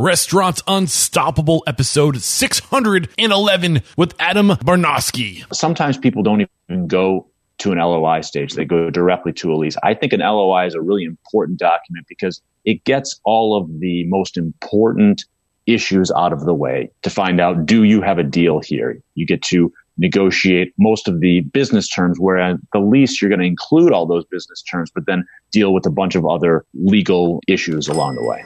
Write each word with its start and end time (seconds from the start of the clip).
Restaurants 0.00 0.62
Unstoppable, 0.66 1.62
episode 1.66 2.22
611 2.22 3.82
with 3.98 4.14
Adam 4.18 4.48
Barnoski. 4.48 5.44
Sometimes 5.52 5.98
people 5.98 6.22
don't 6.22 6.48
even 6.70 6.86
go 6.86 7.26
to 7.58 7.70
an 7.70 7.76
LOI 7.76 8.22
stage, 8.22 8.54
they 8.54 8.64
go 8.64 8.88
directly 8.88 9.34
to 9.34 9.52
a 9.52 9.56
lease. 9.56 9.76
I 9.82 9.92
think 9.92 10.14
an 10.14 10.20
LOI 10.20 10.64
is 10.64 10.74
a 10.74 10.80
really 10.80 11.04
important 11.04 11.58
document 11.58 12.06
because 12.08 12.40
it 12.64 12.82
gets 12.84 13.20
all 13.24 13.54
of 13.54 13.80
the 13.80 14.06
most 14.06 14.38
important 14.38 15.22
issues 15.66 16.10
out 16.16 16.32
of 16.32 16.46
the 16.46 16.54
way 16.54 16.90
to 17.02 17.10
find 17.10 17.38
out 17.38 17.66
do 17.66 17.84
you 17.84 18.00
have 18.00 18.16
a 18.16 18.24
deal 18.24 18.60
here? 18.60 19.02
You 19.16 19.26
get 19.26 19.42
to 19.42 19.70
negotiate 19.98 20.72
most 20.78 21.08
of 21.08 21.20
the 21.20 21.40
business 21.40 21.86
terms, 21.86 22.18
whereas 22.18 22.56
the 22.72 22.80
lease, 22.80 23.20
you're 23.20 23.28
going 23.28 23.40
to 23.40 23.46
include 23.46 23.92
all 23.92 24.06
those 24.06 24.24
business 24.24 24.62
terms, 24.62 24.90
but 24.94 25.04
then 25.04 25.26
deal 25.50 25.74
with 25.74 25.84
a 25.84 25.90
bunch 25.90 26.14
of 26.14 26.24
other 26.24 26.64
legal 26.72 27.42
issues 27.46 27.86
along 27.86 28.14
the 28.14 28.24
way. 28.24 28.42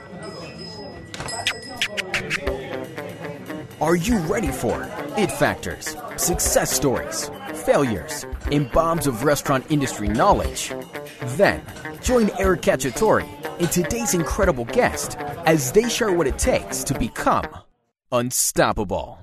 Are 3.84 3.96
you 3.96 4.16
ready 4.20 4.50
for 4.50 4.90
it 5.18 5.30
factors, 5.30 5.94
success 6.16 6.72
stories, 6.72 7.30
failures, 7.66 8.25
and 8.50 8.72
bombs 8.72 9.06
of 9.06 9.25
restaurant 9.25 9.70
industry 9.70 10.08
knowledge? 10.08 10.72
Then 11.36 11.61
join 12.00 12.30
Eric 12.39 12.62
Cacciatore 12.62 13.28
and 13.58 13.70
today's 13.70 14.14
incredible 14.14 14.64
guest 14.64 15.18
as 15.44 15.70
they 15.72 15.90
share 15.90 16.11
what 16.11 16.26
it 16.26 16.39
takes 16.39 16.82
to 16.84 16.98
become 16.98 17.44
unstoppable. 18.11 19.18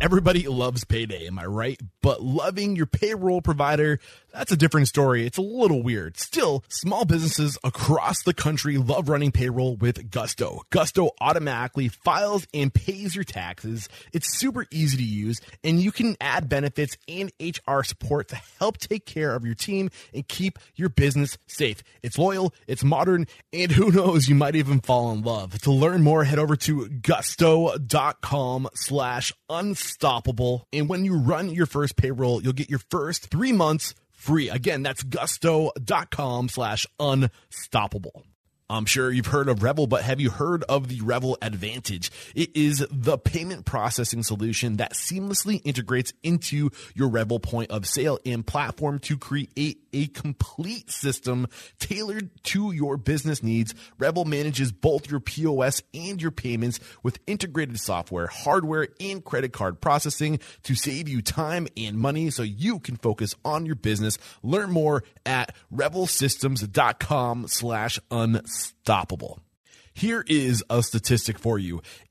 Everybody 0.00 0.48
loves 0.48 0.84
payday, 0.84 1.26
am 1.26 1.38
I 1.38 1.44
right? 1.44 1.78
But 2.00 2.22
loving 2.22 2.76
your 2.76 2.86
payroll 2.86 3.42
provider, 3.42 3.98
that's 4.36 4.52
a 4.52 4.56
different 4.56 4.88
story. 4.88 5.26
It's 5.26 5.38
a 5.38 5.42
little 5.42 5.82
weird. 5.82 6.18
Still, 6.18 6.62
small 6.68 7.04
businesses 7.04 7.56
across 7.64 8.22
the 8.22 8.34
country 8.34 8.76
love 8.76 9.08
running 9.08 9.32
payroll 9.32 9.76
with 9.76 10.10
Gusto. 10.10 10.62
Gusto 10.70 11.10
automatically 11.20 11.88
files 11.88 12.46
and 12.52 12.72
pays 12.72 13.14
your 13.14 13.24
taxes. 13.24 13.88
It's 14.12 14.38
super 14.38 14.66
easy 14.70 14.98
to 14.98 15.02
use, 15.02 15.40
and 15.64 15.80
you 15.80 15.90
can 15.90 16.16
add 16.20 16.48
benefits 16.48 16.98
and 17.08 17.32
HR 17.40 17.82
support 17.82 18.28
to 18.28 18.40
help 18.58 18.78
take 18.78 19.06
care 19.06 19.34
of 19.34 19.44
your 19.44 19.54
team 19.54 19.90
and 20.12 20.28
keep 20.28 20.58
your 20.74 20.90
business 20.90 21.38
safe. 21.46 21.82
It's 22.02 22.18
loyal, 22.18 22.52
it's 22.66 22.84
modern, 22.84 23.26
and 23.52 23.72
who 23.72 23.90
knows, 23.90 24.28
you 24.28 24.34
might 24.34 24.56
even 24.56 24.80
fall 24.80 25.12
in 25.12 25.22
love. 25.22 25.58
To 25.62 25.72
learn 25.72 26.02
more, 26.02 26.24
head 26.24 26.38
over 26.38 26.56
to 26.56 26.88
gusto.com 26.88 28.68
slash 28.74 29.32
unstoppable. 29.48 30.66
And 30.72 30.88
when 30.88 31.04
you 31.04 31.16
run 31.16 31.48
your 31.48 31.66
first 31.66 31.96
payroll, 31.96 32.42
you'll 32.42 32.52
get 32.52 32.68
your 32.68 32.82
first 32.90 33.30
three 33.30 33.52
months 33.52 33.94
free. 34.26 34.50
Again, 34.50 34.82
that's 34.82 35.02
gusto.com 35.02 36.48
slash 36.48 36.86
unstoppable. 36.98 38.24
I'm 38.68 38.84
sure 38.84 39.12
you've 39.12 39.26
heard 39.26 39.48
of 39.48 39.62
Revel, 39.62 39.86
but 39.86 40.02
have 40.02 40.20
you 40.20 40.28
heard 40.28 40.64
of 40.64 40.88
the 40.88 41.00
Revel 41.00 41.38
Advantage? 41.40 42.10
It 42.34 42.56
is 42.56 42.84
the 42.90 43.16
payment 43.16 43.64
processing 43.64 44.24
solution 44.24 44.78
that 44.78 44.94
seamlessly 44.94 45.62
integrates 45.64 46.12
into 46.24 46.70
your 46.92 47.08
Revel 47.08 47.38
point 47.38 47.70
of 47.70 47.86
sale 47.86 48.18
and 48.26 48.44
platform 48.44 48.98
to 49.00 49.16
create 49.16 49.78
a 49.96 50.06
complete 50.08 50.90
system 50.90 51.48
tailored 51.78 52.30
to 52.44 52.70
your 52.72 52.98
business 52.98 53.42
needs. 53.42 53.74
Revel 53.98 54.26
manages 54.26 54.70
both 54.70 55.10
your 55.10 55.20
POS 55.20 55.82
and 55.94 56.20
your 56.20 56.30
payments 56.30 56.78
with 57.02 57.18
integrated 57.26 57.80
software, 57.80 58.26
hardware, 58.26 58.88
and 59.00 59.24
credit 59.24 59.52
card 59.52 59.80
processing 59.80 60.38
to 60.64 60.74
save 60.74 61.08
you 61.08 61.22
time 61.22 61.66
and 61.76 61.96
money 61.96 62.30
so 62.30 62.42
you 62.42 62.78
can 62.78 62.96
focus 62.96 63.34
on 63.44 63.64
your 63.64 63.74
business. 63.74 64.18
Learn 64.42 64.70
more 64.70 65.02
at 65.24 65.54
revelsystems.com 65.72 67.48
slash 67.48 67.98
unstoppable. 68.10 69.40
Here 69.94 70.22
is 70.28 70.62
a 70.68 70.82
statistic 70.82 71.38
for 71.38 71.58
you. 71.58 71.80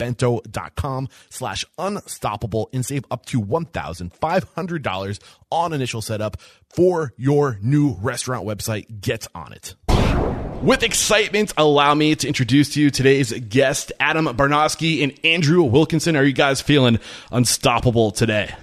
bento.com 0.00 1.08
slash 1.28 1.64
unstoppable 1.78 2.70
and 2.72 2.84
save 2.84 3.04
up 3.10 3.26
to 3.26 3.40
$1,500 3.40 5.18
on 5.50 5.72
initial 5.72 6.00
setup 6.00 6.38
for 6.70 7.12
your 7.18 7.58
new 7.62 7.96
restaurant 8.00 8.46
website. 8.46 9.00
Get 9.00 9.26
on 9.34 9.52
it. 9.52 9.74
With 10.62 10.82
excitement, 10.82 11.52
allow 11.56 11.94
me 11.94 12.14
to 12.16 12.26
introduce 12.26 12.70
to 12.74 12.80
you 12.80 12.90
today's 12.90 13.32
guest, 13.32 13.92
Adam 14.00 14.26
Barnoski 14.26 15.02
and 15.02 15.12
Andrew 15.24 15.62
Wilkinson. 15.62 16.16
Are 16.16 16.24
you 16.24 16.32
guys 16.32 16.60
feeling 16.60 16.98
unstoppable 17.30 18.10
today? 18.10 18.54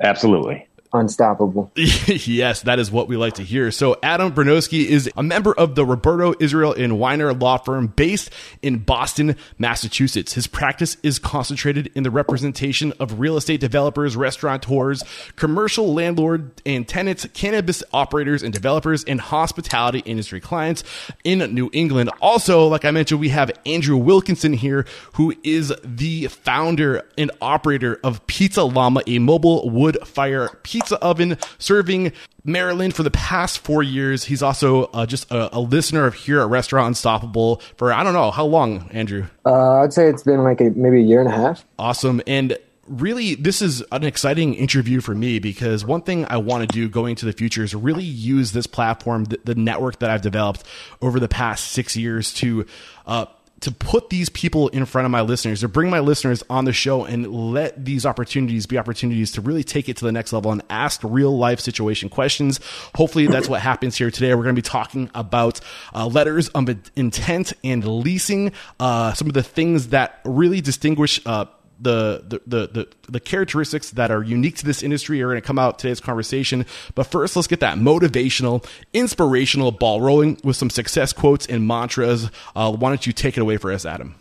Absolutely 0.00 0.66
unstoppable. 0.96 1.70
yes, 1.76 2.62
that 2.62 2.78
is 2.78 2.90
what 2.90 3.08
we 3.08 3.16
like 3.16 3.34
to 3.34 3.42
hear. 3.42 3.70
So 3.70 3.96
Adam 4.02 4.32
Barnoski 4.32 4.84
is 4.84 5.10
a 5.16 5.22
member 5.22 5.52
of 5.52 5.74
the 5.74 5.84
Roberto 5.84 6.34
Israel 6.40 6.72
and 6.72 6.98
Weiner 6.98 7.32
law 7.32 7.58
firm 7.58 7.88
based 7.88 8.30
in 8.62 8.78
Boston, 8.78 9.36
Massachusetts. 9.58 10.32
His 10.34 10.46
practice 10.46 10.96
is 11.02 11.18
concentrated 11.18 11.90
in 11.94 12.02
the 12.02 12.10
representation 12.10 12.92
of 13.00 13.20
real 13.20 13.36
estate 13.36 13.60
developers, 13.60 14.16
restaurateurs, 14.16 15.02
commercial 15.36 15.92
landlord 15.92 16.60
and 16.64 16.86
tenants, 16.86 17.26
cannabis 17.34 17.82
operators 17.92 18.42
and 18.42 18.52
developers, 18.52 19.04
and 19.04 19.20
hospitality 19.20 20.00
industry 20.00 20.40
clients 20.40 20.84
in 21.24 21.38
New 21.54 21.70
England. 21.72 22.10
Also, 22.20 22.66
like 22.66 22.84
I 22.84 22.90
mentioned, 22.90 23.20
we 23.20 23.30
have 23.30 23.50
Andrew 23.66 23.96
Wilkinson 23.96 24.52
here, 24.52 24.86
who 25.14 25.34
is 25.42 25.72
the 25.84 26.28
founder 26.28 27.02
and 27.18 27.30
operator 27.40 27.98
of 28.04 28.26
Pizza 28.26 28.62
Llama, 28.62 29.02
a 29.06 29.18
mobile 29.18 29.68
wood 29.68 29.98
fire 30.04 30.48
pizza 30.62 30.85
pizza 30.86 31.04
oven 31.04 31.36
serving 31.58 32.12
Maryland 32.44 32.94
for 32.94 33.02
the 33.02 33.10
past 33.10 33.58
four 33.58 33.82
years. 33.82 34.24
He's 34.24 34.42
also 34.42 34.84
uh, 34.84 35.04
just 35.04 35.30
a, 35.32 35.56
a, 35.56 35.58
listener 35.58 36.06
of 36.06 36.14
here 36.14 36.40
at 36.40 36.48
Restaurant 36.48 36.88
Unstoppable 36.88 37.60
for 37.76 37.92
I 37.92 38.04
don't 38.04 38.12
know 38.12 38.30
how 38.30 38.44
long, 38.44 38.88
Andrew. 38.92 39.26
Uh, 39.44 39.82
I'd 39.82 39.92
say 39.92 40.08
it's 40.08 40.22
been 40.22 40.44
like 40.44 40.60
a, 40.60 40.70
maybe 40.70 40.98
a 40.98 41.04
year 41.04 41.20
and 41.20 41.28
a 41.28 41.32
half. 41.32 41.64
Awesome, 41.78 42.22
and 42.26 42.56
really 42.86 43.34
this 43.34 43.62
is 43.62 43.82
an 43.90 44.04
exciting 44.04 44.54
interview 44.54 45.00
for 45.00 45.12
me 45.12 45.40
because 45.40 45.84
one 45.84 46.02
thing 46.02 46.24
I 46.30 46.36
want 46.36 46.62
to 46.62 46.72
do 46.72 46.88
going 46.88 47.16
to 47.16 47.26
the 47.26 47.32
future 47.32 47.64
is 47.64 47.74
really 47.74 48.04
use 48.04 48.52
this 48.52 48.68
platform, 48.68 49.24
the, 49.24 49.40
the 49.42 49.54
network 49.56 49.98
that 49.98 50.10
I've 50.10 50.22
developed 50.22 50.62
over 51.02 51.18
the 51.18 51.28
past 51.28 51.72
six 51.72 51.96
years 51.96 52.32
to. 52.34 52.66
Uh, 53.06 53.26
to 53.60 53.72
put 53.72 54.10
these 54.10 54.28
people 54.28 54.68
in 54.68 54.84
front 54.84 55.06
of 55.06 55.10
my 55.10 55.22
listeners, 55.22 55.60
to 55.60 55.68
bring 55.68 55.88
my 55.88 56.00
listeners 56.00 56.42
on 56.50 56.66
the 56.66 56.72
show 56.72 57.04
and 57.04 57.52
let 57.52 57.84
these 57.84 58.04
opportunities 58.04 58.66
be 58.66 58.76
opportunities 58.76 59.32
to 59.32 59.40
really 59.40 59.64
take 59.64 59.88
it 59.88 59.96
to 59.96 60.04
the 60.04 60.12
next 60.12 60.32
level 60.32 60.52
and 60.52 60.62
ask 60.68 61.00
real 61.02 61.36
life 61.36 61.60
situation 61.60 62.08
questions. 62.08 62.60
Hopefully, 62.94 63.26
that's 63.26 63.48
what 63.48 63.62
happens 63.62 63.96
here 63.96 64.10
today. 64.10 64.34
We're 64.34 64.42
going 64.42 64.54
to 64.54 64.60
be 64.60 64.68
talking 64.68 65.10
about 65.14 65.60
uh, 65.94 66.06
letters 66.06 66.48
of 66.48 66.68
intent 66.96 67.54
and 67.64 67.84
leasing, 67.86 68.52
uh, 68.78 69.14
some 69.14 69.28
of 69.28 69.34
the 69.34 69.42
things 69.42 69.88
that 69.88 70.20
really 70.24 70.60
distinguish 70.60 71.20
uh, 71.24 71.46
the, 71.80 72.40
the 72.46 72.66
the 72.66 72.88
the 73.08 73.20
characteristics 73.20 73.90
that 73.90 74.10
are 74.10 74.22
unique 74.22 74.56
to 74.56 74.64
this 74.64 74.82
industry 74.82 75.20
are 75.22 75.26
going 75.26 75.40
to 75.40 75.46
come 75.46 75.58
out 75.58 75.78
today's 75.78 76.00
conversation. 76.00 76.64
But 76.94 77.04
first, 77.04 77.36
let's 77.36 77.48
get 77.48 77.60
that 77.60 77.78
motivational, 77.78 78.66
inspirational 78.92 79.72
ball 79.72 80.00
rolling 80.00 80.40
with 80.42 80.56
some 80.56 80.70
success 80.70 81.12
quotes 81.12 81.46
and 81.46 81.66
mantras. 81.66 82.30
Uh, 82.54 82.72
why 82.72 82.90
don't 82.90 83.06
you 83.06 83.12
take 83.12 83.36
it 83.36 83.40
away 83.40 83.56
for 83.56 83.72
us, 83.72 83.84
Adam? 83.84 84.14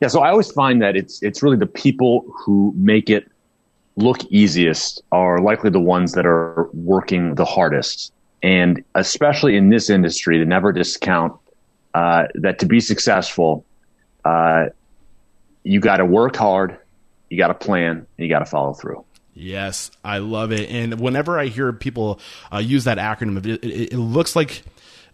Yeah, 0.00 0.08
so 0.08 0.20
I 0.20 0.30
always 0.30 0.50
find 0.50 0.80
that 0.82 0.96
it's 0.96 1.22
it's 1.22 1.42
really 1.42 1.56
the 1.56 1.66
people 1.66 2.24
who 2.34 2.72
make 2.76 3.10
it 3.10 3.30
look 3.96 4.24
easiest 4.30 5.02
are 5.12 5.40
likely 5.40 5.68
the 5.68 5.80
ones 5.80 6.12
that 6.12 6.24
are 6.24 6.70
working 6.72 7.34
the 7.34 7.44
hardest, 7.44 8.12
and 8.42 8.82
especially 8.94 9.56
in 9.56 9.68
this 9.68 9.90
industry, 9.90 10.38
to 10.38 10.44
never 10.46 10.72
discount 10.72 11.34
uh, 11.92 12.24
that 12.34 12.58
to 12.60 12.66
be 12.66 12.80
successful. 12.80 13.64
Uh, 14.24 14.66
you 15.62 15.80
got 15.80 15.98
to 15.98 16.04
work 16.04 16.36
hard, 16.36 16.78
you 17.28 17.38
got 17.38 17.48
to 17.48 17.54
plan, 17.54 17.90
and 17.96 18.06
you 18.16 18.28
got 18.28 18.40
to 18.40 18.46
follow 18.46 18.72
through. 18.72 19.04
Yes, 19.32 19.90
I 20.04 20.18
love 20.18 20.52
it. 20.52 20.70
And 20.70 21.00
whenever 21.00 21.38
I 21.38 21.46
hear 21.46 21.72
people 21.72 22.20
uh, 22.52 22.58
use 22.58 22.84
that 22.84 22.98
acronym, 22.98 23.38
it, 23.38 23.64
it, 23.64 23.92
it 23.92 23.96
looks 23.96 24.34
like 24.34 24.62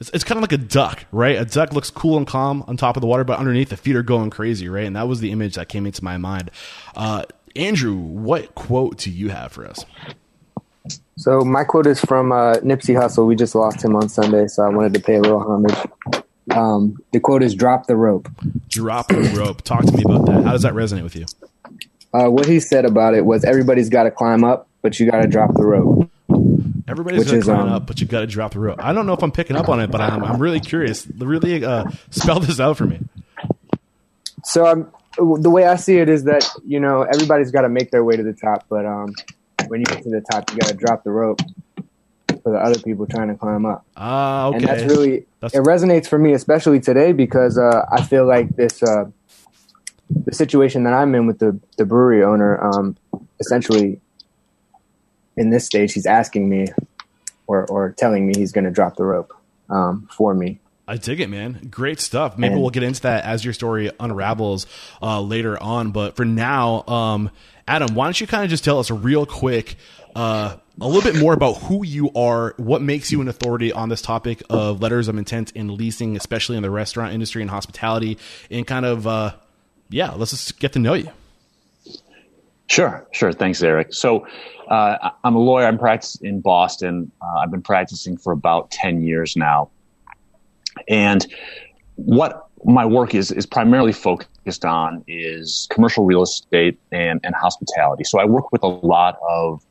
it's, 0.00 0.10
it's, 0.10 0.24
kind 0.24 0.38
of 0.38 0.42
like 0.42 0.52
a 0.52 0.62
duck, 0.62 1.04
right? 1.12 1.36
A 1.36 1.44
duck 1.44 1.72
looks 1.72 1.90
cool 1.90 2.16
and 2.16 2.26
calm 2.26 2.64
on 2.66 2.76
top 2.76 2.96
of 2.96 3.02
the 3.02 3.06
water, 3.06 3.24
but 3.24 3.38
underneath 3.38 3.68
the 3.68 3.76
feet 3.76 3.94
are 3.94 4.02
going 4.02 4.30
crazy, 4.30 4.68
right? 4.68 4.86
And 4.86 4.96
that 4.96 5.08
was 5.08 5.20
the 5.20 5.30
image 5.30 5.54
that 5.54 5.68
came 5.68 5.86
into 5.86 6.02
my 6.02 6.16
mind. 6.16 6.50
Uh, 6.96 7.24
Andrew, 7.54 7.94
what 7.94 8.54
quote 8.54 8.98
do 8.98 9.10
you 9.10 9.28
have 9.30 9.52
for 9.52 9.66
us? 9.66 9.84
So 11.16 11.40
my 11.40 11.64
quote 11.64 11.86
is 11.86 12.00
from 12.00 12.32
uh, 12.32 12.56
Nipsey 12.56 12.94
Hussle. 12.94 13.26
We 13.26 13.36
just 13.36 13.54
lost 13.54 13.82
him 13.82 13.96
on 13.96 14.08
Sunday, 14.08 14.46
so 14.48 14.62
I 14.64 14.68
wanted 14.68 14.94
to 14.94 15.00
pay 15.00 15.16
a 15.16 15.20
little 15.20 15.40
homage. 15.40 16.24
Um, 16.50 16.98
the 17.12 17.20
quote 17.20 17.42
is 17.42 17.54
"Drop 17.54 17.86
the 17.86 17.96
rope." 17.96 18.28
Drop 18.68 19.08
the 19.08 19.34
rope. 19.36 19.62
Talk 19.62 19.84
to 19.84 19.92
me 19.92 20.04
about 20.04 20.26
that. 20.26 20.44
How 20.44 20.52
does 20.52 20.62
that 20.62 20.74
resonate 20.74 21.02
with 21.02 21.16
you? 21.16 21.26
Uh, 22.12 22.30
what 22.30 22.46
he 22.46 22.60
said 22.60 22.84
about 22.84 23.14
it 23.14 23.24
was 23.24 23.44
everybody's 23.44 23.88
got 23.88 24.04
to 24.04 24.10
climb 24.10 24.44
up, 24.44 24.68
but 24.82 24.98
you 24.98 25.10
got 25.10 25.22
to 25.22 25.28
drop 25.28 25.52
the 25.54 25.64
rope. 25.64 26.10
Everybody's 26.88 27.18
Which 27.18 27.28
gonna 27.28 27.38
is, 27.38 27.44
climb 27.44 27.66
um, 27.66 27.72
up, 27.72 27.86
but 27.86 28.00
you 28.00 28.06
got 28.06 28.20
to 28.20 28.26
drop 28.26 28.52
the 28.52 28.60
rope. 28.60 28.78
I 28.82 28.92
don't 28.92 29.06
know 29.06 29.12
if 29.12 29.22
I'm 29.22 29.32
picking 29.32 29.56
up 29.56 29.68
on 29.68 29.80
it, 29.80 29.90
but 29.90 30.00
I'm, 30.00 30.22
I'm 30.22 30.40
really 30.40 30.60
curious. 30.60 31.06
Really, 31.18 31.64
uh, 31.64 31.86
spell 32.10 32.38
this 32.38 32.60
out 32.60 32.76
for 32.76 32.86
me. 32.86 33.00
So 34.44 34.66
I'm, 34.66 34.92
the 35.16 35.50
way 35.50 35.66
I 35.66 35.76
see 35.76 35.98
it 35.98 36.08
is 36.08 36.24
that 36.24 36.48
you 36.64 36.78
know 36.78 37.02
everybody's 37.02 37.50
got 37.50 37.62
to 37.62 37.68
make 37.68 37.90
their 37.90 38.04
way 38.04 38.16
to 38.16 38.22
the 38.22 38.32
top, 38.32 38.66
but 38.68 38.86
um, 38.86 39.12
when 39.66 39.80
you 39.80 39.86
get 39.86 40.04
to 40.04 40.10
the 40.10 40.20
top, 40.30 40.50
you 40.52 40.58
got 40.58 40.68
to 40.68 40.76
drop 40.76 41.02
the 41.02 41.10
rope 41.10 41.40
for 42.46 42.52
the 42.52 42.58
other 42.58 42.78
people 42.78 43.08
trying 43.08 43.26
to 43.26 43.34
climb 43.34 43.66
up. 43.66 43.84
Ah, 43.96 44.46
okay. 44.46 44.58
and 44.58 44.68
that's 44.68 44.84
really 44.84 45.26
That's- 45.40 45.52
it 45.52 45.64
resonates 45.66 46.06
for 46.06 46.16
me, 46.16 46.32
especially 46.32 46.78
today 46.78 47.10
because 47.10 47.58
uh, 47.58 47.84
I 47.90 48.02
feel 48.02 48.24
like 48.24 48.54
this 48.54 48.84
uh, 48.84 49.06
the 50.08 50.32
situation 50.32 50.84
that 50.84 50.92
I'm 50.92 51.12
in 51.16 51.26
with 51.26 51.40
the 51.40 51.58
the 51.76 51.84
brewery 51.84 52.22
owner. 52.22 52.62
Um, 52.62 52.96
essentially, 53.40 54.00
in 55.36 55.50
this 55.50 55.66
stage, 55.66 55.92
he's 55.92 56.06
asking 56.06 56.48
me 56.48 56.68
or 57.48 57.66
or 57.66 57.90
telling 57.98 58.28
me 58.28 58.34
he's 58.36 58.52
going 58.52 58.62
to 58.64 58.70
drop 58.70 58.94
the 58.94 59.04
rope 59.04 59.32
um, 59.68 60.08
for 60.16 60.32
me. 60.32 60.60
I 60.86 60.98
dig 60.98 61.18
it, 61.18 61.28
man. 61.28 61.66
Great 61.68 61.98
stuff. 61.98 62.38
Maybe 62.38 62.52
And- 62.52 62.60
we'll 62.62 62.70
get 62.70 62.84
into 62.84 63.00
that 63.02 63.24
as 63.24 63.44
your 63.44 63.54
story 63.54 63.90
unravels 63.98 64.66
uh, 65.02 65.20
later 65.20 65.60
on. 65.60 65.90
But 65.90 66.14
for 66.14 66.24
now, 66.24 66.84
um, 66.86 67.30
Adam, 67.66 67.96
why 67.96 68.06
don't 68.06 68.20
you 68.20 68.28
kind 68.28 68.44
of 68.44 68.50
just 68.50 68.62
tell 68.62 68.78
us 68.78 68.88
a 68.88 68.94
real 68.94 69.26
quick 69.26 69.74
uh, 70.14 70.58
a 70.80 70.86
little 70.86 71.10
bit 71.10 71.18
more 71.18 71.32
about 71.32 71.54
who 71.54 71.84
you 71.84 72.10
are, 72.14 72.54
what 72.58 72.82
makes 72.82 73.10
you 73.10 73.20
an 73.20 73.28
authority 73.28 73.72
on 73.72 73.88
this 73.88 74.02
topic 74.02 74.42
of 74.50 74.82
letters 74.82 75.08
of 75.08 75.16
intent 75.16 75.52
in 75.52 75.76
leasing, 75.76 76.16
especially 76.16 76.56
in 76.56 76.62
the 76.62 76.70
restaurant 76.70 77.14
industry 77.14 77.40
and 77.40 77.50
hospitality, 77.50 78.18
and 78.50 78.66
kind 78.66 78.84
of, 78.84 79.06
uh, 79.06 79.34
yeah, 79.88 80.12
let's 80.12 80.32
just 80.32 80.58
get 80.60 80.72
to 80.74 80.78
know 80.78 80.94
you. 80.94 81.10
Sure, 82.68 83.06
sure. 83.12 83.32
Thanks, 83.32 83.62
Eric. 83.62 83.94
So, 83.94 84.26
uh, 84.68 85.10
I'm 85.22 85.36
a 85.36 85.38
lawyer. 85.38 85.66
I'm 85.66 85.78
practicing 85.78 86.26
in 86.28 86.40
Boston. 86.40 87.10
Uh, 87.22 87.38
I've 87.38 87.50
been 87.50 87.62
practicing 87.62 88.16
for 88.16 88.32
about 88.32 88.70
10 88.72 89.02
years 89.02 89.36
now. 89.36 89.70
And 90.88 91.24
what 91.94 92.48
my 92.64 92.84
work 92.84 93.14
is, 93.14 93.30
is 93.30 93.46
primarily 93.46 93.92
focused 93.92 94.64
on 94.64 95.04
is 95.06 95.68
commercial 95.70 96.04
real 96.04 96.22
estate 96.22 96.78
and, 96.90 97.20
and 97.22 97.34
hospitality. 97.34 98.04
So 98.04 98.18
I 98.18 98.24
work 98.24 98.50
with 98.52 98.62
a 98.62 98.68
lot 98.68 99.18
of 99.26 99.64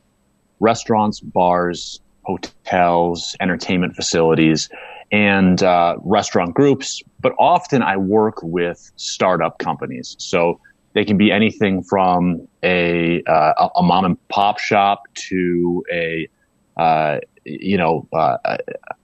restaurants, 0.60 1.20
bars, 1.20 2.00
hotels, 2.24 3.36
entertainment 3.40 3.94
facilities, 3.94 4.68
and 5.12 5.62
uh, 5.62 5.96
restaurant 6.02 6.54
groups. 6.54 7.02
But 7.20 7.32
often 7.38 7.82
I 7.82 7.96
work 7.96 8.42
with 8.42 8.90
startup 8.96 9.58
companies. 9.58 10.16
So 10.18 10.60
they 10.96 11.04
can 11.04 11.18
be 11.18 11.30
anything 11.30 11.82
from 11.82 12.48
a 12.62 13.22
uh, 13.24 13.68
a 13.76 13.82
mom 13.82 14.04
and 14.04 14.28
pop 14.28 14.58
shop 14.58 15.02
to 15.28 15.84
a 15.92 16.28
uh, 16.76 17.18
you 17.44 17.76
know 17.76 18.08
uh, 18.14 18.38
a, 18.44 18.58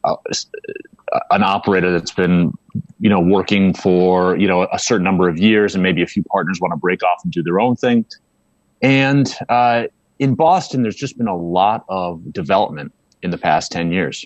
a, 0.04 0.16
an 1.31 1.43
operator 1.43 1.93
that's 1.93 2.12
been 2.12 2.52
you 2.99 3.10
know 3.10 3.20
working 3.20 3.75
for 3.75 4.37
you 4.38 4.49
know 4.49 4.66
a 4.72 4.78
certain 4.78 5.04
number 5.04 5.28
of 5.28 5.38
years, 5.38 5.75
and 5.75 5.82
maybe 5.82 6.02
a 6.02 6.06
few 6.06 6.22
partners 6.25 6.58
want 6.60 6.72
to 6.72 6.78
break 6.78 7.02
off 7.02 7.20
and 7.25 7.32
do 7.32 7.43
their 7.43 7.60
own 7.60 7.76
thing. 7.76 8.06
And 8.81 9.32
uh, 9.49 9.84
in 10.22 10.34
Boston, 10.34 10.82
there's 10.82 10.96
just 10.96 11.19
been 11.19 11.28
a 11.28 11.36
lot 11.36 11.84
of 11.88 12.32
development 12.32 12.92
in 13.22 13.30
the 13.30 13.38
past 13.38 13.72
ten 13.72 13.90
years 13.90 14.24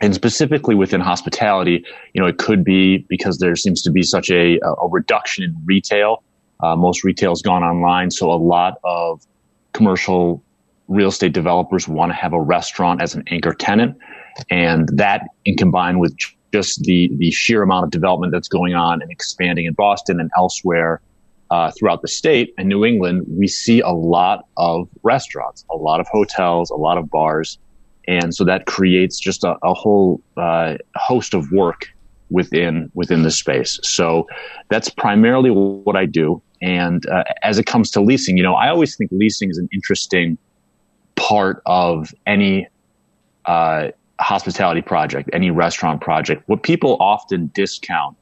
and 0.00 0.14
specifically 0.14 0.74
within 0.74 1.00
hospitality, 1.00 1.84
you 2.12 2.20
know, 2.20 2.26
it 2.26 2.38
could 2.38 2.64
be 2.64 2.98
because 3.08 3.38
there 3.38 3.54
seems 3.56 3.82
to 3.82 3.90
be 3.90 4.02
such 4.02 4.30
a, 4.30 4.58
a 4.58 4.88
reduction 4.88 5.44
in 5.44 5.56
retail. 5.64 6.22
Uh, 6.60 6.76
most 6.76 7.04
retail 7.04 7.30
has 7.30 7.42
gone 7.42 7.62
online, 7.62 8.10
so 8.10 8.30
a 8.30 8.34
lot 8.34 8.78
of 8.84 9.24
commercial 9.72 10.42
real 10.88 11.08
estate 11.08 11.32
developers 11.32 11.88
want 11.88 12.10
to 12.10 12.14
have 12.14 12.32
a 12.32 12.40
restaurant 12.40 13.00
as 13.02 13.14
an 13.14 13.22
anchor 13.28 13.54
tenant, 13.54 13.96
and 14.50 14.88
that, 14.92 15.22
in 15.44 15.56
combined 15.56 16.00
with 16.00 16.16
just 16.52 16.82
the 16.82 17.10
the 17.18 17.30
sheer 17.30 17.62
amount 17.62 17.84
of 17.84 17.90
development 17.90 18.32
that's 18.32 18.48
going 18.48 18.74
on 18.74 19.02
and 19.02 19.10
expanding 19.10 19.66
in 19.66 19.72
Boston 19.72 20.20
and 20.20 20.30
elsewhere 20.36 21.00
uh, 21.52 21.70
throughout 21.76 22.00
the 22.02 22.08
state 22.08 22.46
and 22.56 22.68
New 22.68 22.82
England, 22.84 23.24
we 23.28 23.46
see 23.46 23.78
a 23.80 23.90
lot 23.90 24.38
of 24.56 24.88
restaurants, 25.02 25.64
a 25.70 25.76
lot 25.76 25.98
of 26.00 26.06
hotels, 26.08 26.70
a 26.70 26.80
lot 26.86 26.96
of 26.98 27.04
bars 27.10 27.58
and 28.08 28.34
so 28.34 28.44
that 28.44 28.66
creates 28.66 29.18
just 29.18 29.44
a, 29.44 29.56
a 29.62 29.74
whole 29.74 30.20
uh, 30.36 30.76
host 30.96 31.34
of 31.34 31.50
work 31.52 31.88
within 32.30 32.90
within 32.94 33.22
the 33.22 33.30
space. 33.30 33.78
So 33.82 34.26
that's 34.68 34.88
primarily 34.88 35.50
what 35.50 35.96
I 35.96 36.06
do. 36.06 36.42
And 36.60 37.06
uh, 37.08 37.24
as 37.42 37.58
it 37.58 37.66
comes 37.66 37.90
to 37.92 38.00
leasing, 38.00 38.36
you 38.36 38.42
know, 38.42 38.54
I 38.54 38.68
always 38.68 38.96
think 38.96 39.10
leasing 39.12 39.50
is 39.50 39.58
an 39.58 39.68
interesting 39.72 40.38
part 41.16 41.62
of 41.66 42.14
any 42.26 42.68
uh, 43.44 43.88
hospitality 44.20 44.82
project, 44.82 45.28
any 45.32 45.50
restaurant 45.50 46.00
project. 46.00 46.42
What 46.46 46.62
people 46.62 46.96
often 47.00 47.50
discount 47.54 48.16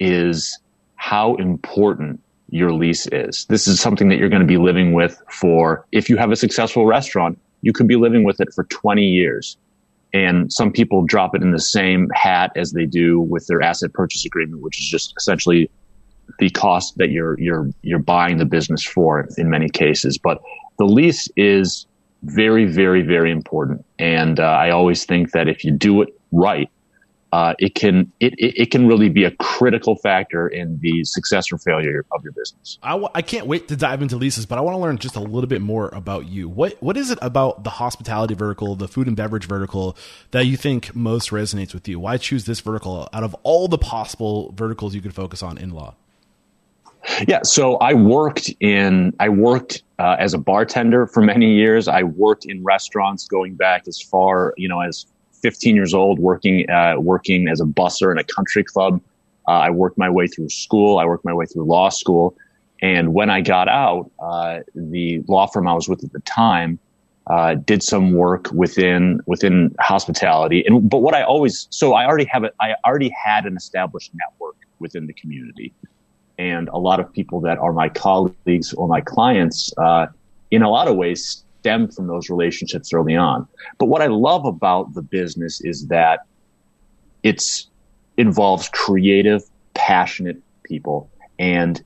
is 0.00 0.58
how 0.96 1.36
important 1.36 2.20
your 2.52 2.70
lease 2.70 3.06
is. 3.06 3.46
This 3.46 3.66
is 3.66 3.80
something 3.80 4.10
that 4.10 4.18
you're 4.18 4.28
going 4.28 4.42
to 4.42 4.46
be 4.46 4.58
living 4.58 4.92
with 4.92 5.20
for, 5.30 5.86
if 5.90 6.10
you 6.10 6.18
have 6.18 6.30
a 6.30 6.36
successful 6.36 6.84
restaurant, 6.84 7.38
you 7.62 7.72
could 7.72 7.88
be 7.88 7.96
living 7.96 8.24
with 8.24 8.40
it 8.40 8.52
for 8.54 8.64
20 8.64 9.02
years. 9.02 9.56
And 10.12 10.52
some 10.52 10.70
people 10.70 11.02
drop 11.02 11.34
it 11.34 11.40
in 11.40 11.52
the 11.52 11.58
same 11.58 12.10
hat 12.12 12.52
as 12.54 12.72
they 12.72 12.84
do 12.84 13.20
with 13.20 13.46
their 13.46 13.62
asset 13.62 13.94
purchase 13.94 14.26
agreement, 14.26 14.60
which 14.60 14.78
is 14.78 14.86
just 14.86 15.14
essentially 15.16 15.70
the 16.38 16.50
cost 16.50 16.98
that 16.98 17.08
you're, 17.08 17.40
you're, 17.40 17.70
you're 17.80 17.98
buying 17.98 18.36
the 18.36 18.44
business 18.44 18.84
for 18.84 19.26
in 19.38 19.48
many 19.48 19.70
cases. 19.70 20.18
But 20.18 20.42
the 20.76 20.84
lease 20.84 21.28
is 21.36 21.86
very, 22.22 22.66
very, 22.66 23.00
very 23.00 23.30
important. 23.30 23.82
And 23.98 24.38
uh, 24.38 24.44
I 24.44 24.70
always 24.70 25.06
think 25.06 25.30
that 25.32 25.48
if 25.48 25.64
you 25.64 25.70
do 25.70 26.02
it 26.02 26.10
right, 26.32 26.68
uh, 27.32 27.54
it 27.58 27.74
can 27.74 28.12
it, 28.20 28.34
it, 28.36 28.70
can 28.70 28.86
really 28.86 29.08
be 29.08 29.24
a 29.24 29.30
critical 29.30 29.96
factor 29.96 30.46
in 30.46 30.78
the 30.82 31.02
success 31.04 31.50
or 31.50 31.56
failure 31.56 32.04
of 32.12 32.22
your 32.22 32.32
business. 32.32 32.78
I, 32.82 32.90
w- 32.90 33.08
I 33.14 33.22
can't 33.22 33.46
wait 33.46 33.68
to 33.68 33.76
dive 33.76 34.02
into 34.02 34.16
leases, 34.16 34.44
but 34.44 34.58
I 34.58 34.60
want 34.60 34.74
to 34.74 34.78
learn 34.78 34.98
just 34.98 35.16
a 35.16 35.20
little 35.20 35.48
bit 35.48 35.62
more 35.62 35.88
about 35.94 36.26
you. 36.26 36.46
What 36.46 36.76
what 36.82 36.98
is 36.98 37.10
it 37.10 37.18
about 37.22 37.64
the 37.64 37.70
hospitality 37.70 38.34
vertical, 38.34 38.76
the 38.76 38.86
food 38.86 39.06
and 39.06 39.16
beverage 39.16 39.46
vertical, 39.46 39.96
that 40.32 40.44
you 40.44 40.58
think 40.58 40.94
most 40.94 41.30
resonates 41.30 41.72
with 41.72 41.88
you? 41.88 41.98
Why 41.98 42.18
choose 42.18 42.44
this 42.44 42.60
vertical 42.60 43.08
out 43.14 43.24
of 43.24 43.34
all 43.44 43.66
the 43.66 43.78
possible 43.78 44.52
verticals 44.52 44.94
you 44.94 45.00
could 45.00 45.14
focus 45.14 45.42
on 45.42 45.56
in 45.56 45.70
law? 45.70 45.94
Yeah, 47.26 47.42
so 47.44 47.76
I 47.76 47.94
worked 47.94 48.50
in 48.60 49.14
I 49.18 49.30
worked 49.30 49.82
uh, 49.98 50.16
as 50.18 50.34
a 50.34 50.38
bartender 50.38 51.06
for 51.06 51.22
many 51.22 51.54
years. 51.54 51.88
I 51.88 52.02
worked 52.02 52.44
in 52.44 52.62
restaurants 52.62 53.26
going 53.26 53.54
back 53.54 53.88
as 53.88 54.02
far 54.02 54.52
you 54.58 54.68
know 54.68 54.80
as 54.80 55.06
15 55.42 55.74
years 55.74 55.94
old, 55.94 56.18
working 56.18 56.68
uh, 56.70 56.94
working 56.98 57.48
as 57.48 57.60
a 57.60 57.64
busser 57.64 58.10
in 58.12 58.18
a 58.18 58.24
country 58.24 58.64
club. 58.64 59.00
Uh, 59.48 59.52
I 59.52 59.70
worked 59.70 59.98
my 59.98 60.08
way 60.08 60.26
through 60.26 60.48
school. 60.48 60.98
I 60.98 61.04
worked 61.04 61.24
my 61.24 61.34
way 61.34 61.46
through 61.46 61.64
law 61.64 61.88
school, 61.88 62.36
and 62.80 63.12
when 63.14 63.30
I 63.30 63.40
got 63.40 63.68
out, 63.68 64.10
uh, 64.20 64.60
the 64.74 65.22
law 65.28 65.46
firm 65.46 65.66
I 65.66 65.74
was 65.74 65.88
with 65.88 66.04
at 66.04 66.12
the 66.12 66.20
time 66.20 66.78
uh, 67.26 67.54
did 67.54 67.82
some 67.82 68.12
work 68.12 68.50
within 68.52 69.20
within 69.26 69.74
hospitality. 69.80 70.64
And 70.66 70.88
but 70.88 70.98
what 70.98 71.14
I 71.14 71.22
always 71.22 71.66
so 71.70 71.94
I 71.94 72.06
already 72.06 72.26
have 72.26 72.44
it. 72.44 72.54
I 72.60 72.74
already 72.86 73.10
had 73.10 73.46
an 73.46 73.56
established 73.56 74.12
network 74.14 74.56
within 74.78 75.06
the 75.06 75.12
community 75.12 75.72
and 76.38 76.68
a 76.68 76.78
lot 76.78 77.00
of 77.00 77.12
people 77.12 77.40
that 77.40 77.58
are 77.58 77.72
my 77.72 77.88
colleagues 77.88 78.72
or 78.72 78.88
my 78.88 79.00
clients, 79.00 79.72
uh, 79.78 80.06
in 80.50 80.62
a 80.62 80.70
lot 80.70 80.88
of 80.88 80.96
ways, 80.96 81.44
stem 81.62 81.88
from 81.88 82.08
those 82.08 82.28
relationships 82.28 82.92
early 82.92 83.14
on. 83.14 83.46
But 83.78 83.86
what 83.86 84.02
I 84.02 84.06
love 84.08 84.44
about 84.44 84.94
the 84.94 85.02
business 85.02 85.60
is 85.60 85.86
that 85.86 86.20
it's 87.22 87.68
involves 88.16 88.68
creative, 88.70 89.42
passionate 89.74 90.38
people, 90.64 91.08
and 91.38 91.82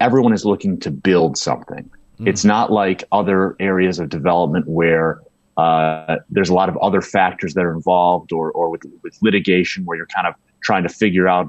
everyone 0.00 0.32
is 0.32 0.46
looking 0.46 0.80
to 0.80 0.90
build 0.90 1.36
something. 1.36 1.90
Mm. 2.18 2.26
It's 2.26 2.42
not 2.42 2.72
like 2.72 3.04
other 3.12 3.54
areas 3.60 3.98
of 3.98 4.08
development 4.08 4.66
where 4.66 5.20
uh, 5.58 6.16
there's 6.30 6.48
a 6.48 6.54
lot 6.54 6.70
of 6.70 6.78
other 6.78 7.02
factors 7.02 7.52
that 7.52 7.64
are 7.64 7.74
involved, 7.74 8.32
or 8.32 8.50
or 8.52 8.70
with 8.70 8.84
with 9.02 9.14
litigation 9.20 9.84
where 9.84 9.98
you're 9.98 10.06
kind 10.06 10.26
of 10.26 10.34
trying 10.62 10.84
to 10.84 10.88
figure 10.88 11.28
out 11.28 11.46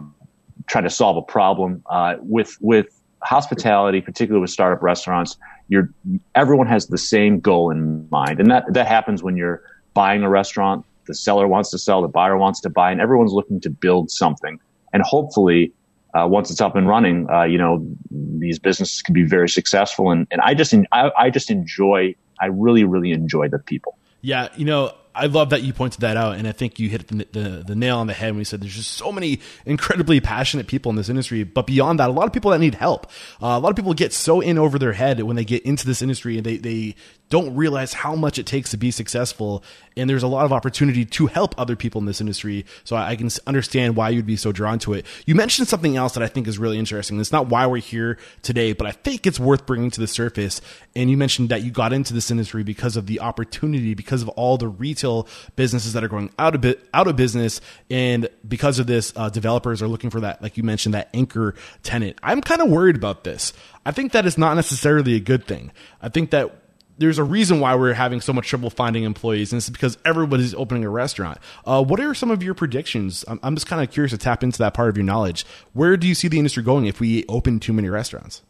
trying 0.67 0.83
to 0.83 0.89
solve 0.89 1.15
a 1.15 1.21
problem. 1.21 1.81
Uh, 1.89 2.15
with 2.19 2.57
with 2.59 2.87
hospitality, 3.23 4.01
particularly 4.01 4.41
with 4.41 4.49
startup 4.49 4.83
restaurants, 4.83 5.37
you're 5.69 5.89
everyone 6.35 6.67
has 6.67 6.87
the 6.87 6.97
same 6.97 7.39
goal 7.39 7.71
in 7.71 8.07
mind, 8.09 8.39
and 8.39 8.51
that 8.51 8.65
that 8.73 8.87
happens 8.87 9.23
when 9.23 9.37
you're 9.37 9.61
buying 9.93 10.23
a 10.23 10.29
restaurant. 10.29 10.85
The 11.05 11.15
seller 11.15 11.47
wants 11.47 11.71
to 11.71 11.79
sell, 11.79 12.01
the 12.01 12.07
buyer 12.07 12.37
wants 12.37 12.59
to 12.61 12.69
buy, 12.69 12.91
and 12.91 12.99
everyone's 12.99 13.33
looking 13.33 13.59
to 13.61 13.69
build 13.69 14.11
something. 14.11 14.59
And 14.93 15.01
hopefully, 15.03 15.71
uh, 16.13 16.27
once 16.27 16.51
it's 16.51 16.61
up 16.61 16.75
and 16.75 16.87
running, 16.87 17.29
uh, 17.29 17.43
you 17.43 17.57
know 17.57 17.87
these 18.11 18.59
businesses 18.59 19.01
can 19.01 19.13
be 19.13 19.23
very 19.23 19.47
successful. 19.47 20.11
And 20.11 20.27
and 20.31 20.41
I 20.41 20.53
just 20.53 20.73
I, 20.91 21.11
I 21.17 21.29
just 21.29 21.49
enjoy. 21.49 22.15
I 22.41 22.47
really 22.47 22.83
really 22.83 23.11
enjoy 23.11 23.47
the 23.47 23.59
people. 23.59 23.97
Yeah, 24.21 24.49
you 24.55 24.65
know, 24.65 24.93
I 25.13 25.25
love 25.25 25.49
that 25.49 25.63
you 25.63 25.73
pointed 25.73 26.01
that 26.01 26.17
out, 26.17 26.35
and 26.35 26.47
I 26.47 26.51
think 26.51 26.79
you 26.79 26.89
hit 26.89 27.07
the, 27.07 27.27
the, 27.31 27.63
the 27.67 27.75
nail 27.75 27.97
on 27.97 28.07
the 28.07 28.13
head 28.13 28.31
when 28.31 28.39
you 28.39 28.45
said 28.45 28.61
there's 28.61 28.75
just 28.75 28.91
so 28.91 29.11
many 29.11 29.39
incredibly 29.65 30.19
passionate 30.21 30.67
people 30.67 30.89
in 30.91 30.95
this 30.95 31.09
industry. 31.09 31.43
But 31.43 31.67
beyond 31.67 31.99
that, 31.99 32.09
a 32.09 32.13
lot 32.13 32.25
of 32.25 32.33
people 32.33 32.51
that 32.51 32.59
need 32.59 32.75
help. 32.75 33.07
Uh, 33.41 33.47
a 33.47 33.59
lot 33.59 33.69
of 33.69 33.75
people 33.75 33.93
get 33.93 34.13
so 34.13 34.39
in 34.39 34.57
over 34.57 34.77
their 34.77 34.93
head 34.93 35.21
when 35.21 35.35
they 35.35 35.45
get 35.45 35.63
into 35.63 35.85
this 35.85 36.01
industry, 36.01 36.37
and 36.37 36.45
they 36.45 36.57
they 36.57 36.95
don't 37.29 37.55
realize 37.55 37.93
how 37.93 38.15
much 38.15 38.39
it 38.39 38.45
takes 38.45 38.71
to 38.71 38.77
be 38.77 38.91
successful. 38.91 39.63
And 39.95 40.09
there's 40.09 40.23
a 40.23 40.27
lot 40.27 40.45
of 40.45 40.53
opportunity 40.53 41.05
to 41.05 41.27
help 41.27 41.53
other 41.59 41.75
people 41.75 41.99
in 41.99 42.05
this 42.05 42.21
industry. 42.21 42.65
So 42.83 42.95
I, 42.95 43.15
can 43.15 43.29
understand 43.45 43.95
why 43.95 44.09
you'd 44.09 44.25
be 44.25 44.35
so 44.35 44.51
drawn 44.51 44.79
to 44.79 44.93
it. 44.93 45.05
You 45.25 45.35
mentioned 45.35 45.67
something 45.67 45.95
else 45.95 46.13
that 46.13 46.23
I 46.23 46.27
think 46.27 46.47
is 46.47 46.57
really 46.57 46.79
interesting. 46.79 47.19
It's 47.19 47.31
not 47.31 47.47
why 47.47 47.67
we're 47.67 47.77
here 47.77 48.17
today, 48.41 48.73
but 48.73 48.87
I 48.87 48.91
think 48.91 49.27
it's 49.27 49.39
worth 49.39 49.65
bringing 49.65 49.91
to 49.91 49.99
the 49.99 50.07
surface. 50.07 50.61
And 50.95 51.09
you 51.09 51.17
mentioned 51.17 51.49
that 51.49 51.63
you 51.63 51.71
got 51.71 51.93
into 51.93 52.13
this 52.13 52.31
industry 52.31 52.63
because 52.63 52.97
of 52.97 53.05
the 53.05 53.19
opportunity, 53.19 53.93
because 53.93 54.21
of 54.21 54.29
all 54.29 54.57
the 54.57 54.67
retail 54.67 55.27
businesses 55.55 55.93
that 55.93 56.03
are 56.03 56.07
going 56.07 56.31
out 56.39 56.55
of 56.55 56.75
out 56.93 57.07
of 57.07 57.15
business, 57.15 57.61
and 57.89 58.27
because 58.47 58.79
of 58.79 58.87
this, 58.87 59.13
uh, 59.15 59.29
developers 59.29 59.81
are 59.81 59.87
looking 59.87 60.09
for 60.09 60.21
that, 60.21 60.41
like 60.41 60.57
you 60.57 60.63
mentioned, 60.63 60.93
that 60.93 61.09
anchor 61.13 61.55
tenant. 61.83 62.17
I'm 62.23 62.41
kind 62.41 62.61
of 62.61 62.69
worried 62.69 62.95
about 62.95 63.23
this. 63.23 63.53
I 63.85 63.91
think 63.91 64.11
that 64.11 64.25
is 64.25 64.37
not 64.37 64.55
necessarily 64.55 65.15
a 65.15 65.19
good 65.19 65.45
thing. 65.45 65.71
I 66.01 66.09
think 66.09 66.31
that 66.31 66.58
there's 66.99 67.17
a 67.17 67.23
reason 67.23 67.59
why 67.59 67.75
we're 67.75 67.93
having 67.93 68.21
so 68.21 68.33
much 68.33 68.47
trouble 68.47 68.69
finding 68.69 69.03
employees, 69.03 69.51
and 69.51 69.57
it's 69.57 69.69
because 69.69 69.97
everybody's 70.05 70.53
opening 70.53 70.83
a 70.83 70.89
restaurant. 70.89 71.37
Uh, 71.65 71.83
what 71.83 71.99
are 71.99 72.13
some 72.13 72.29
of 72.29 72.43
your 72.43 72.53
predictions? 72.53 73.25
I'm, 73.27 73.39
I'm 73.41 73.55
just 73.55 73.67
kind 73.67 73.81
of 73.81 73.89
curious 73.91 74.11
to 74.11 74.17
tap 74.17 74.43
into 74.43 74.57
that 74.59 74.73
part 74.73 74.89
of 74.89 74.97
your 74.97 75.05
knowledge. 75.05 75.45
Where 75.73 75.97
do 75.97 76.07
you 76.07 76.13
see 76.13 76.27
the 76.27 76.37
industry 76.37 76.61
going 76.61 76.85
if 76.85 76.99
we 76.99 77.25
open 77.27 77.59
too 77.59 77.73
many 77.73 77.89
restaurants? 77.89 78.41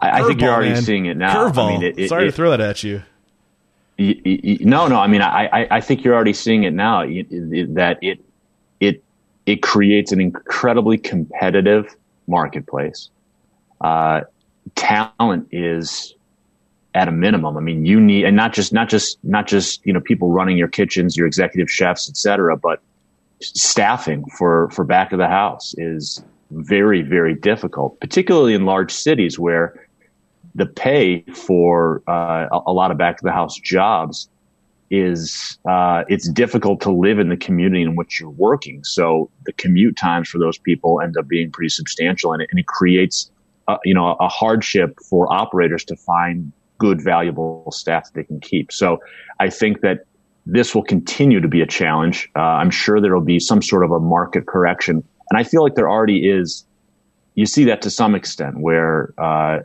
I, 0.00 0.22
I 0.22 0.26
think 0.26 0.40
you're 0.40 0.50
already 0.50 0.72
man. 0.72 0.82
seeing 0.82 1.06
it 1.06 1.16
now. 1.16 1.34
Curveball. 1.34 1.68
I 1.68 1.70
mean, 1.72 1.82
it, 1.82 1.98
it, 1.98 2.08
Sorry 2.08 2.24
it, 2.24 2.30
to 2.30 2.32
throw 2.32 2.50
that 2.50 2.60
at 2.60 2.82
you. 2.82 3.02
No, 3.98 4.88
no. 4.88 4.98
I 4.98 5.06
mean, 5.06 5.20
I, 5.20 5.68
I 5.70 5.80
think 5.82 6.02
you're 6.02 6.14
already 6.14 6.32
seeing 6.32 6.64
it 6.64 6.72
now. 6.72 7.02
That 7.02 7.98
it 8.00 8.24
it 8.80 9.04
it 9.44 9.60
creates 9.60 10.10
an 10.10 10.22
incredibly 10.22 10.96
competitive 10.96 11.94
marketplace. 12.26 13.10
Uh, 13.82 14.22
talent 14.74 15.48
is 15.52 16.14
at 16.94 17.08
a 17.08 17.12
minimum. 17.12 17.56
I 17.56 17.60
mean, 17.60 17.86
you 17.86 18.00
need, 18.00 18.24
and 18.24 18.36
not 18.36 18.52
just, 18.52 18.72
not 18.72 18.88
just, 18.88 19.18
not 19.22 19.46
just, 19.46 19.84
you 19.86 19.92
know, 19.92 20.00
people 20.00 20.30
running 20.30 20.56
your 20.56 20.68
kitchens, 20.68 21.16
your 21.16 21.26
executive 21.26 21.70
chefs, 21.70 22.08
et 22.08 22.16
cetera, 22.16 22.56
but 22.56 22.80
staffing 23.40 24.24
for, 24.36 24.70
for 24.70 24.84
back 24.84 25.12
of 25.12 25.18
the 25.18 25.28
house 25.28 25.74
is 25.78 26.22
very, 26.50 27.02
very 27.02 27.34
difficult, 27.34 27.98
particularly 28.00 28.54
in 28.54 28.64
large 28.64 28.92
cities 28.92 29.38
where 29.38 29.86
the 30.54 30.66
pay 30.66 31.22
for 31.32 32.02
uh, 32.08 32.48
a, 32.66 32.72
lot 32.72 32.90
of 32.90 32.98
back 32.98 33.20
of 33.20 33.22
the 33.22 33.32
house 33.32 33.56
jobs 33.56 34.28
is 34.90 35.58
uh, 35.68 36.02
it's 36.08 36.28
difficult 36.28 36.80
to 36.80 36.90
live 36.90 37.20
in 37.20 37.28
the 37.28 37.36
community 37.36 37.82
in 37.82 37.94
which 37.94 38.18
you're 38.18 38.30
working. 38.30 38.82
So 38.82 39.30
the 39.46 39.52
commute 39.52 39.96
times 39.96 40.28
for 40.28 40.38
those 40.38 40.58
people 40.58 41.00
end 41.00 41.16
up 41.16 41.28
being 41.28 41.52
pretty 41.52 41.68
substantial, 41.68 42.32
and 42.32 42.42
it, 42.42 42.48
and 42.50 42.58
it 42.58 42.66
creates 42.66 43.30
uh, 43.68 43.78
you 43.84 43.94
know 43.94 44.16
a 44.18 44.26
hardship 44.26 44.98
for 45.08 45.32
operators 45.32 45.84
to 45.84 45.96
find 45.96 46.52
good, 46.80 47.00
valuable 47.00 47.72
that 47.86 48.10
they 48.14 48.24
can 48.24 48.40
keep. 48.40 48.72
So 48.72 48.98
I 49.38 49.50
think 49.50 49.82
that 49.82 50.06
this 50.46 50.74
will 50.74 50.82
continue 50.82 51.40
to 51.40 51.46
be 51.48 51.60
a 51.60 51.66
challenge. 51.66 52.28
Uh, 52.34 52.40
I'm 52.40 52.70
sure 52.70 53.00
there 53.00 53.14
will 53.14 53.20
be 53.20 53.38
some 53.38 53.62
sort 53.62 53.84
of 53.84 53.92
a 53.92 54.00
market 54.00 54.46
correction. 54.46 55.04
And 55.30 55.38
I 55.38 55.44
feel 55.44 55.62
like 55.62 55.76
there 55.76 55.88
already 55.88 56.28
is. 56.28 56.64
You 57.36 57.46
see 57.46 57.64
that 57.66 57.82
to 57.82 57.90
some 57.90 58.16
extent 58.16 58.58
where, 58.58 59.14
uh, 59.16 59.60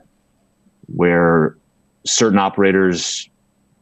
where 0.86 1.58
certain 2.06 2.38
operators, 2.38 3.28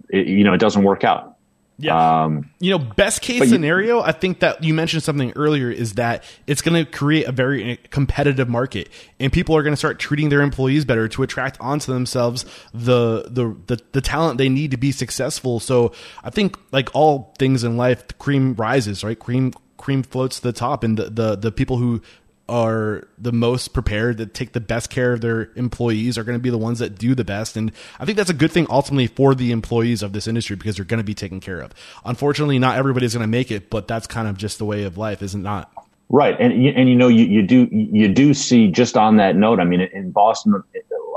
it, 0.09 0.27
you 0.27 0.43
know, 0.45 0.53
it 0.53 0.59
doesn't 0.59 0.83
work 0.83 1.03
out. 1.03 1.32
Yeah. 1.79 2.23
Um, 2.23 2.51
you 2.59 2.69
know, 2.69 2.77
best 2.77 3.21
case 3.21 3.49
scenario, 3.49 4.01
I 4.01 4.11
think 4.11 4.39
that 4.39 4.63
you 4.63 4.73
mentioned 4.73 5.03
something 5.03 5.33
earlier 5.35 5.71
is 5.71 5.93
that 5.93 6.23
it's 6.45 6.61
going 6.61 6.85
to 6.85 6.89
create 6.89 7.25
a 7.25 7.31
very 7.31 7.77
competitive 7.89 8.47
market 8.47 8.89
and 9.19 9.33
people 9.33 9.55
are 9.55 9.63
going 9.63 9.73
to 9.73 9.77
start 9.77 9.99
treating 9.99 10.29
their 10.29 10.41
employees 10.41 10.85
better 10.85 11.07
to 11.07 11.23
attract 11.23 11.57
onto 11.59 11.91
themselves 11.91 12.45
the, 12.73 13.23
the, 13.27 13.55
the, 13.67 13.81
the, 13.91 14.01
talent 14.01 14.37
they 14.37 14.49
need 14.49 14.71
to 14.71 14.77
be 14.77 14.91
successful. 14.91 15.59
So 15.59 15.93
I 16.23 16.29
think 16.29 16.57
like 16.71 16.89
all 16.93 17.33
things 17.39 17.63
in 17.63 17.75
life, 17.75 18.07
the 18.07 18.13
cream 18.15 18.53
rises, 18.53 19.03
right? 19.03 19.17
Cream, 19.17 19.53
cream 19.77 20.03
floats 20.03 20.37
to 20.37 20.43
the 20.43 20.53
top 20.53 20.83
and 20.83 20.97
the, 20.97 21.09
the, 21.09 21.35
the 21.35 21.51
people 21.51 21.77
who 21.77 22.01
are 22.49 23.07
the 23.17 23.31
most 23.31 23.69
prepared 23.73 24.17
to 24.17 24.25
take 24.25 24.51
the 24.51 24.59
best 24.59 24.89
care 24.89 25.13
of 25.13 25.21
their 25.21 25.51
employees 25.55 26.17
are 26.17 26.23
going 26.23 26.37
to 26.37 26.41
be 26.41 26.49
the 26.49 26.57
ones 26.57 26.79
that 26.79 26.97
do 26.97 27.15
the 27.15 27.23
best. 27.23 27.55
And 27.55 27.71
i 27.99 28.05
think 28.05 28.17
that's 28.17 28.29
a 28.29 28.33
good 28.33 28.51
thing 28.51 28.67
ultimately 28.69 29.07
for 29.07 29.33
the 29.33 29.51
employees 29.51 30.03
of 30.03 30.13
this 30.13 30.27
industry 30.27 30.55
because 30.55 30.75
they're 30.75 30.85
going 30.85 30.99
to 30.99 31.05
be 31.05 31.13
taken 31.13 31.39
care 31.39 31.61
of. 31.61 31.73
Unfortunately 32.05 32.59
not 32.59 32.77
everybody's 32.77 33.13
going 33.13 33.23
to 33.23 33.27
make 33.27 33.49
it 33.51 33.69
but 33.69 33.87
that's 33.87 34.07
kind 34.07 34.27
of 34.27 34.37
just 34.37 34.57
the 34.57 34.65
way 34.65 34.83
of 34.83 34.97
life 34.97 35.21
is 35.21 35.35
it 35.35 35.39
not? 35.39 35.71
Right. 36.09 36.35
And 36.39 36.53
and 36.53 36.89
you 36.89 36.95
know 36.95 37.07
you, 37.07 37.25
you 37.25 37.41
do 37.41 37.67
you 37.71 38.07
do 38.07 38.33
see 38.33 38.67
just 38.67 38.97
on 38.97 39.17
that 39.17 39.35
note 39.35 39.59
i 39.59 39.63
mean 39.63 39.81
in 39.81 40.11
boston 40.11 40.61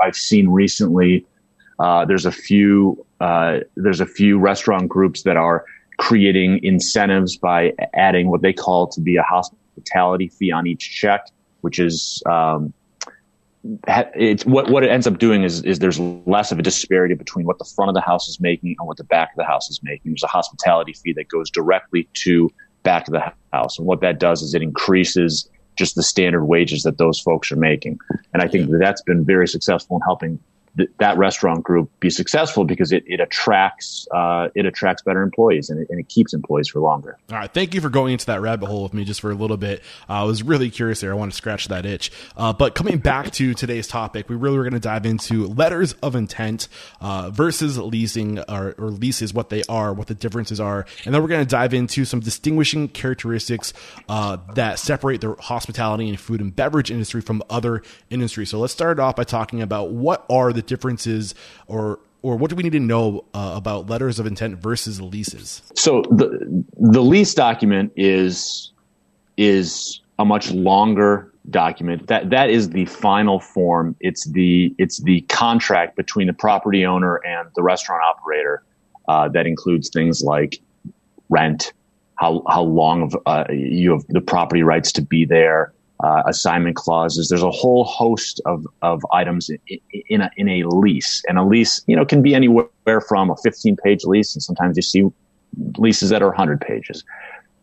i've 0.02 0.16
seen 0.16 0.48
recently 0.48 1.26
uh, 1.78 2.04
there's 2.06 2.24
a 2.24 2.32
few 2.32 3.04
uh, 3.20 3.58
there's 3.76 4.00
a 4.00 4.06
few 4.06 4.38
restaurant 4.38 4.88
groups 4.88 5.22
that 5.22 5.36
are 5.36 5.64
creating 5.98 6.62
incentives 6.62 7.36
by 7.36 7.72
adding 7.94 8.30
what 8.30 8.42
they 8.42 8.52
call 8.52 8.86
to 8.86 9.00
be 9.00 9.16
a 9.16 9.22
hospital 9.22 9.58
hospitality 9.76 10.28
fee 10.28 10.50
on 10.50 10.66
each 10.66 10.90
check, 10.90 11.26
which 11.60 11.78
is 11.78 12.22
um, 12.26 12.72
it's 13.88 14.46
what 14.46 14.70
what 14.70 14.84
it 14.84 14.90
ends 14.90 15.06
up 15.06 15.18
doing 15.18 15.42
is 15.42 15.62
is 15.62 15.78
there's 15.78 15.98
less 15.98 16.52
of 16.52 16.58
a 16.58 16.62
disparity 16.62 17.14
between 17.14 17.46
what 17.46 17.58
the 17.58 17.64
front 17.64 17.88
of 17.88 17.94
the 17.94 18.00
house 18.00 18.28
is 18.28 18.40
making 18.40 18.76
and 18.78 18.86
what 18.86 18.96
the 18.96 19.04
back 19.04 19.30
of 19.32 19.36
the 19.36 19.44
house 19.44 19.68
is 19.68 19.80
making. 19.82 20.12
There's 20.12 20.22
a 20.22 20.28
hospitality 20.28 20.92
fee 20.92 21.12
that 21.14 21.28
goes 21.28 21.50
directly 21.50 22.08
to 22.24 22.50
back 22.82 23.08
of 23.08 23.12
the 23.12 23.32
house, 23.52 23.78
and 23.78 23.86
what 23.86 24.00
that 24.00 24.18
does 24.18 24.42
is 24.42 24.54
it 24.54 24.62
increases 24.62 25.48
just 25.76 25.94
the 25.94 26.02
standard 26.02 26.44
wages 26.44 26.82
that 26.84 26.96
those 26.96 27.20
folks 27.20 27.52
are 27.52 27.56
making. 27.56 27.98
And 28.32 28.42
I 28.42 28.48
think 28.48 28.70
that 28.70 28.78
that's 28.78 29.02
been 29.02 29.24
very 29.26 29.46
successful 29.46 29.96
in 29.96 30.02
helping 30.02 30.38
th- 30.76 30.90
that 30.98 31.16
restaurant 31.16 31.64
group 31.64 31.90
be 32.00 32.10
successful 32.10 32.64
because 32.64 32.92
it, 32.92 33.04
it 33.06 33.20
attracts 33.20 34.06
uh, 34.12 34.48
it 34.54 34.66
attracts 34.66 35.02
better 35.02 35.22
employees 35.22 35.70
and 35.70 35.80
it, 35.80 35.88
and 35.90 36.00
it, 36.00 36.08
keeps 36.08 36.32
employees 36.32 36.68
for 36.68 36.80
longer. 36.80 37.18
All 37.30 37.36
right, 37.38 37.52
thank 37.52 37.74
you 37.74 37.80
for 37.80 37.88
going 37.88 38.12
into 38.12 38.26
that 38.26 38.40
rabbit 38.40 38.66
hole 38.66 38.84
with 38.84 38.94
me 38.94 39.04
just 39.04 39.20
for 39.20 39.30
a 39.30 39.34
little 39.34 39.56
bit. 39.56 39.82
Uh, 40.08 40.12
I 40.12 40.22
was 40.22 40.42
really 40.42 40.70
curious 40.70 41.00
there. 41.00 41.10
I 41.10 41.14
want 41.14 41.32
to 41.32 41.36
scratch 41.36 41.66
that 41.68 41.84
itch. 41.84 42.12
Uh, 42.36 42.52
but 42.52 42.74
coming 42.74 42.98
back 42.98 43.32
to 43.32 43.54
today's 43.54 43.88
topic, 43.88 44.28
we 44.28 44.36
really 44.36 44.56
were 44.56 44.62
going 44.62 44.72
to 44.72 44.80
dive 44.80 45.04
into 45.04 45.48
letters 45.48 45.94
of 45.94 46.14
intent 46.14 46.68
uh, 47.00 47.30
versus 47.30 47.76
leasing 47.76 48.38
or, 48.48 48.74
or 48.78 48.90
leases, 48.90 49.34
what 49.34 49.50
they 49.50 49.62
are, 49.68 49.92
what 49.92 50.06
the 50.06 50.14
differences 50.14 50.60
are, 50.60 50.86
and 51.04 51.14
then 51.14 51.22
we're 51.22 51.28
going 51.28 51.44
to 51.44 51.50
dive 51.50 51.74
into 51.74 52.04
some 52.04 52.20
distinguishing 52.20 52.88
characteristics 52.88 53.72
uh, 54.08 54.38
that 54.54 54.78
separate 54.78 55.20
the 55.20 55.34
hospitality 55.40 56.08
and 56.08 56.20
food 56.20 56.40
and 56.40 56.54
beverage 56.54 56.90
industry 56.90 57.20
from 57.20 57.42
other 57.50 57.82
industries. 58.10 58.50
So 58.50 58.58
let's 58.60 58.72
start 58.72 59.00
off 59.00 59.16
by 59.16 59.24
talking 59.24 59.60
about 59.60 59.90
what 59.90 60.24
are 60.30 60.52
the 60.52 60.62
differences 60.66 61.34
or 61.66 62.00
or 62.22 62.36
what 62.36 62.50
do 62.50 62.56
we 62.56 62.62
need 62.64 62.72
to 62.72 62.80
know 62.80 63.24
uh, 63.34 63.52
about 63.54 63.88
letters 63.88 64.18
of 64.18 64.26
intent 64.26 64.56
versus 64.56 65.00
leases? 65.00 65.62
So 65.74 66.02
the 66.10 66.64
the 66.76 67.02
lease 67.02 67.34
document 67.34 67.92
is 67.96 68.72
is 69.36 70.00
a 70.18 70.24
much 70.24 70.50
longer 70.50 71.32
document. 71.50 72.08
That 72.08 72.30
that 72.30 72.50
is 72.50 72.70
the 72.70 72.86
final 72.86 73.38
form. 73.38 73.96
It's 74.00 74.28
the 74.30 74.74
it's 74.78 75.02
the 75.02 75.20
contract 75.22 75.96
between 75.96 76.26
the 76.26 76.32
property 76.32 76.84
owner 76.84 77.16
and 77.16 77.48
the 77.54 77.62
restaurant 77.62 78.02
operator 78.02 78.64
uh, 79.08 79.28
that 79.28 79.46
includes 79.46 79.90
things 79.90 80.22
like 80.22 80.60
rent, 81.28 81.72
how 82.16 82.42
how 82.48 82.62
long 82.62 83.02
of 83.02 83.16
uh, 83.26 83.44
you 83.50 83.92
have 83.92 84.04
the 84.08 84.20
property 84.20 84.62
rights 84.62 84.92
to 84.92 85.02
be 85.02 85.24
there, 85.24 85.72
uh, 86.02 86.22
assignment 86.26 86.76
clauses. 86.76 87.28
There's 87.28 87.42
a 87.42 87.50
whole 87.50 87.84
host 87.84 88.40
of, 88.44 88.66
of 88.82 89.04
items 89.12 89.48
in, 89.48 89.58
in, 90.08 90.20
a, 90.20 90.30
in 90.36 90.48
a 90.48 90.64
lease. 90.64 91.22
And 91.28 91.38
a 91.38 91.44
lease, 91.44 91.82
you 91.86 91.96
know, 91.96 92.04
can 92.04 92.22
be 92.22 92.34
anywhere 92.34 93.00
from 93.08 93.30
a 93.30 93.36
15 93.36 93.76
page 93.76 94.04
lease, 94.04 94.34
and 94.34 94.42
sometimes 94.42 94.76
you 94.76 94.82
see 94.82 95.04
leases 95.78 96.10
that 96.10 96.22
are 96.22 96.28
100 96.28 96.60
pages. 96.60 97.04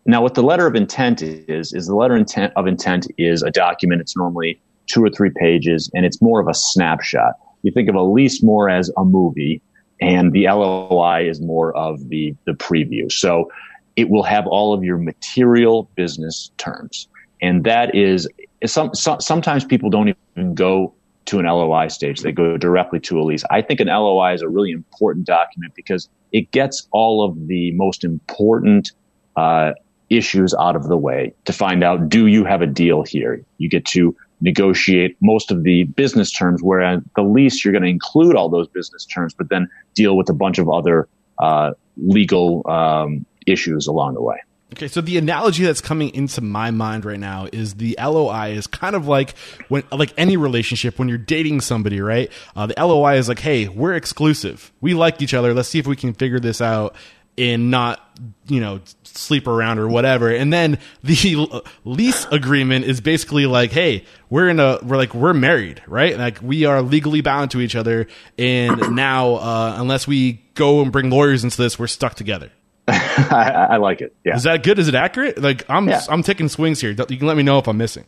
Now, 0.05 0.21
what 0.21 0.33
the 0.33 0.43
letter 0.43 0.67
of 0.67 0.75
intent 0.75 1.21
is, 1.21 1.73
is 1.73 1.87
the 1.87 1.95
letter 1.95 2.15
intent 2.15 2.51
of 2.55 2.67
intent 2.67 3.07
is 3.17 3.41
a 3.41 3.51
document. 3.51 4.01
It's 4.01 4.17
normally 4.17 4.59
two 4.87 5.03
or 5.03 5.09
three 5.09 5.31
pages, 5.35 5.89
and 5.93 6.05
it's 6.05 6.21
more 6.21 6.41
of 6.41 6.47
a 6.47 6.53
snapshot. 6.53 7.33
You 7.61 7.71
think 7.71 7.87
of 7.87 7.95
a 7.95 8.01
lease 8.01 8.43
more 8.43 8.69
as 8.69 8.91
a 8.97 9.05
movie, 9.05 9.61
and 10.01 10.33
the 10.33 10.47
LOI 10.47 11.29
is 11.29 11.39
more 11.39 11.75
of 11.77 12.09
the, 12.09 12.35
the 12.45 12.51
preview. 12.51 13.09
So 13.09 13.49
it 13.95 14.09
will 14.09 14.23
have 14.23 14.45
all 14.47 14.73
of 14.73 14.83
your 14.83 14.97
material 14.97 15.89
business 15.95 16.51
terms 16.57 17.07
and 17.43 17.65
that 17.65 17.93
is 17.93 18.27
some, 18.65 18.95
some, 18.95 19.19
sometimes 19.19 19.65
people 19.65 19.89
don't 19.89 20.15
even 20.37 20.55
go 20.55 20.93
to 21.25 21.39
an 21.39 21.45
LOI 21.45 21.89
stage; 21.89 22.21
they 22.21 22.31
go 22.31 22.57
directly 22.57 22.99
to 23.01 23.19
a 23.19 23.23
lease. 23.23 23.43
I 23.51 23.61
think 23.61 23.81
an 23.81 23.87
LOI 23.87 24.33
is 24.33 24.41
a 24.41 24.47
really 24.47 24.71
important 24.71 25.27
document 25.27 25.73
because 25.75 26.09
it 26.31 26.49
gets 26.51 26.87
all 26.91 27.23
of 27.23 27.47
the 27.47 27.71
most 27.71 28.05
important 28.05 28.91
uh, 29.35 29.73
issues 30.09 30.55
out 30.57 30.75
of 30.75 30.87
the 30.87 30.97
way 30.97 31.33
to 31.43 31.53
find 31.53 31.83
out 31.83 32.07
do 32.07 32.27
you 32.27 32.45
have 32.45 32.61
a 32.61 32.67
deal 32.67 33.03
here. 33.03 33.43
You 33.57 33.69
get 33.69 33.85
to 33.87 34.15
negotiate 34.39 35.17
most 35.21 35.51
of 35.51 35.63
the 35.63 35.83
business 35.83 36.31
terms, 36.31 36.61
whereas 36.63 37.01
the 37.17 37.23
lease 37.23 37.63
you're 37.63 37.73
going 37.73 37.83
to 37.83 37.89
include 37.89 38.35
all 38.35 38.49
those 38.49 38.69
business 38.69 39.05
terms, 39.05 39.33
but 39.33 39.49
then 39.49 39.69
deal 39.95 40.15
with 40.15 40.29
a 40.29 40.33
bunch 40.33 40.59
of 40.59 40.69
other 40.69 41.09
uh, 41.39 41.71
legal 41.97 42.65
um, 42.69 43.25
issues 43.47 43.85
along 43.87 44.13
the 44.13 44.21
way. 44.21 44.37
Okay, 44.73 44.87
so 44.87 45.01
the 45.01 45.19
analogy 45.19 45.63
that's 45.63 45.81
coming 45.81 46.15
into 46.15 46.41
my 46.41 46.71
mind 46.71 47.05
right 47.05 47.19
now 47.19 47.47
is 47.53 47.75
the 47.75 47.95
LOI 48.01 48.53
is 48.53 48.65
kind 48.65 48.95
of 48.95 49.07
like 49.07 49.37
when, 49.67 49.83
like 49.91 50.11
any 50.17 50.35
relationship, 50.35 50.97
when 50.97 51.07
you're 51.07 51.19
dating 51.19 51.61
somebody, 51.61 52.01
right? 52.01 52.31
Uh, 52.55 52.65
the 52.65 52.73
LOI 52.83 53.17
is 53.17 53.29
like, 53.29 53.37
hey, 53.37 53.67
we're 53.67 53.93
exclusive. 53.93 54.71
We 54.81 54.95
like 54.95 55.21
each 55.21 55.35
other. 55.35 55.53
Let's 55.53 55.69
see 55.69 55.77
if 55.77 55.85
we 55.85 55.95
can 55.95 56.15
figure 56.15 56.39
this 56.39 56.59
out 56.59 56.95
and 57.37 57.69
not, 57.69 58.01
you 58.47 58.59
know, 58.59 58.81
sleep 59.03 59.45
around 59.45 59.77
or 59.77 59.87
whatever. 59.87 60.29
And 60.31 60.51
then 60.51 60.79
the 61.03 61.63
lease 61.83 62.25
agreement 62.31 62.85
is 62.85 62.99
basically 62.99 63.45
like, 63.45 63.71
hey, 63.71 64.05
we're 64.31 64.49
in 64.49 64.59
a, 64.59 64.79
we're 64.81 64.97
like, 64.97 65.13
we're 65.13 65.35
married, 65.35 65.83
right? 65.85 66.17
Like 66.17 66.41
we 66.41 66.65
are 66.65 66.81
legally 66.81 67.21
bound 67.21 67.51
to 67.51 67.61
each 67.61 67.75
other. 67.75 68.07
And 68.39 68.95
now, 68.95 69.35
uh, 69.35 69.75
unless 69.77 70.07
we 70.07 70.41
go 70.55 70.81
and 70.81 70.91
bring 70.91 71.11
lawyers 71.11 71.43
into 71.43 71.61
this, 71.61 71.77
we're 71.77 71.85
stuck 71.85 72.15
together. 72.15 72.49
I, 72.87 73.67
I, 73.71 73.77
like 73.77 74.01
it. 74.01 74.15
Yeah. 74.25 74.35
Is 74.35 74.43
that 74.43 74.63
good? 74.63 74.77
Is 74.77 74.89
it 74.89 74.95
accurate? 74.95 75.41
Like 75.41 75.63
I'm 75.69 75.87
yeah. 75.87 76.01
I'm 76.09 76.21
taking 76.21 76.49
swings 76.49 76.81
here. 76.81 76.91
You 76.91 77.17
can 77.17 77.27
let 77.27 77.37
me 77.37 77.43
know 77.43 77.57
if 77.57 77.67
I'm 77.67 77.77
missing. 77.77 78.05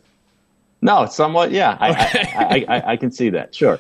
No, 0.82 1.06
somewhat. 1.06 1.52
Yeah, 1.52 1.74
okay. 1.76 2.30
I, 2.36 2.66
I, 2.68 2.78
I, 2.78 2.92
I, 2.92 2.98
can 2.98 3.12
see 3.12 3.30
that. 3.30 3.56
Sure. 3.56 3.80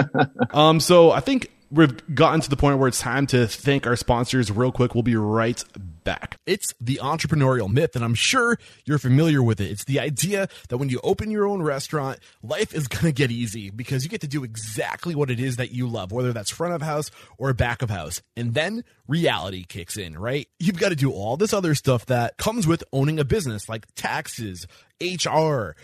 um. 0.50 0.80
So 0.80 1.10
I 1.10 1.20
think 1.20 1.50
we've 1.70 2.14
gotten 2.14 2.40
to 2.40 2.48
the 2.48 2.56
point 2.56 2.78
where 2.78 2.88
it's 2.88 3.00
time 3.00 3.26
to 3.28 3.46
thank 3.46 3.86
our 3.86 3.96
sponsors 3.96 4.50
real 4.50 4.72
quick. 4.72 4.94
We'll 4.94 5.02
be 5.02 5.16
right 5.16 5.62
back. 6.04 6.38
It's 6.46 6.74
the 6.80 7.00
entrepreneurial 7.02 7.70
myth, 7.70 7.94
and 7.94 8.04
I'm 8.04 8.14
sure 8.14 8.58
you're 8.84 8.98
familiar 8.98 9.42
with 9.42 9.60
it. 9.60 9.70
It's 9.70 9.84
the 9.84 10.00
idea 10.00 10.48
that 10.68 10.78
when 10.78 10.88
you 10.88 11.00
open 11.02 11.30
your 11.30 11.46
own 11.46 11.62
restaurant, 11.62 12.18
life 12.42 12.74
is 12.74 12.88
going 12.88 13.04
to 13.04 13.12
get 13.12 13.30
easy 13.30 13.70
because 13.70 14.04
you 14.04 14.10
get 14.10 14.20
to 14.22 14.28
do 14.28 14.44
exactly 14.44 15.14
what 15.14 15.30
it 15.30 15.40
is 15.40 15.56
that 15.56 15.72
you 15.72 15.86
love, 15.86 16.12
whether 16.12 16.32
that's 16.32 16.50
front 16.50 16.74
of 16.74 16.82
house 16.82 17.10
or 17.38 17.52
back 17.52 17.82
of 17.82 17.90
house. 17.90 18.22
And 18.36 18.54
then 18.54 18.84
reality 19.06 19.64
kicks 19.64 19.96
in, 19.96 20.18
right? 20.18 20.48
You've 20.58 20.78
got 20.78 20.90
to 20.90 20.96
do 20.96 21.10
all 21.12 21.36
this 21.36 21.52
other 21.52 21.74
stuff 21.74 22.06
that 22.06 22.36
comes 22.36 22.66
with 22.66 22.84
owning 22.92 23.18
a 23.18 23.24
business 23.24 23.68
like 23.68 23.86
taxes, 23.94 24.66
HR, 25.00 25.74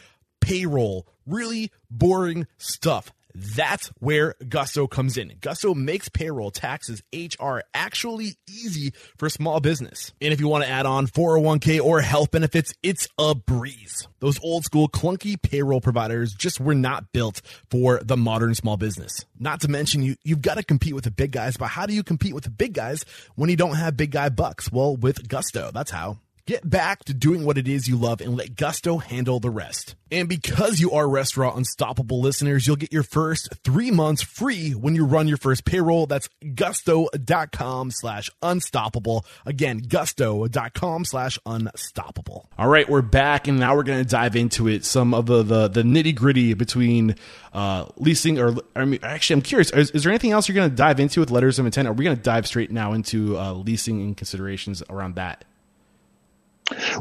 payroll, 0.41 1.07
really 1.27 1.71
boring 1.91 2.47
stuff. 2.59 3.13
That's 3.39 3.89
where 3.99 4.35
Gusto 4.49 4.87
comes 4.87 5.19
in. 5.19 5.35
Gusto 5.43 5.75
makes 5.75 6.09
payroll, 6.09 6.51
taxes, 6.51 7.03
HR 7.15 7.61
actually 7.75 8.37
easy 8.49 8.95
for 9.19 9.29
small 9.29 9.61
business. 9.61 10.15
And 10.23 10.33
if 10.33 10.41
you 10.41 10.49
want 10.49 10.65
to 10.65 10.71
add 10.71 10.87
on 10.87 11.07
401k 11.07 11.83
or 11.83 12.01
health 12.01 12.31
benefits, 12.31 12.73
it's 12.83 13.09
a 13.19 13.35
breeze. 13.35 14.09
Those 14.21 14.43
old 14.43 14.65
school 14.65 14.89
clunky 14.89 15.41
payroll 15.41 15.83
providers 15.83 16.33
just 16.33 16.61
were 16.61 16.75
not 16.75 17.13
built 17.13 17.43
for 17.71 18.01
the 18.03 18.17
modern 18.17 18.55
small 18.55 18.79
business. 18.79 19.27
Not 19.39 19.61
to 19.61 19.69
mention 19.69 20.03
you 20.03 20.17
you've 20.25 20.41
got 20.41 20.55
to 20.55 20.63
compete 20.63 20.95
with 20.95 21.05
the 21.05 21.11
big 21.11 21.33
guys, 21.33 21.59
but 21.59 21.67
how 21.67 21.85
do 21.85 21.93
you 21.93 22.03
compete 22.03 22.35
with 22.35 22.45
the 22.45 22.51
big 22.51 22.73
guys 22.73 23.05
when 23.35 23.51
you 23.51 23.57
don't 23.57 23.77
have 23.77 23.97
big 23.97 24.13
guy 24.13 24.31
bucks? 24.31 24.73
Well, 24.73 24.97
with 24.97 25.29
Gusto, 25.29 25.71
that's 25.73 25.91
how. 25.91 26.19
Get 26.47 26.71
back 26.71 27.03
to 27.07 27.13
doing 27.13 27.45
what 27.45 27.59
it 27.59 27.67
is 27.67 27.89
you 27.89 27.97
love 27.97 28.21
and 28.21 28.37
let 28.37 28.55
Gusto 28.55 28.99
handle 28.99 29.41
the 29.41 29.51
rest. 29.51 29.97
And 30.13 30.29
because 30.29 30.79
you 30.79 30.93
are 30.93 31.09
Restaurant 31.09 31.57
Unstoppable 31.57 32.21
listeners, 32.21 32.69
you'll 32.69 32.77
get 32.77 32.93
your 32.93 33.03
first 33.03 33.49
three 33.65 33.91
months 33.91 34.23
free 34.23 34.71
when 34.71 34.95
you 34.95 35.05
run 35.05 35.27
your 35.27 35.39
first 35.39 35.65
payroll. 35.65 36.07
That's 36.07 36.29
gusto.com 36.55 37.91
slash 37.91 38.31
unstoppable. 38.43 39.27
Again, 39.45 39.79
gusto.com 39.79 41.05
slash 41.05 41.37
unstoppable. 41.45 42.49
All 42.57 42.69
right, 42.69 42.89
we're 42.89 43.03
back 43.03 43.49
and 43.49 43.59
now 43.59 43.75
we're 43.75 43.83
going 43.83 44.05
to 44.05 44.09
dive 44.09 44.37
into 44.37 44.69
it. 44.69 44.85
Some 44.85 45.15
of 45.15 45.27
the, 45.27 45.43
the, 45.43 45.67
the 45.67 45.83
nitty 45.83 46.15
gritty 46.15 46.55
between 46.55 47.17
uh, 47.53 47.87
leasing 47.97 48.39
or, 48.39 48.55
I 48.77 48.85
mean, 48.85 49.01
actually, 49.03 49.35
I'm 49.35 49.43
curious, 49.43 49.73
is, 49.73 49.91
is 49.91 50.05
there 50.05 50.13
anything 50.13 50.31
else 50.31 50.47
you're 50.47 50.55
going 50.55 50.71
to 50.71 50.77
dive 50.77 51.01
into 51.01 51.19
with 51.19 51.33
letters 51.33 51.59
of 51.59 51.67
intent? 51.67 51.89
Are 51.89 51.93
we 51.93 52.05
going 52.05 52.17
to 52.17 52.23
dive 52.23 52.47
straight 52.47 52.71
now 52.71 52.93
into 52.93 53.37
uh, 53.37 53.53
leasing 53.53 54.01
and 54.01 54.17
considerations 54.17 54.81
around 54.89 55.17
that? 55.17 55.45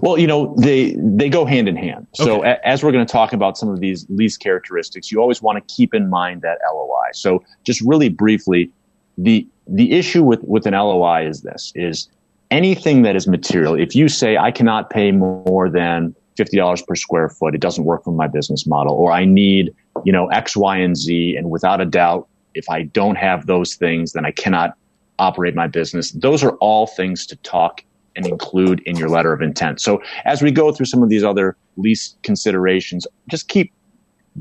Well, 0.01 0.17
you 0.17 0.27
know, 0.27 0.53
they 0.57 0.95
they 0.98 1.29
go 1.29 1.45
hand 1.45 1.67
in 1.67 1.75
hand. 1.75 2.07
So 2.13 2.41
okay. 2.41 2.51
a, 2.51 2.67
as 2.67 2.84
we're 2.84 2.91
going 2.91 3.05
to 3.05 3.12
talk 3.12 3.34
about 3.34 3.57
some 3.57 3.69
of 3.69 3.79
these 3.79 4.05
lease 4.10 4.38
characteristics, 4.38 5.12
you 5.12 5.19
always 5.19 5.41
want 5.41 5.57
to 5.57 5.74
keep 5.74 5.93
in 5.93 6.10
mind 6.10 6.41
that 6.43 6.60
LOI. 6.72 7.10
So 7.13 7.43
just 7.63 7.81
really 7.81 8.10
briefly, 8.10 8.69
the 9.17 9.48
the 9.67 9.93
issue 9.93 10.23
with 10.23 10.43
with 10.43 10.67
an 10.67 10.73
LOI 10.73 11.28
is 11.28 11.41
this 11.41 11.71
is 11.75 12.08
anything 12.51 13.01
that 13.04 13.15
is 13.15 13.28
material. 13.28 13.73
If 13.73 13.95
you 13.95 14.08
say 14.08 14.38
I 14.38 14.51
cannot 14.51 14.91
pay 14.91 15.12
more 15.12 15.69
than 15.69 16.15
fifty 16.38 16.58
dollars 16.58 16.84
per 16.84 16.95
square 16.95 17.30
foot, 17.30 17.56
it 17.56 17.62
doesn't 17.62 17.86
work 17.86 18.04
for 18.04 18.13
my 18.13 18.28
business 18.28 18.67
model, 18.67 18.93
or 18.93 19.12
I 19.12 19.25
need 19.25 19.73
you 20.04 20.12
know 20.12 20.28
X, 20.28 20.56
Y, 20.56 20.78
and 20.78 20.95
Z, 20.95 21.36
and 21.36 21.49
without 21.49 21.82
a 21.82 21.86
doubt, 21.86 22.28
if 22.54 22.69
I 22.69 22.84
don't 22.84 23.15
have 23.15 23.47
those 23.47 23.75
things, 23.75 24.13
then 24.13 24.25
I 24.25 24.32
cannot 24.32 24.75
operate 25.17 25.56
my 25.56 25.67
business. 25.67 26.12
Those 26.12 26.43
are 26.43 26.56
all 26.58 26.88
things 26.88 27.25
to 27.28 27.36
talk 27.38 27.82
and 28.15 28.25
include 28.25 28.82
in 28.86 28.95
your 28.95 29.10
letter 29.10 29.34
of 29.34 29.41
intent. 29.41 29.82
So 29.82 30.01
as 30.25 30.41
we 30.41 30.51
go 30.51 30.71
through 30.71 30.86
some 30.88 31.04
of 31.04 31.10
these 31.10 31.23
other 31.23 31.58
lease 31.78 32.15
considerations, 32.23 33.06
just 33.30 33.47
keep 33.47 33.71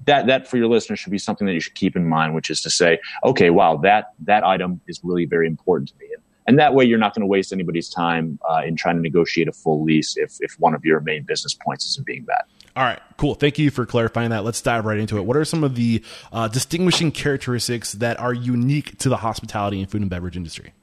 that 0.07 0.27
that 0.27 0.49
for 0.49 0.57
your 0.57 0.69
listeners 0.69 0.99
should 0.99 1.13
be 1.13 1.19
something 1.19 1.47
that 1.47 1.53
you 1.53 1.61
should 1.61 1.75
keep 1.75 1.95
in 1.97 2.07
mind, 2.07 2.35
which 2.35 2.51
is 2.51 2.61
to 2.63 2.71
say, 2.71 2.99
okay, 3.25 3.51
wow, 3.51 3.77
that 3.77 4.13
that 4.21 4.45
item 4.45 4.81
is 4.89 5.01
really 5.03 5.25
very 5.25 5.47
important 5.47 5.89
to 5.91 5.95
me. 6.01 6.07
And, 6.47 6.59
that 6.59 6.75
way, 6.75 6.85
you're 6.85 6.99
not 6.99 7.15
going 7.15 7.23
to 7.23 7.27
waste 7.27 7.55
anybody's 7.55 7.89
time 7.89 8.39
uh, 8.51 8.61
in 8.67 8.77
trying 8.77 8.97
to 8.97 9.03
negotiate 9.03 9.49
a 9.49 9.53
full 9.53 9.83
lease 9.83 10.15
if, 10.19 10.37
if 10.41 10.55
one 10.59 10.75
of 10.75 10.85
your 10.85 11.01
main 11.01 11.23
business 11.23 11.55
points 11.55 11.87
isn't 11.87 12.05
being 12.05 12.27
met. 12.27 12.45
All 12.77 12.85
right, 12.85 13.01
cool. 13.17 13.35
Thank 13.35 13.59
you 13.59 13.71
for 13.71 13.87
clarifying 13.87 14.29
that. 14.31 14.45
Let's 14.45 14.61
dive 14.61 14.85
right 14.85 14.99
into 14.99 15.17
it. 15.17 15.25
What 15.25 15.39
are 15.39 15.45
some 15.47 15.65
of 15.65 15.75
the 15.75 16.05
uh, 16.33 16.49
distinguishing 16.49 17.13
characteristics 17.13 17.93
that 17.93 18.21
are 18.21 18.35
unique 18.35 18.99
to 18.99 19.09
the 19.09 19.19
hospitality 19.19 19.81
and 19.81 19.91
food 19.91 20.03
and 20.03 20.11
beverage 20.11 20.37
industry? 20.37 20.75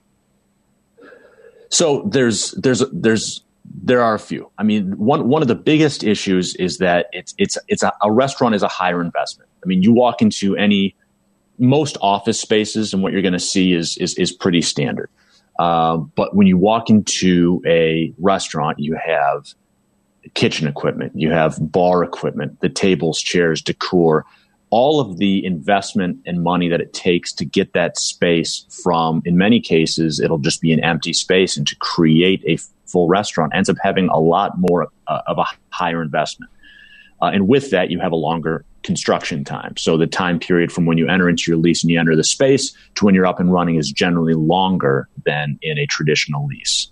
So 1.71 2.07
there's 2.11 2.51
there's 2.51 2.83
there's 2.91 3.43
there 3.65 4.01
are 4.01 4.13
a 4.13 4.19
few. 4.19 4.51
I 4.57 4.63
mean, 4.63 4.97
one 4.97 5.27
one 5.29 5.41
of 5.41 5.47
the 5.47 5.55
biggest 5.55 6.03
issues 6.03 6.55
is 6.55 6.77
that 6.77 7.07
it's 7.13 7.33
it's 7.37 7.57
it's 7.67 7.81
a, 7.81 7.91
a 8.01 8.11
restaurant 8.11 8.55
is 8.55 8.61
a 8.61 8.67
higher 8.67 9.01
investment. 9.01 9.49
I 9.63 9.67
mean, 9.67 9.81
you 9.81 9.93
walk 9.93 10.21
into 10.21 10.55
any 10.55 10.95
most 11.57 11.97
office 12.01 12.39
spaces, 12.39 12.93
and 12.93 13.01
what 13.01 13.13
you're 13.13 13.21
going 13.21 13.33
to 13.33 13.39
see 13.39 13.73
is 13.73 13.97
is 13.97 14.15
is 14.15 14.31
pretty 14.31 14.61
standard. 14.61 15.09
Uh, 15.57 15.97
but 15.97 16.35
when 16.35 16.47
you 16.47 16.57
walk 16.57 16.89
into 16.89 17.61
a 17.65 18.13
restaurant, 18.17 18.79
you 18.79 18.95
have 18.95 19.45
kitchen 20.33 20.67
equipment, 20.67 21.13
you 21.15 21.31
have 21.31 21.57
bar 21.71 22.03
equipment, 22.03 22.59
the 22.61 22.69
tables, 22.69 23.21
chairs, 23.21 23.61
decor 23.61 24.25
all 24.71 25.01
of 25.01 25.17
the 25.17 25.45
investment 25.45 26.17
and 26.25 26.41
money 26.43 26.69
that 26.69 26.79
it 26.79 26.93
takes 26.93 27.33
to 27.33 27.45
get 27.45 27.73
that 27.73 27.97
space 27.97 28.65
from, 28.83 29.21
in 29.25 29.37
many 29.37 29.59
cases, 29.59 30.19
it'll 30.19 30.37
just 30.37 30.61
be 30.61 30.71
an 30.71 30.79
empty 30.83 31.13
space 31.13 31.57
and 31.57 31.67
to 31.67 31.75
create 31.75 32.41
a 32.47 32.57
full 32.87 33.07
restaurant 33.07 33.53
ends 33.53 33.69
up 33.69 33.77
having 33.81 34.09
a 34.09 34.19
lot 34.19 34.53
more 34.57 34.87
uh, 35.07 35.21
of 35.27 35.37
a 35.37 35.45
higher 35.69 36.01
investment. 36.01 36.51
Uh, 37.21 37.25
and 37.25 37.47
with 37.47 37.69
that, 37.69 37.91
you 37.91 37.99
have 37.99 38.11
a 38.11 38.15
longer 38.15 38.65
construction 38.83 39.43
time. 39.43 39.75
So 39.77 39.97
the 39.97 40.07
time 40.07 40.39
period 40.39 40.71
from 40.71 40.85
when 40.85 40.97
you 40.97 41.07
enter 41.07 41.29
into 41.29 41.51
your 41.51 41.57
lease 41.57 41.83
and 41.83 41.91
you 41.91 41.99
enter 41.99 42.15
the 42.15 42.23
space 42.23 42.73
to 42.95 43.05
when 43.05 43.13
you're 43.13 43.27
up 43.27 43.39
and 43.39 43.51
running 43.51 43.75
is 43.75 43.91
generally 43.91 44.33
longer 44.33 45.07
than 45.25 45.59
in 45.61 45.77
a 45.77 45.85
traditional 45.85 46.47
lease. 46.47 46.87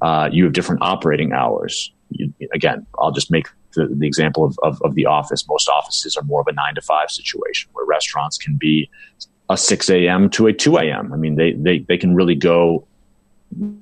Uh, 0.00 0.30
you 0.32 0.44
have 0.44 0.54
different 0.54 0.80
operating 0.80 1.32
hours. 1.32 1.92
You, 2.10 2.32
again, 2.54 2.86
I'll 2.98 3.12
just 3.12 3.30
make 3.30 3.48
the, 3.74 3.86
the 3.86 4.06
example 4.06 4.44
of, 4.44 4.58
of, 4.62 4.80
of, 4.82 4.94
the 4.94 5.06
office, 5.06 5.46
most 5.48 5.68
offices 5.68 6.16
are 6.16 6.22
more 6.24 6.40
of 6.40 6.46
a 6.46 6.52
nine 6.52 6.74
to 6.74 6.80
five 6.80 7.10
situation 7.10 7.70
where 7.72 7.86
restaurants 7.86 8.36
can 8.38 8.56
be 8.56 8.90
a 9.48 9.56
6 9.56 9.90
a.m. 9.90 10.30
to 10.30 10.46
a 10.46 10.52
2 10.52 10.76
a.m. 10.78 11.12
I 11.12 11.16
mean, 11.16 11.36
they, 11.36 11.52
they, 11.52 11.80
they 11.80 11.98
can 11.98 12.14
really 12.14 12.34
go 12.34 12.86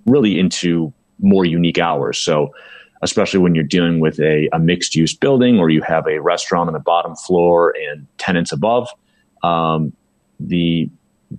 really 0.07 0.39
into 0.39 0.93
more 1.21 1.45
unique 1.45 1.79
hours. 1.79 2.19
So, 2.19 2.55
especially 3.03 3.41
when 3.41 3.55
you're 3.55 3.65
dealing 3.65 4.01
with 4.01 4.19
a, 4.19 4.49
a 4.53 4.59
mixed 4.59 4.95
use 4.95 5.15
building 5.15 5.59
or 5.59 5.71
you 5.71 5.83
have 5.83 6.07
a 6.07 6.21
restaurant 6.21 6.69
on 6.69 6.73
the 6.73 6.81
bottom 6.81 7.15
floor 7.15 7.75
and 7.91 8.07
tenants 8.19 8.51
above, 8.51 8.89
um, 9.43 9.93
the 10.41 10.91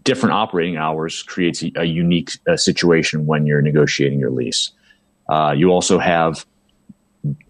different 0.04 0.34
operating 0.34 0.78
hours 0.78 1.24
creates 1.24 1.64
a, 1.64 1.72
a 1.76 1.84
unique 1.86 2.32
uh, 2.48 2.56
situation 2.56 3.26
when 3.26 3.46
you're 3.46 3.62
negotiating 3.62 4.20
your 4.20 4.32
lease. 4.32 4.72
Uh, 5.28 5.54
you 5.56 5.70
also 5.70 6.00
have 6.00 6.46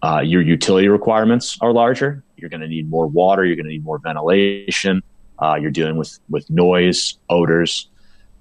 uh, 0.02 0.20
your 0.24 0.42
utility 0.42 0.88
requirements 0.88 1.56
are 1.60 1.72
larger. 1.72 2.22
You're 2.36 2.50
going 2.50 2.60
to 2.60 2.68
need 2.68 2.88
more 2.88 3.06
water. 3.06 3.44
You're 3.44 3.56
going 3.56 3.66
to 3.66 3.72
need 3.72 3.84
more 3.84 3.98
ventilation. 3.98 5.02
Uh, 5.38 5.56
you're 5.60 5.70
dealing 5.70 5.96
with 5.96 6.18
with 6.28 6.48
noise, 6.50 7.18
odors. 7.28 7.88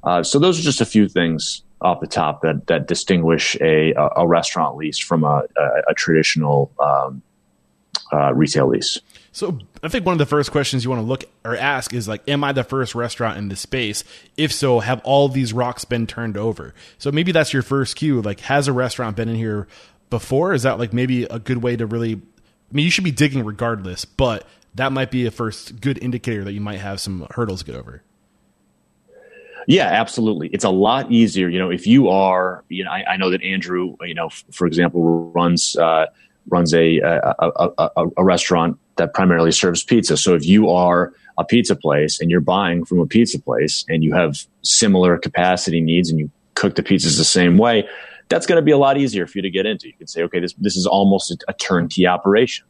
Uh, 0.03 0.23
so 0.23 0.39
those 0.39 0.59
are 0.59 0.63
just 0.63 0.81
a 0.81 0.85
few 0.85 1.07
things 1.07 1.63
off 1.81 2.01
the 2.01 2.07
top 2.07 2.41
that 2.41 2.67
that 2.67 2.87
distinguish 2.87 3.55
a 3.61 3.93
a 4.15 4.27
restaurant 4.27 4.75
lease 4.75 4.99
from 4.99 5.23
a, 5.23 5.43
a, 5.57 5.69
a 5.89 5.93
traditional 5.93 6.71
um, 6.79 7.21
uh, 8.11 8.33
retail 8.33 8.67
lease. 8.67 8.99
So 9.31 9.59
I 9.83 9.87
think 9.87 10.05
one 10.05 10.13
of 10.13 10.19
the 10.19 10.25
first 10.25 10.51
questions 10.51 10.83
you 10.83 10.89
want 10.89 11.01
to 11.01 11.07
look 11.07 11.23
or 11.45 11.55
ask 11.55 11.93
is 11.93 12.07
like, 12.07 12.27
am 12.27 12.43
I 12.43 12.51
the 12.51 12.63
first 12.63 12.95
restaurant 12.95 13.37
in 13.37 13.49
this 13.49 13.59
space? 13.61 14.03
If 14.35 14.51
so, 14.51 14.79
have 14.79 15.01
all 15.03 15.29
these 15.29 15.53
rocks 15.53 15.85
been 15.85 16.07
turned 16.07 16.35
over? 16.35 16.73
So 16.97 17.11
maybe 17.11 17.31
that's 17.31 17.53
your 17.53 17.61
first 17.61 17.95
cue. 17.95 18.21
Like, 18.21 18.39
has 18.41 18.67
a 18.67 18.73
restaurant 18.73 19.15
been 19.15 19.29
in 19.29 19.35
here 19.35 19.67
before? 20.09 20.53
Is 20.53 20.63
that 20.63 20.79
like 20.79 20.93
maybe 20.93 21.23
a 21.23 21.39
good 21.39 21.63
way 21.63 21.75
to 21.75 21.85
really? 21.85 22.13
I 22.13 22.75
mean, 22.75 22.85
you 22.85 22.91
should 22.91 23.03
be 23.03 23.11
digging 23.11 23.43
regardless, 23.43 24.05
but 24.05 24.45
that 24.75 24.91
might 24.91 25.11
be 25.11 25.25
a 25.25 25.31
first 25.31 25.81
good 25.81 25.97
indicator 26.01 26.43
that 26.43 26.53
you 26.53 26.61
might 26.61 26.79
have 26.79 26.99
some 26.99 27.27
hurdles 27.31 27.61
to 27.61 27.65
get 27.65 27.75
over. 27.75 28.03
Yeah, 29.67 29.85
absolutely. 29.85 30.47
It's 30.49 30.63
a 30.63 30.69
lot 30.69 31.11
easier. 31.11 31.47
You 31.47 31.59
know, 31.59 31.69
if 31.69 31.85
you 31.85 32.09
are, 32.09 32.63
you 32.69 32.83
know, 32.83 32.91
I, 32.91 33.03
I 33.11 33.17
know 33.17 33.29
that 33.29 33.43
Andrew, 33.43 33.95
you 34.01 34.15
know, 34.15 34.27
f- 34.27 34.43
for 34.51 34.65
example, 34.65 35.31
runs 35.31 35.75
uh, 35.75 36.07
runs 36.49 36.73
a 36.73 36.99
a, 36.99 37.35
a 37.39 37.69
a, 37.77 38.07
a 38.17 38.23
restaurant 38.23 38.79
that 38.95 39.13
primarily 39.13 39.51
serves 39.51 39.83
pizza. 39.83 40.17
So 40.17 40.33
if 40.33 40.45
you 40.45 40.69
are 40.69 41.13
a 41.37 41.45
pizza 41.45 41.75
place 41.75 42.19
and 42.19 42.29
you're 42.31 42.41
buying 42.41 42.83
from 42.83 42.99
a 42.99 43.05
pizza 43.05 43.39
place 43.39 43.85
and 43.87 44.03
you 44.03 44.13
have 44.13 44.37
similar 44.61 45.17
capacity 45.17 45.81
needs 45.81 46.09
and 46.09 46.19
you 46.19 46.31
cook 46.55 46.75
the 46.75 46.83
pizzas 46.83 47.17
the 47.17 47.23
same 47.23 47.57
way, 47.57 47.87
that's 48.29 48.45
going 48.45 48.57
to 48.57 48.61
be 48.61 48.71
a 48.71 48.77
lot 48.77 48.97
easier 48.97 49.27
for 49.27 49.39
you 49.39 49.41
to 49.41 49.49
get 49.49 49.65
into. 49.65 49.87
You 49.87 49.93
can 49.93 50.07
say, 50.07 50.23
okay, 50.23 50.39
this 50.39 50.53
this 50.53 50.75
is 50.75 50.85
almost 50.85 51.31
a, 51.31 51.37
a 51.49 51.53
turnkey 51.53 52.07
operation. 52.07 52.65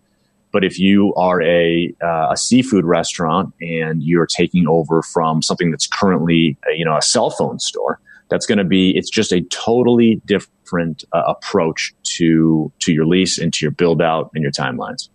But 0.51 0.63
if 0.63 0.79
you 0.79 1.13
are 1.15 1.41
a, 1.41 1.93
uh, 2.01 2.29
a 2.31 2.37
seafood 2.37 2.85
restaurant 2.85 3.53
and 3.61 4.01
you're 4.01 4.25
taking 4.25 4.67
over 4.67 5.01
from 5.03 5.41
something 5.41 5.69
that's 5.69 5.87
currently, 5.87 6.57
you 6.75 6.83
know, 6.83 6.97
a 6.97 7.01
cell 7.01 7.29
phone 7.29 7.59
store, 7.59 7.99
that's 8.29 8.45
going 8.45 8.57
to 8.57 8.63
be, 8.63 8.91
it's 8.97 9.09
just 9.09 9.31
a 9.31 9.41
totally 9.41 10.21
different 10.25 11.03
uh, 11.13 11.23
approach 11.27 11.93
to, 12.03 12.71
to 12.79 12.93
your 12.93 13.05
lease 13.05 13.37
and 13.37 13.53
to 13.53 13.65
your 13.65 13.71
build 13.71 14.01
out 14.01 14.31
and 14.33 14.41
your 14.41 14.51
timelines. 14.51 15.09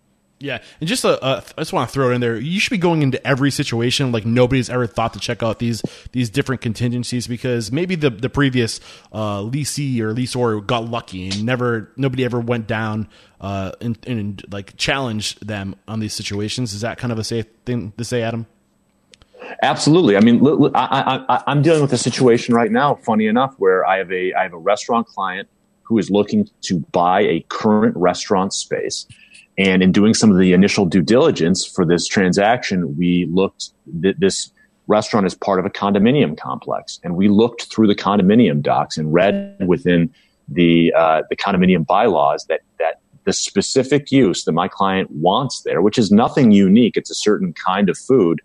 Yeah, 0.44 0.58
and 0.78 0.86
just 0.86 1.06
a, 1.06 1.18
uh, 1.24 1.40
I 1.56 1.62
just 1.62 1.72
want 1.72 1.88
to 1.88 1.92
throw 1.94 2.10
it 2.10 2.14
in 2.14 2.20
there. 2.20 2.36
You 2.36 2.60
should 2.60 2.70
be 2.70 2.76
going 2.76 3.00
into 3.00 3.26
every 3.26 3.50
situation 3.50 4.12
like 4.12 4.26
nobody's 4.26 4.68
ever 4.68 4.86
thought 4.86 5.14
to 5.14 5.18
check 5.18 5.42
out 5.42 5.58
these 5.58 5.80
these 6.12 6.28
different 6.28 6.60
contingencies 6.60 7.26
because 7.26 7.72
maybe 7.72 7.94
the 7.94 8.10
the 8.10 8.28
previous 8.28 8.78
uh, 9.10 9.38
leasee 9.38 10.00
or 10.00 10.14
leaseor 10.14 10.64
got 10.66 10.84
lucky 10.84 11.30
and 11.30 11.46
never 11.46 11.90
nobody 11.96 12.26
ever 12.26 12.40
went 12.40 12.66
down 12.66 13.08
uh, 13.40 13.72
and, 13.80 13.98
and 14.06 14.44
like 14.52 14.76
challenged 14.76 15.46
them 15.46 15.76
on 15.88 16.00
these 16.00 16.12
situations. 16.12 16.74
Is 16.74 16.82
that 16.82 16.98
kind 16.98 17.10
of 17.10 17.18
a 17.18 17.24
safe 17.24 17.46
thing 17.64 17.94
to 17.96 18.04
say, 18.04 18.20
Adam? 18.20 18.44
Absolutely. 19.62 20.14
I 20.18 20.20
mean, 20.20 20.46
I, 20.74 21.42
I'm 21.46 21.62
dealing 21.62 21.80
with 21.80 21.92
a 21.94 21.98
situation 21.98 22.54
right 22.54 22.70
now. 22.70 22.96
Funny 22.96 23.28
enough, 23.28 23.54
where 23.56 23.86
I 23.86 23.96
have 23.96 24.12
a 24.12 24.34
I 24.34 24.42
have 24.42 24.52
a 24.52 24.58
restaurant 24.58 25.06
client 25.06 25.48
who 25.84 25.96
is 25.96 26.10
looking 26.10 26.50
to 26.62 26.80
buy 26.92 27.22
a 27.22 27.46
current 27.48 27.96
restaurant 27.96 28.52
space 28.52 29.06
and 29.56 29.82
in 29.82 29.92
doing 29.92 30.14
some 30.14 30.30
of 30.30 30.38
the 30.38 30.52
initial 30.52 30.84
due 30.84 31.02
diligence 31.02 31.64
for 31.64 31.84
this 31.84 32.06
transaction, 32.06 32.96
we 32.96 33.26
looked 33.26 33.70
th- 34.02 34.16
this 34.18 34.50
restaurant 34.86 35.26
is 35.26 35.34
part 35.34 35.58
of 35.58 35.64
a 35.64 35.70
condominium 35.70 36.36
complex, 36.38 36.98
and 37.04 37.16
we 37.16 37.28
looked 37.28 37.64
through 37.72 37.86
the 37.86 37.94
condominium 37.94 38.60
docs 38.60 38.96
and 38.98 39.12
read 39.12 39.56
within 39.66 40.12
the 40.48 40.92
uh, 40.96 41.22
the 41.30 41.36
condominium 41.36 41.86
bylaws 41.86 42.44
that 42.48 42.60
that 42.78 43.00
the 43.24 43.32
specific 43.32 44.10
use 44.10 44.44
that 44.44 44.52
my 44.52 44.68
client 44.68 45.10
wants 45.10 45.62
there, 45.62 45.80
which 45.80 45.98
is 45.98 46.10
nothing 46.10 46.52
unique, 46.52 46.96
it's 46.96 47.10
a 47.10 47.14
certain 47.14 47.54
kind 47.54 47.88
of 47.88 47.96
food, 47.96 48.40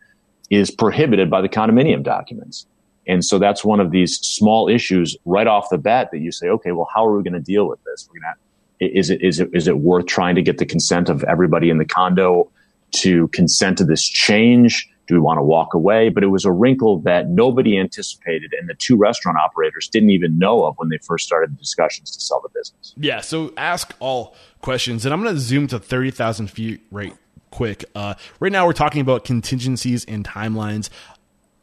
is 0.49 0.71
prohibited 0.71 1.29
by 1.29 1.41
the 1.41 1.49
condominium 1.49 2.03
documents. 2.03 2.65
And 3.07 3.25
so 3.25 3.39
that's 3.39 3.65
one 3.65 3.79
of 3.79 3.91
these 3.91 4.17
small 4.19 4.69
issues 4.69 5.17
right 5.25 5.47
off 5.47 5.69
the 5.69 5.77
bat 5.79 6.09
that 6.11 6.19
you 6.19 6.31
say, 6.31 6.47
okay, 6.47 6.71
well, 6.71 6.87
how 6.93 7.05
are 7.05 7.17
we 7.17 7.23
going 7.23 7.33
to 7.33 7.39
deal 7.39 7.67
with 7.67 7.83
this? 7.83 8.07
We're 8.07 8.21
going 8.21 8.33
to 8.33 8.48
is 8.79 9.09
it 9.09 9.21
is 9.21 9.39
it 9.39 9.49
is 9.53 9.67
it 9.67 9.79
worth 9.79 10.05
trying 10.05 10.35
to 10.35 10.41
get 10.41 10.57
the 10.57 10.65
consent 10.65 11.09
of 11.09 11.23
everybody 11.23 11.69
in 11.69 11.77
the 11.77 11.85
condo 11.85 12.49
to 12.91 13.27
consent 13.29 13.77
to 13.79 13.85
this 13.85 14.03
change? 14.03 14.89
Do 15.07 15.15
we 15.15 15.21
want 15.21 15.39
to 15.39 15.43
walk 15.43 15.73
away? 15.73 16.09
But 16.09 16.23
it 16.23 16.27
was 16.27 16.45
a 16.45 16.51
wrinkle 16.51 16.99
that 16.99 17.29
nobody 17.29 17.79
anticipated, 17.79 18.53
and 18.59 18.69
the 18.69 18.75
two 18.75 18.95
restaurant 18.95 19.39
operators 19.39 19.87
didn't 19.87 20.11
even 20.11 20.37
know 20.37 20.65
of 20.65 20.75
when 20.77 20.89
they 20.89 20.99
first 20.99 21.25
started 21.25 21.51
the 21.51 21.57
discussions 21.57 22.11
to 22.11 22.21
sell 22.21 22.41
the 22.41 22.49
business. 22.49 22.93
Yeah. 22.95 23.21
So 23.21 23.51
ask 23.57 23.95
all 23.99 24.35
questions, 24.61 25.05
and 25.05 25.13
I'm 25.13 25.23
going 25.23 25.33
to 25.33 25.41
zoom 25.41 25.67
to 25.67 25.79
thirty 25.79 26.11
thousand 26.11 26.51
feet 26.51 26.81
right 26.91 27.15
quick. 27.51 27.85
Uh, 27.95 28.13
right 28.39 28.51
now, 28.51 28.65
we're 28.67 28.73
talking 28.73 29.01
about 29.01 29.25
contingencies 29.25 30.05
and 30.05 30.23
timelines. 30.23 30.89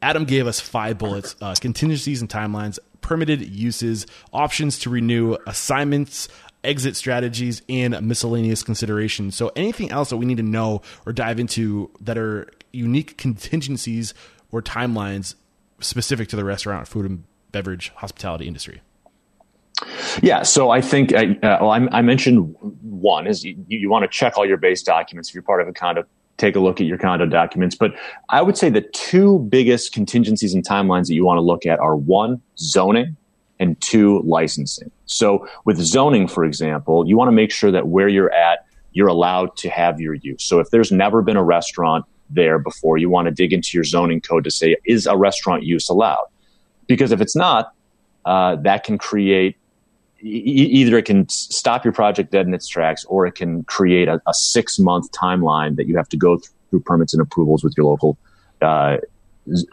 Adam 0.03 0.25
gave 0.25 0.47
us 0.47 0.61
five 0.61 0.99
bullets: 0.99 1.37
uh, 1.41 1.55
contingencies 1.61 2.21
and 2.21 2.29
timelines, 2.29 2.81
permitted 3.01 3.49
uses, 3.49 4.07
options 4.33 4.81
to 4.81 4.91
renew, 4.91 5.37
assignments, 5.47 6.29
exit 6.67 6.97
strategies, 6.97 7.63
and 7.69 8.01
miscellaneous 8.03 8.63
considerations. 8.63 9.37
So, 9.37 9.53
anything 9.57 9.91
else 9.91 10.11
that 10.11 10.17
we 10.17 10.27
need 10.27 10.37
to 10.39 10.43
know 10.43 10.83
or 11.07 11.13
dive 11.13 11.41
into 11.41 11.91
that 12.01 12.19
are 12.19 12.51
unique 12.73 13.17
contingencies 13.17 14.13
or 14.51 14.61
timelines 14.61 15.35
specific 15.81 16.29
to 16.29 16.37
the 16.37 16.45
restaurant, 16.45 16.89
food, 16.89 17.07
and 17.07 17.25
beverage 17.53 17.93
hospitality 17.97 18.47
industry? 18.47 18.83
Yeah, 20.23 20.43
so 20.43 20.71
I 20.71 20.81
think 20.81 21.15
uh, 21.15 21.25
well, 21.43 21.71
I, 21.71 21.87
I, 21.93 22.03
mentioned 22.03 22.55
one 22.83 23.27
is 23.27 23.45
you, 23.45 23.57
you, 23.69 23.91
want 23.91 24.05
to 24.05 24.09
check 24.09 24.39
all 24.39 24.47
your 24.47 24.57
base 24.57 24.83
documents 24.83 25.29
if 25.29 25.35
you're 25.35 25.43
part 25.43 25.61
of 25.61 25.69
a 25.69 25.73
condo. 25.73 26.05
Take 26.39 26.57
a 26.57 26.61
look 26.61 26.81
at 26.81 26.87
your 26.87 26.99
condo 26.99 27.27
documents, 27.27 27.77
but 27.77 27.95
I 28.29 28.43
would 28.43 28.59
say 28.59 28.69
the 28.69 28.83
two 28.83 29.39
biggest 29.51 29.93
contingencies 29.93 30.55
and 30.55 30.67
timelines 30.67 31.07
that 31.07 31.15
you 31.15 31.25
want 31.25 31.39
to 31.39 31.43
look 31.43 31.65
at 31.65 31.79
are 31.79 31.97
one 31.97 32.43
zoning 32.59 33.17
and 33.59 33.81
two, 33.81 34.21
licensing. 34.23 34.91
So 35.07 35.49
with 35.65 35.79
zoning, 35.79 36.29
for 36.29 36.45
example, 36.45 37.07
you 37.09 37.17
want 37.17 37.29
to 37.29 37.33
make 37.33 37.51
sure 37.51 37.71
that 37.71 37.89
where 37.89 38.09
you're 38.09 38.33
at, 38.33 38.67
you're 38.93 39.09
allowed 39.09 39.57
to 39.59 39.71
have 39.71 40.01
your 40.01 40.15
use. 40.15 40.45
So 40.45 40.59
if 40.61 40.71
there's 40.71 40.93
never 40.93 41.23
been 41.23 41.37
a 41.37 41.45
restaurant 41.45 42.05
there 42.31 42.59
before, 42.59 42.99
you 42.99 43.09
want 43.09 43.27
to 43.27 43.33
dig 43.33 43.53
into 43.53 43.71
your 43.75 43.85
zoning 43.85 44.21
code 44.21 44.45
to 44.45 44.51
say, 44.51 44.77
is 44.85 45.07
a 45.07 45.17
restaurant 45.17 45.63
use 45.63 45.89
allowed? 45.89 46.27
Because 46.87 47.13
if 47.13 47.21
it's 47.21 47.37
not, 47.37 47.73
uh, 48.25 48.57
that 48.57 48.85
can 48.85 48.99
create 48.99 49.57
either 50.21 50.97
it 50.97 51.05
can 51.05 51.29
stop 51.29 51.85
your 51.85 51.93
project 51.93 52.31
dead 52.33 52.47
in 52.47 52.55
its 52.55 52.67
tracks 52.67 53.05
or 53.05 53.27
it 53.27 53.35
can 53.35 53.63
create 53.65 54.09
a, 54.09 54.21
a 54.27 54.35
six 54.35 54.79
month 54.79 55.11
timeline 55.13 55.77
that 55.77 55.87
you 55.87 55.97
have 55.97 56.09
to 56.09 56.17
go 56.17 56.41
through 56.71 56.81
permits 56.81 57.13
and 57.13 57.21
approvals 57.21 57.63
with 57.63 57.75
your 57.77 57.87
local 57.87 58.17
uh, 58.63 58.97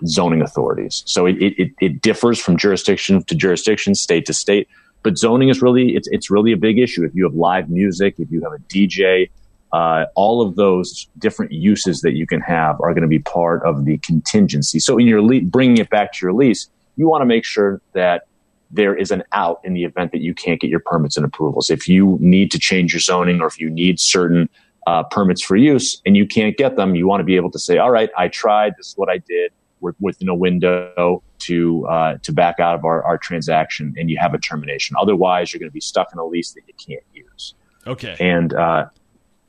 zoning 0.06 0.42
authorities. 0.42 1.04
So 1.06 1.26
it, 1.26 1.36
it, 1.40 1.72
it 1.80 2.02
differs 2.02 2.40
from 2.40 2.58
jurisdiction 2.58 3.24
to 3.24 3.36
jurisdiction, 3.36 3.96
state 3.96 4.26
to 4.28 4.34
state. 4.34 4.68
But 5.04 5.18
zoning 5.18 5.50
is 5.50 5.62
really 5.62 5.96
it's 5.96 6.08
it's 6.12 6.30
really 6.30 6.54
a 6.54 6.58
big 6.58 6.80
issue. 6.80 7.04
If 7.04 7.14
you 7.14 7.26
have 7.26 7.36
live 7.36 7.70
music, 7.70 8.16
if 8.20 8.32
you 8.32 8.42
have 8.42 8.54
a 8.54 8.60
DJ, 8.60 9.30
uh, 9.74 10.06
all 10.16 10.42
of 10.42 10.56
those 10.56 11.08
different 11.18 11.52
uses 11.52 12.02
that 12.02 12.14
you 12.14 12.26
can 12.26 12.40
have 12.42 12.80
are 12.80 12.94
going 12.94 13.02
to 13.02 13.08
be 13.08 13.20
part 13.20 13.64
of 13.64 13.86
the 13.86 13.98
contingency. 14.00 14.80
So 14.80 14.98
in 14.98 15.08
your 15.08 15.22
le- 15.22 15.42
bringing 15.42 15.78
it 15.78 15.90
back 15.90 16.14
to 16.14 16.26
your 16.26 16.34
lease, 16.34 16.70
you 16.96 17.08
want 17.10 17.22
to 17.22 17.26
make 17.26 17.44
sure 17.44 17.82
that 17.92 18.28
there 18.72 18.96
is 18.96 19.12
an 19.12 19.24
out 19.34 19.60
in 19.64 19.74
the 19.74 19.84
event 19.84 20.12
that 20.14 20.22
you 20.22 20.34
can't 20.34 20.60
get 20.60 20.70
your 20.70 20.80
permits 20.80 21.18
and 21.18 21.26
approvals. 21.26 21.70
If 21.70 21.88
you 21.88 22.18
need 22.22 22.50
to 22.52 22.60
change 22.60 22.94
your 22.94 23.02
zoning 23.02 23.42
or 23.42 23.48
if 23.48 23.60
you 23.60 23.70
need 23.70 24.00
certain 24.00 24.50
uh, 24.88 25.04
permits 25.04 25.44
for 25.44 25.56
use 25.56 26.02
and 26.06 26.16
you 26.16 26.26
can't 26.26 26.58
get 26.58 26.76
them, 26.76 26.96
you 26.96 27.08
want 27.08 27.20
to 27.20 27.26
be 27.26 27.36
able 27.36 27.52
to 27.52 27.60
say, 27.60 27.78
all 27.78 27.92
right, 27.92 28.10
I 28.18 28.30
tried. 28.30 28.74
This 28.78 28.88
is 28.90 28.98
what 28.98 29.10
I 29.10 29.18
did 29.18 29.52
within 30.00 30.30
a 30.30 30.36
window 30.36 31.22
to 31.39 31.86
uh, 31.88 32.17
to 32.24 32.32
back 32.32 32.60
out 32.60 32.76
of 32.76 32.86
our, 32.86 33.04
our 33.04 33.17
transaction, 33.17 33.93
and 33.98 34.10
you 34.10 34.17
have 34.19 34.34
a 34.34 34.39
termination. 34.39 34.96
Otherwise, 35.00 35.54
you're 35.54 35.60
going 35.60 35.69
to 35.69 35.74
be 35.74 35.82
stuck 35.82 36.12
in 36.13 36.19
a 36.19 36.26
lease 36.26 36.52
that 36.54 36.62
you 36.67 36.74
can't 36.74 37.06
use. 37.13 37.56
Okay. 37.86 38.15
And 38.19 38.54
uh, 38.54 38.86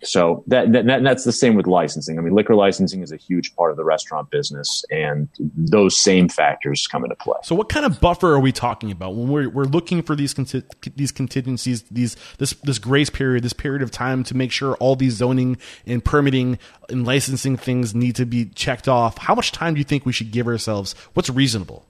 so 0.04 0.44
that, 0.46 0.72
that, 0.72 1.02
that's 1.02 1.24
the 1.24 1.32
same 1.32 1.54
with 1.54 1.66
licensing. 1.66 2.18
I 2.18 2.22
mean, 2.22 2.34
liquor 2.34 2.54
licensing 2.54 3.02
is 3.02 3.12
a 3.12 3.16
huge 3.16 3.54
part 3.56 3.70
of 3.70 3.76
the 3.76 3.84
restaurant 3.84 4.30
business, 4.30 4.84
and 4.90 5.28
those 5.38 5.96
same 5.96 6.28
factors 6.28 6.86
come 6.86 7.04
into 7.04 7.16
play. 7.16 7.38
So, 7.42 7.54
what 7.54 7.68
kind 7.68 7.86
of 7.86 8.00
buffer 8.00 8.32
are 8.34 8.40
we 8.40 8.52
talking 8.52 8.90
about 8.90 9.14
when 9.14 9.28
we're, 9.28 9.48
we're 9.48 9.64
looking 9.64 10.02
for 10.02 10.14
these 10.14 10.34
conti- 10.34 10.64
these 10.96 11.12
contingencies, 11.12 11.82
these 11.84 12.16
this 12.38 12.52
this 12.62 12.78
grace 12.78 13.10
period, 13.10 13.42
this 13.42 13.52
period 13.52 13.82
of 13.82 13.90
time 13.90 14.24
to 14.24 14.36
make 14.36 14.52
sure 14.52 14.74
all 14.76 14.96
these 14.96 15.14
zoning 15.14 15.58
and 15.86 16.04
permitting 16.04 16.58
and 16.88 17.06
licensing 17.06 17.56
things 17.56 17.94
need 17.94 18.16
to 18.16 18.26
be 18.26 18.46
checked 18.46 18.88
off? 18.88 19.18
How 19.18 19.34
much 19.34 19.52
time 19.52 19.74
do 19.74 19.78
you 19.78 19.84
think 19.84 20.06
we 20.06 20.12
should 20.12 20.30
give 20.30 20.46
ourselves? 20.46 20.94
What's 21.14 21.30
reasonable? 21.30 21.84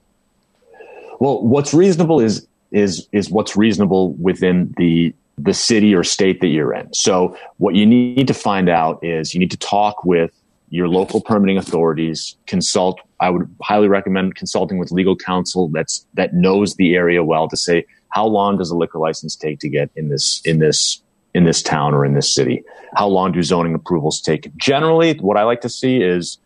Well, 1.19 1.41
what's 1.41 1.73
reasonable 1.73 2.19
is 2.19 2.47
is 2.71 3.07
is 3.11 3.29
what's 3.29 3.55
reasonable 3.55 4.13
within 4.13 4.73
the 4.77 5.13
the 5.37 5.53
city 5.53 5.93
or 5.93 6.03
state 6.03 6.41
that 6.41 6.47
you're 6.47 6.73
in. 6.73 6.93
So 6.93 7.37
what 7.57 7.75
you 7.75 7.85
need 7.85 8.27
to 8.27 8.33
find 8.33 8.69
out 8.69 9.03
is 9.03 9.33
you 9.33 9.39
need 9.39 9.51
to 9.51 9.57
talk 9.57 10.05
with 10.05 10.31
your 10.69 10.87
local 10.87 11.21
permitting 11.21 11.57
authorities, 11.57 12.37
consult. 12.47 12.99
I 13.19 13.29
would 13.29 13.53
highly 13.61 13.87
recommend 13.87 14.35
consulting 14.35 14.77
with 14.77 14.91
legal 14.91 15.15
counsel 15.15 15.69
that's, 15.69 16.05
that 16.15 16.33
knows 16.33 16.75
the 16.75 16.95
area 16.95 17.23
well 17.23 17.47
to 17.49 17.57
say, 17.57 17.85
how 18.09 18.25
long 18.25 18.57
does 18.57 18.71
a 18.71 18.75
liquor 18.75 18.97
license 18.97 19.35
take 19.35 19.59
to 19.59 19.69
get 19.69 19.89
in 19.95 20.09
this, 20.09 20.41
in 20.45 20.59
this, 20.59 21.01
in 21.33 21.43
this 21.43 21.61
town 21.61 21.93
or 21.93 22.05
in 22.05 22.13
this 22.13 22.33
city? 22.33 22.63
How 22.95 23.07
long 23.07 23.31
do 23.31 23.43
zoning 23.43 23.75
approvals 23.75 24.21
take? 24.21 24.55
Generally, 24.55 25.17
what 25.17 25.37
I 25.37 25.43
like 25.43 25.61
to 25.61 25.69
see 25.69 26.01
is 26.01 26.39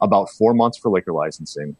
about 0.00 0.30
four 0.30 0.54
months 0.54 0.78
for 0.78 0.90
liquor 0.90 1.12
licensing, 1.12 1.76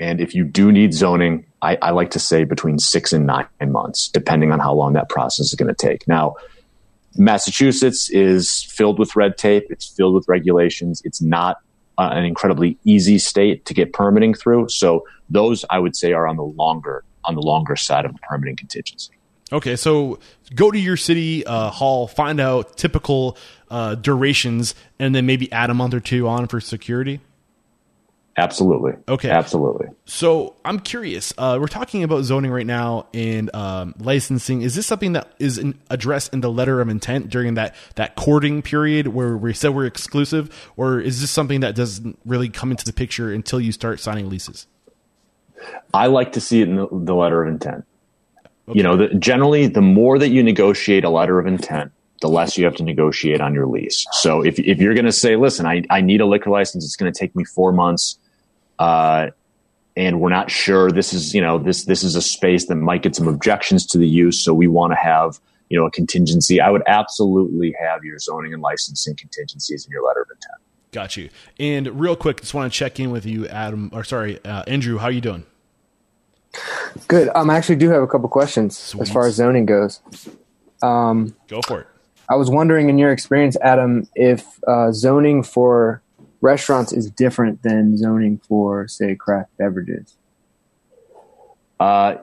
and 0.00 0.20
if 0.20 0.34
you 0.34 0.44
do 0.44 0.70
need 0.70 0.94
zoning, 0.94 1.44
I, 1.60 1.76
I, 1.82 1.90
like 1.90 2.10
to 2.12 2.20
say 2.20 2.44
between 2.44 2.78
six 2.78 3.12
and 3.12 3.26
nine 3.26 3.46
months, 3.66 4.08
depending 4.08 4.52
on 4.52 4.60
how 4.60 4.72
long 4.72 4.92
that 4.92 5.08
process 5.08 5.46
is 5.46 5.54
going 5.54 5.68
to 5.68 5.74
take. 5.74 6.06
Now, 6.06 6.36
Massachusetts 7.16 8.08
is 8.10 8.62
filled 8.62 8.98
with 8.98 9.16
red 9.16 9.36
tape. 9.36 9.66
It's 9.70 9.88
filled 9.88 10.14
with 10.14 10.28
regulations. 10.28 11.02
It's 11.04 11.20
not 11.20 11.56
uh, 11.98 12.10
an 12.12 12.24
incredibly 12.24 12.78
easy 12.84 13.18
state 13.18 13.64
to 13.66 13.74
get 13.74 13.92
permitting 13.92 14.34
through. 14.34 14.68
So 14.68 15.04
those 15.28 15.64
I 15.68 15.80
would 15.80 15.96
say 15.96 16.12
are 16.12 16.28
on 16.28 16.36
the 16.36 16.44
longer 16.44 17.04
on 17.24 17.34
the 17.34 17.42
longer 17.42 17.76
side 17.76 18.04
of 18.04 18.12
the 18.12 18.18
permitting 18.20 18.56
contingency. 18.56 19.12
Okay, 19.50 19.76
so 19.76 20.18
go 20.54 20.70
to 20.70 20.78
your 20.78 20.96
city 20.96 21.44
uh, 21.44 21.70
hall, 21.70 22.06
find 22.06 22.38
out 22.38 22.76
typical 22.76 23.36
uh, 23.70 23.94
durations, 23.94 24.74
and 24.98 25.14
then 25.14 25.26
maybe 25.26 25.50
add 25.50 25.70
a 25.70 25.74
month 25.74 25.94
or 25.94 26.00
two 26.00 26.28
on 26.28 26.46
for 26.46 26.60
security. 26.60 27.20
Absolutely. 28.38 28.92
Okay. 29.08 29.30
Absolutely. 29.30 29.88
So 30.04 30.54
I'm 30.64 30.78
curious. 30.78 31.34
Uh, 31.36 31.58
we're 31.60 31.66
talking 31.66 32.04
about 32.04 32.22
zoning 32.22 32.52
right 32.52 32.64
now 32.66 33.08
and 33.12 33.52
um, 33.52 33.96
licensing. 33.98 34.62
Is 34.62 34.76
this 34.76 34.86
something 34.86 35.14
that 35.14 35.32
is 35.40 35.58
in, 35.58 35.76
addressed 35.90 36.32
in 36.32 36.40
the 36.40 36.50
letter 36.50 36.80
of 36.80 36.88
intent 36.88 37.30
during 37.30 37.54
that 37.54 37.74
that 37.96 38.14
courting 38.14 38.62
period 38.62 39.08
where 39.08 39.36
we 39.36 39.52
said 39.54 39.74
we're 39.74 39.86
exclusive, 39.86 40.70
or 40.76 41.00
is 41.00 41.20
this 41.20 41.32
something 41.32 41.58
that 41.60 41.74
doesn't 41.74 42.16
really 42.24 42.48
come 42.48 42.70
into 42.70 42.84
the 42.84 42.92
picture 42.92 43.32
until 43.32 43.60
you 43.60 43.72
start 43.72 43.98
signing 43.98 44.28
leases? 44.28 44.68
I 45.92 46.06
like 46.06 46.30
to 46.32 46.40
see 46.40 46.60
it 46.60 46.68
in 46.68 46.76
the, 46.76 46.86
the 46.92 47.14
letter 47.16 47.42
of 47.42 47.48
intent. 47.48 47.84
Okay. 48.68 48.78
You 48.78 48.84
know, 48.84 48.96
the, 48.96 49.08
generally, 49.14 49.66
the 49.66 49.80
more 49.80 50.16
that 50.16 50.28
you 50.28 50.44
negotiate 50.44 51.02
a 51.02 51.10
letter 51.10 51.40
of 51.40 51.48
intent, 51.48 51.90
the 52.20 52.28
less 52.28 52.56
you 52.56 52.64
have 52.66 52.76
to 52.76 52.84
negotiate 52.84 53.40
on 53.40 53.52
your 53.52 53.66
lease. 53.66 54.06
So 54.12 54.44
if, 54.44 54.60
if 54.60 54.78
you're 54.78 54.94
going 54.94 55.06
to 55.06 55.12
say, 55.12 55.34
listen, 55.34 55.66
I, 55.66 55.82
I 55.90 56.02
need 56.02 56.20
a 56.20 56.26
liquor 56.26 56.50
license, 56.50 56.84
it's 56.84 56.94
going 56.94 57.12
to 57.12 57.18
take 57.18 57.34
me 57.34 57.42
four 57.44 57.72
months, 57.72 58.18
uh, 58.78 59.28
and 59.96 60.20
we're 60.20 60.30
not 60.30 60.50
sure 60.50 60.90
this 60.90 61.12
is, 61.12 61.34
you 61.34 61.40
know, 61.40 61.58
this, 61.58 61.84
this 61.84 62.02
is 62.04 62.14
a 62.14 62.22
space 62.22 62.66
that 62.66 62.76
might 62.76 63.02
get 63.02 63.16
some 63.16 63.26
objections 63.26 63.84
to 63.86 63.98
the 63.98 64.08
use. 64.08 64.42
So 64.44 64.54
we 64.54 64.68
want 64.68 64.92
to 64.92 64.96
have, 64.96 65.40
you 65.68 65.78
know, 65.78 65.86
a 65.86 65.90
contingency. 65.90 66.60
I 66.60 66.70
would 66.70 66.82
absolutely 66.86 67.74
have 67.80 68.04
your 68.04 68.18
zoning 68.18 68.54
and 68.54 68.62
licensing 68.62 69.16
contingencies 69.16 69.86
in 69.86 69.90
your 69.90 70.06
letter 70.06 70.22
of 70.22 70.28
intent. 70.30 70.60
Got 70.92 71.16
you. 71.16 71.28
And 71.58 72.00
real 72.00 72.16
quick, 72.16 72.40
just 72.40 72.54
want 72.54 72.72
to 72.72 72.78
check 72.78 72.98
in 73.00 73.10
with 73.10 73.26
you, 73.26 73.46
Adam, 73.48 73.90
or 73.92 74.04
sorry, 74.04 74.42
uh, 74.44 74.62
Andrew, 74.66 74.98
how 74.98 75.06
are 75.06 75.10
you 75.10 75.20
doing? 75.20 75.44
Good. 77.08 77.28
Um, 77.34 77.50
I 77.50 77.56
actually 77.56 77.76
do 77.76 77.90
have 77.90 78.02
a 78.02 78.06
couple 78.06 78.28
questions 78.28 78.78
Sweet. 78.78 79.02
as 79.02 79.10
far 79.10 79.26
as 79.26 79.34
zoning 79.34 79.66
goes. 79.66 80.00
Um, 80.82 81.36
Go 81.48 81.60
for 81.60 81.80
it. 81.80 81.86
I 82.30 82.36
was 82.36 82.50
wondering, 82.50 82.88
in 82.88 82.98
your 82.98 83.10
experience, 83.10 83.56
Adam, 83.62 84.08
if 84.14 84.44
uh, 84.66 84.92
zoning 84.92 85.42
for 85.42 86.02
restaurants 86.40 86.92
is 86.92 87.10
different 87.10 87.62
than 87.62 87.96
zoning 87.96 88.40
for, 88.48 88.88
say, 88.88 89.14
craft 89.14 89.56
beverages. 89.58 90.16
Uh, 91.80 92.16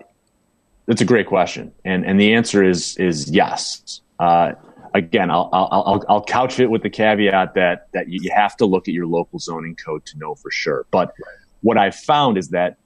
that's 0.85 1.01
a 1.01 1.05
great 1.05 1.27
question, 1.27 1.71
and 1.83 2.05
and 2.05 2.19
the 2.19 2.33
answer 2.33 2.63
is 2.63 2.97
is 2.97 3.29
yes. 3.29 4.01
Uh, 4.19 4.53
again, 4.93 5.29
I'll, 5.29 5.49
I'll, 5.51 6.03
I'll 6.07 6.23
couch 6.23 6.59
it 6.59 6.69
with 6.69 6.83
the 6.83 6.89
caveat 6.89 7.53
that 7.55 7.87
that 7.93 8.09
you 8.09 8.31
have 8.31 8.55
to 8.57 8.65
look 8.65 8.87
at 8.87 8.93
your 8.93 9.07
local 9.07 9.39
zoning 9.39 9.75
code 9.75 10.05
to 10.07 10.17
know 10.17 10.35
for 10.35 10.51
sure. 10.51 10.85
But 10.91 11.13
what 11.61 11.77
I've 11.77 11.95
found 11.95 12.37
is 12.37 12.49
that 12.49 12.77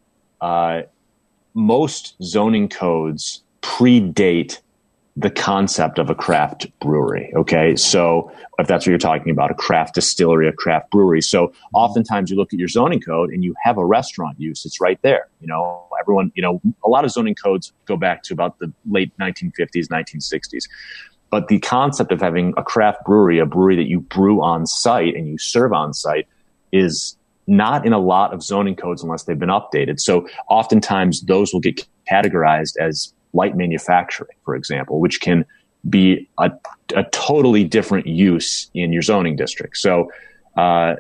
uh, 0.42 0.84
most 1.54 2.16
zoning 2.24 2.70
codes 2.70 3.44
predate 3.62 4.60
the 5.20 5.30
concept 5.30 6.00
of 6.00 6.10
a 6.10 6.16
craft 6.16 6.68
brewery. 6.80 7.30
Okay. 7.36 7.76
So 7.76 8.32
if 8.58 8.68
that's 8.68 8.86
what 8.86 8.92
you're 8.92 8.98
talking 8.98 9.32
about, 9.32 9.52
a 9.52 9.54
craft 9.54 9.96
distillery, 9.96 10.48
a 10.48 10.54
craft 10.54 10.92
brewery. 10.92 11.22
So 11.22 11.52
oftentimes 11.74 12.32
you 12.32 12.38
look 12.38 12.54
at 12.54 12.60
your 12.60 12.70
zoning 12.70 13.02
code 13.02 13.32
and 13.32 13.44
you 13.44 13.54
have 13.62 13.78
a 13.78 13.86
restaurant 13.86 14.40
use. 14.40 14.66
It's 14.66 14.80
right 14.80 14.98
there. 15.02 15.28
You 15.42 15.48
know, 15.48 15.84
everyone, 16.00 16.32
you 16.36 16.42
know, 16.42 16.62
a 16.86 16.90
lot 16.90 17.04
of 17.04 17.12
zoning 17.12 17.36
codes 17.36 17.74
go 17.86 17.98
back 17.98 18.24
to 18.24 18.34
about 18.34 18.60
the 18.60 18.72
late 18.90 19.12
1950s, 19.20 19.88
1960s. 19.88 20.70
But 21.30 21.50
the 21.50 21.60
concept 21.60 22.14
of 22.14 22.22
having 22.22 22.54
a 22.56 22.64
craft 22.64 23.04
brewery, 23.04 23.40
a 23.40 23.46
brewery 23.46 23.76
that 23.76 23.90
you 23.90 24.00
brew 24.00 24.42
on 24.42 24.66
site 24.66 25.16
and 25.16 25.28
you 25.28 25.38
serve 25.38 25.74
on 25.74 25.94
site 25.94 26.30
is 26.72 27.18
not 27.46 27.86
in 27.86 27.92
a 27.92 28.00
lot 28.00 28.34
of 28.34 28.42
zoning 28.42 28.78
codes 28.78 29.04
unless 29.04 29.24
they've 29.24 29.38
been 29.38 29.50
updated. 29.50 30.00
So 30.00 30.30
oftentimes 30.48 31.24
those 31.24 31.52
will 31.52 31.60
get 31.60 31.86
categorized 32.10 32.78
as 32.80 33.14
light 33.34 33.56
manufacturing, 33.56 34.36
for 34.44 34.56
example, 34.56 35.00
which 35.00 35.22
can 35.22 35.46
be 35.90 36.30
a, 36.38 36.52
a 36.96 37.04
totally 37.12 37.64
different 37.64 38.08
use 38.08 38.70
in 38.74 38.92
your 38.92 39.02
zoning 39.02 39.36
district. 39.36 39.78
So, 39.78 40.12
uh, 40.58 40.96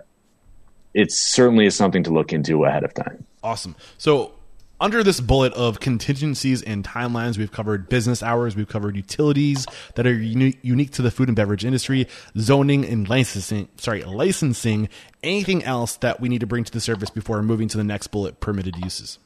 it 0.93 1.11
certainly 1.11 1.65
is 1.65 1.75
something 1.75 2.03
to 2.03 2.11
look 2.11 2.33
into 2.33 2.65
ahead 2.65 2.83
of 2.83 2.93
time. 2.93 3.25
Awesome. 3.43 3.75
So, 3.97 4.33
under 4.81 5.03
this 5.03 5.19
bullet 5.19 5.53
of 5.53 5.81
contingencies 5.81 6.61
and 6.61 6.85
timelines, 6.85 7.37
we've 7.37 7.51
covered 7.51 7.89
business 7.89 8.23
hours, 8.23 8.55
we've 8.55 8.67
covered 8.67 8.95
utilities 8.95 9.65
that 9.95 10.07
are 10.07 10.13
uni- 10.13 10.57
unique 10.61 10.91
to 10.91 11.01
the 11.01 11.11
food 11.11 11.27
and 11.27 11.35
beverage 11.35 11.65
industry, 11.65 12.07
zoning 12.37 12.85
and 12.85 13.09
licensing. 13.09 13.67
Sorry, 13.75 14.03
licensing. 14.03 14.87
Anything 15.21 15.63
else 15.63 15.97
that 15.97 16.21
we 16.21 16.29
need 16.29 16.39
to 16.39 16.47
bring 16.47 16.63
to 16.63 16.71
the 16.71 16.79
surface 16.79 17.09
before 17.09 17.43
moving 17.43 17.67
to 17.67 17.77
the 17.77 17.83
next 17.83 18.07
bullet? 18.07 18.39
Permitted 18.39 18.77
uses. 18.77 19.19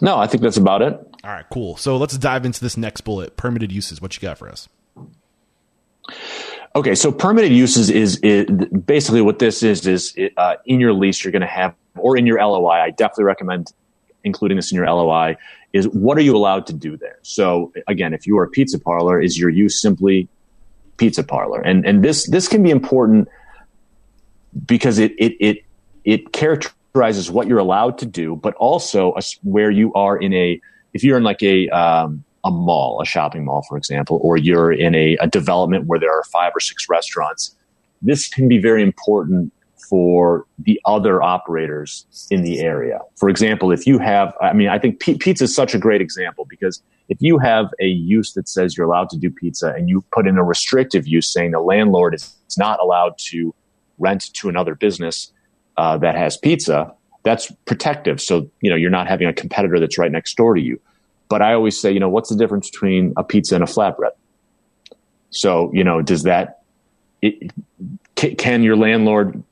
No, 0.00 0.18
I 0.18 0.26
think 0.26 0.42
that's 0.42 0.56
about 0.56 0.82
it. 0.82 0.94
All 1.24 1.30
right, 1.30 1.46
cool. 1.50 1.76
So 1.76 1.96
let's 1.96 2.16
dive 2.18 2.44
into 2.44 2.60
this 2.60 2.76
next 2.76 3.02
bullet 3.02 3.36
permitted 3.36 3.72
uses. 3.72 4.00
What 4.00 4.16
you 4.16 4.20
got 4.20 4.38
for 4.38 4.48
us? 4.48 4.68
Okay, 6.74 6.94
so 6.94 7.10
permitted 7.10 7.52
uses 7.52 7.88
is, 7.88 8.18
is 8.18 8.46
basically 8.46 9.22
what 9.22 9.38
this 9.38 9.62
is 9.62 9.86
is 9.86 10.14
uh, 10.36 10.56
in 10.66 10.78
your 10.78 10.92
lease 10.92 11.24
you're 11.24 11.32
going 11.32 11.40
to 11.40 11.46
have 11.46 11.74
or 11.96 12.16
in 12.16 12.26
your 12.26 12.38
LOI. 12.38 12.82
I 12.82 12.90
definitely 12.90 13.24
recommend 13.24 13.72
including 14.24 14.56
this 14.56 14.70
in 14.70 14.76
your 14.76 14.86
LOI. 14.86 15.36
Is 15.72 15.88
what 15.88 16.18
are 16.18 16.22
you 16.22 16.36
allowed 16.36 16.66
to 16.66 16.72
do 16.72 16.96
there? 16.96 17.18
So 17.22 17.72
again, 17.88 18.12
if 18.12 18.26
you 18.26 18.38
are 18.38 18.44
a 18.44 18.48
pizza 18.48 18.78
parlor, 18.78 19.20
is 19.20 19.38
your 19.38 19.50
use 19.50 19.80
simply 19.80 20.28
pizza 20.98 21.24
parlor? 21.24 21.60
And 21.60 21.86
and 21.86 22.04
this 22.04 22.28
this 22.28 22.46
can 22.46 22.62
be 22.62 22.70
important 22.70 23.28
because 24.66 24.98
it 24.98 25.12
it 25.18 25.34
it 25.40 25.64
it 26.04 26.32
characterizes 26.32 26.76
characterizes 26.96 27.30
what 27.30 27.46
you're 27.46 27.58
allowed 27.58 27.98
to 27.98 28.06
do, 28.06 28.36
but 28.36 28.54
also 28.54 29.12
a, 29.16 29.22
where 29.42 29.70
you 29.70 29.92
are 29.94 30.16
in 30.16 30.32
a, 30.32 30.58
if 30.94 31.04
you're 31.04 31.18
in 31.18 31.24
like 31.24 31.42
a, 31.42 31.68
um, 31.68 32.24
a 32.44 32.50
mall, 32.50 33.00
a 33.02 33.04
shopping 33.04 33.44
mall, 33.44 33.62
for 33.68 33.76
example, 33.76 34.18
or 34.22 34.38
you're 34.38 34.72
in 34.72 34.94
a, 34.94 35.16
a 35.20 35.26
development 35.26 35.86
where 35.86 35.98
there 35.98 36.10
are 36.10 36.24
five 36.32 36.52
or 36.54 36.60
six 36.60 36.88
restaurants, 36.88 37.54
this 38.00 38.28
can 38.28 38.48
be 38.48 38.58
very 38.58 38.82
important 38.82 39.52
for 39.90 40.46
the 40.58 40.80
other 40.86 41.22
operators 41.22 42.06
in 42.30 42.42
the 42.42 42.60
area. 42.60 43.00
For 43.16 43.28
example, 43.28 43.72
if 43.72 43.86
you 43.86 43.98
have, 43.98 44.34
I 44.40 44.54
mean, 44.54 44.68
I 44.68 44.78
think 44.78 45.00
pizza 45.00 45.44
is 45.44 45.54
such 45.54 45.74
a 45.74 45.78
great 45.78 46.00
example 46.00 46.46
because 46.48 46.82
if 47.08 47.18
you 47.20 47.38
have 47.38 47.66
a 47.78 47.86
use 47.86 48.32
that 48.32 48.48
says 48.48 48.76
you're 48.76 48.86
allowed 48.86 49.10
to 49.10 49.18
do 49.18 49.30
pizza 49.30 49.74
and 49.76 49.88
you 49.88 50.02
put 50.12 50.26
in 50.26 50.38
a 50.38 50.44
restrictive 50.44 51.06
use 51.06 51.30
saying 51.30 51.50
the 51.50 51.60
landlord 51.60 52.14
is 52.14 52.34
not 52.56 52.80
allowed 52.80 53.18
to 53.18 53.54
rent 53.98 54.32
to 54.34 54.48
another 54.48 54.74
business, 54.74 55.32
uh, 55.76 55.96
that 55.98 56.14
has 56.14 56.36
pizza, 56.36 56.92
that's 57.22 57.50
protective. 57.64 58.20
So, 58.20 58.48
you 58.60 58.70
know, 58.70 58.76
you're 58.76 58.90
not 58.90 59.08
having 59.08 59.26
a 59.26 59.32
competitor 59.32 59.80
that's 59.80 59.98
right 59.98 60.12
next 60.12 60.36
door 60.36 60.54
to 60.54 60.60
you. 60.60 60.80
But 61.28 61.42
I 61.42 61.54
always 61.54 61.78
say, 61.78 61.90
you 61.90 62.00
know, 62.00 62.08
what's 62.08 62.28
the 62.28 62.36
difference 62.36 62.70
between 62.70 63.12
a 63.16 63.24
pizza 63.24 63.56
and 63.56 63.64
a 63.64 63.66
flatbread? 63.66 64.12
So, 65.30 65.72
you 65.74 65.82
know, 65.82 66.02
does 66.02 66.22
that, 66.22 66.62
it, 67.20 67.52
can 68.14 68.62
your 68.62 68.76
landlord 68.76 69.42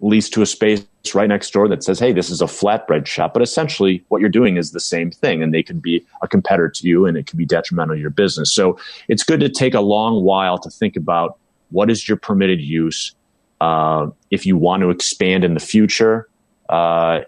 lease 0.00 0.30
to 0.30 0.42
a 0.42 0.46
space 0.46 0.86
right 1.14 1.28
next 1.28 1.50
door 1.50 1.68
that 1.68 1.82
says, 1.82 1.98
hey, 1.98 2.12
this 2.12 2.30
is 2.30 2.40
a 2.40 2.46
flatbread 2.46 3.06
shop? 3.06 3.34
But 3.34 3.42
essentially, 3.42 4.04
what 4.08 4.20
you're 4.20 4.30
doing 4.30 4.56
is 4.56 4.70
the 4.70 4.80
same 4.80 5.10
thing, 5.10 5.42
and 5.42 5.52
they 5.52 5.64
can 5.64 5.80
be 5.80 6.06
a 6.22 6.28
competitor 6.28 6.70
to 6.70 6.88
you 6.88 7.06
and 7.06 7.16
it 7.16 7.26
can 7.26 7.36
be 7.36 7.44
detrimental 7.44 7.96
to 7.96 8.00
your 8.00 8.10
business. 8.10 8.54
So, 8.54 8.78
it's 9.08 9.24
good 9.24 9.40
to 9.40 9.48
take 9.48 9.74
a 9.74 9.80
long 9.80 10.22
while 10.22 10.58
to 10.58 10.70
think 10.70 10.96
about 10.96 11.38
what 11.70 11.90
is 11.90 12.08
your 12.08 12.16
permitted 12.16 12.60
use 12.60 13.14
uh, 13.60 14.08
if 14.30 14.46
you 14.46 14.56
want 14.56 14.82
to 14.82 14.90
expand 14.90 15.44
in 15.44 15.54
the 15.54 15.60
future, 15.60 16.28
uh, 16.68 17.20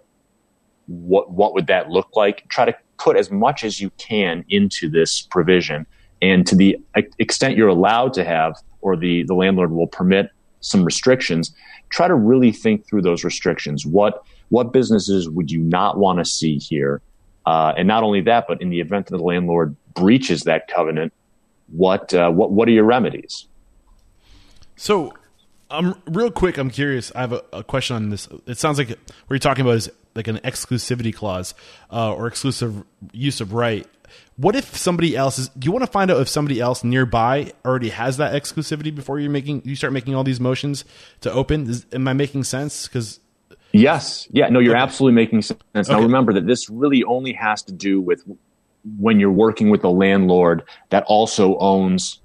what 0.87 1.31
what 1.31 1.55
would 1.55 1.67
that 1.67 1.91
look 1.91 2.17
like? 2.17 2.49
Try 2.49 2.65
to 2.65 2.77
put 2.99 3.17
as 3.17 3.31
much 3.31 3.65
as 3.65 3.81
you 3.81 3.91
can 3.99 4.45
into 4.49 4.89
this 4.89 5.21
provision, 5.23 5.87
and 6.21 6.47
to 6.47 6.55
the 6.55 6.79
extent 7.19 7.57
you're 7.57 7.69
allowed 7.69 8.15
to 8.15 8.25
have, 8.25 8.57
or 8.81 8.97
the 8.97 9.25
the 9.25 9.35
landlord 9.35 9.73
will 9.73 9.87
permit 9.87 10.31
some 10.61 10.85
restrictions. 10.85 11.53
Try 11.91 12.09
to 12.09 12.15
really 12.15 12.53
think 12.53 12.87
through 12.87 13.03
those 13.03 13.25
restrictions. 13.25 13.85
What 13.85 14.23
what 14.49 14.73
businesses 14.73 15.29
would 15.29 15.51
you 15.51 15.61
not 15.61 15.99
want 15.99 16.19
to 16.19 16.25
see 16.25 16.59
here? 16.59 17.01
Uh, 17.45 17.75
and 17.77 17.89
not 17.89 18.05
only 18.05 18.21
that, 18.21 18.47
but 18.47 18.63
in 18.63 18.71
the 18.71 18.81
event 18.81 19.07
that 19.07 19.17
the 19.17 19.23
landlord 19.23 19.75
breaches 19.95 20.45
that 20.45 20.69
covenant, 20.69 21.13
what 21.69 22.15
uh, 22.15 22.31
what 22.31 22.53
what 22.53 22.69
are 22.69 22.73
your 22.73 22.85
remedies? 22.85 23.47
So 24.77 25.15
I'm 25.73 25.95
real 26.07 26.31
quick. 26.31 26.59
I'm 26.59 26.71
curious. 26.71 27.11
I 27.15 27.21
have 27.23 27.33
a, 27.33 27.43
a, 27.53 27.65
question 27.65 27.97
on 27.97 28.11
this. 28.11 28.29
It 28.47 28.59
sounds 28.59 28.79
like 28.79 28.91
what 28.91 28.99
you're 29.31 29.39
talking 29.39 29.63
about 29.63 29.77
is 29.77 29.91
like 30.15 30.29
an 30.29 30.39
exclusivity 30.39 31.15
clause 31.15 31.55
uh, 31.91 32.13
or 32.13 32.27
exclusive 32.27 32.85
use 33.13 33.41
of 33.41 33.55
right. 33.55 33.87
What 34.37 34.55
if 34.55 34.77
somebody 34.77 35.17
else 35.17 35.39
is? 35.39 35.49
Do 35.51 35.67
you 35.67 35.73
want 35.73 35.85
to 35.85 35.91
find 35.91 36.11
out 36.11 36.21
if 36.21 36.29
somebody 36.29 36.61
else 36.61 36.85
nearby 36.85 37.53
already 37.65 37.89
has 37.89 38.19
that 38.19 38.35
exclusivity 38.35 38.95
before 38.95 39.19
you're 39.19 39.31
making 39.31 39.63
you 39.65 39.75
start 39.75 39.93
making 39.93 40.15
all 40.15 40.25
these 40.25 40.41
motions 40.41 40.85
to 41.23 41.33
open? 41.33 41.69
Is, 41.69 41.87
am 41.93 42.07
I 42.07 42.13
making 42.13 42.45
sense? 42.45 42.87
Because 42.87 43.21
yes, 43.73 44.29
yeah, 44.31 44.49
no, 44.49 44.59
you're 44.59 44.75
okay. 44.75 44.83
absolutely 44.83 45.15
making 45.15 45.43
sense. 45.43 45.61
Now 45.75 45.81
okay. 45.81 46.03
remember 46.03 46.35
that 46.35 46.47
this 46.47 46.69
really 46.69 47.03
only 47.05 47.33
has 47.33 47.63
to 47.65 47.73
do 47.73 48.01
with 48.01 48.23
when 48.99 49.21
you're 49.21 49.33
working 49.33 49.71
with 49.71 49.85
a 49.85 49.89
landlord 49.89 50.65
that 50.91 51.05
also 51.05 51.57
owns 51.59 52.22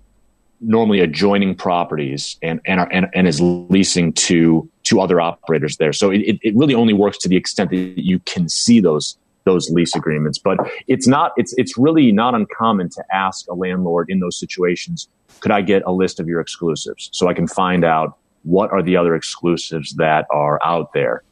normally 0.61 0.99
adjoining 0.99 1.55
properties 1.55 2.37
and 2.41 2.59
and, 2.65 2.79
are, 2.79 2.89
and, 2.91 3.07
and 3.13 3.27
is 3.27 3.41
leasing 3.41 4.13
to 4.13 4.69
to 4.83 5.01
other 5.01 5.19
operators 5.19 5.77
there. 5.77 5.93
So 5.93 6.09
it, 6.09 6.39
it 6.41 6.55
really 6.55 6.73
only 6.73 6.93
works 6.93 7.17
to 7.19 7.29
the 7.29 7.35
extent 7.35 7.71
that 7.71 7.77
you 7.97 8.19
can 8.19 8.49
see 8.49 8.79
those 8.79 9.17
those 9.43 9.69
lease 9.69 9.95
agreements. 9.95 10.37
But 10.37 10.57
it's 10.87 11.07
not 11.07 11.31
it's 11.37 11.53
it's 11.57 11.77
really 11.77 12.11
not 12.11 12.35
uncommon 12.35 12.89
to 12.89 13.03
ask 13.11 13.47
a 13.49 13.53
landlord 13.53 14.09
in 14.09 14.19
those 14.19 14.39
situations, 14.39 15.07
could 15.39 15.51
I 15.51 15.61
get 15.61 15.83
a 15.85 15.91
list 15.91 16.19
of 16.19 16.27
your 16.27 16.41
exclusives 16.41 17.09
so 17.13 17.27
I 17.27 17.33
can 17.33 17.47
find 17.47 17.83
out 17.83 18.17
what 18.43 18.71
are 18.71 18.81
the 18.81 18.95
other 18.95 19.13
exclusives 19.15 19.93
that 19.95 20.25
are 20.31 20.59
out 20.63 20.93
there. 20.93 21.23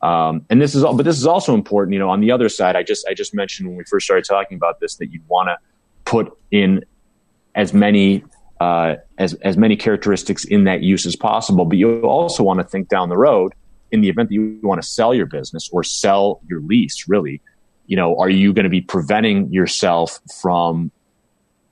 Um, 0.00 0.44
and 0.50 0.60
this 0.60 0.74
is 0.74 0.82
all, 0.82 0.96
but 0.96 1.04
this 1.04 1.18
is 1.18 1.26
also 1.26 1.54
important. 1.54 1.92
You 1.92 2.00
know, 2.00 2.10
on 2.10 2.20
the 2.20 2.32
other 2.32 2.48
side, 2.48 2.74
I 2.74 2.82
just 2.82 3.06
I 3.06 3.14
just 3.14 3.34
mentioned 3.34 3.68
when 3.68 3.76
we 3.76 3.84
first 3.84 4.04
started 4.04 4.24
talking 4.24 4.56
about 4.56 4.80
this 4.80 4.96
that 4.96 5.12
you 5.12 5.20
want 5.28 5.48
to 5.48 5.58
put 6.04 6.36
in 6.50 6.84
as 7.54 7.72
many 7.72 8.24
uh, 8.62 8.96
as 9.18 9.34
as 9.42 9.56
many 9.56 9.76
characteristics 9.76 10.44
in 10.44 10.64
that 10.64 10.82
use 10.82 11.04
as 11.06 11.16
possible. 11.16 11.64
But 11.64 11.78
you 11.78 12.00
also 12.02 12.42
want 12.42 12.60
to 12.60 12.64
think 12.64 12.88
down 12.88 13.08
the 13.08 13.18
road 13.18 13.52
in 13.90 14.00
the 14.00 14.08
event 14.08 14.28
that 14.28 14.34
you 14.34 14.58
want 14.62 14.80
to 14.80 14.86
sell 14.86 15.12
your 15.14 15.26
business 15.26 15.68
or 15.72 15.82
sell 15.82 16.40
your 16.48 16.60
lease. 16.60 17.08
Really, 17.08 17.40
you 17.86 17.96
know, 17.96 18.16
are 18.18 18.30
you 18.30 18.52
going 18.52 18.64
to 18.64 18.70
be 18.70 18.80
preventing 18.80 19.52
yourself 19.52 20.20
from 20.40 20.90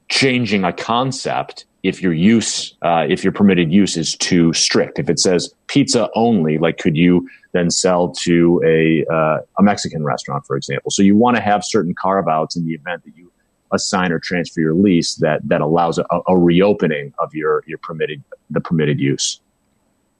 changing 0.08 0.64
a 0.64 0.72
concept 0.72 1.64
if 1.82 2.02
your 2.02 2.12
use, 2.12 2.74
uh, 2.82 3.06
if 3.08 3.24
your 3.24 3.32
permitted 3.32 3.72
use 3.72 3.96
is 3.96 4.14
too 4.16 4.52
strict. 4.52 4.98
If 4.98 5.08
it 5.08 5.18
says 5.18 5.54
pizza 5.66 6.10
only, 6.14 6.58
like 6.58 6.76
could 6.76 6.96
you 6.96 7.26
then 7.52 7.70
sell 7.70 8.12
to 8.24 8.60
a 8.66 9.04
uh, 9.10 9.38
a 9.58 9.62
Mexican 9.62 10.04
restaurant, 10.04 10.44
for 10.46 10.56
example? 10.56 10.90
So 10.90 11.02
you 11.02 11.16
want 11.16 11.36
to 11.36 11.42
have 11.42 11.62
certain 11.64 11.94
carve 11.94 12.28
outs 12.28 12.56
in 12.56 12.66
the 12.66 12.74
event 12.74 13.04
that 13.04 13.16
you 13.16 13.32
assign 13.72 14.12
or 14.12 14.18
transfer 14.18 14.60
your 14.60 14.74
lease 14.74 15.16
that 15.16 15.40
that 15.48 15.60
allows 15.60 15.98
a, 15.98 16.04
a 16.26 16.36
reopening 16.36 17.12
of 17.18 17.34
your 17.34 17.62
your 17.66 17.78
permitted 17.78 18.22
the 18.50 18.60
permitted 18.60 19.00
use. 19.00 19.40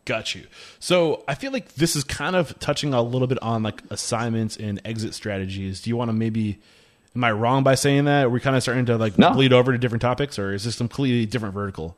Got 0.05 0.35
you. 0.35 0.47
So 0.79 1.25
I 1.29 1.35
feel 1.35 1.53
like 1.53 1.75
this 1.75 1.95
is 1.95 2.05
kind 2.05 2.35
of 2.35 2.59
touching 2.59 2.95
a 2.95 3.03
little 3.03 3.29
bit 3.29 3.41
on 3.43 3.63
like 3.63 3.83
assignments 3.91 4.57
and 4.57 4.81
exit 4.85 5.15
strategies. 5.15 5.83
Do 5.83 5.91
you 5.91 5.97
want 5.97 6.09
to 6.09 6.13
maybe? 6.13 6.59
Am 7.15 7.25
I 7.25 7.33
wrong 7.33 7.65
by 7.65 7.75
saying 7.75 8.05
that? 8.05 8.27
we're 8.27 8.35
we 8.35 8.41
kind 8.41 8.55
of 8.55 8.63
starting 8.63 8.87
to 8.87 8.97
like 8.97 9.19
no. 9.19 9.33
bleed 9.33 9.53
over 9.53 9.73
to 9.73 9.79
different 9.79 10.03
topics, 10.03 10.39
or 10.39 10.55
is 10.55 10.65
this 10.65 10.77
completely 10.77 11.27
different 11.27 11.55
vertical? 11.55 11.97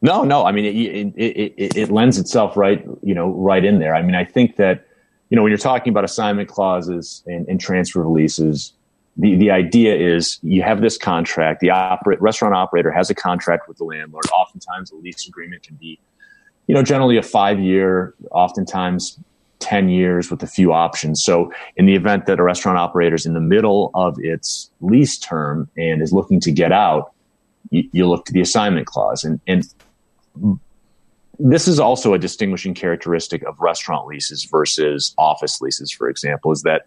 No, 0.00 0.24
no. 0.24 0.44
I 0.44 0.52
mean, 0.52 0.64
it, 0.64 1.16
it, 1.16 1.54
it, 1.56 1.76
it, 1.76 1.90
lends 1.90 2.18
itself 2.18 2.56
right, 2.56 2.84
you 3.02 3.14
know, 3.14 3.30
right 3.30 3.64
in 3.64 3.80
there. 3.80 3.94
I 3.94 4.02
mean, 4.02 4.14
I 4.14 4.24
think 4.24 4.56
that, 4.56 4.86
you 5.28 5.36
know, 5.36 5.42
when 5.42 5.50
you're 5.50 5.58
talking 5.58 5.90
about 5.90 6.04
assignment 6.04 6.48
clauses 6.48 7.22
and, 7.26 7.48
and 7.48 7.60
transfer 7.60 8.02
releases, 8.02 8.72
the, 9.18 9.34
the 9.36 9.50
idea 9.50 9.96
is 9.96 10.38
you 10.42 10.62
have 10.62 10.80
this 10.80 10.96
contract. 10.96 11.60
The 11.60 11.70
operate, 11.70 12.20
restaurant 12.22 12.54
operator 12.54 12.92
has 12.92 13.10
a 13.10 13.14
contract 13.14 13.68
with 13.68 13.76
the 13.76 13.84
landlord. 13.84 14.24
Oftentimes, 14.32 14.92
a 14.92 14.96
lease 14.96 15.26
agreement 15.26 15.64
can 15.64 15.74
be, 15.74 15.98
you 16.68 16.74
know, 16.74 16.84
generally 16.84 17.16
a 17.16 17.22
five 17.22 17.58
year, 17.58 18.14
oftentimes 18.30 19.18
10 19.58 19.88
years 19.88 20.30
with 20.30 20.40
a 20.44 20.46
few 20.46 20.72
options. 20.72 21.24
So 21.24 21.52
in 21.76 21.86
the 21.86 21.96
event 21.96 22.26
that 22.26 22.38
a 22.38 22.44
restaurant 22.44 22.78
operator 22.78 23.16
is 23.16 23.26
in 23.26 23.34
the 23.34 23.40
middle 23.40 23.90
of 23.94 24.16
its 24.20 24.70
lease 24.80 25.18
term 25.18 25.68
and 25.76 26.00
is 26.00 26.12
looking 26.12 26.38
to 26.40 26.52
get 26.52 26.70
out, 26.70 27.12
you, 27.70 27.88
you 27.90 28.06
look 28.06 28.24
to 28.26 28.32
the 28.32 28.40
assignment 28.40 28.86
clause. 28.86 29.24
And, 29.24 29.40
and 29.48 29.64
this 31.40 31.66
is 31.66 31.80
also 31.80 32.14
a 32.14 32.20
distinguishing 32.20 32.72
characteristic 32.72 33.42
of 33.42 33.58
restaurant 33.58 34.06
leases 34.06 34.44
versus 34.44 35.12
office 35.18 35.60
leases, 35.60 35.90
for 35.90 36.08
example, 36.08 36.52
is 36.52 36.62
that 36.62 36.82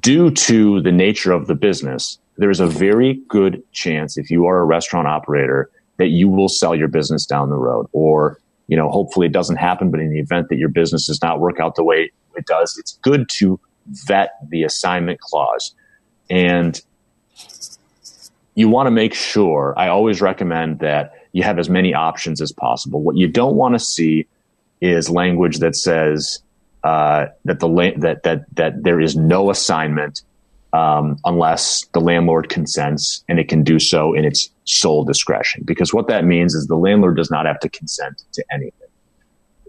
due 0.00 0.30
to 0.30 0.80
the 0.82 0.92
nature 0.92 1.32
of 1.32 1.46
the 1.46 1.54
business, 1.54 2.18
there 2.36 2.50
is 2.50 2.60
a 2.60 2.66
very 2.66 3.14
good 3.28 3.62
chance 3.72 4.16
if 4.16 4.30
you 4.30 4.46
are 4.46 4.58
a 4.58 4.64
restaurant 4.64 5.06
operator 5.06 5.70
that 5.98 6.08
you 6.08 6.28
will 6.28 6.48
sell 6.48 6.74
your 6.74 6.88
business 6.88 7.24
down 7.26 7.50
the 7.50 7.56
road 7.56 7.86
or 7.92 8.38
you 8.66 8.76
know, 8.76 8.88
hopefully 8.88 9.26
it 9.26 9.32
doesn't 9.32 9.56
happen, 9.56 9.90
but 9.90 10.00
in 10.00 10.10
the 10.10 10.18
event 10.18 10.48
that 10.48 10.56
your 10.56 10.68
business 10.68 11.06
does 11.06 11.20
not 11.22 11.40
work 11.40 11.60
out 11.60 11.76
the 11.76 11.84
way 11.84 12.10
it 12.36 12.46
does, 12.46 12.76
it's 12.78 12.92
good 13.02 13.28
to 13.28 13.60
vet 14.06 14.32
the 14.48 14.64
assignment 14.64 15.20
clause. 15.20 15.74
And 16.30 16.80
you 18.54 18.68
want 18.68 18.86
to 18.86 18.90
make 18.90 19.14
sure, 19.14 19.74
I 19.76 19.88
always 19.88 20.22
recommend 20.22 20.78
that 20.78 21.12
you 21.32 21.42
have 21.42 21.58
as 21.58 21.68
many 21.68 21.92
options 21.92 22.40
as 22.40 22.52
possible. 22.52 23.02
What 23.02 23.16
you 23.16 23.28
don't 23.28 23.56
want 23.56 23.74
to 23.74 23.78
see 23.78 24.26
is 24.80 25.10
language 25.10 25.58
that 25.58 25.76
says 25.76 26.40
uh, 26.84 27.26
that 27.46 27.60
the 27.60 27.94
that 27.96 28.22
that 28.22 28.44
that 28.54 28.82
there 28.84 29.00
is 29.00 29.16
no 29.16 29.50
assignment 29.50 30.22
um, 30.74 31.18
unless 31.24 31.86
the 31.94 32.00
landlord 32.00 32.48
consents, 32.50 33.24
and 33.28 33.38
it 33.38 33.48
can 33.48 33.62
do 33.62 33.78
so 33.78 34.12
in 34.12 34.24
its 34.24 34.50
sole 34.64 35.04
discretion. 35.04 35.62
Because 35.64 35.94
what 35.94 36.08
that 36.08 36.24
means 36.24 36.54
is 36.54 36.66
the 36.66 36.76
landlord 36.76 37.16
does 37.16 37.30
not 37.30 37.46
have 37.46 37.58
to 37.60 37.70
consent 37.70 38.22
to 38.34 38.44
anything. 38.52 38.88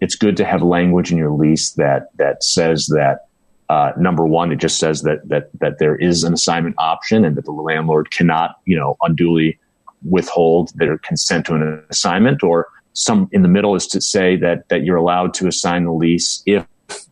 It's 0.01 0.15
good 0.15 0.35
to 0.37 0.45
have 0.45 0.61
language 0.61 1.11
in 1.11 1.17
your 1.17 1.31
lease 1.31 1.71
that 1.71 2.09
that 2.17 2.43
says 2.43 2.87
that 2.87 3.27
uh, 3.69 3.93
number 3.97 4.25
one, 4.25 4.51
it 4.51 4.57
just 4.57 4.77
says 4.77 5.03
that 5.03 5.27
that 5.29 5.49
that 5.59 5.79
there 5.79 5.95
is 5.95 6.25
an 6.25 6.33
assignment 6.33 6.75
option, 6.79 7.23
and 7.23 7.37
that 7.37 7.45
the 7.45 7.51
landlord 7.51 8.11
cannot, 8.11 8.57
you 8.65 8.75
know, 8.75 8.97
unduly 9.01 9.57
withhold 10.03 10.71
their 10.75 10.97
consent 10.97 11.45
to 11.45 11.55
an 11.55 11.83
assignment. 11.89 12.43
Or 12.43 12.67
some 12.93 13.29
in 13.31 13.41
the 13.41 13.47
middle 13.47 13.73
is 13.73 13.87
to 13.87 14.01
say 14.01 14.35
that 14.37 14.67
that 14.67 14.83
you're 14.83 14.97
allowed 14.97 15.33
to 15.35 15.47
assign 15.47 15.85
the 15.85 15.93
lease 15.93 16.43
if 16.45 16.65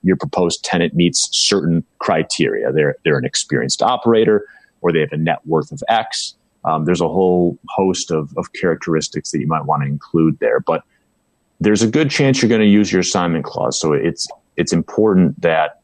your 0.03 0.15
proposed 0.15 0.63
tenant 0.63 0.93
meets 0.93 1.29
certain 1.31 1.83
criteria. 1.99 2.71
They're, 2.71 2.97
they're 3.03 3.17
an 3.17 3.25
experienced 3.25 3.81
operator 3.81 4.45
or 4.81 4.91
they 4.91 4.99
have 4.99 5.11
a 5.11 5.17
net 5.17 5.39
worth 5.45 5.71
of 5.71 5.81
X. 5.87 6.35
Um, 6.65 6.85
there's 6.85 7.01
a 7.01 7.07
whole 7.07 7.57
host 7.69 8.11
of, 8.11 8.33
of 8.37 8.53
characteristics 8.53 9.31
that 9.31 9.39
you 9.39 9.47
might 9.47 9.65
want 9.65 9.83
to 9.83 9.87
include 9.87 10.39
there, 10.39 10.59
but 10.59 10.83
there's 11.59 11.81
a 11.81 11.87
good 11.87 12.09
chance 12.09 12.41
you're 12.41 12.49
going 12.49 12.61
to 12.61 12.67
use 12.67 12.91
your 12.91 13.01
assignment 13.01 13.45
clause. 13.45 13.79
So 13.79 13.93
it's, 13.93 14.27
it's 14.57 14.73
important 14.73 15.41
that, 15.41 15.81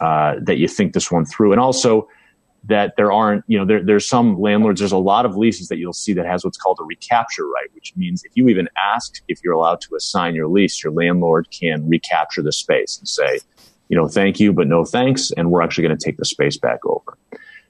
uh, 0.00 0.36
that 0.42 0.58
you 0.58 0.66
think 0.66 0.92
this 0.92 1.10
one 1.10 1.24
through. 1.24 1.52
And 1.52 1.60
also, 1.60 2.08
that 2.64 2.94
there 2.96 3.10
aren't, 3.10 3.44
you 3.46 3.58
know, 3.58 3.64
there, 3.64 3.82
there's 3.82 4.06
some 4.06 4.38
landlords, 4.38 4.80
there's 4.80 4.92
a 4.92 4.98
lot 4.98 5.24
of 5.24 5.36
leases 5.36 5.68
that 5.68 5.78
you'll 5.78 5.92
see 5.92 6.12
that 6.12 6.26
has 6.26 6.44
what's 6.44 6.58
called 6.58 6.78
a 6.80 6.84
recapture 6.84 7.46
right, 7.46 7.68
which 7.72 7.94
means 7.96 8.22
if 8.24 8.32
you 8.34 8.48
even 8.48 8.68
ask 8.94 9.22
if 9.28 9.40
you're 9.42 9.54
allowed 9.54 9.80
to 9.82 9.94
assign 9.94 10.34
your 10.34 10.48
lease, 10.48 10.82
your 10.82 10.92
landlord 10.92 11.48
can 11.50 11.88
recapture 11.88 12.42
the 12.42 12.52
space 12.52 12.98
and 12.98 13.08
say, 13.08 13.40
you 13.90 13.96
know, 13.96 14.08
thank 14.08 14.40
you, 14.40 14.52
but 14.52 14.68
no 14.68 14.84
thanks. 14.84 15.32
And 15.32 15.50
we're 15.50 15.62
actually 15.62 15.88
going 15.88 15.98
to 15.98 16.02
take 16.02 16.16
the 16.16 16.24
space 16.24 16.56
back 16.56 16.78
over. 16.86 17.18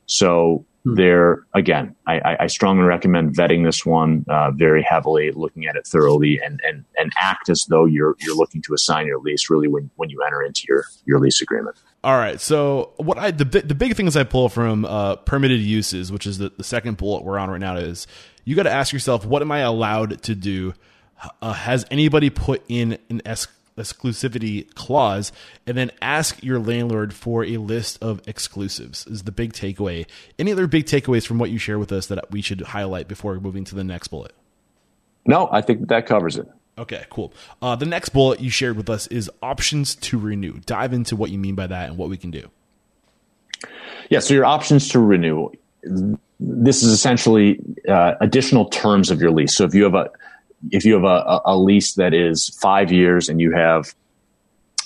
So 0.04 0.66
hmm. 0.84 0.94
there, 0.94 1.46
again, 1.54 1.96
I, 2.06 2.36
I, 2.40 2.46
strongly 2.48 2.84
recommend 2.84 3.34
vetting 3.34 3.64
this 3.64 3.86
one 3.86 4.26
uh, 4.28 4.50
very 4.50 4.82
heavily, 4.82 5.30
looking 5.30 5.66
at 5.66 5.76
it 5.76 5.86
thoroughly, 5.86 6.38
and, 6.44 6.60
and, 6.62 6.84
and 6.98 7.10
act 7.18 7.48
as 7.48 7.64
though 7.68 7.86
you're 7.86 8.16
you're 8.20 8.36
looking 8.36 8.60
to 8.62 8.74
assign 8.74 9.06
your 9.06 9.18
lease 9.18 9.48
really 9.48 9.66
when, 9.66 9.90
when 9.96 10.10
you 10.10 10.22
enter 10.22 10.42
into 10.42 10.66
your, 10.68 10.84
your 11.06 11.18
lease 11.18 11.40
agreement. 11.40 11.76
All 12.04 12.16
right. 12.16 12.40
So 12.40 12.92
what 12.96 13.18
I 13.18 13.30
the 13.30 13.44
the 13.44 13.74
big 13.74 13.94
things 13.94 14.16
I 14.16 14.24
pull 14.24 14.48
from 14.48 14.84
uh, 14.84 15.16
permitted 15.16 15.60
uses, 15.60 16.12
which 16.12 16.26
is 16.26 16.38
the, 16.38 16.50
the 16.56 16.64
second 16.64 16.96
bullet 16.96 17.24
we're 17.24 17.38
on 17.38 17.50
right 17.50 17.60
now, 17.60 17.76
is 17.76 18.06
you 18.44 18.56
got 18.56 18.64
to 18.64 18.70
ask 18.70 18.92
yourself, 18.92 19.24
what 19.24 19.42
am 19.42 19.52
I 19.52 19.60
allowed 19.60 20.22
to 20.24 20.34
do? 20.34 20.74
Uh, 21.42 21.52
has 21.52 21.84
anybody 21.90 22.30
put 22.30 22.62
in 22.68 22.98
an 23.10 23.20
es- 23.26 23.48
exclusivity 23.80 24.72
clause? 24.74 25.32
And 25.66 25.76
then 25.76 25.90
ask 26.02 26.42
your 26.42 26.58
landlord 26.58 27.12
for 27.14 27.44
a 27.44 27.56
list 27.56 28.02
of 28.02 28.20
exclusives. 28.26 29.06
Is 29.06 29.24
the 29.24 29.32
big 29.32 29.52
takeaway. 29.52 30.06
Any 30.38 30.52
other 30.52 30.66
big 30.66 30.86
takeaways 30.86 31.26
from 31.26 31.38
what 31.38 31.50
you 31.50 31.58
share 31.58 31.78
with 31.78 31.92
us 31.92 32.06
that 32.06 32.30
we 32.30 32.42
should 32.42 32.60
highlight 32.60 33.08
before 33.08 33.38
moving 33.40 33.64
to 33.64 33.74
the 33.74 33.84
next 33.84 34.08
bullet? 34.08 34.32
No, 35.26 35.48
I 35.50 35.60
think 35.60 35.88
that 35.88 36.06
covers 36.06 36.36
it. 36.36 36.48
Okay, 36.78 37.04
cool. 37.10 37.32
Uh, 37.60 37.76
the 37.76 37.84
next 37.86 38.08
bullet 38.10 38.40
you 38.40 38.48
shared 38.48 38.76
with 38.76 38.88
us 38.88 39.06
is 39.08 39.30
options 39.42 39.94
to 39.96 40.18
renew. 40.18 40.60
Dive 40.64 40.92
into 40.94 41.14
what 41.14 41.30
you 41.30 41.38
mean 41.38 41.54
by 41.54 41.66
that 41.66 41.90
and 41.90 41.98
what 41.98 42.08
we 42.08 42.16
can 42.16 42.30
do. 42.30 42.48
Yeah, 44.08 44.20
so 44.20 44.32
your 44.32 44.46
options 44.46 44.88
to 44.88 44.98
renew. 44.98 45.50
This 46.40 46.82
is 46.82 46.92
essentially 46.92 47.60
uh, 47.86 48.14
additional 48.20 48.66
terms 48.66 49.10
of 49.10 49.20
your 49.20 49.30
lease. 49.30 49.54
So 49.54 49.64
if 49.64 49.74
you 49.74 49.84
have 49.84 49.94
a 49.94 50.10
if 50.70 50.84
you 50.84 50.94
have 50.94 51.04
a, 51.04 51.40
a 51.44 51.56
lease 51.56 51.94
that 51.94 52.12
is 52.12 52.48
five 52.60 52.92
years 52.92 53.28
and 53.28 53.40
you 53.40 53.52
have 53.52 53.94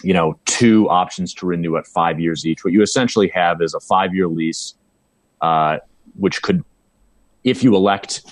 you 0.02 0.12
know 0.12 0.38
two 0.44 0.88
options 0.88 1.32
to 1.34 1.46
renew 1.46 1.76
at 1.76 1.86
five 1.86 2.20
years 2.20 2.46
each, 2.46 2.64
what 2.64 2.72
you 2.72 2.82
essentially 2.82 3.28
have 3.28 3.60
is 3.60 3.74
a 3.74 3.80
five 3.80 4.14
year 4.14 4.28
lease, 4.28 4.74
uh, 5.40 5.78
which 6.16 6.42
could, 6.42 6.64
if 7.42 7.62
you 7.62 7.74
elect 7.74 8.22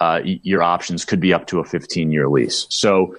uh, 0.00 0.20
your 0.24 0.62
options 0.62 1.04
could 1.04 1.20
be 1.20 1.32
up 1.32 1.46
to 1.46 1.60
a 1.60 1.64
15 1.64 2.10
year 2.10 2.28
lease. 2.28 2.66
So 2.70 3.16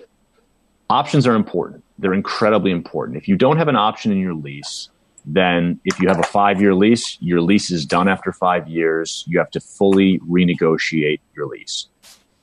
options 0.89 1.27
are 1.27 1.35
important. 1.35 1.83
They're 1.99 2.13
incredibly 2.13 2.71
important. 2.71 3.17
If 3.17 3.27
you 3.27 3.35
don't 3.35 3.57
have 3.57 3.67
an 3.67 3.75
option 3.75 4.11
in 4.11 4.17
your 4.17 4.33
lease, 4.33 4.89
then 5.23 5.79
if 5.85 5.99
you 5.99 6.07
have 6.07 6.19
a 6.19 6.23
five 6.23 6.59
year 6.59 6.73
lease, 6.73 7.17
your 7.21 7.41
lease 7.41 7.69
is 7.69 7.85
done 7.85 8.07
after 8.07 8.33
five 8.33 8.67
years. 8.67 9.23
You 9.27 9.37
have 9.37 9.51
to 9.51 9.59
fully 9.59 10.19
renegotiate 10.19 11.19
your 11.35 11.45
lease. 11.45 11.87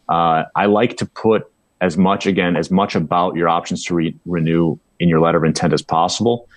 Uh, 0.09 0.45
I 0.55 0.67
like 0.67 0.97
to 0.99 1.07
put 1.07 1.51
as 1.81 1.97
much, 1.97 2.27
again, 2.27 2.57
as 2.57 2.71
much 2.71 2.95
about 2.95 3.37
your 3.37 3.49
options 3.49 3.85
to 3.85 3.95
re- 3.95 4.17
renew 4.25 4.79
in 4.99 5.09
your 5.09 5.21
letter 5.21 5.39
of 5.39 5.45
intent 5.45 5.73
as 5.73 5.83
possible. 5.83 6.49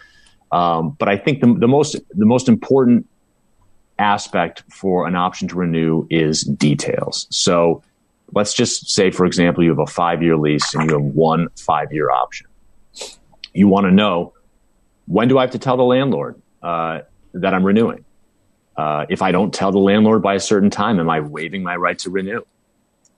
Um, 0.52 0.92
but 1.00 1.08
I 1.08 1.18
think 1.18 1.42
the, 1.42 1.54
the 1.54 1.68
most 1.68 1.96
the 2.14 2.26
most 2.26 2.50
important 2.50 3.08
aspect 4.00 4.64
for 4.70 5.08
an 5.08 5.16
option 5.16 5.48
to 5.50 5.56
renew 5.56 6.08
is 6.10 6.42
details. 6.42 7.28
So 7.30 7.84
let's 8.34 8.54
just 8.54 8.90
say, 8.90 9.12
for 9.12 9.26
example, 9.26 9.64
you 9.64 9.70
have 9.70 9.80
a 9.80 9.86
five 9.86 10.22
year 10.24 10.38
lease 10.38 10.74
and 10.74 10.90
you 10.90 10.98
have 10.98 11.04
one 11.04 11.48
five 11.58 11.94
year 11.94 12.10
option. 12.10 12.48
You 13.54 13.68
want 13.68 13.86
to 13.86 13.92
know 13.92 14.34
when 15.08 15.28
do 15.28 15.38
I 15.38 15.42
have 15.42 15.52
to 15.52 15.60
tell 15.60 15.78
the 15.78 15.84
landlord 15.84 16.42
uh, 16.62 17.02
that 17.34 17.54
I'm 17.54 17.64
renewing? 17.64 18.06
Uh, 18.76 19.06
if 19.10 19.22
I 19.22 19.32
don't 19.32 19.54
tell 19.54 19.72
the 19.72 19.80
landlord 19.80 20.22
by 20.22 20.36
a 20.36 20.40
certain 20.40 20.70
time, 20.70 21.00
am 21.00 21.10
I 21.10 21.20
waiving 21.20 21.62
my 21.64 21.76
right 21.76 22.00
to 22.00 22.10
renew? 22.10 22.42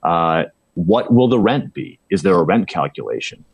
Uh, 0.04 0.44
what 0.74 1.12
will 1.12 1.28
the 1.28 1.38
rent 1.38 1.72
be? 1.72 1.98
Is 2.10 2.22
there 2.22 2.34
a 2.34 2.42
rent 2.42 2.68
calculation? 2.68 3.44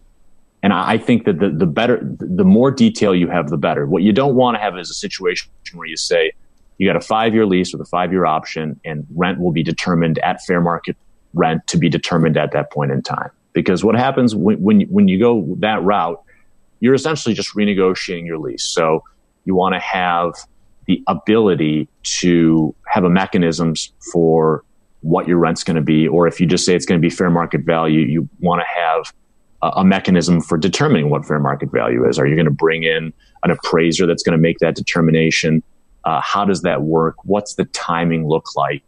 and 0.62 0.72
I 0.72 0.98
think 0.98 1.24
that 1.24 1.38
the, 1.38 1.50
the 1.50 1.66
better, 1.66 2.00
the 2.02 2.44
more 2.44 2.70
detail 2.70 3.14
you 3.14 3.28
have, 3.28 3.48
the 3.48 3.56
better. 3.56 3.86
What 3.86 4.02
you 4.02 4.12
don't 4.12 4.34
want 4.34 4.56
to 4.56 4.60
have 4.60 4.78
is 4.78 4.90
a 4.90 4.94
situation 4.94 5.50
where 5.72 5.86
you 5.86 5.96
say 5.96 6.32
you 6.78 6.86
got 6.86 6.96
a 6.96 7.00
five 7.00 7.34
year 7.34 7.46
lease 7.46 7.72
with 7.72 7.80
a 7.80 7.86
five 7.86 8.12
year 8.12 8.26
option 8.26 8.78
and 8.84 9.06
rent 9.14 9.40
will 9.40 9.52
be 9.52 9.62
determined 9.62 10.18
at 10.18 10.42
fair 10.44 10.60
market 10.60 10.96
rent 11.32 11.66
to 11.68 11.78
be 11.78 11.88
determined 11.88 12.36
at 12.36 12.52
that 12.52 12.70
point 12.70 12.90
in 12.90 13.02
time. 13.02 13.30
Because 13.52 13.82
what 13.82 13.94
happens 13.94 14.34
when, 14.34 14.60
when, 14.60 14.82
when 14.82 15.08
you 15.08 15.18
go 15.18 15.56
that 15.58 15.82
route, 15.82 16.22
you're 16.80 16.94
essentially 16.94 17.34
just 17.34 17.54
renegotiating 17.54 18.26
your 18.26 18.38
lease. 18.38 18.64
So 18.64 19.02
you 19.44 19.54
want 19.54 19.74
to 19.74 19.80
have 19.80 20.32
the 20.86 21.02
ability 21.06 21.88
to 22.02 22.74
have 22.86 23.04
a 23.04 23.10
mechanisms 23.10 23.92
for 24.12 24.64
what 25.02 25.26
your 25.26 25.38
rent's 25.38 25.64
going 25.64 25.76
to 25.76 25.82
be, 25.82 26.06
or 26.06 26.26
if 26.26 26.40
you 26.40 26.46
just 26.46 26.64
say 26.64 26.74
it's 26.74 26.86
going 26.86 27.00
to 27.00 27.02
be 27.02 27.10
fair 27.10 27.30
market 27.30 27.62
value, 27.62 28.00
you 28.00 28.28
want 28.40 28.60
to 28.60 28.66
have 28.80 29.12
a, 29.62 29.80
a 29.80 29.84
mechanism 29.84 30.40
for 30.40 30.58
determining 30.58 31.10
what 31.10 31.24
fair 31.24 31.38
market 31.38 31.70
value 31.72 32.06
is. 32.08 32.18
Are 32.18 32.26
you 32.26 32.34
going 32.34 32.46
to 32.46 32.50
bring 32.50 32.82
in 32.82 33.12
an 33.42 33.50
appraiser 33.50 34.06
that's 34.06 34.22
going 34.22 34.36
to 34.36 34.42
make 34.42 34.58
that 34.58 34.74
determination? 34.74 35.62
Uh, 36.04 36.20
how 36.22 36.44
does 36.44 36.62
that 36.62 36.82
work? 36.82 37.16
What's 37.24 37.54
the 37.54 37.64
timing 37.66 38.26
look 38.26 38.54
like? 38.56 38.82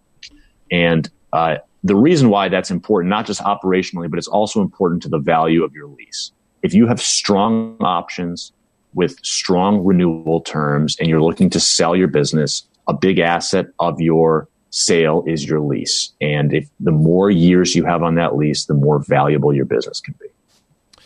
And 0.71 1.09
uh, 1.33 1.57
the 1.85 1.97
reason 1.97 2.29
why 2.29 2.49
that's 2.49 2.71
important, 2.71 3.11
not 3.11 3.27
just 3.27 3.41
operationally, 3.41 4.09
but 4.09 4.19
it's 4.19 4.29
also 4.29 4.61
important 4.61 5.03
to 5.03 5.09
the 5.09 5.19
value 5.19 5.65
of 5.65 5.75
your 5.75 5.89
lease. 5.89 6.31
If 6.63 6.75
you 6.75 6.87
have 6.87 7.01
strong 7.01 7.77
options 7.81 8.53
with 8.95 9.19
strong 9.25 9.85
renewal 9.85 10.41
terms 10.43 10.97
and 11.01 11.09
you're 11.09 11.23
looking 11.23 11.51
to 11.51 11.61
sell 11.61 11.97
your 11.97 12.09
business, 12.09 12.67
a 12.87 12.95
big 12.95 13.19
asset 13.19 13.67
of 13.79 14.01
your 14.01 14.49
sale 14.73 15.23
is 15.27 15.47
your 15.47 15.61
lease. 15.61 16.13
And 16.21 16.53
if 16.53 16.69
the 16.81 16.91
more 16.91 17.31
years 17.31 17.77
you 17.77 17.85
have 17.85 18.03
on 18.03 18.17
that 18.17 18.37
lease, 18.37 18.65
the 18.65 18.75
more 18.75 18.99
valuable 18.99 19.55
your 19.55 19.67
business 19.67 20.01
can 20.01 20.15
be. 20.19 20.27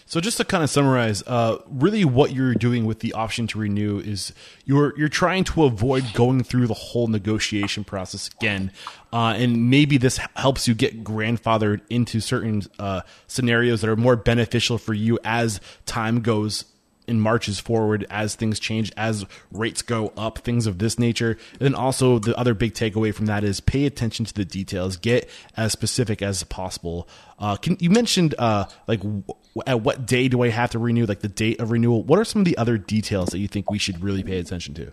So 0.08 0.20
just 0.20 0.36
to 0.36 0.44
kind 0.44 0.62
of 0.62 0.70
summarize, 0.70 1.24
uh, 1.26 1.58
really 1.68 2.04
what 2.04 2.32
you're 2.32 2.54
doing 2.54 2.86
with 2.86 3.00
the 3.00 3.12
option 3.12 3.48
to 3.48 3.58
renew 3.58 3.98
is 3.98 4.32
you're 4.64 4.96
you're 4.96 5.08
trying 5.08 5.42
to 5.44 5.64
avoid 5.64 6.04
going 6.14 6.44
through 6.44 6.68
the 6.68 6.74
whole 6.74 7.08
negotiation 7.08 7.82
process 7.82 8.30
again, 8.38 8.70
uh, 9.12 9.34
and 9.36 9.68
maybe 9.68 9.98
this 9.98 10.20
helps 10.36 10.68
you 10.68 10.74
get 10.74 11.02
grandfathered 11.02 11.80
into 11.90 12.20
certain 12.20 12.62
uh, 12.78 13.00
scenarios 13.26 13.80
that 13.80 13.90
are 13.90 13.96
more 13.96 14.14
beneficial 14.14 14.78
for 14.78 14.94
you 14.94 15.18
as 15.24 15.60
time 15.86 16.20
goes 16.20 16.66
in 17.06 17.20
marches 17.20 17.58
forward 17.58 18.06
as 18.10 18.34
things 18.34 18.58
change, 18.58 18.92
as 18.96 19.24
rates 19.52 19.82
go 19.82 20.12
up, 20.16 20.38
things 20.38 20.66
of 20.66 20.78
this 20.78 20.98
nature. 20.98 21.38
And 21.52 21.60
then 21.60 21.74
also 21.74 22.18
the 22.18 22.36
other 22.38 22.54
big 22.54 22.74
takeaway 22.74 23.14
from 23.14 23.26
that 23.26 23.44
is 23.44 23.60
pay 23.60 23.86
attention 23.86 24.24
to 24.26 24.34
the 24.34 24.44
details, 24.44 24.96
get 24.96 25.28
as 25.56 25.72
specific 25.72 26.22
as 26.22 26.42
possible. 26.44 27.08
Uh, 27.38 27.56
can 27.56 27.76
you 27.80 27.90
mentioned 27.90 28.34
uh, 28.38 28.66
like 28.86 29.00
w- 29.00 29.22
at 29.66 29.80
what 29.82 30.06
day 30.06 30.28
do 30.28 30.42
I 30.42 30.48
have 30.48 30.70
to 30.70 30.78
renew? 30.78 31.06
Like 31.06 31.20
the 31.20 31.28
date 31.28 31.60
of 31.60 31.70
renewal. 31.70 32.02
What 32.02 32.18
are 32.18 32.24
some 32.24 32.40
of 32.40 32.46
the 32.46 32.56
other 32.58 32.78
details 32.78 33.30
that 33.30 33.38
you 33.38 33.48
think 33.48 33.70
we 33.70 33.78
should 33.78 34.02
really 34.02 34.22
pay 34.22 34.38
attention 34.38 34.74
to? 34.74 34.92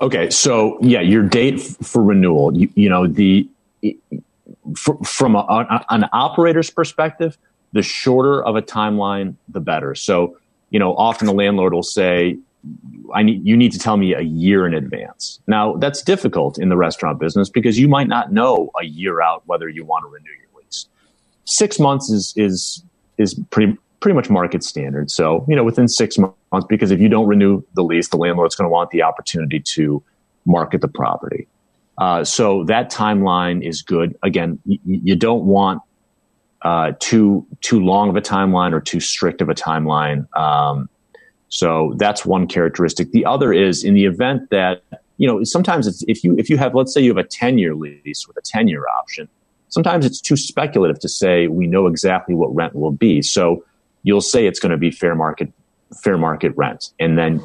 Okay, 0.00 0.30
so 0.30 0.78
yeah, 0.80 1.00
your 1.00 1.22
date 1.22 1.60
f- 1.60 1.86
for 1.86 2.02
renewal. 2.02 2.56
You, 2.56 2.68
you 2.74 2.88
know 2.88 3.06
the 3.06 3.48
from 4.76 5.34
a, 5.34 5.38
a, 5.38 5.84
an 5.90 6.08
operator's 6.12 6.70
perspective 6.70 7.36
the 7.72 7.82
shorter 7.82 8.42
of 8.42 8.56
a 8.56 8.62
timeline, 8.62 9.36
the 9.48 9.60
better. 9.60 9.94
So, 9.94 10.36
you 10.70 10.78
know, 10.78 10.94
often 10.96 11.26
the 11.26 11.32
landlord 11.32 11.72
will 11.72 11.82
say, 11.82 12.38
I 13.12 13.22
need, 13.22 13.44
you 13.46 13.56
need 13.56 13.72
to 13.72 13.78
tell 13.78 13.96
me 13.96 14.14
a 14.14 14.20
year 14.20 14.66
in 14.66 14.74
advance. 14.74 15.40
Now, 15.46 15.76
that's 15.76 16.02
difficult 16.02 16.58
in 16.58 16.68
the 16.68 16.76
restaurant 16.76 17.18
business 17.18 17.48
because 17.48 17.78
you 17.78 17.88
might 17.88 18.08
not 18.08 18.32
know 18.32 18.70
a 18.80 18.84
year 18.84 19.20
out 19.20 19.42
whether 19.46 19.68
you 19.68 19.84
want 19.84 20.04
to 20.04 20.08
renew 20.08 20.30
your 20.30 20.62
lease. 20.62 20.86
Six 21.44 21.78
months 21.80 22.10
is, 22.10 22.32
is, 22.36 22.84
is 23.18 23.34
pretty, 23.50 23.76
pretty 24.00 24.14
much 24.14 24.30
market 24.30 24.62
standard. 24.62 25.10
So, 25.10 25.44
you 25.48 25.56
know, 25.56 25.64
within 25.64 25.88
six 25.88 26.18
months, 26.18 26.36
because 26.68 26.90
if 26.90 27.00
you 27.00 27.08
don't 27.08 27.26
renew 27.26 27.62
the 27.74 27.82
lease, 27.82 28.08
the 28.08 28.16
landlord's 28.16 28.54
going 28.54 28.66
to 28.66 28.72
want 28.72 28.90
the 28.90 29.02
opportunity 29.02 29.58
to 29.60 30.02
market 30.44 30.80
the 30.80 30.88
property. 30.88 31.48
Uh, 31.98 32.24
so 32.24 32.64
that 32.64 32.90
timeline 32.90 33.66
is 33.66 33.82
good. 33.82 34.16
Again, 34.22 34.58
y- 34.64 34.78
you 34.84 35.16
don't 35.16 35.44
want 35.44 35.82
uh, 36.64 36.92
too 37.00 37.46
too 37.60 37.80
long 37.80 38.08
of 38.08 38.16
a 38.16 38.20
timeline 38.20 38.72
or 38.72 38.80
too 38.80 39.00
strict 39.00 39.40
of 39.40 39.48
a 39.48 39.54
timeline. 39.54 40.26
Um, 40.36 40.88
so 41.48 41.94
that's 41.98 42.24
one 42.24 42.46
characteristic. 42.46 43.12
The 43.12 43.26
other 43.26 43.52
is 43.52 43.84
in 43.84 43.94
the 43.94 44.04
event 44.04 44.50
that 44.50 44.82
you 45.18 45.26
know 45.26 45.42
sometimes 45.44 45.86
it's 45.86 46.04
if 46.08 46.24
you 46.24 46.36
if 46.38 46.48
you 46.48 46.56
have 46.56 46.74
let's 46.74 46.94
say 46.94 47.00
you 47.00 47.10
have 47.10 47.24
a 47.24 47.28
ten 47.28 47.58
year 47.58 47.74
lease 47.74 48.26
with 48.26 48.36
a 48.36 48.42
ten 48.42 48.68
year 48.68 48.84
option. 48.98 49.28
Sometimes 49.68 50.04
it's 50.04 50.20
too 50.20 50.36
speculative 50.36 51.00
to 51.00 51.08
say 51.08 51.48
we 51.48 51.66
know 51.66 51.86
exactly 51.86 52.34
what 52.34 52.54
rent 52.54 52.74
will 52.74 52.92
be. 52.92 53.22
So 53.22 53.64
you'll 54.02 54.20
say 54.20 54.46
it's 54.46 54.60
going 54.60 54.70
to 54.70 54.76
be 54.76 54.90
fair 54.90 55.14
market 55.14 55.52
fair 56.02 56.16
market 56.16 56.52
rent, 56.56 56.90
and 56.98 57.18
then 57.18 57.44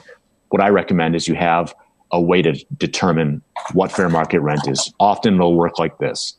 what 0.49 0.61
I 0.61 0.69
recommend 0.69 1.15
is 1.15 1.27
you 1.27 1.35
have 1.35 1.73
a 2.11 2.21
way 2.21 2.41
to 2.41 2.53
determine 2.77 3.41
what 3.73 3.91
fair 3.91 4.09
market 4.09 4.39
rent 4.39 4.67
is. 4.67 4.93
Often 4.99 5.35
it'll 5.35 5.55
work 5.55 5.79
like 5.79 5.97
this. 5.97 6.37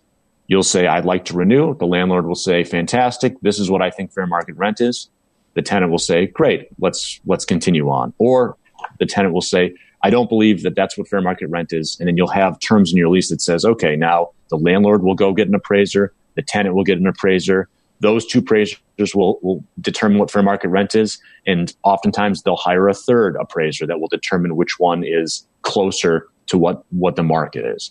You'll 0.49 0.63
say, 0.63 0.87
I'd 0.87 1.05
like 1.05 1.27
to 1.27 1.35
renew. 1.35 1.77
The 1.77 1.87
landlord 1.87 2.27
will 2.27 2.35
say, 2.35 2.65
fantastic. 2.65 3.41
This 3.43 3.59
is 3.59 3.71
what 3.71 3.83
I 3.83 3.91
think 3.91 4.13
fair 4.13 4.27
market 4.27 4.57
rent 4.57 4.81
is. 4.81 5.09
The 5.55 5.63
tenant 5.63 5.91
will 5.91 5.99
say, 5.99 6.27
great, 6.27 6.69
let's, 6.81 7.21
let's 7.27 7.45
continue 7.45 7.89
on. 7.91 8.15
Or 8.19 8.57
the 8.99 9.07
tenant 9.07 9.35
will 9.35 9.43
say, 9.43 9.75
I 10.03 10.11
don't 10.11 10.29
believe 10.29 10.63
that 10.63 10.75
that's 10.75 10.97
what 10.97 11.09
fair 11.09 11.21
market 11.21 11.49
rent 11.49 11.73
is. 11.73 11.97
And 11.99 12.09
then 12.09 12.17
you'll 12.17 12.29
have 12.29 12.59
terms 12.61 12.93
in 12.93 12.99
your 12.99 13.09
lease 13.09 13.31
that 13.31 13.43
says, 13.43 13.65
okay, 13.65 13.97
now 13.97 14.31
the 14.49 14.57
landlord 14.57 15.03
will 15.03 15.15
go 15.15 15.33
get 15.33 15.49
an 15.49 15.55
appraiser. 15.55 16.15
The 16.35 16.43
tenant 16.43 16.75
will 16.75 16.85
get 16.85 16.99
an 16.99 17.07
appraiser. 17.07 17.69
Those 18.01 18.25
two 18.25 18.39
appraisers 18.39 18.79
will, 19.15 19.41
will 19.43 19.65
determine 19.81 20.19
what 20.19 20.31
fair 20.31 20.43
market 20.43 20.69
rent 20.69 20.95
is. 20.95 21.19
And 21.47 21.75
oftentimes 21.83 22.43
they'll 22.43 22.57
hire 22.57 22.89
a 22.89 22.95
third 22.95 23.37
appraiser 23.41 23.87
that 23.87 24.01
will 24.01 24.09
determine 24.09 24.55
which 24.55 24.79
one 24.79 25.03
is 25.05 25.47
closer 25.63 26.29
to 26.47 26.57
what, 26.57 26.85
what 26.91 27.17
the 27.17 27.25
market 27.25 27.67
is. 27.67 27.91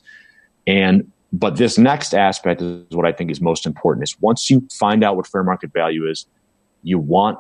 And 0.66 1.12
but 1.38 1.58
this 1.58 1.78
next 1.78 2.14
aspect 2.14 2.62
is 2.62 2.84
what 2.90 3.06
I 3.06 3.12
think 3.12 3.30
is 3.30 3.42
most 3.42 3.66
important 3.66 4.04
is 4.04 4.16
once 4.22 4.50
you 4.50 4.68
find 4.72 5.04
out 5.04 5.16
what 5.16 5.28
fair 5.28 5.44
market 5.44 5.72
value 5.72 6.10
is, 6.10 6.26
you 6.84 6.98
want 6.98 7.38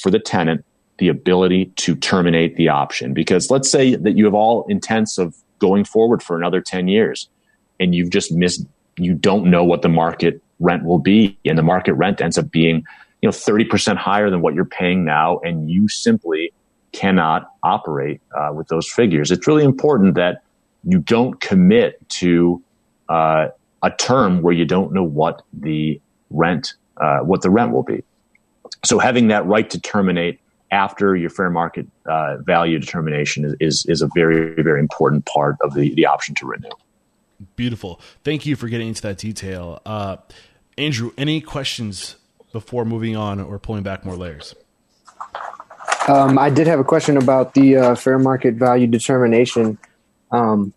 for 0.00 0.10
the 0.10 0.18
tenant 0.18 0.64
the 0.98 1.08
ability 1.08 1.66
to 1.76 1.94
terminate 1.94 2.56
the 2.56 2.68
option. 2.68 3.12
Because 3.12 3.50
let's 3.50 3.70
say 3.70 3.94
that 3.94 4.16
you 4.16 4.24
have 4.24 4.34
all 4.34 4.64
intents 4.68 5.18
of 5.18 5.36
going 5.58 5.84
forward 5.84 6.22
for 6.22 6.36
another 6.36 6.60
10 6.60 6.88
years 6.88 7.28
and 7.78 7.94
you've 7.94 8.10
just 8.10 8.32
missed, 8.32 8.64
you 8.96 9.14
don't 9.14 9.50
know 9.50 9.64
what 9.64 9.82
the 9.82 9.88
market 9.88 10.42
rent 10.58 10.84
will 10.84 10.98
be. 10.98 11.38
And 11.44 11.56
the 11.56 11.62
market 11.62 11.94
rent 11.94 12.20
ends 12.20 12.38
up 12.38 12.50
being, 12.50 12.84
you 13.22 13.28
know, 13.28 13.30
30% 13.30 13.96
higher 13.96 14.30
than 14.30 14.40
what 14.40 14.54
you're 14.54 14.64
paying 14.64 15.04
now. 15.04 15.38
And 15.38 15.70
you 15.70 15.88
simply 15.88 16.52
cannot 16.92 17.50
operate 17.62 18.20
uh, 18.36 18.52
with 18.52 18.68
those 18.68 18.90
figures. 18.90 19.30
It's 19.30 19.46
really 19.46 19.64
important 19.64 20.14
that 20.14 20.42
you 20.84 20.98
don't 20.98 21.40
commit 21.40 22.08
to 22.08 22.62
uh, 23.08 23.48
a 23.82 23.90
term 23.90 24.42
where 24.42 24.54
you 24.54 24.64
don't 24.64 24.92
know 24.92 25.02
what 25.02 25.42
the 25.52 26.00
rent 26.30 26.74
uh, 26.98 27.20
what 27.20 27.42
the 27.42 27.50
rent 27.50 27.72
will 27.72 27.82
be. 27.82 28.02
So 28.84 28.98
having 28.98 29.28
that 29.28 29.46
right 29.46 29.68
to 29.70 29.80
terminate 29.80 30.40
after 30.70 31.16
your 31.16 31.30
fair 31.30 31.50
market 31.50 31.86
uh, 32.06 32.36
value 32.38 32.78
determination 32.78 33.44
is, 33.44 33.54
is, 33.60 33.86
is 33.86 34.02
a 34.02 34.08
very 34.14 34.62
very 34.62 34.80
important 34.80 35.26
part 35.26 35.56
of 35.62 35.74
the 35.74 35.94
the 35.94 36.06
option 36.06 36.34
to 36.36 36.46
renew. 36.46 36.70
Beautiful. 37.54 38.00
Thank 38.24 38.46
you 38.46 38.56
for 38.56 38.68
getting 38.68 38.88
into 38.88 39.02
that 39.02 39.18
detail, 39.18 39.80
uh, 39.86 40.16
Andrew. 40.76 41.12
Any 41.16 41.40
questions 41.40 42.16
before 42.52 42.84
moving 42.84 43.16
on 43.16 43.40
or 43.40 43.58
pulling 43.58 43.84
back 43.84 44.04
more 44.04 44.16
layers? 44.16 44.54
Um, 46.08 46.38
I 46.38 46.50
did 46.50 46.66
have 46.66 46.80
a 46.80 46.84
question 46.84 47.16
about 47.16 47.54
the 47.54 47.76
uh, 47.76 47.94
fair 47.94 48.18
market 48.18 48.54
value 48.54 48.86
determination. 48.86 49.78
Um, 50.32 50.72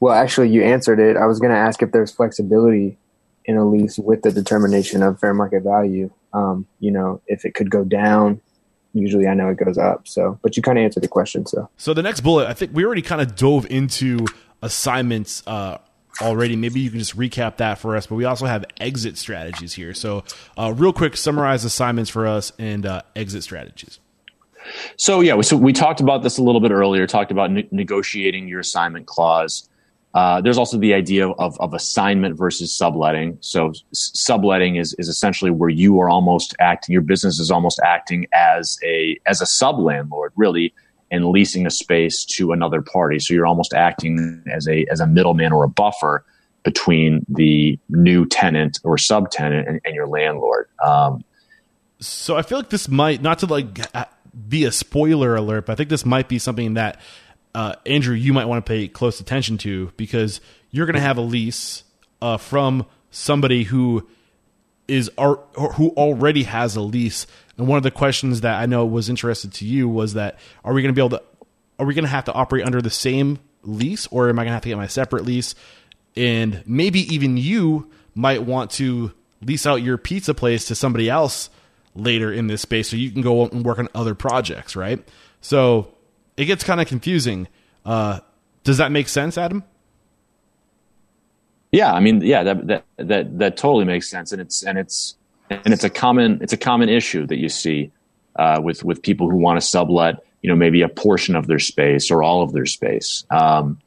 well, 0.00 0.14
actually, 0.14 0.50
you 0.50 0.62
answered 0.62 0.98
it. 0.98 1.16
I 1.16 1.26
was 1.26 1.40
going 1.40 1.52
to 1.52 1.58
ask 1.58 1.82
if 1.82 1.92
there's 1.92 2.12
flexibility 2.12 2.98
in 3.44 3.56
a 3.56 3.64
lease 3.64 3.98
with 3.98 4.22
the 4.22 4.32
determination 4.32 5.02
of 5.02 5.18
fair 5.20 5.34
market 5.34 5.62
value. 5.62 6.10
Um, 6.32 6.66
you 6.80 6.90
know, 6.90 7.20
if 7.26 7.44
it 7.44 7.54
could 7.54 7.70
go 7.70 7.84
down, 7.84 8.40
usually 8.92 9.26
I 9.26 9.34
know 9.34 9.48
it 9.48 9.56
goes 9.56 9.78
up. 9.78 10.08
So, 10.08 10.38
but 10.42 10.56
you 10.56 10.62
kind 10.62 10.78
of 10.78 10.84
answered 10.84 11.02
the 11.02 11.08
question. 11.08 11.46
So, 11.46 11.68
so 11.76 11.94
the 11.94 12.02
next 12.02 12.20
bullet, 12.20 12.48
I 12.48 12.54
think 12.54 12.72
we 12.74 12.84
already 12.84 13.02
kind 13.02 13.20
of 13.20 13.36
dove 13.36 13.66
into 13.70 14.26
assignments 14.62 15.42
uh, 15.46 15.78
already. 16.20 16.56
Maybe 16.56 16.80
you 16.80 16.90
can 16.90 16.98
just 16.98 17.16
recap 17.16 17.58
that 17.58 17.78
for 17.78 17.96
us. 17.96 18.06
But 18.06 18.16
we 18.16 18.24
also 18.24 18.46
have 18.46 18.64
exit 18.80 19.18
strategies 19.18 19.74
here. 19.74 19.94
So, 19.94 20.24
uh, 20.56 20.72
real 20.74 20.92
quick, 20.92 21.16
summarize 21.16 21.64
assignments 21.64 22.10
for 22.10 22.26
us 22.26 22.52
and 22.58 22.86
uh, 22.86 23.02
exit 23.14 23.42
strategies. 23.42 24.00
So 24.96 25.20
yeah, 25.20 25.40
so 25.42 25.56
we 25.56 25.72
talked 25.72 26.00
about 26.00 26.22
this 26.22 26.38
a 26.38 26.42
little 26.42 26.60
bit 26.60 26.70
earlier. 26.70 27.06
Talked 27.06 27.30
about 27.30 27.50
ne- 27.50 27.68
negotiating 27.70 28.48
your 28.48 28.60
assignment 28.60 29.06
clause. 29.06 29.68
Uh, 30.14 30.40
there's 30.40 30.58
also 30.58 30.78
the 30.78 30.94
idea 30.94 31.28
of, 31.28 31.60
of 31.60 31.74
assignment 31.74 32.38
versus 32.38 32.72
subletting. 32.72 33.36
So 33.40 33.72
subletting 33.92 34.76
is, 34.76 34.94
is 34.96 35.08
essentially 35.08 35.50
where 35.50 35.68
you 35.68 36.00
are 36.00 36.08
almost 36.08 36.54
acting, 36.60 36.92
your 36.92 37.02
business 37.02 37.40
is 37.40 37.50
almost 37.50 37.80
acting 37.84 38.26
as 38.32 38.78
a, 38.84 39.18
as 39.26 39.40
a 39.40 39.46
sub 39.46 39.78
landlord, 39.80 40.32
really, 40.36 40.72
and 41.10 41.26
leasing 41.26 41.66
a 41.66 41.70
space 41.70 42.24
to 42.24 42.52
another 42.52 42.80
party. 42.80 43.18
So 43.18 43.34
you're 43.34 43.46
almost 43.46 43.74
acting 43.74 44.42
as 44.50 44.68
a, 44.68 44.86
as 44.90 45.00
a 45.00 45.06
middleman 45.06 45.52
or 45.52 45.64
a 45.64 45.68
buffer 45.68 46.24
between 46.62 47.26
the 47.28 47.78
new 47.88 48.24
tenant 48.24 48.78
or 48.84 48.96
subtenant 48.96 49.68
and, 49.68 49.80
and 49.84 49.94
your 49.94 50.06
landlord. 50.06 50.68
Um, 50.84 51.24
So 52.00 52.36
I 52.36 52.42
feel 52.42 52.58
like 52.58 52.70
this 52.70 52.88
might 52.88 53.20
not 53.22 53.40
to 53.40 53.46
like 53.46 53.80
be 54.48 54.64
a 54.64 54.72
spoiler 54.72 55.36
alert, 55.36 55.66
but 55.66 55.72
I 55.72 55.76
think 55.76 55.88
this 55.90 56.04
might 56.04 56.28
be 56.28 56.38
something 56.38 56.74
that 56.74 57.00
uh, 57.54 57.74
Andrew 57.86 58.14
you 58.14 58.32
might 58.32 58.46
want 58.46 58.64
to 58.64 58.68
pay 58.68 58.88
close 58.88 59.20
attention 59.20 59.58
to 59.58 59.92
because 59.96 60.40
you're 60.70 60.86
going 60.86 60.94
to 60.94 61.00
have 61.00 61.18
a 61.18 61.22
lease 61.22 61.84
uh, 62.20 62.36
from 62.36 62.86
somebody 63.10 63.64
who 63.64 64.08
is 64.88 65.10
who 65.16 65.88
already 65.96 66.42
has 66.42 66.76
a 66.76 66.80
lease. 66.80 67.26
And 67.56 67.68
one 67.68 67.76
of 67.76 67.82
the 67.82 67.90
questions 67.90 68.42
that 68.42 68.60
I 68.60 68.66
know 68.66 68.84
was 68.84 69.08
interested 69.08 69.52
to 69.54 69.64
you 69.64 69.88
was 69.88 70.14
that 70.14 70.38
are 70.64 70.72
we 70.72 70.82
going 70.82 70.94
to 70.94 70.98
be 70.98 71.04
able 71.04 71.18
to 71.18 71.22
are 71.78 71.86
we 71.86 71.94
going 71.94 72.04
to 72.04 72.10
have 72.10 72.24
to 72.24 72.32
operate 72.32 72.64
under 72.64 72.82
the 72.82 72.90
same 72.90 73.38
lease 73.62 74.06
or 74.08 74.28
am 74.28 74.38
I 74.38 74.42
going 74.42 74.50
to 74.50 74.54
have 74.54 74.62
to 74.62 74.68
get 74.68 74.76
my 74.76 74.86
separate 74.86 75.24
lease? 75.24 75.54
And 76.16 76.62
maybe 76.66 77.00
even 77.12 77.36
you 77.36 77.90
might 78.14 78.42
want 78.42 78.70
to 78.72 79.12
lease 79.42 79.66
out 79.66 79.76
your 79.76 79.98
pizza 79.98 80.34
place 80.34 80.66
to 80.66 80.74
somebody 80.74 81.08
else 81.08 81.50
later 81.94 82.32
in 82.32 82.46
this 82.46 82.62
space 82.62 82.88
so 82.88 82.96
you 82.96 83.10
can 83.10 83.22
go 83.22 83.46
and 83.46 83.64
work 83.64 83.78
on 83.78 83.88
other 83.94 84.14
projects, 84.14 84.76
right? 84.76 85.06
So 85.40 85.93
it 86.36 86.46
gets 86.46 86.64
kind 86.64 86.80
of 86.80 86.86
confusing. 86.86 87.48
Uh, 87.84 88.20
does 88.62 88.78
that 88.78 88.90
make 88.92 89.08
sense, 89.08 89.38
Adam? 89.38 89.64
Yeah, 91.72 91.92
I 91.92 92.00
mean, 92.00 92.20
yeah, 92.22 92.44
that 92.44 92.66
that 92.68 92.84
that 92.96 93.38
that 93.38 93.56
totally 93.56 93.84
makes 93.84 94.08
sense, 94.08 94.30
and 94.32 94.40
it's 94.40 94.62
and 94.62 94.78
it's 94.78 95.16
and 95.50 95.74
it's 95.74 95.84
a 95.84 95.90
common 95.90 96.38
it's 96.40 96.52
a 96.52 96.56
common 96.56 96.88
issue 96.88 97.26
that 97.26 97.38
you 97.38 97.48
see 97.48 97.90
uh, 98.36 98.60
with 98.62 98.84
with 98.84 99.02
people 99.02 99.28
who 99.28 99.36
want 99.36 99.60
to 99.60 99.66
sublet, 99.66 100.24
you 100.42 100.48
know, 100.48 100.56
maybe 100.56 100.82
a 100.82 100.88
portion 100.88 101.34
of 101.34 101.46
their 101.46 101.58
space 101.58 102.10
or 102.10 102.22
all 102.22 102.42
of 102.42 102.52
their 102.52 102.66
space. 102.66 103.24
Um, 103.30 103.80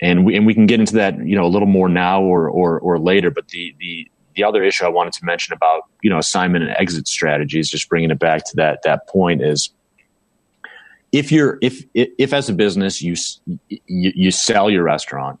and 0.00 0.24
we 0.24 0.36
and 0.36 0.46
we 0.46 0.54
can 0.54 0.66
get 0.66 0.78
into 0.80 0.94
that, 0.94 1.18
you 1.26 1.34
know, 1.34 1.44
a 1.44 1.48
little 1.48 1.66
more 1.66 1.88
now 1.88 2.22
or 2.22 2.48
or 2.48 2.78
or 2.78 2.98
later. 2.98 3.30
But 3.30 3.48
the 3.48 3.74
the 3.80 4.08
the 4.36 4.44
other 4.44 4.62
issue 4.62 4.84
I 4.84 4.88
wanted 4.88 5.12
to 5.14 5.24
mention 5.24 5.52
about 5.52 5.82
you 6.02 6.10
know 6.10 6.18
assignment 6.18 6.64
and 6.64 6.76
exit 6.78 7.08
strategies, 7.08 7.68
just 7.68 7.88
bringing 7.88 8.10
it 8.10 8.18
back 8.18 8.44
to 8.46 8.56
that 8.56 8.82
that 8.84 9.08
point 9.08 9.42
is 9.42 9.70
if 11.12 11.32
you're 11.32 11.58
if 11.62 11.84
if 11.94 12.32
as 12.32 12.48
a 12.48 12.52
business 12.52 13.02
you 13.02 13.16
you, 13.68 14.12
you 14.14 14.30
sell 14.30 14.70
your 14.70 14.82
restaurant 14.82 15.38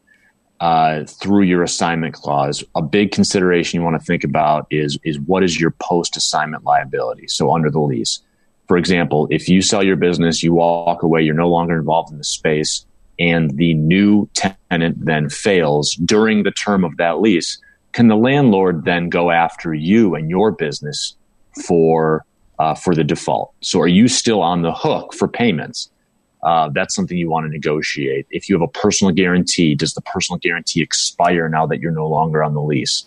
uh, 0.60 1.04
through 1.04 1.42
your 1.42 1.62
assignment 1.62 2.14
clause, 2.14 2.64
a 2.74 2.82
big 2.82 3.12
consideration 3.12 3.78
you 3.78 3.84
want 3.84 4.00
to 4.00 4.04
think 4.04 4.24
about 4.24 4.66
is 4.70 4.98
is 5.04 5.18
what 5.20 5.42
is 5.42 5.60
your 5.60 5.70
post 5.72 6.16
assignment 6.16 6.64
liability? 6.64 7.28
So 7.28 7.54
under 7.54 7.70
the 7.70 7.80
lease, 7.80 8.20
for 8.66 8.76
example, 8.76 9.28
if 9.30 9.48
you 9.48 9.62
sell 9.62 9.82
your 9.82 9.96
business, 9.96 10.42
you 10.42 10.54
walk 10.54 11.02
away, 11.02 11.22
you're 11.22 11.34
no 11.34 11.48
longer 11.48 11.76
involved 11.76 12.10
in 12.10 12.18
the 12.18 12.24
space, 12.24 12.84
and 13.18 13.56
the 13.56 13.74
new 13.74 14.28
tenant 14.34 15.04
then 15.04 15.28
fails 15.28 15.94
during 16.04 16.42
the 16.42 16.50
term 16.50 16.84
of 16.84 16.96
that 16.96 17.20
lease, 17.20 17.58
can 17.92 18.08
the 18.08 18.16
landlord 18.16 18.84
then 18.84 19.08
go 19.08 19.30
after 19.30 19.74
you 19.74 20.14
and 20.14 20.30
your 20.30 20.50
business 20.50 21.14
for 21.66 22.24
uh, 22.58 22.74
for 22.74 22.94
the 22.94 23.04
default? 23.04 23.52
So 23.60 23.80
are 23.80 23.88
you 23.88 24.08
still 24.08 24.42
on 24.42 24.62
the 24.62 24.72
hook 24.72 25.14
for 25.14 25.28
payments? 25.28 25.90
uh, 26.42 26.68
that's 26.72 26.94
something 26.94 27.16
you 27.16 27.28
want 27.28 27.46
to 27.46 27.50
negotiate. 27.50 28.26
If 28.30 28.48
you 28.48 28.54
have 28.54 28.62
a 28.62 28.68
personal 28.68 29.12
guarantee, 29.12 29.74
does 29.74 29.94
the 29.94 30.02
personal 30.02 30.38
guarantee 30.38 30.80
expire 30.80 31.48
now 31.48 31.66
that 31.66 31.80
you're 31.80 31.92
no 31.92 32.08
longer 32.08 32.42
on 32.42 32.54
the 32.54 32.62
lease? 32.62 33.04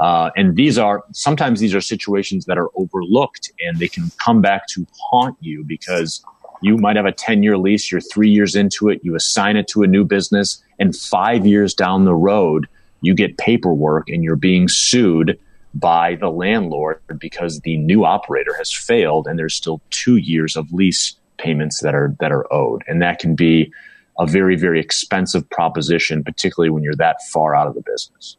Uh, 0.00 0.30
and 0.36 0.56
these 0.56 0.78
are 0.78 1.04
sometimes 1.12 1.60
these 1.60 1.74
are 1.74 1.80
situations 1.80 2.46
that 2.46 2.58
are 2.58 2.70
overlooked 2.74 3.52
and 3.60 3.78
they 3.78 3.86
can 3.86 4.10
come 4.18 4.40
back 4.40 4.66
to 4.66 4.84
haunt 4.98 5.36
you 5.40 5.62
because 5.62 6.24
you 6.60 6.76
might 6.76 6.96
have 6.96 7.06
a 7.06 7.12
10 7.12 7.42
year 7.42 7.56
lease, 7.56 7.92
you're 7.92 8.00
three 8.00 8.30
years 8.30 8.56
into 8.56 8.88
it, 8.88 9.00
you 9.04 9.14
assign 9.14 9.56
it 9.56 9.68
to 9.68 9.82
a 9.82 9.86
new 9.86 10.04
business, 10.04 10.62
and 10.80 10.96
five 10.96 11.46
years 11.46 11.74
down 11.74 12.04
the 12.04 12.14
road, 12.14 12.68
you 13.00 13.14
get 13.14 13.38
paperwork 13.38 14.08
and 14.08 14.24
you're 14.24 14.36
being 14.36 14.68
sued 14.68 15.38
by 15.74 16.16
the 16.16 16.28
landlord 16.28 17.00
because 17.18 17.60
the 17.60 17.76
new 17.78 18.04
operator 18.04 18.54
has 18.56 18.72
failed 18.72 19.26
and 19.26 19.38
there's 19.38 19.54
still 19.54 19.80
two 19.90 20.16
years 20.16 20.56
of 20.56 20.72
lease 20.72 21.16
payments 21.38 21.80
that 21.82 21.94
are 21.94 22.14
that 22.20 22.32
are 22.32 22.50
owed, 22.52 22.82
and 22.86 23.02
that 23.02 23.18
can 23.18 23.34
be 23.34 23.72
a 24.18 24.26
very 24.26 24.56
very 24.56 24.80
expensive 24.80 25.48
proposition, 25.50 26.22
particularly 26.22 26.70
when 26.70 26.82
you're 26.82 26.94
that 26.96 27.16
far 27.32 27.54
out 27.54 27.66
of 27.66 27.74
the 27.74 27.82
business. 27.82 28.36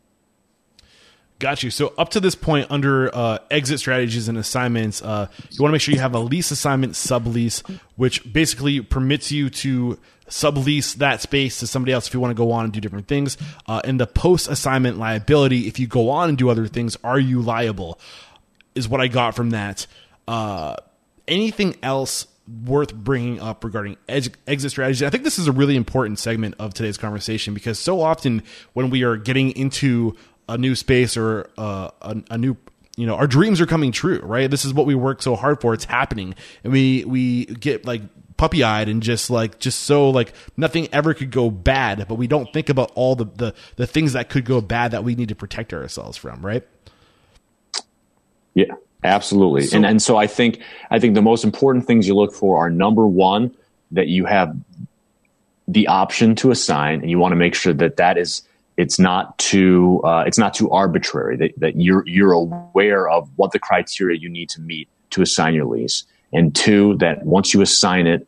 Got 1.40 1.64
you. 1.64 1.72
So 1.72 1.94
up 1.98 2.10
to 2.10 2.20
this 2.20 2.36
point, 2.36 2.68
under 2.70 3.14
uh, 3.14 3.40
exit 3.52 3.80
strategies 3.80 4.28
and 4.28 4.38
assignments, 4.38 5.02
uh, 5.02 5.28
you 5.50 5.62
want 5.62 5.72
to 5.72 5.74
make 5.74 5.82
sure 5.82 5.94
you 5.94 6.00
have 6.00 6.16
a 6.16 6.20
lease 6.20 6.52
assignment 6.52 6.94
sublease, 6.94 7.68
which 7.96 8.32
basically 8.32 8.80
permits 8.82 9.32
you 9.32 9.50
to 9.50 10.00
sublease 10.30 10.96
that 10.96 11.22
space 11.22 11.60
to 11.60 11.68
somebody 11.68 11.92
else 11.92 12.08
if 12.08 12.14
you 12.14 12.20
want 12.20 12.32
to 12.32 12.36
go 12.36 12.52
on 12.52 12.64
and 12.64 12.74
do 12.74 12.80
different 12.80 13.08
things. 13.08 13.38
Uh, 13.68 13.82
and 13.84 14.00
the 14.00 14.08
post 14.08 14.48
assignment 14.48 14.98
liability, 14.98 15.68
if 15.68 15.80
you 15.80 15.88
go 15.88 16.10
on 16.10 16.30
and 16.30 16.38
do 16.38 16.50
other 16.50 16.68
things, 16.68 16.98
are 17.04 17.20
you 17.20 17.42
liable? 17.42 18.00
Is 18.74 18.88
what 18.88 19.02
I 19.02 19.08
got 19.08 19.36
from 19.36 19.50
that. 19.50 19.86
Uh, 20.28 20.78
anything 21.28 21.76
else 21.84 22.28
worth 22.66 22.94
bringing 22.94 23.40
up 23.40 23.64
regarding 23.64 23.96
exit 24.08 24.72
strategy. 24.72 25.06
I 25.06 25.10
think 25.10 25.24
this 25.24 25.40
is 25.40 25.48
a 25.48 25.52
really 25.52 25.78
important 25.78 26.20
segment 26.20 26.56
of 26.60 26.74
today's 26.74 26.98
conversation 26.98 27.54
because 27.54 27.80
so 27.80 28.02
often 28.02 28.44
when 28.74 28.90
we 28.90 29.04
are 29.04 29.16
getting 29.16 29.52
into 29.52 30.18
a 30.50 30.58
new 30.58 30.76
space 30.76 31.18
or 31.18 31.50
uh, 31.58 31.90
a, 32.02 32.18
a 32.32 32.38
new 32.38 32.58
you 32.96 33.08
know 33.08 33.16
our 33.16 33.28
dreams 33.28 33.60
are 33.62 33.66
coming 33.66 33.92
true 33.92 34.20
right? 34.24 34.50
This 34.50 34.66
is 34.66 34.74
what 34.74 34.86
we 34.86 34.96
work 34.96 35.22
so 35.22 35.36
hard 35.36 35.62
for. 35.62 35.74
It's 35.74 35.86
happening. 35.86 36.36
And 36.64 36.74
we 36.74 37.06
we 37.06 37.46
get 37.46 37.86
like 37.86 38.02
puppy 38.38 38.64
eyed 38.64 38.90
and 38.90 39.04
just 39.04 39.30
like 39.30 39.60
just 39.60 39.82
so 39.82 40.10
like 40.10 40.34
nothing 40.58 40.90
ever 40.92 41.14
could 41.14 41.30
go 41.30 41.52
bad 41.52 42.08
but 42.08 42.16
we 42.16 42.26
don't 42.26 42.52
think 42.52 42.68
about 42.68 42.92
all 42.96 43.16
the 43.16 43.26
the, 43.26 43.54
the 43.76 43.88
things 43.88 44.14
that 44.14 44.28
could 44.28 44.44
go 44.44 44.60
bad 44.60 44.92
that 44.92 45.04
we 45.04 45.16
need 45.16 45.30
to 45.30 45.36
protect 45.36 45.74
ourselves 45.74 46.18
from 46.18 46.46
right? 46.46 46.68
Yeah 48.54 48.74
Absolutely. 49.04 49.64
So, 49.64 49.78
and 49.78 49.86
and 49.86 50.02
so 50.02 50.18
I 50.18 50.28
think 50.28 50.62
I 50.90 51.00
think 51.00 51.16
the 51.16 51.22
most 51.22 51.44
important 51.44 51.86
things 51.86 52.08
you 52.08 52.16
look 52.16 52.34
for 52.34 52.58
are 52.58 52.70
number 52.70 53.06
one 53.06 53.56
that 53.92 54.08
you 54.08 54.26
have 54.26 54.56
the 55.68 55.88
option 55.88 56.36
to 56.36 56.52
assign, 56.52 57.02
and 57.02 57.10
you 57.10 57.20
want 57.20 57.34
to 57.34 57.36
make 57.36 57.56
sure 57.56 57.74
that 57.74 57.98
that 57.98 58.18
is 58.18 58.44
it's 58.78 59.00
not 59.00 59.38
too 59.38 60.02
uh, 60.04 60.24
it's 60.26 60.38
not 60.38 60.54
too 60.54 60.70
arbitrary 60.72 61.38
that, 61.38 61.52
that 61.60 61.80
you're 61.80 62.04
you're 62.08 62.32
aware 62.32 63.10
of 63.10 63.30
what 63.36 63.52
the 63.52 63.60
criteria 63.60 64.18
you 64.18 64.30
need 64.30 64.50
to 64.50 64.62
meet 64.62 64.88
to 65.12 65.22
assign 65.22 65.54
your 65.54 65.66
lease, 65.66 66.04
and 66.32 66.56
two 66.56 66.98
that 66.98 67.26
once 67.26 67.54
you 67.54 67.62
assign 67.62 68.08
it, 68.08 68.28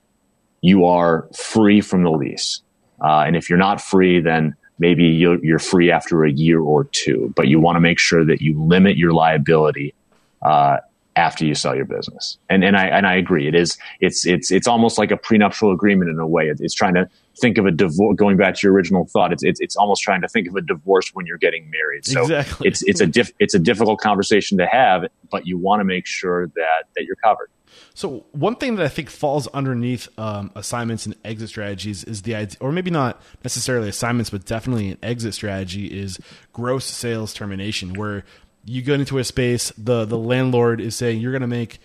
you 0.61 0.85
are 0.85 1.27
free 1.35 1.81
from 1.81 2.03
the 2.03 2.11
lease. 2.11 2.61
Uh, 3.03 3.23
and 3.25 3.35
if 3.35 3.49
you're 3.49 3.59
not 3.59 3.81
free, 3.81 4.19
then 4.19 4.55
maybe 4.79 5.03
you're, 5.03 5.43
you're 5.43 5.59
free 5.59 5.91
after 5.91 6.23
a 6.23 6.31
year 6.31 6.59
or 6.61 6.85
two. 6.85 7.33
But 7.35 7.47
you 7.47 7.59
want 7.59 7.75
to 7.75 7.79
make 7.79 7.99
sure 7.99 8.23
that 8.25 8.41
you 8.41 8.61
limit 8.61 8.97
your 8.97 9.13
liability 9.13 9.93
uh, 10.41 10.77
after 11.15 11.45
you 11.45 11.55
sell 11.55 11.75
your 11.75 11.85
business. 11.85 12.37
And 12.49 12.63
and 12.63 12.75
I 12.75 12.87
and 12.87 13.07
I 13.07 13.15
agree. 13.15 13.47
It 13.47 13.55
is 13.55 13.77
it's 13.99 14.25
it's 14.25 14.51
it's 14.51 14.67
almost 14.67 14.97
like 14.97 15.11
a 15.11 15.17
prenuptial 15.17 15.71
agreement 15.71 16.09
in 16.09 16.19
a 16.19 16.27
way. 16.27 16.49
It's 16.49 16.73
trying 16.73 16.93
to 16.95 17.09
think 17.39 17.57
of 17.57 17.65
a 17.65 17.71
divorce. 17.71 18.15
Going 18.17 18.37
back 18.37 18.55
to 18.55 18.67
your 18.67 18.73
original 18.73 19.05
thought, 19.05 19.33
it's 19.33 19.43
it's 19.43 19.59
it's 19.59 19.75
almost 19.75 20.01
trying 20.01 20.21
to 20.21 20.27
think 20.27 20.47
of 20.47 20.55
a 20.55 20.61
divorce 20.61 21.11
when 21.13 21.25
you're 21.25 21.37
getting 21.37 21.69
married. 21.69 22.05
So 22.05 22.21
exactly. 22.21 22.67
it's 22.67 22.83
it's 22.83 23.01
a 23.01 23.07
diff, 23.07 23.31
it's 23.39 23.53
a 23.53 23.59
difficult 23.59 23.99
conversation 23.99 24.57
to 24.57 24.65
have, 24.65 25.05
but 25.31 25.45
you 25.45 25.57
want 25.57 25.79
to 25.81 25.83
make 25.83 26.05
sure 26.05 26.47
that 26.47 26.83
that 26.95 27.05
you're 27.05 27.17
covered. 27.17 27.49
So 27.93 28.25
one 28.31 28.55
thing 28.55 28.75
that 28.75 28.85
I 28.85 28.89
think 28.89 29.09
falls 29.09 29.47
underneath 29.47 30.07
um, 30.17 30.51
assignments 30.55 31.05
and 31.05 31.15
exit 31.23 31.49
strategies 31.49 32.03
is 32.03 32.21
the 32.21 32.35
idea, 32.35 32.57
or 32.59 32.71
maybe 32.71 32.91
not 32.91 33.21
necessarily 33.43 33.89
assignments, 33.89 34.29
but 34.29 34.45
definitely 34.45 34.91
an 34.91 34.97
exit 35.03 35.33
strategy 35.33 35.87
is 35.87 36.19
gross 36.53 36.85
sales 36.85 37.33
termination, 37.33 37.93
where 37.93 38.23
you 38.65 38.81
get 38.81 38.99
into 38.99 39.17
a 39.17 39.23
space, 39.23 39.71
the 39.77 40.05
the 40.05 40.17
landlord 40.17 40.81
is 40.81 40.95
saying 40.95 41.19
you're 41.19 41.31
going 41.31 41.41
to 41.41 41.47
make 41.47 41.79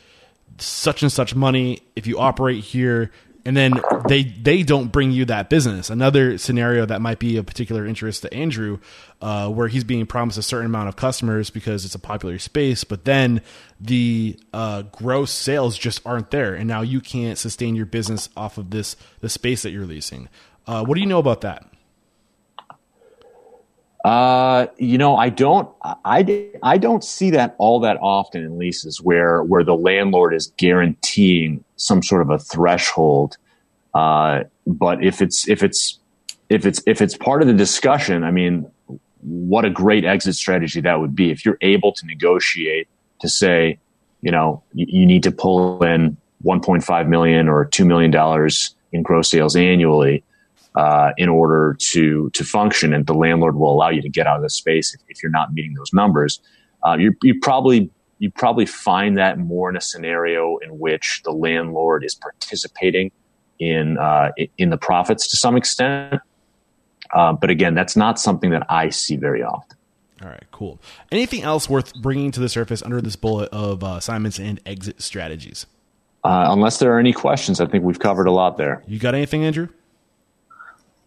such 0.58 1.02
and 1.02 1.12
such 1.12 1.34
money 1.34 1.80
if 1.96 2.06
you 2.06 2.18
operate 2.18 2.62
here 2.62 3.10
and 3.44 3.56
then 3.56 3.80
they 4.08 4.24
they 4.24 4.62
don't 4.62 4.88
bring 4.88 5.12
you 5.12 5.24
that 5.26 5.48
business. 5.48 5.90
Another 5.90 6.38
scenario 6.38 6.86
that 6.86 7.00
might 7.00 7.18
be 7.18 7.36
of 7.36 7.46
particular 7.46 7.86
interest 7.86 8.22
to 8.22 8.34
Andrew, 8.34 8.78
uh, 9.20 9.48
where 9.48 9.68
he's 9.68 9.84
being 9.84 10.06
promised 10.06 10.38
a 10.38 10.42
certain 10.42 10.66
amount 10.66 10.88
of 10.88 10.96
customers 10.96 11.50
because 11.50 11.84
it's 11.84 11.94
a 11.94 11.98
popular 11.98 12.38
space, 12.38 12.84
but 12.84 13.04
then 13.04 13.40
the 13.80 14.38
uh, 14.52 14.82
gross 14.82 15.30
sales 15.30 15.78
just 15.78 16.00
aren't 16.06 16.30
there, 16.30 16.54
and 16.54 16.68
now 16.68 16.82
you 16.82 17.00
can't 17.00 17.38
sustain 17.38 17.74
your 17.74 17.86
business 17.86 18.28
off 18.36 18.58
of 18.58 18.70
this 18.70 18.96
the 19.20 19.28
space 19.28 19.62
that 19.62 19.70
you're 19.70 19.86
leasing. 19.86 20.28
Uh, 20.66 20.84
what 20.84 20.94
do 20.94 21.00
you 21.00 21.06
know 21.06 21.18
about 21.18 21.40
that? 21.40 21.66
Uh, 24.04 24.66
you 24.78 24.96
know, 24.96 25.16
I 25.16 25.28
don't, 25.28 25.68
I, 25.82 26.50
I 26.62 26.78
don't 26.78 27.04
see 27.04 27.30
that 27.30 27.54
all 27.58 27.80
that 27.80 27.98
often 28.00 28.42
in 28.42 28.58
leases 28.58 29.00
where, 29.00 29.42
where 29.42 29.62
the 29.62 29.74
landlord 29.74 30.34
is 30.34 30.52
guaranteeing 30.56 31.62
some 31.76 32.02
sort 32.02 32.22
of 32.22 32.30
a 32.30 32.38
threshold. 32.38 33.36
Uh, 33.92 34.44
but 34.66 35.04
if 35.04 35.20
it's, 35.20 35.48
if 35.48 35.62
it's, 35.62 35.98
if 36.48 36.64
it's, 36.64 36.82
if 36.86 37.02
it's 37.02 37.16
part 37.16 37.42
of 37.42 37.48
the 37.48 37.54
discussion, 37.54 38.24
I 38.24 38.30
mean, 38.30 38.70
what 39.20 39.66
a 39.66 39.70
great 39.70 40.04
exit 40.06 40.34
strategy 40.34 40.80
that 40.80 40.98
would 40.98 41.14
be 41.14 41.30
if 41.30 41.44
you're 41.44 41.58
able 41.60 41.92
to 41.92 42.06
negotiate 42.06 42.88
to 43.20 43.28
say, 43.28 43.78
you 44.22 44.30
know, 44.30 44.62
you, 44.72 44.86
you 44.88 45.06
need 45.06 45.22
to 45.24 45.30
pull 45.30 45.84
in 45.84 46.16
1.5 46.44 47.08
million 47.08 47.48
or 47.48 47.66
$2 47.66 47.86
million 47.86 48.48
in 48.92 49.02
gross 49.02 49.30
sales 49.30 49.56
annually 49.56 50.24
uh, 50.74 51.10
in 51.16 51.28
order 51.28 51.76
to 51.78 52.30
to 52.30 52.44
function, 52.44 52.94
and 52.94 53.06
the 53.06 53.14
landlord 53.14 53.56
will 53.56 53.72
allow 53.72 53.88
you 53.88 54.02
to 54.02 54.08
get 54.08 54.26
out 54.26 54.36
of 54.36 54.42
the 54.42 54.50
space 54.50 54.94
if, 54.94 55.00
if 55.08 55.22
you're 55.22 55.32
not 55.32 55.52
meeting 55.52 55.74
those 55.74 55.92
numbers. 55.92 56.40
Uh, 56.86 56.96
you 56.96 57.14
you 57.22 57.38
probably 57.40 57.90
you 58.18 58.30
probably 58.30 58.66
find 58.66 59.18
that 59.18 59.38
more 59.38 59.68
in 59.68 59.76
a 59.76 59.80
scenario 59.80 60.58
in 60.58 60.78
which 60.78 61.22
the 61.24 61.32
landlord 61.32 62.04
is 62.04 62.14
participating 62.14 63.10
in 63.58 63.98
uh, 63.98 64.30
in 64.58 64.70
the 64.70 64.78
profits 64.78 65.28
to 65.28 65.36
some 65.36 65.56
extent. 65.56 66.20
Uh, 67.12 67.32
but 67.32 67.50
again, 67.50 67.74
that's 67.74 67.96
not 67.96 68.20
something 68.20 68.50
that 68.50 68.64
I 68.68 68.90
see 68.90 69.16
very 69.16 69.42
often. 69.42 69.76
All 70.22 70.28
right, 70.28 70.44
cool. 70.52 70.80
Anything 71.10 71.42
else 71.42 71.68
worth 71.68 71.94
bringing 71.94 72.30
to 72.32 72.40
the 72.40 72.48
surface 72.48 72.82
under 72.82 73.00
this 73.00 73.16
bullet 73.16 73.48
of 73.50 73.82
uh, 73.82 73.94
assignments 73.96 74.38
and 74.38 74.60
exit 74.66 75.00
strategies? 75.00 75.66
Uh, 76.22 76.48
unless 76.50 76.78
there 76.78 76.94
are 76.94 76.98
any 76.98 77.14
questions, 77.14 77.60
I 77.60 77.66
think 77.66 77.84
we've 77.84 77.98
covered 77.98 78.26
a 78.26 78.30
lot 78.30 78.58
there. 78.58 78.84
You 78.86 78.98
got 78.98 79.14
anything, 79.14 79.44
Andrew? 79.44 79.68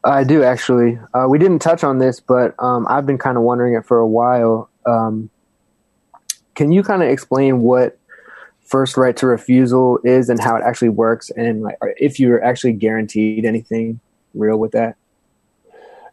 I 0.03 0.23
do 0.23 0.43
actually. 0.43 0.99
Uh, 1.13 1.27
we 1.29 1.39
didn't 1.39 1.59
touch 1.59 1.83
on 1.83 1.99
this, 1.99 2.19
but 2.19 2.55
um, 2.59 2.85
I've 2.89 3.05
been 3.05 3.17
kind 3.17 3.37
of 3.37 3.43
wondering 3.43 3.73
it 3.75 3.85
for 3.85 3.99
a 3.99 4.07
while. 4.07 4.69
Um, 4.85 5.29
can 6.55 6.71
you 6.71 6.83
kind 6.83 7.01
of 7.01 7.09
explain 7.09 7.61
what 7.61 7.97
first 8.65 8.97
right 8.97 9.15
to 9.17 9.27
refusal 9.27 9.99
is 10.03 10.29
and 10.29 10.39
how 10.41 10.55
it 10.55 10.63
actually 10.63 10.89
works, 10.89 11.29
and 11.31 11.63
like 11.63 11.77
if 11.97 12.19
you're 12.19 12.43
actually 12.43 12.73
guaranteed 12.73 13.45
anything 13.45 13.99
real 14.33 14.57
with 14.57 14.71
that? 14.73 14.95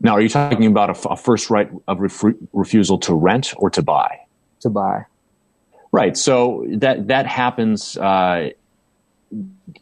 Now, 0.01 0.12
are 0.12 0.20
you 0.20 0.28
talking 0.28 0.66
about 0.66 1.05
a, 1.05 1.09
a 1.11 1.16
first 1.16 1.51
right 1.51 1.70
of 1.86 2.01
ref- 2.01 2.34
refusal 2.53 2.99
to 3.01 3.14
rent 3.14 3.53
or 3.57 3.70
to 3.70 3.82
buy? 3.82 4.20
To 4.61 4.70
buy. 4.70 5.05
Right. 5.93 6.16
So 6.16 6.64
that 6.68 7.09
that 7.09 7.26
happens. 7.26 7.97
Uh, 7.97 8.51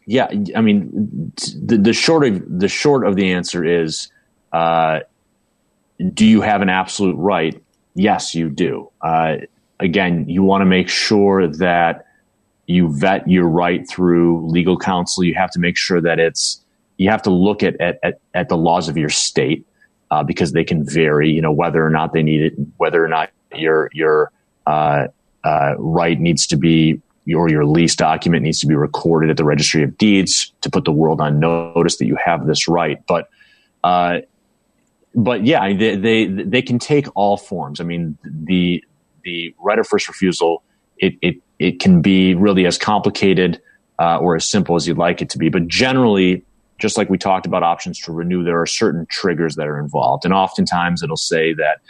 yeah, 0.06 0.28
I 0.54 0.60
mean, 0.60 1.32
the, 1.36 1.78
the 1.78 1.92
short 1.92 2.26
of 2.26 2.58
the 2.60 2.68
short 2.68 3.06
of 3.06 3.16
the 3.16 3.32
answer 3.32 3.64
is, 3.64 4.10
uh, 4.52 5.00
do 6.12 6.26
you 6.26 6.40
have 6.42 6.62
an 6.62 6.68
absolute 6.68 7.16
right? 7.16 7.60
Yes, 7.94 8.34
you 8.34 8.50
do. 8.50 8.90
Uh, 9.00 9.38
again, 9.80 10.28
you 10.28 10.42
want 10.42 10.62
to 10.62 10.66
make 10.66 10.88
sure 10.88 11.46
that 11.46 12.06
you 12.66 12.92
vet 12.92 13.28
your 13.28 13.48
right 13.48 13.88
through 13.88 14.46
legal 14.48 14.78
counsel. 14.78 15.24
You 15.24 15.34
have 15.34 15.50
to 15.52 15.58
make 15.58 15.76
sure 15.76 16.00
that 16.00 16.18
it's 16.18 16.60
you 16.98 17.10
have 17.10 17.22
to 17.22 17.30
look 17.30 17.62
at 17.62 17.80
at, 17.80 18.20
at, 18.34 18.48
the 18.48 18.56
laws 18.56 18.88
of 18.88 18.96
your 18.96 19.08
state 19.08 19.66
uh, 20.10 20.22
because 20.22 20.52
they 20.52 20.64
can 20.64 20.84
vary. 20.84 21.30
You 21.30 21.40
know 21.40 21.52
whether 21.52 21.84
or 21.84 21.90
not 21.90 22.12
they 22.12 22.22
need 22.22 22.42
it, 22.42 22.54
whether 22.76 23.02
or 23.02 23.08
not 23.08 23.30
your 23.54 23.90
your 23.94 24.30
uh, 24.66 25.06
uh, 25.42 25.74
right 25.78 26.20
needs 26.20 26.46
to 26.48 26.56
be 26.56 27.00
or 27.34 27.48
your 27.48 27.64
lease 27.64 27.96
document 27.96 28.42
needs 28.42 28.60
to 28.60 28.66
be 28.66 28.74
recorded 28.74 29.30
at 29.30 29.36
the 29.36 29.44
registry 29.44 29.82
of 29.82 29.96
deeds 29.98 30.52
to 30.60 30.70
put 30.70 30.84
the 30.84 30.92
world 30.92 31.20
on 31.20 31.40
notice 31.40 31.96
that 31.96 32.06
you 32.06 32.16
have 32.22 32.46
this 32.46 32.68
right. 32.68 33.04
But 33.06 33.28
uh, 33.84 34.18
but 35.14 35.44
yeah, 35.44 35.72
they, 35.72 35.96
they 35.96 36.26
they 36.26 36.62
can 36.62 36.78
take 36.78 37.06
all 37.14 37.36
forms. 37.36 37.80
I 37.80 37.84
mean, 37.84 38.16
the 38.24 38.84
the 39.24 39.54
right 39.58 39.78
of 39.78 39.86
first 39.86 40.08
refusal 40.08 40.62
it 40.98 41.16
it 41.22 41.36
it 41.58 41.80
can 41.80 42.02
be 42.02 42.34
really 42.34 42.66
as 42.66 42.78
complicated 42.78 43.60
uh, 43.98 44.18
or 44.18 44.36
as 44.36 44.44
simple 44.44 44.76
as 44.76 44.86
you'd 44.86 44.98
like 44.98 45.20
it 45.20 45.30
to 45.30 45.38
be. 45.38 45.48
But 45.48 45.66
generally, 45.66 46.44
just 46.78 46.96
like 46.96 47.10
we 47.10 47.18
talked 47.18 47.46
about 47.46 47.62
options 47.62 47.98
to 48.00 48.12
renew, 48.12 48.44
there 48.44 48.60
are 48.60 48.66
certain 48.66 49.06
triggers 49.06 49.56
that 49.56 49.66
are 49.66 49.78
involved, 49.78 50.24
and 50.24 50.32
oftentimes 50.34 51.02
it'll 51.02 51.16
say 51.16 51.52
that 51.54 51.80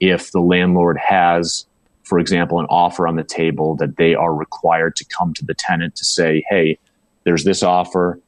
if 0.00 0.32
the 0.32 0.40
landlord 0.40 0.98
has 0.98 1.66
for 2.12 2.18
example, 2.18 2.60
an 2.60 2.66
offer 2.68 3.08
on 3.08 3.16
the 3.16 3.24
table 3.24 3.74
that 3.76 3.96
they 3.96 4.14
are 4.14 4.34
required 4.34 4.94
to 4.94 5.04
come 5.06 5.32
to 5.32 5.46
the 5.46 5.54
tenant 5.54 5.96
to 5.96 6.04
say, 6.04 6.44
hey, 6.50 6.78
there's 7.24 7.42
this 7.44 7.62
offer, 7.62 8.20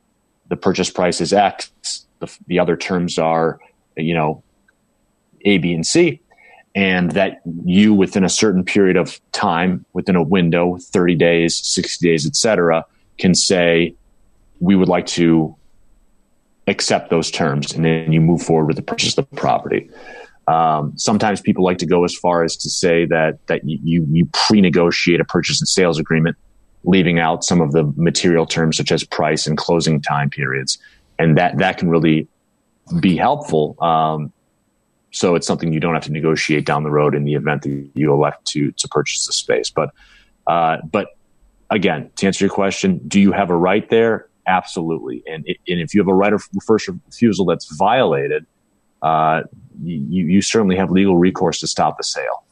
the 0.48 0.56
purchase 0.56 0.88
price 0.88 1.20
is 1.20 1.34
X, 1.34 1.70
the, 2.18 2.34
the 2.46 2.58
other 2.58 2.78
terms 2.78 3.18
are, 3.18 3.60
you 3.98 4.14
know, 4.14 4.42
A, 5.44 5.58
B, 5.58 5.74
and 5.74 5.86
C. 5.86 6.18
And 6.74 7.10
that 7.10 7.42
you, 7.66 7.92
within 7.92 8.24
a 8.24 8.30
certain 8.30 8.64
period 8.64 8.96
of 8.96 9.20
time, 9.32 9.84
within 9.92 10.16
a 10.16 10.22
window, 10.22 10.78
30 10.80 11.14
days, 11.16 11.54
60 11.54 12.08
days, 12.08 12.26
et 12.26 12.36
cetera, 12.36 12.86
can 13.18 13.34
say, 13.34 13.94
we 14.60 14.76
would 14.76 14.88
like 14.88 15.04
to 15.08 15.54
accept 16.68 17.10
those 17.10 17.30
terms. 17.30 17.74
And 17.74 17.84
then 17.84 18.14
you 18.14 18.22
move 18.22 18.40
forward 18.40 18.64
with 18.64 18.76
the 18.76 18.82
purchase 18.82 19.18
of 19.18 19.28
the 19.28 19.36
property. 19.36 19.90
Um, 20.46 20.92
sometimes 20.96 21.40
people 21.40 21.64
like 21.64 21.78
to 21.78 21.86
go 21.86 22.04
as 22.04 22.14
far 22.14 22.44
as 22.44 22.56
to 22.56 22.70
say 22.70 23.06
that 23.06 23.38
that 23.46 23.62
you 23.64 24.06
you 24.10 24.28
pre-negotiate 24.32 25.20
a 25.20 25.24
purchase 25.24 25.60
and 25.60 25.68
sales 25.68 25.98
agreement, 25.98 26.36
leaving 26.84 27.18
out 27.18 27.44
some 27.44 27.60
of 27.60 27.72
the 27.72 27.84
material 27.96 28.46
terms 28.46 28.76
such 28.76 28.92
as 28.92 29.04
price 29.04 29.46
and 29.46 29.56
closing 29.56 30.00
time 30.02 30.28
periods, 30.28 30.78
and 31.18 31.38
that 31.38 31.56
that 31.58 31.78
can 31.78 31.88
really 31.88 32.28
be 33.00 33.16
helpful. 33.16 33.76
Um, 33.82 34.32
so 35.10 35.34
it's 35.34 35.46
something 35.46 35.72
you 35.72 35.80
don't 35.80 35.94
have 35.94 36.04
to 36.04 36.12
negotiate 36.12 36.66
down 36.66 36.82
the 36.82 36.90
road 36.90 37.14
in 37.14 37.24
the 37.24 37.34
event 37.34 37.62
that 37.62 37.90
you 37.94 38.12
elect 38.12 38.44
to 38.48 38.72
to 38.72 38.88
purchase 38.88 39.26
the 39.26 39.32
space. 39.32 39.70
But 39.70 39.90
uh, 40.46 40.78
but 40.90 41.08
again, 41.70 42.10
to 42.16 42.26
answer 42.26 42.44
your 42.44 42.54
question, 42.54 43.00
do 43.08 43.20
you 43.20 43.32
have 43.32 43.50
a 43.50 43.56
right 43.56 43.88
there? 43.88 44.28
Absolutely. 44.46 45.22
And, 45.26 45.46
and 45.46 45.80
if 45.80 45.94
you 45.94 46.00
have 46.00 46.08
a 46.08 46.14
right 46.14 46.32
of 46.32 46.42
first 46.66 46.88
refusal 46.88 47.46
that's 47.46 47.74
violated, 47.76 48.44
uh, 49.02 49.42
you, 49.82 50.26
you 50.26 50.42
certainly 50.42 50.76
have 50.76 50.90
legal 50.90 51.16
recourse 51.16 51.60
to 51.60 51.66
stop 51.66 51.96
the 51.96 52.04
sale. 52.04 52.44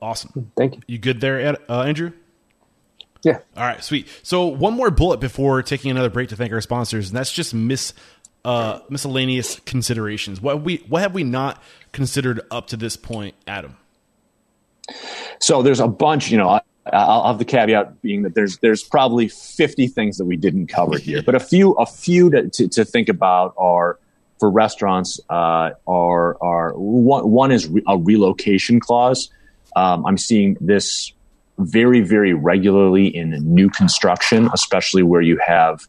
Awesome. 0.00 0.52
Thank 0.56 0.76
you. 0.76 0.82
You 0.86 0.98
good 0.98 1.20
there, 1.20 1.56
uh, 1.68 1.82
Andrew? 1.82 2.12
Yeah. 3.22 3.38
All 3.56 3.64
right, 3.64 3.82
sweet. 3.82 4.08
So 4.22 4.46
one 4.46 4.74
more 4.74 4.90
bullet 4.90 5.20
before 5.20 5.62
taking 5.62 5.90
another 5.90 6.10
break 6.10 6.28
to 6.28 6.36
thank 6.36 6.52
our 6.52 6.60
sponsors, 6.60 7.08
and 7.08 7.16
that's 7.16 7.32
just 7.32 7.54
mis 7.54 7.92
uh, 8.44 8.80
miscellaneous 8.88 9.58
considerations. 9.60 10.40
What 10.40 10.62
we 10.62 10.76
what 10.88 11.02
have 11.02 11.14
we 11.14 11.24
not 11.24 11.60
considered 11.92 12.40
up 12.50 12.68
to 12.68 12.76
this 12.76 12.96
point, 12.96 13.34
Adam? 13.46 13.76
So 15.40 15.62
there's 15.62 15.80
a 15.80 15.88
bunch. 15.88 16.30
You 16.30 16.38
know, 16.38 16.60
I'll 16.92 17.26
have 17.26 17.38
the 17.38 17.44
caveat 17.44 18.00
being 18.02 18.22
that 18.22 18.34
there's 18.34 18.58
there's 18.58 18.84
probably 18.84 19.28
50 19.28 19.88
things 19.88 20.18
that 20.18 20.26
we 20.26 20.36
didn't 20.36 20.68
cover 20.68 20.98
here, 20.98 21.22
but 21.26 21.34
a 21.34 21.40
few 21.40 21.72
a 21.72 21.86
few 21.86 22.30
to, 22.30 22.48
to, 22.48 22.68
to 22.68 22.84
think 22.84 23.08
about 23.08 23.54
are 23.56 23.98
for 24.38 24.50
restaurants 24.50 25.20
uh, 25.30 25.70
are 25.86 26.36
are 26.42 26.72
one, 26.76 27.30
one 27.30 27.52
is 27.52 27.68
re- 27.68 27.82
a 27.86 27.98
relocation 27.98 28.80
clause. 28.80 29.30
Um, 29.74 30.06
I'm 30.06 30.18
seeing 30.18 30.56
this 30.60 31.12
very 31.58 32.00
very 32.00 32.34
regularly 32.34 33.06
in 33.06 33.30
new 33.54 33.70
construction, 33.70 34.48
especially 34.52 35.02
where 35.02 35.22
you 35.22 35.38
have 35.46 35.86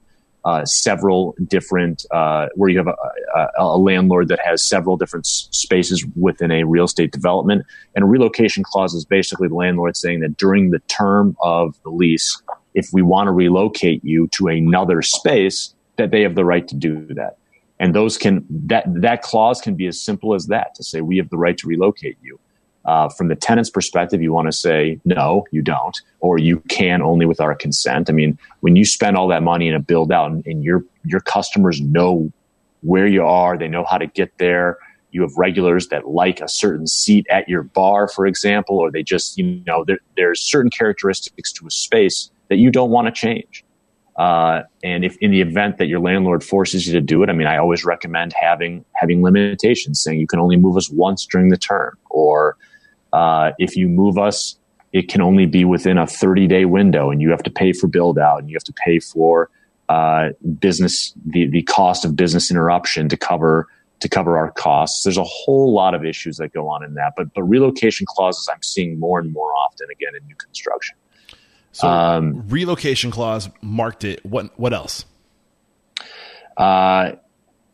uh, 0.48 0.64
several 0.64 1.36
different 1.48 2.06
uh, 2.12 2.48
where 2.56 2.70
you 2.70 2.78
have 2.78 2.88
a, 2.88 2.96
a, 3.36 3.50
a, 3.58 3.78
landlord 3.78 4.30
that 4.30 4.40
has 4.40 4.66
several 4.66 4.96
different 4.96 5.26
s- 5.26 5.50
spaces 5.52 6.06
within 6.16 6.52
a 6.52 6.64
real 6.64 6.86
estate 6.86 7.12
development. 7.12 7.66
And 7.96 8.04
a 8.04 8.08
relocation 8.08 8.64
clause 8.64 8.94
is 8.94 9.04
basically 9.04 9.50
the 9.50 9.56
landlord 9.56 9.98
saying 9.98 10.22
that 10.22 10.38
during 10.38 10.72
the 10.72 10.80
term 10.88 11.36
of 11.42 11.76
the 11.84 11.90
lease, 11.90 12.42
if 12.76 12.88
we 12.94 13.02
want 13.02 13.28
to 13.28 13.34
relocate 13.34 14.02
you 14.06 14.30
to 14.38 14.48
another 14.48 15.02
space, 15.02 15.74
that 15.98 16.12
they 16.12 16.22
have 16.22 16.36
the 16.36 16.46
right 16.46 16.66
to 16.68 16.76
do 16.76 17.06
that. 17.16 17.38
And 17.80 17.94
those 17.94 18.18
can 18.18 18.46
that 18.50 18.84
that 18.88 19.22
clause 19.22 19.62
can 19.62 19.76
be 19.76 19.88
as 19.88 20.02
simple 20.02 20.34
as 20.34 20.48
that 20.48 20.74
to 20.76 20.84
say 20.84 21.02
we 21.02 21.18
have 21.18 21.30
the 21.30 21.38
right 21.38 21.58
to 21.58 21.68
relocate 21.68 22.18
you. 22.22 22.40
Uh, 22.86 23.10
from 23.10 23.28
the 23.28 23.36
tenant's 23.36 23.70
perspective, 23.70 24.22
you 24.22 24.32
want 24.32 24.48
to 24.48 24.52
say 24.52 24.98
no, 25.04 25.46
you 25.52 25.62
don't, 25.62 26.02
or 26.22 26.38
you 26.40 26.62
can 26.70 27.02
only 27.02 27.26
with 27.26 27.42
our 27.42 27.54
consent. 27.54 28.10
I 28.10 28.14
mean, 28.14 28.40
when 28.62 28.78
you 28.78 28.86
spend 28.86 29.18
all 29.18 29.28
that 29.28 29.44
money 29.44 29.68
in 29.68 29.74
a 29.74 29.80
build 29.80 30.12
out, 30.12 30.32
and, 30.32 30.46
and 30.48 30.64
your 30.64 30.84
your 31.04 31.20
customers 31.20 31.82
know 31.82 32.32
where 32.82 33.08
you 33.08 33.26
are, 33.26 33.58
they 33.58 33.68
know 33.68 33.84
how 33.84 33.98
to 33.98 34.08
get 34.08 34.32
there. 34.38 34.78
You 35.12 35.22
have 35.22 35.32
regulars 35.38 35.88
that 35.90 36.08
like 36.08 36.40
a 36.40 36.48
certain 36.48 36.88
seat 36.88 37.28
at 37.30 37.50
your 37.50 37.64
bar, 37.64 38.08
for 38.08 38.26
example, 38.26 38.80
or 38.80 38.90
they 38.90 39.04
just 39.04 39.38
you 39.38 39.62
know 39.68 39.84
there, 39.84 40.00
there's 40.16 40.40
certain 40.40 40.72
characteristics 40.72 41.52
to 41.54 41.68
a 41.68 41.72
space 41.72 42.32
that 42.48 42.58
you 42.58 42.72
don't 42.72 42.90
want 42.90 43.08
to 43.08 43.12
change. 43.12 43.66
Uh, 44.18 44.64
and 44.84 45.06
if 45.06 45.16
in 45.18 45.30
the 45.30 45.42
event 45.42 45.78
that 45.78 45.86
your 45.86 46.00
landlord 46.00 46.44
forces 46.44 46.88
you 46.88 46.94
to 46.94 47.02
do 47.02 47.22
it, 47.22 47.30
I 47.30 47.34
mean, 47.34 47.48
I 47.48 47.58
always 47.58 47.86
recommend 47.86 48.34
having 48.34 48.84
having 48.94 49.22
limitations, 49.22 50.02
saying 50.02 50.20
you 50.20 50.28
can 50.28 50.40
only 50.40 50.58
move 50.58 50.76
us 50.76 50.90
once 50.90 51.26
during 51.26 51.50
the 51.50 51.58
term, 51.58 51.96
or 52.10 52.58
uh, 53.14 53.52
if 53.60 53.76
you 53.76 53.88
move 53.88 54.18
us, 54.18 54.58
it 54.92 55.08
can 55.08 55.22
only 55.22 55.46
be 55.46 55.66
within 55.66 56.00
a 56.00 56.08
30 56.08 56.48
day 56.48 56.66
window, 56.66 57.12
and 57.12 57.22
you 57.22 57.30
have 57.30 57.44
to 57.44 57.52
pay 57.52 57.74
for 57.74 57.88
build 57.88 58.18
out, 58.18 58.40
and 58.40 58.50
you 58.50 58.56
have 58.56 58.64
to 58.64 58.74
pay 58.74 59.00
for 59.00 59.52
uh, 59.90 60.30
business 60.60 61.14
the 61.26 61.46
the 61.48 61.62
cost 61.64 62.04
of 62.04 62.16
business 62.16 62.50
interruption 62.50 63.08
to 63.10 63.18
cover 63.18 63.68
to 64.00 64.10
cover 64.10 64.36
our 64.38 64.52
costs. 64.52 65.04
There's 65.04 65.18
a 65.18 65.24
whole 65.24 65.74
lot 65.74 65.94
of 65.94 66.04
issues 66.04 66.38
that 66.38 66.54
go 66.54 66.68
on 66.68 66.84
in 66.84 66.96
that, 66.96 67.14
but 67.16 67.34
but 67.36 67.44
relocation 67.44 68.08
clauses 68.10 68.50
I'm 68.52 68.64
seeing 68.64 69.00
more 69.00 69.20
and 69.20 69.32
more 69.32 69.54
often 69.54 69.88
again 69.92 70.14
in 70.20 70.26
new 70.26 70.36
construction. 70.36 70.98
So 71.72 71.88
um, 71.88 72.48
relocation 72.48 73.12
clause 73.12 73.50
marked 73.62 74.04
it. 74.04 74.26
What 74.26 74.58
what 74.60 74.74
else? 74.74 75.06
Uh, 76.56 77.14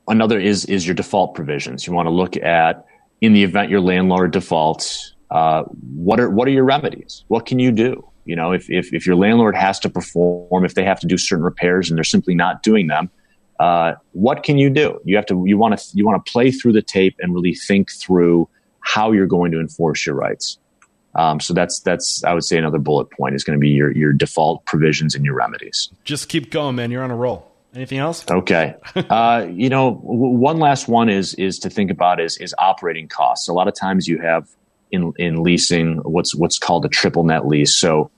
another 0.08 0.40
is 0.40 0.66
is 0.66 0.86
your 0.86 0.96
default 0.96 1.36
provisions. 1.36 1.88
You 1.88 1.94
want 1.94 2.08
to 2.08 2.12
look 2.12 2.36
at 2.38 2.86
in 3.22 3.34
the 3.34 3.44
event 3.44 3.70
your 3.70 3.82
landlord 3.82 4.32
defaults. 4.32 5.14
Uh, 5.32 5.64
what 5.96 6.20
are 6.20 6.30
what 6.30 6.48
are 6.48 6.52
your 6.52 6.66
remedies? 6.66 7.24
What 7.28 7.46
can 7.46 7.60
you 7.60 7.72
do? 7.72 8.08
You 8.26 8.36
know, 8.36 8.52
if, 8.52 8.70
if 8.70 8.94
if 8.94 9.06
your 9.06 9.16
landlord 9.16 9.56
has 9.56 9.80
to 9.80 9.90
perform, 9.90 10.66
if 10.66 10.76
they 10.76 10.84
have 10.84 11.00
to 11.02 11.08
do 11.08 11.18
certain 11.18 11.44
repairs 11.44 11.90
and 11.90 11.98
they're 11.98 12.04
simply 12.04 12.36
not 12.36 12.64
doing 12.64 12.88
them, 12.88 13.10
uh, 13.60 13.94
what 14.12 14.44
can 14.44 14.58
you 14.58 14.70
do? 14.70 15.00
You 15.06 15.16
have 15.16 15.26
to 15.28 15.44
you 15.46 15.58
want 15.58 15.78
to 15.78 15.86
you 15.94 16.06
want 16.06 16.24
to 16.24 16.32
play 16.32 16.52
through 16.52 16.74
the 16.74 16.82
tape 16.82 17.16
and 17.20 17.34
really 17.34 17.54
think 17.54 17.92
through 17.92 18.50
how 18.82 19.12
you're 19.12 19.28
going 19.28 19.52
to 19.52 19.60
enforce 19.60 20.06
your 20.06 20.16
rights. 20.16 20.58
Um, 21.16 21.40
so 21.40 21.54
that's 21.54 21.80
that's 21.82 22.24
I 22.24 22.34
would 22.34 22.44
say 22.44 22.58
another 22.58 22.80
bullet 22.80 23.12
point 23.12 23.36
is 23.36 23.44
going 23.44 23.58
to 23.58 23.62
be 23.62 23.70
your 23.70 23.92
your 23.92 24.14
default 24.14 24.66
provisions 24.66 25.16
and 25.16 25.24
your 25.24 25.36
remedies. 25.36 25.90
Just 26.04 26.30
keep 26.30 26.52
going, 26.52 26.76
man. 26.76 26.92
You're 26.92 27.04
on 27.04 27.12
a 27.12 27.16
roll. 27.16 27.52
Anything 27.76 28.00
else? 28.00 28.26
Okay. 28.30 28.76
uh, 28.96 29.48
you 29.50 29.70
know, 29.70 29.96
w- 29.96 30.38
one 30.38 30.58
last 30.58 30.88
one 30.88 31.10
is 31.10 31.34
is 31.36 31.60
to 31.60 31.70
think 31.70 31.92
about 31.92 32.20
is 32.20 32.38
is 32.38 32.54
operating 32.58 33.08
costs. 33.08 33.48
A 33.48 33.54
lot 33.54 33.68
of 33.68 33.76
times 33.76 34.08
you 34.08 34.20
have 34.20 34.48
in 34.92 35.14
in 35.18 35.44
leasing 35.44 35.98
what's 35.98 36.36
what's 36.36 36.58
called 36.58 36.86
a 36.86 36.90
triple 36.90 37.24
net 37.24 37.48
lease. 37.48 37.76
So 37.76 38.10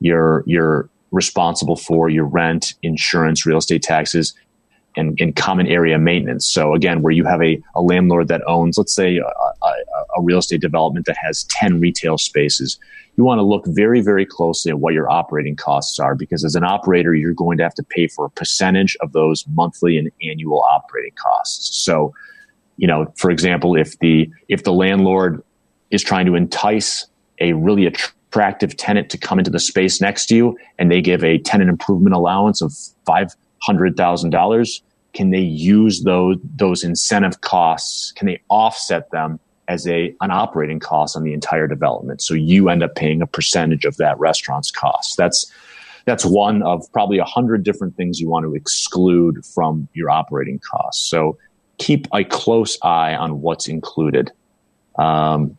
you're 0.00 0.42
you're 0.46 0.88
responsible 1.10 1.76
for 1.76 2.08
your 2.08 2.24
rent, 2.24 2.74
insurance, 2.82 3.44
real 3.44 3.58
estate 3.58 3.82
taxes, 3.82 4.34
and, 4.96 5.16
and 5.20 5.36
common 5.36 5.66
area 5.66 5.98
maintenance. 5.98 6.46
So 6.46 6.74
again, 6.74 7.02
where 7.02 7.12
you 7.12 7.24
have 7.24 7.42
a, 7.42 7.60
a 7.74 7.80
landlord 7.80 8.28
that 8.28 8.42
owns, 8.46 8.78
let's 8.78 8.94
say, 8.94 9.18
a, 9.18 9.24
a, 9.24 9.74
a 10.18 10.22
real 10.22 10.38
estate 10.38 10.60
development 10.60 11.06
that 11.06 11.16
has 11.16 11.44
10 11.44 11.80
retail 11.80 12.18
spaces, 12.18 12.78
you 13.16 13.24
want 13.24 13.38
to 13.38 13.42
look 13.42 13.64
very, 13.66 14.00
very 14.00 14.24
closely 14.24 14.70
at 14.70 14.80
what 14.80 14.94
your 14.94 15.10
operating 15.10 15.56
costs 15.56 15.98
are 15.98 16.14
because 16.14 16.44
as 16.44 16.54
an 16.54 16.64
operator, 16.64 17.14
you're 17.14 17.34
going 17.34 17.58
to 17.58 17.62
have 17.62 17.74
to 17.74 17.82
pay 17.82 18.06
for 18.06 18.26
a 18.26 18.30
percentage 18.30 18.96
of 19.00 19.12
those 19.12 19.44
monthly 19.48 19.98
and 19.98 20.10
annual 20.22 20.62
operating 20.62 21.14
costs. 21.14 21.76
So, 21.84 22.14
you 22.76 22.86
know, 22.86 23.12
for 23.16 23.30
example, 23.30 23.76
if 23.76 23.98
the, 23.98 24.30
if 24.48 24.64
the 24.64 24.72
landlord 24.72 25.42
is 25.90 26.02
trying 26.02 26.26
to 26.26 26.34
entice 26.34 27.06
a 27.38 27.52
really 27.52 27.86
attractive 27.86 28.76
tenant 28.76 29.10
to 29.10 29.18
come 29.18 29.38
into 29.38 29.50
the 29.50 29.60
space 29.60 30.00
next 30.00 30.26
to 30.26 30.36
you 30.36 30.58
and 30.78 30.90
they 30.90 31.02
give 31.02 31.22
a 31.22 31.38
tenant 31.38 31.68
improvement 31.68 32.14
allowance 32.14 32.62
of 32.62 32.72
five 33.04 33.34
hundred 33.62 33.96
thousand 33.96 34.30
dollars, 34.30 34.82
can 35.14 35.30
they 35.30 35.40
use 35.40 36.02
those 36.02 36.36
those 36.56 36.84
incentive 36.84 37.40
costs? 37.40 38.12
Can 38.12 38.26
they 38.26 38.40
offset 38.48 39.10
them 39.10 39.38
as 39.68 39.86
a 39.86 40.14
an 40.20 40.30
operating 40.30 40.80
cost 40.80 41.16
on 41.16 41.22
the 41.22 41.32
entire 41.32 41.66
development? 41.66 42.22
So 42.22 42.34
you 42.34 42.68
end 42.68 42.82
up 42.82 42.94
paying 42.94 43.22
a 43.22 43.26
percentage 43.26 43.84
of 43.84 43.96
that 43.96 44.18
restaurant's 44.18 44.70
cost. 44.70 45.16
That's 45.16 45.50
that's 46.04 46.24
one 46.24 46.62
of 46.62 46.90
probably 46.92 47.18
a 47.18 47.24
hundred 47.24 47.62
different 47.62 47.96
things 47.96 48.20
you 48.20 48.28
want 48.28 48.44
to 48.44 48.54
exclude 48.54 49.44
from 49.46 49.88
your 49.94 50.10
operating 50.10 50.58
costs. 50.58 51.08
So 51.08 51.38
keep 51.78 52.08
a 52.12 52.24
close 52.24 52.78
eye 52.82 53.14
on 53.14 53.40
what's 53.40 53.68
included. 53.68 54.32
Um, 54.98 55.56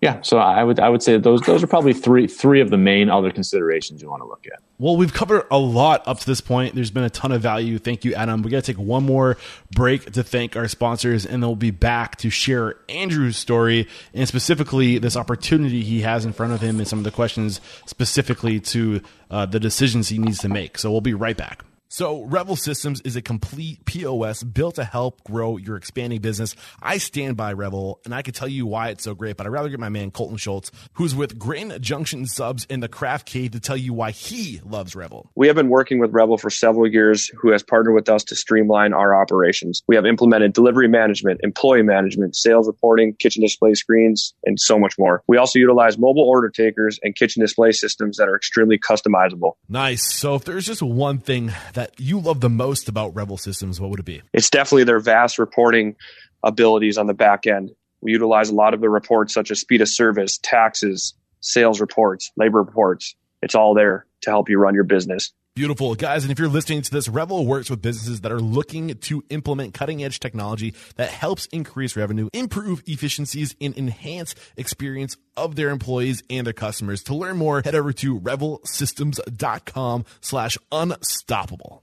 yeah, 0.00 0.20
so 0.22 0.38
I 0.38 0.62
would 0.62 0.78
I 0.78 0.88
would 0.88 1.02
say 1.02 1.18
those 1.18 1.40
those 1.40 1.62
are 1.64 1.66
probably 1.66 1.92
three 1.92 2.28
three 2.28 2.60
of 2.60 2.70
the 2.70 2.76
main 2.76 3.10
other 3.10 3.32
considerations 3.32 4.00
you 4.00 4.08
want 4.08 4.22
to 4.22 4.28
look 4.28 4.46
at. 4.46 4.60
Well, 4.78 4.96
we've 4.96 5.12
covered 5.12 5.44
a 5.50 5.58
lot 5.58 6.06
up 6.06 6.20
to 6.20 6.26
this 6.26 6.40
point. 6.40 6.76
There's 6.76 6.92
been 6.92 7.02
a 7.02 7.10
ton 7.10 7.32
of 7.32 7.42
value. 7.42 7.78
Thank 7.78 8.04
you, 8.04 8.14
Adam. 8.14 8.42
We 8.42 8.50
got 8.52 8.62
to 8.62 8.72
take 8.72 8.80
one 8.80 9.04
more 9.04 9.36
break 9.72 10.12
to 10.12 10.22
thank 10.22 10.54
our 10.54 10.68
sponsors, 10.68 11.26
and 11.26 11.42
then 11.42 11.48
we'll 11.48 11.56
be 11.56 11.72
back 11.72 12.14
to 12.18 12.30
share 12.30 12.76
Andrew's 12.88 13.36
story 13.36 13.88
and 14.14 14.28
specifically 14.28 14.98
this 14.98 15.16
opportunity 15.16 15.82
he 15.82 16.02
has 16.02 16.24
in 16.24 16.32
front 16.32 16.52
of 16.52 16.60
him 16.60 16.78
and 16.78 16.86
some 16.86 17.00
of 17.00 17.04
the 17.04 17.10
questions 17.10 17.60
specifically 17.86 18.60
to 18.60 19.00
uh, 19.32 19.46
the 19.46 19.58
decisions 19.58 20.10
he 20.10 20.18
needs 20.18 20.38
to 20.38 20.48
make. 20.48 20.78
So 20.78 20.92
we'll 20.92 21.00
be 21.00 21.14
right 21.14 21.36
back. 21.36 21.64
So 21.90 22.24
Revel 22.24 22.54
Systems 22.54 23.00
is 23.00 23.16
a 23.16 23.22
complete 23.22 23.82
POS 23.86 24.42
built 24.42 24.74
to 24.74 24.84
help 24.84 25.24
grow 25.24 25.56
your 25.56 25.76
expanding 25.76 26.20
business. 26.20 26.54
I 26.82 26.98
stand 26.98 27.38
by 27.38 27.54
Revel 27.54 28.00
and 28.04 28.14
I 28.14 28.20
can 28.20 28.34
tell 28.34 28.46
you 28.46 28.66
why 28.66 28.90
it's 28.90 29.04
so 29.04 29.14
great, 29.14 29.38
but 29.38 29.46
I'd 29.46 29.52
rather 29.52 29.70
get 29.70 29.80
my 29.80 29.88
man 29.88 30.10
Colton 30.10 30.36
Schultz, 30.36 30.70
who's 30.92 31.14
with 31.14 31.38
Grand 31.38 31.80
Junction 31.80 32.26
Subs 32.26 32.66
in 32.66 32.80
the 32.80 32.88
Craft 32.88 33.26
Cave 33.26 33.52
to 33.52 33.60
tell 33.60 33.76
you 33.76 33.94
why 33.94 34.10
he 34.10 34.60
loves 34.66 34.94
Revel. 34.94 35.30
We 35.34 35.46
have 35.46 35.56
been 35.56 35.70
working 35.70 35.98
with 35.98 36.12
Revel 36.12 36.36
for 36.36 36.50
several 36.50 36.86
years, 36.86 37.28
who 37.28 37.52
has 37.52 37.62
partnered 37.62 37.94
with 37.94 38.10
us 38.10 38.22
to 38.24 38.36
streamline 38.36 38.92
our 38.92 39.18
operations. 39.18 39.82
We 39.88 39.96
have 39.96 40.04
implemented 40.04 40.52
delivery 40.52 40.88
management, 40.88 41.40
employee 41.42 41.82
management, 41.82 42.36
sales 42.36 42.66
reporting, 42.66 43.14
kitchen 43.14 43.40
display 43.40 43.72
screens, 43.72 44.34
and 44.44 44.60
so 44.60 44.78
much 44.78 44.98
more. 44.98 45.22
We 45.26 45.38
also 45.38 45.58
utilize 45.58 45.96
mobile 45.96 46.28
order 46.28 46.50
takers 46.50 47.00
and 47.02 47.16
kitchen 47.16 47.40
display 47.40 47.72
systems 47.72 48.18
that 48.18 48.28
are 48.28 48.36
extremely 48.36 48.78
customizable. 48.78 49.52
Nice. 49.70 50.02
So 50.12 50.34
if 50.34 50.44
there's 50.44 50.66
just 50.66 50.82
one 50.82 51.16
thing 51.16 51.50
that 51.78 51.92
you 52.00 52.18
love 52.18 52.40
the 52.40 52.50
most 52.50 52.88
about 52.88 53.14
Revel 53.14 53.36
Systems, 53.36 53.80
what 53.80 53.88
would 53.88 54.00
it 54.00 54.04
be? 54.04 54.20
It's 54.32 54.50
definitely 54.50 54.82
their 54.82 54.98
vast 54.98 55.38
reporting 55.38 55.94
abilities 56.42 56.98
on 56.98 57.06
the 57.06 57.14
back 57.14 57.46
end. 57.46 57.70
We 58.00 58.10
utilize 58.10 58.50
a 58.50 58.54
lot 58.54 58.74
of 58.74 58.80
the 58.80 58.90
reports 58.90 59.32
such 59.32 59.52
as 59.52 59.60
speed 59.60 59.80
of 59.80 59.88
service, 59.88 60.38
taxes, 60.42 61.14
sales 61.38 61.80
reports, 61.80 62.32
labor 62.36 62.58
reports. 62.58 63.14
It's 63.42 63.54
all 63.54 63.74
there 63.74 64.06
to 64.22 64.30
help 64.30 64.48
you 64.48 64.58
run 64.58 64.74
your 64.74 64.82
business. 64.82 65.32
Beautiful, 65.58 65.96
guys. 65.96 66.22
And 66.22 66.30
if 66.30 66.38
you're 66.38 66.46
listening 66.46 66.82
to 66.82 66.90
this, 66.92 67.08
Revel 67.08 67.44
works 67.44 67.68
with 67.68 67.82
businesses 67.82 68.20
that 68.20 68.30
are 68.30 68.38
looking 68.38 68.94
to 68.94 69.24
implement 69.28 69.74
cutting 69.74 70.04
edge 70.04 70.20
technology 70.20 70.72
that 70.94 71.10
helps 71.10 71.46
increase 71.46 71.96
revenue, 71.96 72.28
improve 72.32 72.84
efficiencies, 72.86 73.56
and 73.60 73.76
enhance 73.76 74.36
experience 74.56 75.16
of 75.36 75.56
their 75.56 75.70
employees 75.70 76.22
and 76.30 76.46
their 76.46 76.54
customers. 76.54 77.02
To 77.02 77.14
learn 77.16 77.38
more, 77.38 77.60
head 77.64 77.74
over 77.74 77.92
to 77.92 78.20
revelsystems.com 78.20 80.04
slash 80.20 80.58
unstoppable. 80.70 81.82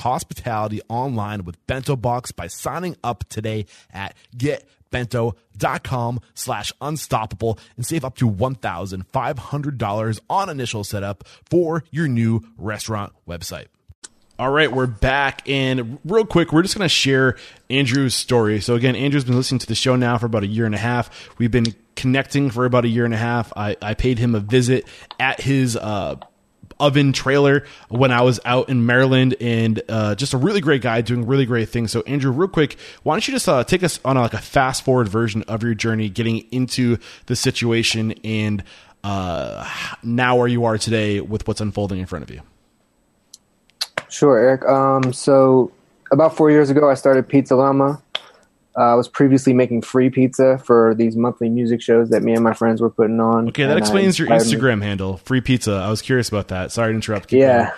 hospitality 0.01 0.81
online 0.89 1.45
with 1.45 1.65
Bento 1.67 1.95
Box 1.95 2.31
by 2.31 2.47
signing 2.47 2.95
up 3.03 3.23
today 3.29 3.65
at 3.91 4.15
getbento.com 4.35 6.19
slash 6.33 6.73
unstoppable 6.81 7.57
and 7.75 7.85
save 7.85 8.03
up 8.03 8.17
to 8.17 8.29
$1,500 8.29 10.19
on 10.29 10.49
initial 10.49 10.83
setup 10.83 11.23
for 11.49 11.83
your 11.91 12.07
new 12.07 12.41
restaurant 12.57 13.13
website. 13.27 13.67
All 14.41 14.49
right, 14.49 14.71
we're 14.71 14.87
back. 14.87 15.47
And 15.47 15.99
real 16.03 16.25
quick, 16.25 16.51
we're 16.51 16.63
just 16.63 16.75
going 16.75 16.85
to 16.85 16.89
share 16.89 17.37
Andrew's 17.69 18.15
story. 18.15 18.59
So, 18.59 18.73
again, 18.73 18.95
Andrew's 18.95 19.23
been 19.23 19.35
listening 19.35 19.59
to 19.59 19.67
the 19.67 19.75
show 19.75 19.95
now 19.95 20.17
for 20.17 20.25
about 20.25 20.41
a 20.41 20.47
year 20.47 20.65
and 20.65 20.73
a 20.73 20.79
half. 20.79 21.29
We've 21.37 21.51
been 21.51 21.75
connecting 21.95 22.49
for 22.49 22.65
about 22.65 22.83
a 22.83 22.87
year 22.87 23.05
and 23.05 23.13
a 23.13 23.17
half. 23.17 23.53
I, 23.55 23.77
I 23.83 23.93
paid 23.93 24.17
him 24.17 24.33
a 24.33 24.39
visit 24.39 24.87
at 25.19 25.41
his 25.41 25.77
uh, 25.77 26.15
oven 26.81 27.13
trailer 27.13 27.65
when 27.89 28.11
I 28.11 28.21
was 28.21 28.39
out 28.43 28.69
in 28.69 28.85
Maryland, 28.85 29.35
and 29.39 29.81
uh, 29.87 30.15
just 30.15 30.33
a 30.33 30.37
really 30.37 30.59
great 30.59 30.81
guy 30.81 31.01
doing 31.01 31.25
really 31.25 31.45
great 31.45 31.69
things. 31.69 31.91
So, 31.91 32.01
Andrew, 32.01 32.31
real 32.31 32.49
quick, 32.49 32.77
why 33.03 33.13
don't 33.13 33.27
you 33.27 33.33
just 33.33 33.47
uh, 33.47 33.63
take 33.63 33.83
us 33.83 33.99
on 34.03 34.17
a, 34.17 34.21
like 34.21 34.33
a 34.33 34.39
fast 34.39 34.83
forward 34.83 35.07
version 35.07 35.43
of 35.43 35.63
your 35.63 35.73
journey 35.73 36.09
getting 36.09 36.39
into 36.51 36.97
the 37.27 37.35
situation 37.35 38.13
and 38.23 38.63
uh, 39.03 39.69
now 40.03 40.35
where 40.35 40.47
you 40.47 40.65
are 40.65 40.77
today 40.77 41.21
with 41.21 41.47
what's 41.47 41.61
unfolding 41.61 41.99
in 41.99 42.05
front 42.05 42.23
of 42.23 42.29
you? 42.29 42.41
Sure, 44.09 44.37
Eric. 44.37 44.65
Um, 44.65 45.13
so, 45.13 45.71
about 46.11 46.35
four 46.35 46.51
years 46.51 46.69
ago, 46.69 46.89
I 46.89 46.95
started 46.95 47.27
Pizza 47.29 47.55
Llama. 47.55 48.01
Uh, 48.77 48.91
I 48.91 48.95
was 48.95 49.09
previously 49.09 49.53
making 49.53 49.81
free 49.81 50.09
pizza 50.09 50.57
for 50.59 50.95
these 50.95 51.17
monthly 51.17 51.49
music 51.49 51.81
shows 51.81 52.09
that 52.09 52.23
me 52.23 52.33
and 52.33 52.43
my 52.43 52.53
friends 52.53 52.79
were 52.79 52.89
putting 52.89 53.19
on. 53.19 53.49
Okay, 53.49 53.65
that 53.65 53.77
explains 53.77 54.17
your 54.17 54.29
Instagram 54.29 54.79
me. 54.79 54.85
handle, 54.85 55.17
free 55.17 55.41
pizza. 55.41 55.73
I 55.73 55.89
was 55.89 56.01
curious 56.01 56.29
about 56.29 56.47
that. 56.49 56.71
Sorry 56.71 56.93
to 56.93 56.95
interrupt. 56.95 57.27
Keep 57.27 57.39
yeah, 57.39 57.71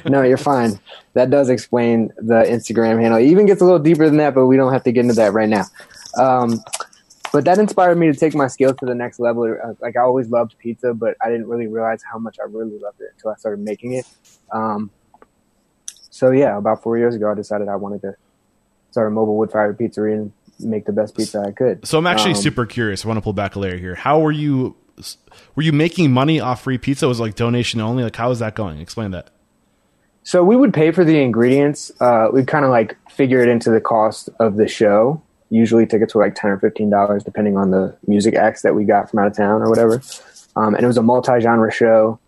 no, 0.04 0.22
you're 0.22 0.36
fine. 0.36 0.78
That 1.14 1.30
does 1.30 1.48
explain 1.48 2.12
the 2.16 2.44
Instagram 2.44 3.00
handle. 3.00 3.18
It 3.18 3.26
even 3.26 3.46
gets 3.46 3.60
a 3.60 3.64
little 3.64 3.80
deeper 3.80 4.06
than 4.06 4.18
that, 4.18 4.34
but 4.34 4.46
we 4.46 4.56
don't 4.56 4.72
have 4.72 4.84
to 4.84 4.92
get 4.92 5.00
into 5.00 5.14
that 5.14 5.32
right 5.32 5.48
now. 5.48 5.64
Um, 6.16 6.62
but 7.32 7.44
that 7.46 7.58
inspired 7.58 7.98
me 7.98 8.06
to 8.06 8.16
take 8.16 8.36
my 8.36 8.46
skills 8.46 8.76
to 8.78 8.86
the 8.86 8.94
next 8.94 9.18
level. 9.18 9.42
Uh, 9.42 9.74
like 9.80 9.96
I 9.96 10.02
always 10.02 10.28
loved 10.28 10.56
pizza, 10.58 10.94
but 10.94 11.16
I 11.20 11.28
didn't 11.28 11.48
really 11.48 11.66
realize 11.66 12.00
how 12.08 12.16
much 12.20 12.38
I 12.38 12.44
really 12.44 12.78
loved 12.78 13.00
it 13.00 13.08
until 13.16 13.32
I 13.32 13.34
started 13.34 13.58
making 13.64 13.94
it. 13.94 14.06
Um, 14.52 14.92
so 16.10 16.30
yeah, 16.30 16.56
about 16.56 16.84
four 16.84 16.96
years 16.96 17.16
ago, 17.16 17.32
I 17.32 17.34
decided 17.34 17.66
I 17.66 17.74
wanted 17.74 18.02
to 18.02 18.14
start 18.94 19.08
a 19.08 19.10
mobile 19.10 19.36
wood 19.36 19.50
fired 19.50 19.76
pizzeria 19.76 20.14
and 20.14 20.32
make 20.60 20.86
the 20.86 20.92
best 20.92 21.16
pizza 21.16 21.40
I 21.40 21.50
could. 21.50 21.84
So 21.84 21.98
I'm 21.98 22.06
actually 22.06 22.34
um, 22.34 22.40
super 22.40 22.64
curious. 22.64 23.04
I 23.04 23.08
want 23.08 23.18
to 23.18 23.22
pull 23.22 23.32
back 23.32 23.56
a 23.56 23.58
layer 23.58 23.76
here. 23.76 23.96
How 23.96 24.20
were 24.20 24.30
you 24.30 24.76
were 25.56 25.64
you 25.64 25.72
making 25.72 26.12
money 26.12 26.38
off 26.38 26.62
free 26.62 26.78
pizza? 26.78 27.08
Was 27.08 27.18
it 27.18 27.22
like 27.22 27.34
donation 27.34 27.80
only? 27.80 28.04
Like 28.04 28.14
how 28.14 28.28
was 28.28 28.38
that 28.38 28.54
going? 28.54 28.78
Explain 28.78 29.10
that. 29.10 29.30
So 30.22 30.44
we 30.44 30.54
would 30.54 30.72
pay 30.72 30.92
for 30.92 31.04
the 31.04 31.20
ingredients. 31.20 31.90
Uh, 32.00 32.28
we'd 32.32 32.46
kind 32.46 32.64
of 32.64 32.70
like 32.70 32.96
figure 33.10 33.40
it 33.40 33.48
into 33.48 33.70
the 33.70 33.80
cost 33.80 34.30
of 34.38 34.56
the 34.56 34.68
show. 34.68 35.20
Usually 35.50 35.86
tickets 35.86 36.14
were 36.14 36.22
like 36.22 36.36
ten 36.36 36.50
or 36.50 36.58
fifteen 36.60 36.88
dollars, 36.88 37.24
depending 37.24 37.56
on 37.56 37.72
the 37.72 37.96
music 38.06 38.34
acts 38.34 38.62
that 38.62 38.76
we 38.76 38.84
got 38.84 39.10
from 39.10 39.18
out 39.18 39.26
of 39.26 39.36
town 39.36 39.60
or 39.60 39.68
whatever. 39.68 40.00
Um, 40.54 40.76
and 40.76 40.84
it 40.84 40.86
was 40.86 40.96
a 40.96 41.02
multi-genre 41.02 41.72
show, 41.72 42.20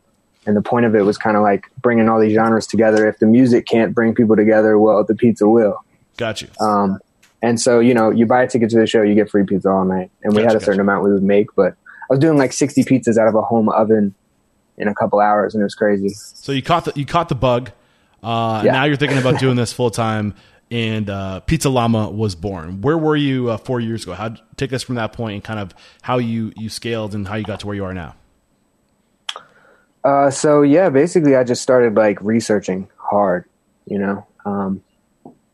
and 0.47 0.57
the 0.57 0.63
point 0.63 0.85
of 0.85 0.97
it 0.97 1.03
was 1.03 1.17
kind 1.17 1.37
of 1.37 1.45
like 1.45 1.71
bringing 1.81 2.09
all 2.09 2.21
these 2.21 2.35
genres 2.35 2.67
together. 2.67 3.07
If 3.09 3.21
the 3.21 3.27
music 3.27 3.67
can't 3.67 3.95
bring 3.95 4.17
people 4.17 4.35
together, 4.35 4.79
well, 4.81 5.05
the 5.05 5.15
pizza 5.15 5.49
will. 5.49 5.85
Got 6.17 6.43
you. 6.43 6.49
Um, 6.61 6.99
and 7.43 7.61
so 7.61 7.81
you 7.81 7.95
know, 7.95 8.11
you 8.11 8.27
buy 8.27 8.43
a 8.43 8.49
ticket 8.49 8.71
to 8.71 8.79
the 8.79 8.87
show, 8.87 9.03
you 9.03 9.15
get 9.15 9.31
free 9.31 9.45
pizza 9.45 9.69
all 9.71 9.85
night. 9.85 10.11
And 10.23 10.35
we 10.35 10.43
Gotcha, 10.43 10.55
had 10.55 10.57
a 10.57 10.65
certain 10.65 10.79
gotcha. 10.79 10.83
amount 10.83 11.05
we 11.05 11.13
would 11.13 11.23
make, 11.23 11.55
but 11.55 11.73
I 11.75 12.07
was 12.11 12.19
doing 12.19 12.39
like 12.39 12.53
sixty 12.53 12.83
pizzas 12.85 13.19
out 13.19 13.29
of 13.29 13.35
a 13.35 13.43
home 13.43 13.69
oven 13.69 14.15
in 14.79 14.89
a 14.89 14.95
couple 14.95 15.21
hours, 15.21 15.55
and 15.55 15.61
it 15.63 15.65
was 15.65 15.75
crazy. 15.75 16.11
So 16.11 16.53
you 16.53 16.63
caught 16.63 16.85
the 16.87 16.93
you 16.97 17.07
caught 17.07 17.29
the 17.29 17.35
bug. 17.35 17.71
Uh, 18.23 18.63
Yeah. 18.65 18.73
Now 18.73 18.85
you're 18.85 18.97
thinking 18.97 19.19
about 19.19 19.39
doing 19.39 19.57
this 19.57 19.73
full 19.75 19.91
time, 19.91 20.35
and 20.71 21.09
uh, 21.11 21.41
Pizza 21.41 21.69
Llama 21.69 22.11
was 22.11 22.35
born. 22.35 22.81
Where 22.81 22.99
were 22.99 23.17
you 23.17 23.51
uh, 23.51 23.57
four 23.59 23.81
years 23.81 24.03
ago? 24.05 24.15
How 24.15 24.35
take 24.57 24.73
us 24.73 24.83
from 24.83 24.95
that 24.97 25.13
point 25.13 25.35
and 25.35 25.45
kind 25.45 25.61
of 25.61 25.75
how 26.03 26.19
you 26.19 26.53
you 26.57 26.69
scaled 26.69 27.15
and 27.15 27.29
how 27.29 27.37
you 27.37 27.45
got 27.45 27.61
to 27.61 27.67
where 27.67 27.77
you 27.77 27.85
are 27.85 27.95
now. 27.95 28.15
Uh, 30.05 30.31
so 30.31 30.63
yeah, 30.63 30.89
basically, 30.89 31.35
I 31.37 31.43
just 31.45 31.63
started 31.63 31.95
like 31.95 32.21
researching 32.23 32.89
hard, 32.97 33.45
you 33.87 33.99
know, 33.99 34.27
um, 34.45 34.83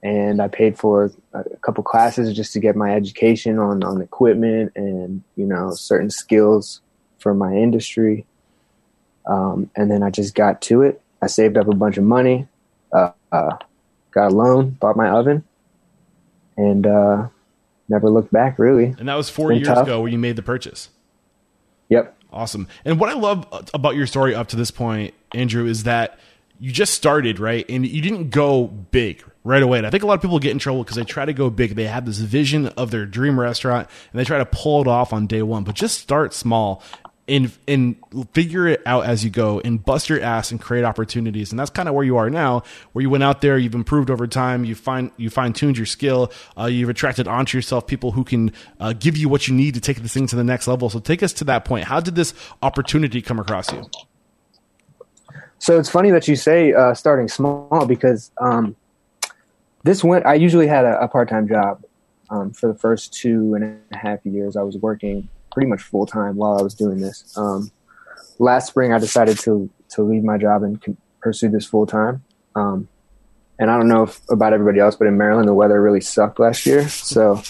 and 0.03 0.43
I 0.43 0.49
paid 0.49 0.79
for 0.79 1.13
a 1.33 1.45
couple 1.59 1.85
classes 1.85 2.35
just 2.35 2.53
to 2.55 2.61
get 2.61 2.75
my 2.75 2.95
education 2.95 3.59
on 3.59 3.85
on 3.85 4.01
equipment 4.03 4.73
and 4.75 5.23
you 5.37 5.47
know 5.47 5.73
certain 5.73 6.11
skills 6.11 6.81
for 7.19 7.35
my 7.35 7.55
industry. 7.55 8.27
Um, 9.25 9.71
and 9.77 9.91
then 9.91 10.03
I 10.03 10.11
just 10.11 10.35
got 10.35 10.61
to 10.63 10.83
it. 10.83 11.01
I 11.23 11.29
saved 11.29 11.57
up 11.57 11.69
a 11.69 11.75
bunch 11.75 11.97
of 11.97 12.03
money, 12.03 12.49
uh, 12.93 13.13
uh, 13.31 13.57
got 14.11 14.33
a 14.33 14.35
loan, 14.35 14.71
bought 14.71 14.97
my 14.97 15.09
oven, 15.09 15.45
and 16.57 16.85
uh, 16.85 17.29
never 17.89 18.11
looked 18.11 18.33
back. 18.33 18.59
Really. 18.59 18.95
And 18.99 19.09
that 19.09 19.15
was 19.15 19.31
four 19.31 19.53
years 19.53 19.69
tough. 19.69 19.87
ago 19.87 20.01
when 20.01 20.13
you 20.13 20.19
made 20.19 20.35
the 20.35 20.43
purchase. 20.43 20.89
Yep. 21.89 22.17
Awesome. 22.33 22.67
And 22.85 22.99
what 22.99 23.11
I 23.11 23.13
love 23.13 23.47
about 23.75 23.95
your 23.95 24.07
story 24.07 24.35
up 24.35 24.49
to 24.49 24.57
this 24.57 24.71
point, 24.71 25.15
Andrew, 25.35 25.67
is 25.67 25.85
that 25.85 26.19
you 26.63 26.71
just 26.71 26.95
started, 26.95 27.41
right? 27.41 27.67
And 27.69 27.85
you 27.85 28.01
didn't 28.01 28.31
go 28.31 28.69
big 28.69 29.25
right 29.43 29.65
away. 29.65 29.79
And 29.79 29.87
I 29.87 29.91
think 29.91 30.05
a 30.05 30.07
lot 30.07 30.15
of 30.15 30.23
people 30.23 30.39
get 30.39 30.53
in 30.53 30.61
trouble 30.61 30.85
because 30.85 30.95
they 30.95 31.03
try 31.03 31.25
to 31.25 31.33
go 31.33 31.51
big. 31.51 31.75
They 31.75 31.89
have 31.89 32.07
this 32.07 32.19
vision 32.19 32.69
of 32.69 32.93
their 32.93 33.05
dream 33.05 33.39
restaurant 33.39 33.89
and 34.13 34.21
they 34.21 34.23
try 34.23 34.39
to 34.39 34.47
pull 34.47 34.81
it 34.81 34.87
off 34.87 35.13
on 35.13 35.27
day 35.27 35.43
one. 35.43 35.65
But 35.65 35.75
just 35.75 35.99
start 35.99 36.33
small 36.33 36.81
and 37.27 37.53
and 37.67 37.97
figure 38.33 38.69
it 38.69 38.81
out 38.87 39.07
as 39.07 39.25
you 39.25 39.31
go 39.31 39.61
and 39.65 39.85
bust 39.85 40.09
your 40.09 40.21
ass 40.21 40.53
and 40.53 40.61
create 40.61 40.85
opportunities. 40.85 41.51
And 41.51 41.59
that's 41.59 41.69
kind 41.71 41.89
of 41.89 41.97
where 41.97 42.05
you 42.05 42.17
are 42.17 42.31
now, 42.31 42.63
where 42.93 43.03
you 43.03 43.11
went 43.11 43.25
out 43.25 43.41
there, 43.41 43.59
you've 43.59 43.75
improved 43.75 44.09
over 44.09 44.29
time, 44.29 44.65
you 44.65 44.77
find 44.77 45.11
you 45.17 45.31
fine 45.31 45.55
tuned 45.55 45.77
your 45.77 45.87
skill, 45.87 46.31
uh, 46.57 46.67
you've 46.67 46.91
attracted 46.91 47.27
onto 47.27 47.59
yourself 47.59 47.89
people 47.89 48.13
who 48.13 48.23
can 48.23 48.53
uh, 48.79 48.93
give 48.93 49.17
you 49.17 49.29
what 49.29 49.49
you 49.49 49.55
need 49.55 49.75
to 49.75 49.81
take 49.81 49.97
this 49.97 50.15
thing 50.15 50.29
to 50.29 50.37
the 50.37 50.45
next 50.45 50.69
level. 50.69 50.89
So 50.91 51.01
take 51.01 51.25
us 51.25 51.33
to 51.35 51.45
that 51.47 51.65
point. 51.65 51.87
How 51.87 51.99
did 51.99 52.15
this 52.15 52.35
opportunity 52.63 53.21
come 53.21 53.41
across 53.41 53.73
you? 53.73 53.85
So 55.63 55.79
it's 55.79 55.89
funny 55.89 56.11
that 56.11 56.27
you 56.27 56.35
say 56.35 56.73
uh, 56.73 56.93
starting 56.93 57.29
small 57.29 57.87
because 57.87 58.33
um, 58.41 58.75
this 59.85 60.03
went. 60.03 60.27
I 60.27 60.35
usually 60.35 60.67
had 60.67 60.85
a, 60.85 61.01
a 61.03 61.07
part-time 61.07 61.47
job 61.47 61.85
um, 62.31 62.53
for 62.53 62.67
the 62.67 62.77
first 62.77 63.13
two 63.13 63.55
and 63.55 63.81
a 63.93 63.97
half 63.97 64.27
years. 64.27 64.57
I 64.57 64.63
was 64.63 64.77
working 64.79 65.29
pretty 65.53 65.69
much 65.69 65.81
full 65.81 66.05
time 66.05 66.35
while 66.35 66.59
I 66.59 66.63
was 66.63 66.75
doing 66.75 67.01
this. 67.01 67.33
Um, 67.39 67.71
last 68.41 68.67
spring, 68.67 68.93
I 68.93 68.99
decided 68.99 69.39
to 69.43 69.71
to 69.91 70.03
leave 70.03 70.25
my 70.25 70.37
job 70.37 70.65
and 70.65 70.97
pursue 71.21 71.49
this 71.49 71.65
full 71.65 71.87
time. 71.87 72.25
Um, 72.57 72.89
and 73.61 73.71
I 73.71 73.77
don't 73.77 73.87
know 73.87 74.03
if, 74.03 74.21
about 74.29 74.53
everybody 74.53 74.81
else, 74.81 74.97
but 74.97 75.07
in 75.07 75.17
Maryland, 75.17 75.47
the 75.47 75.55
weather 75.55 75.81
really 75.81 76.01
sucked 76.01 76.41
last 76.41 76.67
year. 76.67 76.89
So 76.89 77.41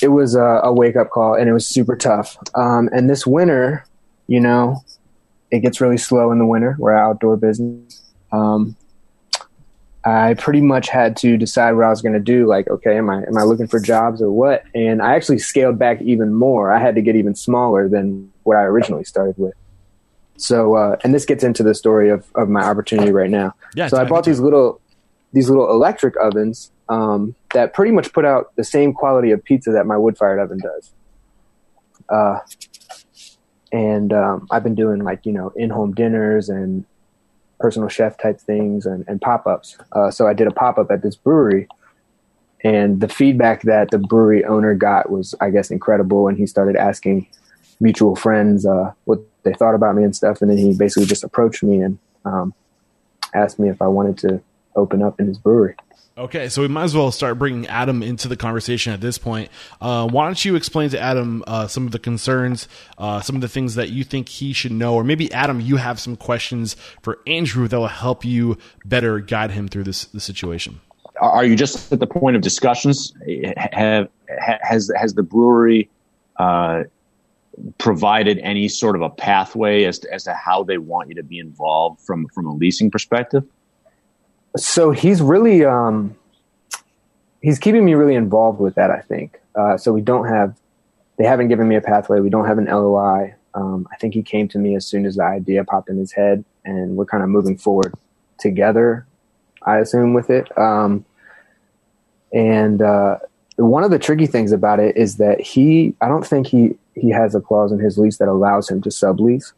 it 0.00 0.08
was 0.08 0.36
a, 0.36 0.62
a 0.64 0.72
wake 0.72 0.96
up 0.96 1.10
call, 1.10 1.34
and 1.34 1.50
it 1.50 1.52
was 1.52 1.66
super 1.66 1.96
tough. 1.96 2.38
Um, 2.54 2.88
and 2.94 3.10
this 3.10 3.26
winter, 3.26 3.84
you 4.26 4.40
know, 4.40 4.82
it 5.50 5.60
gets 5.60 5.80
really 5.80 5.98
slow 5.98 6.30
in 6.32 6.38
the 6.38 6.46
winter. 6.46 6.76
We're 6.78 6.96
outdoor 6.96 7.36
business. 7.36 8.00
Um, 8.32 8.76
I 10.04 10.34
pretty 10.34 10.62
much 10.62 10.88
had 10.88 11.16
to 11.18 11.36
decide 11.36 11.72
what 11.72 11.84
I 11.84 11.90
was 11.90 12.00
going 12.00 12.14
to 12.14 12.20
do. 12.20 12.46
Like, 12.46 12.68
okay, 12.68 12.96
am 12.96 13.10
I 13.10 13.22
am 13.24 13.36
I 13.36 13.42
looking 13.42 13.66
for 13.66 13.78
jobs 13.78 14.22
or 14.22 14.30
what? 14.30 14.64
And 14.74 15.02
I 15.02 15.14
actually 15.14 15.38
scaled 15.38 15.78
back 15.78 16.00
even 16.00 16.32
more. 16.32 16.72
I 16.72 16.78
had 16.78 16.94
to 16.94 17.02
get 17.02 17.16
even 17.16 17.34
smaller 17.34 17.88
than 17.88 18.32
what 18.44 18.56
I 18.56 18.62
originally 18.62 19.04
started 19.04 19.36
with. 19.36 19.54
So, 20.38 20.74
uh, 20.74 20.96
and 21.04 21.14
this 21.14 21.26
gets 21.26 21.44
into 21.44 21.62
the 21.62 21.74
story 21.74 22.08
of, 22.08 22.24
of 22.34 22.48
my 22.48 22.62
opportunity 22.62 23.12
right 23.12 23.28
now. 23.28 23.54
Yeah, 23.74 23.88
so 23.88 23.98
I 23.98 24.04
bought 24.04 24.24
these 24.24 24.40
little 24.40 24.80
these 25.32 25.50
little 25.50 25.70
electric 25.70 26.16
ovens 26.16 26.72
um, 26.88 27.34
that 27.52 27.74
pretty 27.74 27.92
much 27.92 28.12
put 28.12 28.24
out 28.24 28.54
the 28.56 28.64
same 28.64 28.94
quality 28.94 29.32
of 29.32 29.44
pizza 29.44 29.70
that 29.70 29.86
my 29.86 29.98
wood 29.98 30.16
fired 30.16 30.40
oven 30.40 30.58
does. 30.58 30.92
Uh, 32.08 32.38
and 33.72 34.12
um, 34.12 34.48
I've 34.50 34.62
been 34.62 34.74
doing 34.74 35.02
like 35.02 35.26
you 35.26 35.32
know 35.32 35.52
in 35.56 35.70
home 35.70 35.94
dinners 35.94 36.48
and 36.48 36.84
personal 37.58 37.88
chef 37.88 38.16
type 38.16 38.40
things 38.40 38.86
and, 38.86 39.04
and 39.06 39.20
pop 39.20 39.46
ups. 39.46 39.76
Uh, 39.92 40.10
so 40.10 40.26
I 40.26 40.32
did 40.32 40.46
a 40.46 40.50
pop 40.50 40.78
up 40.78 40.90
at 40.90 41.02
this 41.02 41.16
brewery, 41.16 41.68
and 42.62 43.00
the 43.00 43.08
feedback 43.08 43.62
that 43.62 43.90
the 43.90 43.98
brewery 43.98 44.44
owner 44.44 44.74
got 44.74 45.10
was, 45.10 45.34
I 45.40 45.50
guess, 45.50 45.70
incredible. 45.70 46.28
And 46.28 46.38
he 46.38 46.46
started 46.46 46.76
asking 46.76 47.28
mutual 47.80 48.16
friends 48.16 48.66
uh, 48.66 48.92
what 49.04 49.20
they 49.42 49.54
thought 49.54 49.74
about 49.74 49.94
me 49.94 50.04
and 50.04 50.14
stuff, 50.14 50.42
and 50.42 50.50
then 50.50 50.58
he 50.58 50.74
basically 50.74 51.06
just 51.06 51.24
approached 51.24 51.62
me 51.62 51.80
and 51.80 51.98
um, 52.24 52.54
asked 53.34 53.58
me 53.58 53.68
if 53.68 53.80
I 53.80 53.86
wanted 53.86 54.18
to 54.18 54.42
open 54.76 55.02
up 55.02 55.20
in 55.20 55.26
his 55.26 55.38
brewery. 55.38 55.74
Okay, 56.20 56.50
so 56.50 56.60
we 56.60 56.68
might 56.68 56.82
as 56.84 56.94
well 56.94 57.10
start 57.10 57.38
bringing 57.38 57.66
Adam 57.66 58.02
into 58.02 58.28
the 58.28 58.36
conversation 58.36 58.92
at 58.92 59.00
this 59.00 59.16
point. 59.16 59.50
Uh, 59.80 60.06
why 60.06 60.26
don't 60.26 60.44
you 60.44 60.54
explain 60.54 60.90
to 60.90 61.00
Adam 61.00 61.42
uh, 61.46 61.66
some 61.66 61.86
of 61.86 61.92
the 61.92 61.98
concerns, 61.98 62.68
uh, 62.98 63.22
some 63.22 63.36
of 63.36 63.40
the 63.40 63.48
things 63.48 63.74
that 63.76 63.88
you 63.88 64.04
think 64.04 64.28
he 64.28 64.52
should 64.52 64.70
know, 64.70 64.94
or 64.94 65.02
maybe 65.02 65.32
Adam, 65.32 65.62
you 65.62 65.76
have 65.76 65.98
some 65.98 66.16
questions 66.16 66.76
for 67.00 67.20
Andrew 67.26 67.66
that 67.68 67.78
will 67.78 67.86
help 67.86 68.22
you 68.22 68.58
better 68.84 69.18
guide 69.18 69.52
him 69.52 69.66
through 69.66 69.84
this, 69.84 70.04
this 70.04 70.22
situation. 70.22 70.82
Are 71.22 71.44
you 71.46 71.56
just 71.56 71.90
at 71.90 72.00
the 72.00 72.06
point 72.06 72.36
of 72.36 72.42
discussions? 72.42 73.14
Have 73.56 74.08
has 74.38 74.90
has 74.94 75.14
the 75.14 75.22
brewery 75.22 75.88
uh, 76.36 76.84
provided 77.78 78.38
any 78.40 78.68
sort 78.68 78.94
of 78.94 79.00
a 79.00 79.10
pathway 79.10 79.84
as 79.84 79.98
to, 80.00 80.12
as 80.12 80.24
to 80.24 80.34
how 80.34 80.64
they 80.64 80.76
want 80.76 81.08
you 81.08 81.14
to 81.14 81.22
be 81.22 81.38
involved 81.38 82.02
from 82.02 82.26
from 82.28 82.44
a 82.44 82.54
leasing 82.54 82.90
perspective? 82.90 83.42
So 84.56 84.90
he's 84.90 85.22
really 85.22 85.64
um 85.64 86.16
he's 87.40 87.58
keeping 87.58 87.84
me 87.84 87.94
really 87.94 88.14
involved 88.14 88.60
with 88.60 88.74
that 88.74 88.90
i 88.90 89.00
think. 89.00 89.40
Uh 89.54 89.76
so 89.76 89.92
we 89.92 90.00
don't 90.00 90.28
have 90.28 90.56
they 91.18 91.24
haven't 91.24 91.48
given 91.48 91.68
me 91.68 91.76
a 91.76 91.80
pathway. 91.80 92.20
We 92.20 92.30
don't 92.30 92.46
have 92.46 92.58
an 92.58 92.66
loi 92.66 93.34
um 93.54 93.86
i 93.92 93.96
think 93.96 94.14
he 94.14 94.22
came 94.22 94.48
to 94.48 94.58
me 94.58 94.74
as 94.76 94.86
soon 94.86 95.06
as 95.06 95.16
the 95.16 95.24
idea 95.24 95.64
popped 95.64 95.88
in 95.88 95.98
his 95.98 96.12
head 96.12 96.44
and 96.64 96.96
we're 96.96 97.04
kind 97.04 97.22
of 97.22 97.28
moving 97.28 97.56
forward 97.56 97.94
together 98.38 99.06
i 99.62 99.78
assume 99.78 100.14
with 100.14 100.30
it. 100.30 100.56
Um 100.58 101.04
and 102.32 102.80
uh 102.80 103.18
one 103.56 103.84
of 103.84 103.90
the 103.90 103.98
tricky 103.98 104.26
things 104.26 104.52
about 104.52 104.80
it 104.80 104.96
is 104.96 105.16
that 105.16 105.40
he 105.40 105.94
i 106.00 106.08
don't 106.08 106.26
think 106.26 106.46
he 106.46 106.76
he 106.94 107.10
has 107.10 107.34
a 107.34 107.40
clause 107.40 107.72
in 107.72 107.78
his 107.78 107.98
lease 107.98 108.18
that 108.18 108.28
allows 108.28 108.68
him 108.68 108.80
to 108.82 108.88
sublease. 108.88 109.52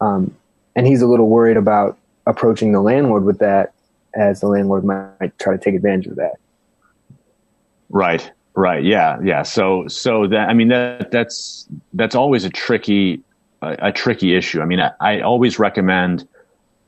Um 0.00 0.34
and 0.76 0.86
he's 0.86 1.02
a 1.02 1.06
little 1.06 1.28
worried 1.28 1.56
about 1.56 1.98
approaching 2.26 2.72
the 2.72 2.80
landlord 2.80 3.24
with 3.24 3.38
that 3.38 3.72
as 4.14 4.40
the 4.40 4.48
landlord 4.48 4.84
might 4.84 5.38
try 5.38 5.56
to 5.56 5.62
take 5.62 5.74
advantage 5.74 6.06
of 6.06 6.16
that. 6.16 6.34
Right. 7.88 8.30
Right. 8.54 8.84
Yeah. 8.84 9.18
Yeah. 9.22 9.42
So, 9.42 9.88
so 9.88 10.26
that, 10.28 10.48
I 10.48 10.54
mean, 10.54 10.68
that, 10.68 11.10
that's, 11.10 11.66
that's 11.92 12.14
always 12.14 12.44
a 12.44 12.50
tricky, 12.50 13.20
a, 13.62 13.90
tricky 13.90 14.36
issue. 14.36 14.60
I 14.60 14.64
mean, 14.64 14.80
I, 14.80 14.92
I 15.00 15.20
always 15.20 15.58
recommend, 15.58 16.26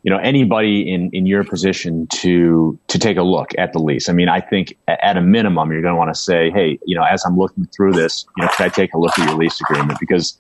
you 0.04 0.10
know, 0.10 0.18
anybody 0.18 0.88
in, 0.88 1.10
in 1.12 1.26
your 1.26 1.42
position 1.42 2.06
to, 2.08 2.78
to 2.86 2.98
take 2.98 3.16
a 3.16 3.24
look 3.24 3.50
at 3.58 3.72
the 3.72 3.80
lease. 3.80 4.08
I 4.08 4.12
mean, 4.12 4.28
I 4.28 4.40
think 4.40 4.76
at 4.86 5.16
a 5.16 5.20
minimum, 5.20 5.72
you're 5.72 5.82
going 5.82 5.94
to 5.94 5.98
want 5.98 6.14
to 6.14 6.20
say, 6.20 6.50
Hey, 6.50 6.78
you 6.84 6.94
know, 6.94 7.02
as 7.02 7.24
I'm 7.24 7.36
looking 7.36 7.66
through 7.66 7.92
this, 7.92 8.24
you 8.36 8.44
know, 8.44 8.50
can 8.56 8.66
I 8.66 8.68
take 8.68 8.94
a 8.94 8.98
look 8.98 9.18
at 9.18 9.28
your 9.28 9.36
lease 9.36 9.60
agreement? 9.60 9.98
Because 9.98 10.38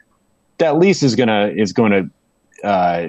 that 0.58 0.78
lease 0.78 1.02
is 1.02 1.16
going 1.16 1.28
to, 1.28 1.52
is 1.60 1.72
going 1.72 1.90
to, 1.90 2.68
uh, 2.68 3.08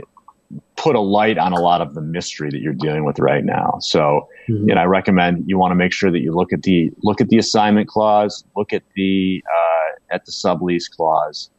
put 0.76 0.96
a 0.96 1.00
light 1.00 1.38
on 1.38 1.52
a 1.52 1.60
lot 1.60 1.82
of 1.82 1.94
the 1.94 2.02
mystery 2.02 2.50
that 2.50 2.62
you're 2.62 2.74
dealing 2.74 3.04
with 3.04 3.20
right 3.20 3.44
now. 3.44 3.78
So, 3.82 4.28
you 4.48 4.76
know, 4.76 4.82
I 4.82 4.86
recommend 4.86 5.44
you 5.48 5.58
want 5.58 5.72
to 5.72 5.76
make 5.76 5.92
sure 5.92 6.12
that 6.12 6.20
you 6.20 6.34
look 6.34 6.54
at 6.54 6.64
the 6.64 6.92
look 7.04 7.20
at 7.20 7.30
the 7.30 7.38
assignment 7.38 7.88
clause, 7.88 8.44
look 8.56 8.72
at 8.72 8.84
the 8.96 9.44
uh, 9.46 10.16
at 10.16 10.26
the 10.26 10.32
sublease 10.32 10.90
clause, 10.90 11.50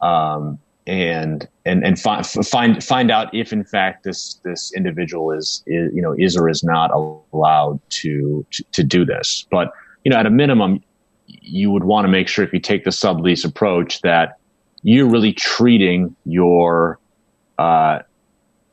um, 0.00 0.58
and 0.86 1.46
and 1.66 1.84
and 1.84 2.00
find 2.00 2.26
find 2.26 2.82
find 2.82 3.10
out 3.10 3.34
if 3.34 3.52
in 3.52 3.64
fact 3.64 4.04
this 4.04 4.40
this 4.44 4.72
individual 4.74 5.30
is, 5.32 5.62
is 5.66 5.92
you 5.94 6.00
know 6.00 6.14
is 6.18 6.36
or 6.36 6.48
is 6.48 6.64
not 6.64 6.90
allowed 6.92 7.80
to, 7.90 8.46
to 8.50 8.64
to 8.72 8.82
do 8.82 9.04
this. 9.04 9.46
But 9.50 9.72
you 10.04 10.10
know, 10.10 10.16
at 10.16 10.26
a 10.26 10.30
minimum, 10.30 10.82
you 11.26 11.70
would 11.70 11.84
want 11.84 12.04
to 12.04 12.08
make 12.08 12.28
sure 12.28 12.44
if 12.44 12.52
you 12.52 12.60
take 12.60 12.84
the 12.84 12.90
sublease 12.90 13.44
approach 13.44 14.00
that 14.00 14.38
you're 14.82 15.08
really 15.08 15.32
treating 15.32 16.16
your 16.24 16.98
uh, 17.58 18.00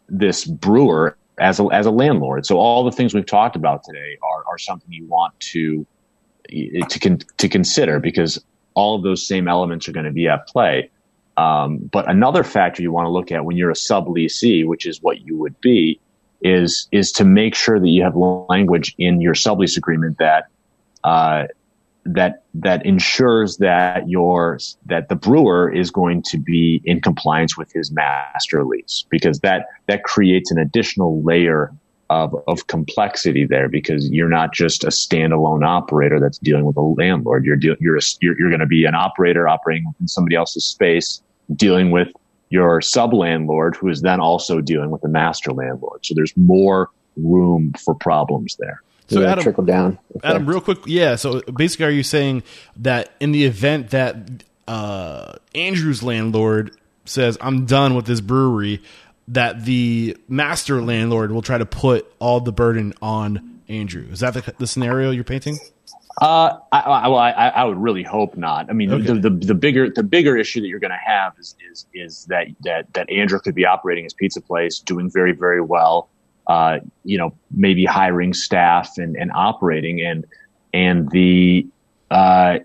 this 0.09 0.45
brewer 0.45 1.17
as 1.39 1.59
a 1.59 1.65
as 1.71 1.85
a 1.85 1.91
landlord. 1.91 2.45
So 2.45 2.57
all 2.57 2.83
the 2.83 2.91
things 2.91 3.13
we've 3.13 3.25
talked 3.25 3.55
about 3.55 3.83
today 3.83 4.17
are 4.21 4.43
are 4.51 4.57
something 4.57 4.91
you 4.91 5.05
want 5.05 5.39
to 5.39 5.85
to 6.49 6.99
con- 6.99 7.21
to 7.37 7.49
consider 7.49 7.99
because 7.99 8.43
all 8.73 8.95
of 8.95 9.03
those 9.03 9.25
same 9.27 9.47
elements 9.47 9.87
are 9.87 9.91
going 9.91 10.05
to 10.05 10.11
be 10.11 10.27
at 10.27 10.47
play. 10.47 10.89
Um, 11.37 11.77
but 11.77 12.09
another 12.09 12.43
factor 12.43 12.81
you 12.81 12.91
want 12.91 13.05
to 13.05 13.11
look 13.11 13.31
at 13.31 13.45
when 13.45 13.55
you're 13.55 13.71
a 13.71 13.75
subleasee, 13.75 14.65
which 14.65 14.85
is 14.85 15.01
what 15.01 15.21
you 15.21 15.37
would 15.37 15.59
be, 15.61 15.99
is 16.41 16.87
is 16.91 17.11
to 17.13 17.23
make 17.23 17.55
sure 17.55 17.79
that 17.79 17.87
you 17.87 18.03
have 18.03 18.15
language 18.15 18.95
in 18.97 19.21
your 19.21 19.33
sublease 19.33 19.77
agreement 19.77 20.17
that 20.17 20.45
uh, 21.03 21.45
that 22.13 22.43
that 22.53 22.85
ensures 22.85 23.57
that 23.57 24.09
your 24.09 24.59
that 24.85 25.09
the 25.09 25.15
brewer 25.15 25.71
is 25.71 25.91
going 25.91 26.23
to 26.23 26.37
be 26.37 26.81
in 26.85 27.01
compliance 27.01 27.57
with 27.57 27.71
his 27.71 27.91
master 27.91 28.63
lease 28.65 29.05
because 29.09 29.39
that 29.39 29.67
that 29.87 30.03
creates 30.03 30.51
an 30.51 30.57
additional 30.57 31.21
layer 31.23 31.71
of, 32.09 32.35
of 32.47 32.65
complexity 32.67 33.45
there 33.45 33.69
because 33.69 34.09
you're 34.09 34.29
not 34.29 34.51
just 34.53 34.83
a 34.83 34.87
standalone 34.87 35.65
operator 35.65 36.19
that's 36.19 36.39
dealing 36.39 36.65
with 36.65 36.75
a 36.75 36.81
landlord. 36.81 37.45
You're 37.45 37.55
de- 37.55 37.77
you're, 37.79 37.97
a, 37.97 38.01
you're, 38.19 38.37
you're 38.39 38.49
going 38.49 38.59
to 38.61 38.65
be 38.65 38.85
an 38.85 38.95
operator 38.95 39.47
operating 39.47 39.93
in 39.99 40.07
somebody 40.07 40.35
else's 40.35 40.65
space, 40.65 41.21
dealing 41.55 41.91
with 41.91 42.11
your 42.49 42.81
sub 42.81 43.13
landlord 43.13 43.75
who 43.75 43.89
is 43.89 44.01
then 44.01 44.19
also 44.19 44.59
dealing 44.59 44.89
with 44.89 45.01
the 45.01 45.07
master 45.07 45.51
landlord. 45.51 46.03
So 46.03 46.15
there's 46.15 46.35
more 46.35 46.89
room 47.15 47.73
for 47.73 47.93
problems 47.93 48.55
there. 48.55 48.81
So 49.09 49.21
yeah, 49.21 49.31
Adam, 49.31 49.43
trickle 49.43 49.65
down. 49.65 49.97
Adam, 50.23 50.45
real 50.47 50.61
quick, 50.61 50.79
yeah. 50.85 51.15
So 51.15 51.41
basically, 51.41 51.85
are 51.87 51.91
you 51.91 52.03
saying 52.03 52.43
that 52.77 53.11
in 53.19 53.31
the 53.31 53.45
event 53.45 53.89
that 53.89 54.17
uh, 54.67 55.33
Andrew's 55.55 56.03
landlord 56.03 56.77
says, 57.05 57.37
"I'm 57.41 57.65
done 57.65 57.95
with 57.95 58.05
this 58.05 58.21
brewery," 58.21 58.81
that 59.27 59.65
the 59.65 60.15
master 60.27 60.81
landlord 60.81 61.31
will 61.31 61.41
try 61.41 61.57
to 61.57 61.65
put 61.65 62.11
all 62.19 62.39
the 62.39 62.51
burden 62.51 62.93
on 63.01 63.61
Andrew? 63.67 64.05
Is 64.11 64.19
that 64.19 64.33
the, 64.35 64.53
the 64.57 64.67
scenario 64.67 65.11
you're 65.11 65.23
painting? 65.23 65.57
Uh, 66.21 66.57
I, 66.71 66.79
I, 66.79 67.07
well, 67.07 67.17
I, 67.17 67.31
I 67.31 67.63
would 67.63 67.77
really 67.77 68.03
hope 68.03 68.35
not. 68.35 68.69
I 68.69 68.73
mean, 68.73 68.91
Okay. 68.91 69.03
the, 69.13 69.13
the 69.13 69.29
the 69.29 69.55
bigger 69.55 69.89
the 69.89 70.03
bigger 70.03 70.35
issue 70.35 70.59
that 70.61 70.67
you're 70.67 70.79
going 70.79 70.91
to 70.91 70.97
have 70.97 71.33
is 71.39 71.55
is 71.71 71.85
is 71.93 72.25
that 72.25 72.47
that 72.61 72.93
that 72.93 73.09
Andrew 73.09 73.39
could 73.39 73.55
be 73.55 73.65
operating 73.65 74.03
his 74.03 74.13
pizza 74.13 74.41
place, 74.41 74.79
doing 74.79 75.09
very 75.09 75.31
very 75.31 75.61
well. 75.61 76.09
Uh, 76.49 76.79
you 77.03 77.15
know, 77.15 77.31
maybe 77.51 77.85
hiring 77.85 78.33
staff 78.33 78.97
and 78.97 79.15
and 79.15 79.31
operating 79.35 80.01
and 80.01 80.25
and 80.73 81.09
the 81.11 81.65
uh, 82.09 82.57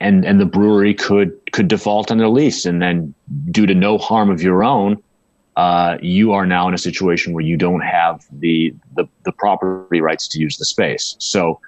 and 0.00 0.24
and 0.24 0.40
the 0.40 0.46
brewery 0.46 0.94
could 0.94 1.32
could 1.52 1.68
default 1.68 2.10
on 2.10 2.18
their 2.18 2.28
lease, 2.28 2.64
and 2.64 2.80
then 2.80 3.12
due 3.50 3.66
to 3.66 3.74
no 3.74 3.98
harm 3.98 4.30
of 4.30 4.40
your 4.40 4.62
own, 4.62 5.02
uh, 5.56 5.96
you 6.00 6.32
are 6.32 6.46
now 6.46 6.68
in 6.68 6.74
a 6.74 6.78
situation 6.78 7.32
where 7.32 7.44
you 7.44 7.56
don't 7.56 7.80
have 7.80 8.24
the 8.30 8.74
the, 8.94 9.06
the 9.24 9.32
property 9.32 10.00
rights 10.00 10.28
to 10.28 10.38
use 10.38 10.56
the 10.58 10.64
space. 10.64 11.16
So 11.18 11.60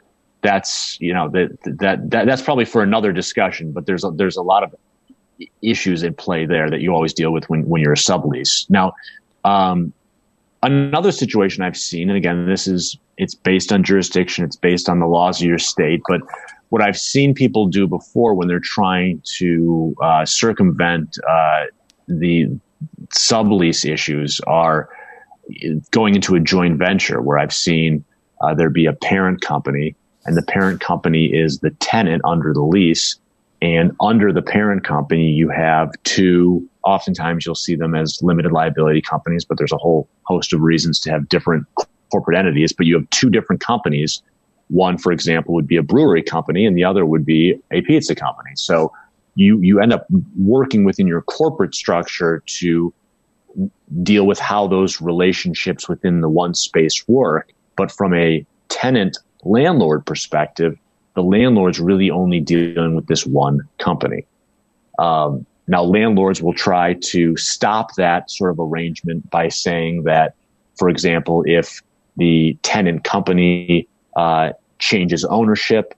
that's 0.42 1.00
you 1.00 1.12
know 1.12 1.28
that, 1.30 1.58
that 1.64 2.10
that 2.10 2.26
that's 2.26 2.42
probably 2.42 2.64
for 2.64 2.82
another 2.82 3.12
discussion. 3.12 3.72
But 3.72 3.86
there's 3.86 4.04
a, 4.04 4.10
there's 4.10 4.36
a 4.36 4.42
lot 4.42 4.62
of 4.62 4.74
issues 5.62 6.02
in 6.02 6.14
play 6.14 6.46
there 6.46 6.70
that 6.70 6.80
you 6.80 6.92
always 6.94 7.14
deal 7.14 7.32
with 7.32 7.48
when 7.48 7.66
when 7.68 7.80
you're 7.82 7.92
a 7.92 7.96
sublease. 7.96 8.68
Now, 8.70 8.92
um, 9.44 9.92
another 10.62 11.12
situation 11.12 11.62
I've 11.62 11.76
seen, 11.76 12.08
and 12.08 12.16
again, 12.16 12.46
this 12.46 12.66
is 12.66 12.96
it's 13.16 13.34
based 13.34 13.72
on 13.72 13.82
jurisdiction, 13.82 14.44
it's 14.44 14.56
based 14.56 14.88
on 14.88 15.00
the 15.00 15.06
laws 15.06 15.40
of 15.40 15.46
your 15.46 15.58
state, 15.58 16.02
but 16.08 16.20
what 16.68 16.82
I've 16.82 16.98
seen 16.98 17.34
people 17.34 17.66
do 17.66 17.86
before 17.86 18.34
when 18.34 18.46
they're 18.48 18.60
trying 18.60 19.22
to 19.38 19.96
uh, 20.02 20.24
circumvent 20.24 21.16
uh, 21.28 21.64
the 22.06 22.48
sublease 23.10 23.90
issues 23.90 24.40
are 24.46 24.88
going 25.90 26.14
into 26.14 26.34
a 26.34 26.40
joint 26.40 26.78
venture 26.78 27.22
where 27.22 27.38
I've 27.38 27.54
seen 27.54 28.04
uh, 28.42 28.54
there 28.54 28.70
be 28.70 28.86
a 28.86 28.92
parent 28.92 29.40
company 29.40 29.96
and 30.28 30.36
the 30.36 30.42
parent 30.42 30.80
company 30.80 31.26
is 31.26 31.60
the 31.60 31.70
tenant 31.70 32.20
under 32.24 32.52
the 32.52 32.62
lease. 32.62 33.18
And 33.62 33.96
under 33.98 34.30
the 34.30 34.42
parent 34.42 34.84
company, 34.84 35.30
you 35.30 35.48
have 35.48 35.90
two, 36.04 36.67
oftentimes 36.84 37.44
you'll 37.44 37.54
see 37.54 37.74
them 37.74 37.94
as 37.94 38.20
limited 38.22 38.52
liability 38.52 39.02
companies, 39.02 39.44
but 39.44 39.58
there's 39.58 39.72
a 39.72 39.78
whole 39.78 40.08
host 40.24 40.52
of 40.52 40.60
reasons 40.60 41.00
to 41.00 41.10
have 41.10 41.28
different 41.28 41.66
corporate 42.10 42.38
entities, 42.38 42.72
but 42.72 42.86
you 42.86 42.94
have 42.94 43.08
two 43.10 43.30
different 43.30 43.60
companies. 43.60 44.22
One, 44.68 44.98
for 44.98 45.12
example, 45.12 45.54
would 45.54 45.66
be 45.66 45.76
a 45.76 45.82
brewery 45.82 46.22
company 46.22 46.66
and 46.66 46.76
the 46.76 46.84
other 46.84 47.04
would 47.04 47.24
be 47.24 47.58
a 47.70 47.82
pizza 47.82 48.14
company. 48.14 48.50
So 48.54 48.92
you, 49.34 49.60
you 49.60 49.80
end 49.80 49.92
up 49.92 50.06
working 50.36 50.84
within 50.84 51.06
your 51.06 51.22
corporate 51.22 51.74
structure 51.74 52.42
to 52.46 52.92
deal 54.02 54.26
with 54.26 54.38
how 54.38 54.66
those 54.66 55.00
relationships 55.00 55.88
within 55.88 56.20
the 56.20 56.28
one 56.28 56.54
space 56.54 57.06
work. 57.08 57.52
But 57.76 57.90
from 57.90 58.14
a 58.14 58.44
tenant 58.68 59.18
landlord 59.44 60.04
perspective, 60.06 60.78
the 61.14 61.22
landlord's 61.22 61.80
really 61.80 62.10
only 62.10 62.40
dealing 62.40 62.94
with 62.94 63.06
this 63.06 63.26
one 63.26 63.60
company. 63.78 64.26
Um, 64.98 65.46
now, 65.68 65.82
landlords 65.82 66.42
will 66.42 66.54
try 66.54 66.94
to 66.94 67.36
stop 67.36 67.94
that 67.96 68.30
sort 68.30 68.50
of 68.50 68.58
arrangement 68.58 69.28
by 69.30 69.48
saying 69.48 70.04
that, 70.04 70.34
for 70.78 70.88
example, 70.88 71.44
if 71.46 71.82
the 72.16 72.56
tenant 72.62 73.04
company 73.04 73.86
uh, 74.16 74.52
changes 74.78 75.24
ownership, 75.26 75.94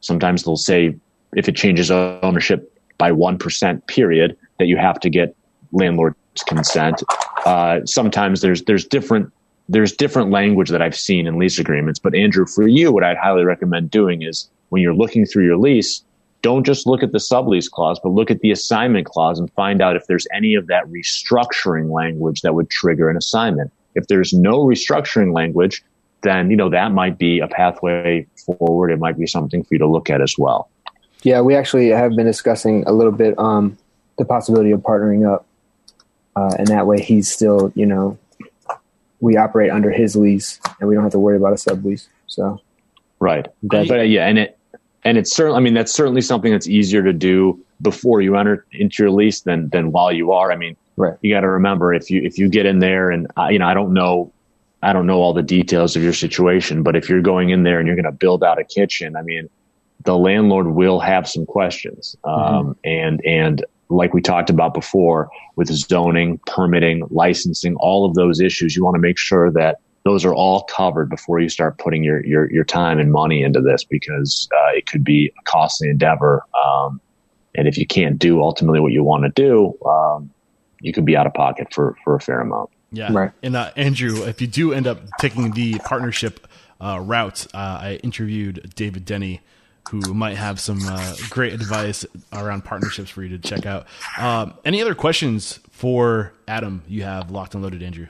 sometimes 0.00 0.44
they'll 0.44 0.56
say 0.56 0.96
if 1.34 1.48
it 1.48 1.54
changes 1.54 1.90
ownership 1.90 2.74
by 2.96 3.12
1% 3.12 3.86
period, 3.86 4.36
that 4.58 4.66
you 4.66 4.78
have 4.78 4.98
to 5.00 5.10
get 5.10 5.36
landlord's 5.72 6.16
consent. 6.46 7.02
Uh, 7.44 7.80
sometimes 7.84 8.40
there's 8.40 8.62
there's 8.64 8.84
different 8.84 9.32
there's 9.68 9.92
different 9.92 10.30
language 10.30 10.70
that 10.70 10.82
I've 10.82 10.96
seen 10.96 11.26
in 11.26 11.38
lease 11.38 11.58
agreements. 11.58 12.00
But 12.00 12.14
Andrew, 12.14 12.46
for 12.46 12.66
you, 12.66 12.90
what 12.90 13.04
I'd 13.04 13.16
highly 13.16 13.44
recommend 13.44 13.90
doing 13.90 14.22
is 14.22 14.50
when 14.70 14.82
you're 14.82 14.94
looking 14.94 15.24
through 15.24 15.44
your 15.44 15.56
lease, 15.56 16.02
don't 16.42 16.64
just 16.64 16.86
look 16.86 17.02
at 17.02 17.12
the 17.12 17.18
sublease 17.18 17.70
clause, 17.70 18.00
but 18.02 18.10
look 18.10 18.30
at 18.30 18.40
the 18.40 18.50
assignment 18.50 19.06
clause 19.06 19.38
and 19.38 19.52
find 19.52 19.82
out 19.82 19.96
if 19.96 20.06
there's 20.06 20.26
any 20.32 20.54
of 20.54 20.66
that 20.68 20.84
restructuring 20.86 21.90
language 21.90 22.40
that 22.42 22.54
would 22.54 22.70
trigger 22.70 23.10
an 23.10 23.16
assignment. 23.16 23.70
If 23.94 24.06
there's 24.06 24.32
no 24.32 24.60
restructuring 24.64 25.34
language, 25.34 25.82
then 26.22 26.50
you 26.50 26.56
know 26.56 26.70
that 26.70 26.92
might 26.92 27.18
be 27.18 27.40
a 27.40 27.48
pathway 27.48 28.26
forward. 28.46 28.90
It 28.90 28.98
might 28.98 29.18
be 29.18 29.26
something 29.26 29.62
for 29.62 29.74
you 29.74 29.78
to 29.78 29.86
look 29.86 30.10
at 30.10 30.20
as 30.20 30.36
well. 30.38 30.68
Yeah, 31.22 31.40
we 31.42 31.54
actually 31.54 31.88
have 31.88 32.16
been 32.16 32.26
discussing 32.26 32.84
a 32.86 32.92
little 32.92 33.12
bit 33.12 33.38
um, 33.38 33.76
the 34.18 34.24
possibility 34.24 34.70
of 34.70 34.80
partnering 34.80 35.30
up, 35.30 35.46
uh, 36.36 36.54
and 36.58 36.68
that 36.68 36.86
way 36.86 37.00
he's 37.00 37.30
still, 37.30 37.72
you 37.74 37.84
know, 37.84 38.18
we 39.20 39.36
operate 39.36 39.70
under 39.70 39.90
his 39.90 40.16
lease, 40.16 40.58
and 40.78 40.88
we 40.88 40.94
don't 40.94 41.04
have 41.04 41.12
to 41.12 41.18
worry 41.18 41.36
about 41.36 41.52
a 41.52 41.56
sublease. 41.56 42.06
So 42.26 42.60
Right. 43.18 43.46
I- 43.70 43.86
but 43.86 44.08
yeah, 44.08 44.26
and 44.26 44.38
it 44.38 44.56
and 45.04 45.18
it's 45.18 45.34
certainly 45.34 45.58
I 45.58 45.60
mean 45.60 45.74
that's 45.74 45.92
certainly 45.92 46.20
something 46.20 46.52
that's 46.52 46.68
easier 46.68 47.02
to 47.02 47.12
do 47.12 47.58
before 47.82 48.20
you 48.20 48.36
enter 48.36 48.66
into 48.72 49.02
your 49.02 49.10
lease 49.10 49.40
than 49.42 49.68
than 49.70 49.92
while 49.92 50.12
you 50.12 50.32
are. 50.32 50.52
I 50.52 50.56
mean, 50.56 50.76
Right. 50.96 51.16
you 51.22 51.32
got 51.34 51.40
to 51.40 51.48
remember 51.48 51.94
if 51.94 52.10
you 52.10 52.22
if 52.22 52.38
you 52.38 52.48
get 52.48 52.66
in 52.66 52.78
there 52.80 53.10
and 53.10 53.26
uh, 53.38 53.48
you 53.48 53.58
know 53.58 53.66
I 53.66 53.74
don't 53.74 53.92
know 53.92 54.32
I 54.82 54.92
don't 54.92 55.06
know 55.06 55.20
all 55.20 55.32
the 55.32 55.42
details 55.42 55.96
of 55.96 56.02
your 56.02 56.12
situation, 56.12 56.82
but 56.82 56.96
if 56.96 57.08
you're 57.08 57.20
going 57.20 57.50
in 57.50 57.62
there 57.64 57.78
and 57.78 57.86
you're 57.86 57.96
going 57.96 58.04
to 58.04 58.12
build 58.12 58.42
out 58.42 58.58
a 58.58 58.64
kitchen, 58.64 59.14
I 59.16 59.22
mean, 59.22 59.48
the 60.04 60.16
landlord 60.16 60.68
will 60.68 61.00
have 61.00 61.28
some 61.28 61.44
questions. 61.44 62.16
Um, 62.24 62.76
and, 62.82 63.20
and 63.26 63.64
like 63.90 64.14
we 64.14 64.22
talked 64.22 64.48
about 64.48 64.72
before 64.72 65.28
with 65.56 65.68
zoning, 65.68 66.40
permitting, 66.46 67.06
licensing, 67.10 67.74
all 67.76 68.06
of 68.06 68.14
those 68.14 68.40
issues, 68.40 68.74
you 68.74 68.82
want 68.84 68.94
to 68.94 69.00
make 69.00 69.18
sure 69.18 69.50
that 69.52 69.80
those 70.04 70.24
are 70.24 70.34
all 70.34 70.62
covered 70.64 71.10
before 71.10 71.40
you 71.40 71.48
start 71.48 71.78
putting 71.78 72.02
your, 72.02 72.24
your, 72.24 72.50
your 72.50 72.64
time 72.64 72.98
and 72.98 73.12
money 73.12 73.42
into 73.42 73.60
this 73.60 73.84
because, 73.84 74.48
uh, 74.52 74.70
it 74.74 74.86
could 74.86 75.04
be 75.04 75.32
a 75.38 75.42
costly 75.44 75.90
endeavor. 75.90 76.44
Um, 76.64 77.00
and 77.54 77.68
if 77.68 77.76
you 77.76 77.86
can't 77.86 78.18
do 78.18 78.42
ultimately 78.42 78.80
what 78.80 78.92
you 78.92 79.02
want 79.02 79.24
to 79.24 79.30
do, 79.30 79.76
um, 79.86 80.30
you 80.80 80.92
could 80.92 81.04
be 81.04 81.16
out 81.16 81.26
of 81.26 81.34
pocket 81.34 81.74
for, 81.74 81.96
for 82.04 82.14
a 82.14 82.20
fair 82.20 82.40
amount. 82.40 82.70
Yeah. 82.92 83.12
Right. 83.12 83.32
And 83.42 83.54
uh, 83.56 83.70
Andrew, 83.76 84.24
if 84.24 84.40
you 84.40 84.46
do 84.46 84.72
end 84.72 84.86
up 84.86 85.00
taking 85.18 85.52
the 85.52 85.78
partnership 85.80 86.46
uh, 86.80 86.98
route, 87.00 87.46
uh, 87.54 87.78
I 87.82 88.00
interviewed 88.02 88.72
David 88.74 89.04
Denny, 89.04 89.42
who 89.90 90.14
might 90.14 90.36
have 90.36 90.60
some 90.60 90.80
uh, 90.82 91.14
great 91.28 91.52
advice 91.52 92.06
around 92.32 92.64
partnerships 92.64 93.10
for 93.10 93.22
you 93.22 93.36
to 93.36 93.38
check 93.38 93.66
out. 93.66 93.86
Um, 94.18 94.54
any 94.64 94.80
other 94.80 94.94
questions 94.94 95.60
for 95.70 96.32
Adam 96.48 96.82
you 96.88 97.02
have 97.02 97.30
locked 97.30 97.54
and 97.54 97.62
loaded, 97.62 97.82
Andrew? 97.82 98.06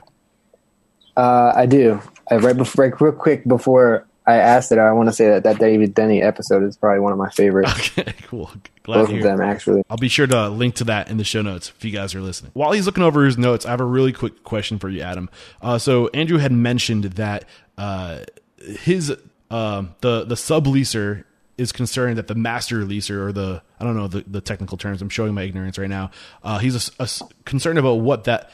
Uh, 1.17 1.53
I 1.55 1.65
do. 1.65 2.01
I, 2.29 2.35
right 2.37 2.55
before, 2.55 2.85
right, 2.85 3.01
real 3.01 3.11
quick 3.11 3.47
before 3.47 4.07
I 4.25 4.35
asked 4.35 4.71
it, 4.71 4.77
I 4.77 4.91
want 4.91 5.09
to 5.09 5.13
say 5.13 5.27
that 5.29 5.43
that 5.43 5.59
David 5.59 5.93
Denny 5.93 6.21
episode 6.21 6.63
is 6.63 6.77
probably 6.77 6.99
one 6.99 7.11
of 7.11 7.17
my 7.17 7.29
favorites. 7.29 7.91
Okay, 7.97 8.13
cool. 8.23 8.49
Glad 8.83 8.95
Both 8.95 9.09
to 9.09 9.17
of 9.17 9.23
them, 9.23 9.41
actually. 9.41 9.83
I'll 9.89 9.97
be 9.97 10.07
sure 10.07 10.27
to 10.27 10.49
link 10.49 10.75
to 10.75 10.85
that 10.85 11.09
in 11.09 11.17
the 11.17 11.23
show 11.23 11.41
notes 11.41 11.71
if 11.75 11.83
you 11.83 11.91
guys 11.91 12.15
are 12.15 12.21
listening. 12.21 12.51
While 12.53 12.71
he's 12.71 12.85
looking 12.85 13.03
over 13.03 13.25
his 13.25 13.37
notes, 13.37 13.65
I 13.65 13.71
have 13.71 13.81
a 13.81 13.85
really 13.85 14.13
quick 14.13 14.43
question 14.43 14.79
for 14.79 14.89
you, 14.89 15.01
Adam. 15.01 15.29
Uh, 15.61 15.77
so 15.77 16.07
Andrew 16.09 16.37
had 16.37 16.51
mentioned 16.51 17.03
that 17.03 17.45
uh, 17.77 18.19
his 18.57 19.13
uh, 19.49 19.83
the 19.99 20.23
the 20.23 20.35
subleaser 20.35 21.25
is 21.57 21.71
concerned 21.71 22.17
that 22.17 22.27
the 22.27 22.35
master 22.35 22.83
leaser 22.85 23.27
or 23.27 23.31
the 23.31 23.61
I 23.79 23.83
don't 23.83 23.95
know 23.95 24.07
the, 24.07 24.23
the 24.25 24.41
technical 24.41 24.77
terms. 24.77 25.01
I'm 25.01 25.09
showing 25.09 25.33
my 25.33 25.43
ignorance 25.43 25.77
right 25.77 25.89
now. 25.89 26.11
Uh, 26.43 26.59
he's 26.59 26.89
a, 26.89 27.03
a, 27.03 27.09
concerned 27.45 27.77
about 27.77 27.95
what 27.95 28.23
that 28.23 28.49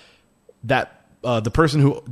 that 0.64 1.06
uh, 1.24 1.40
the 1.40 1.52
person 1.52 1.82
who 1.82 2.04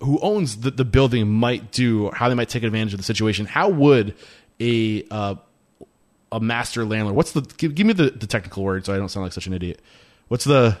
who 0.00 0.18
owns 0.20 0.58
the, 0.58 0.70
the 0.70 0.84
building 0.84 1.28
might 1.28 1.72
do, 1.72 2.06
or 2.06 2.14
how 2.14 2.28
they 2.28 2.34
might 2.34 2.48
take 2.48 2.62
advantage 2.62 2.94
of 2.94 2.98
the 2.98 3.04
situation. 3.04 3.46
How 3.46 3.68
would 3.68 4.14
a 4.60 5.04
uh, 5.10 5.34
a 6.30 6.40
master 6.40 6.84
landlord? 6.84 7.16
What's 7.16 7.32
the 7.32 7.42
give, 7.42 7.74
give 7.74 7.86
me 7.86 7.92
the, 7.92 8.10
the 8.10 8.26
technical 8.26 8.62
word 8.62 8.86
so 8.86 8.94
I 8.94 8.98
don't 8.98 9.08
sound 9.08 9.24
like 9.24 9.32
such 9.32 9.46
an 9.46 9.54
idiot. 9.54 9.80
What's 10.28 10.44
the 10.44 10.78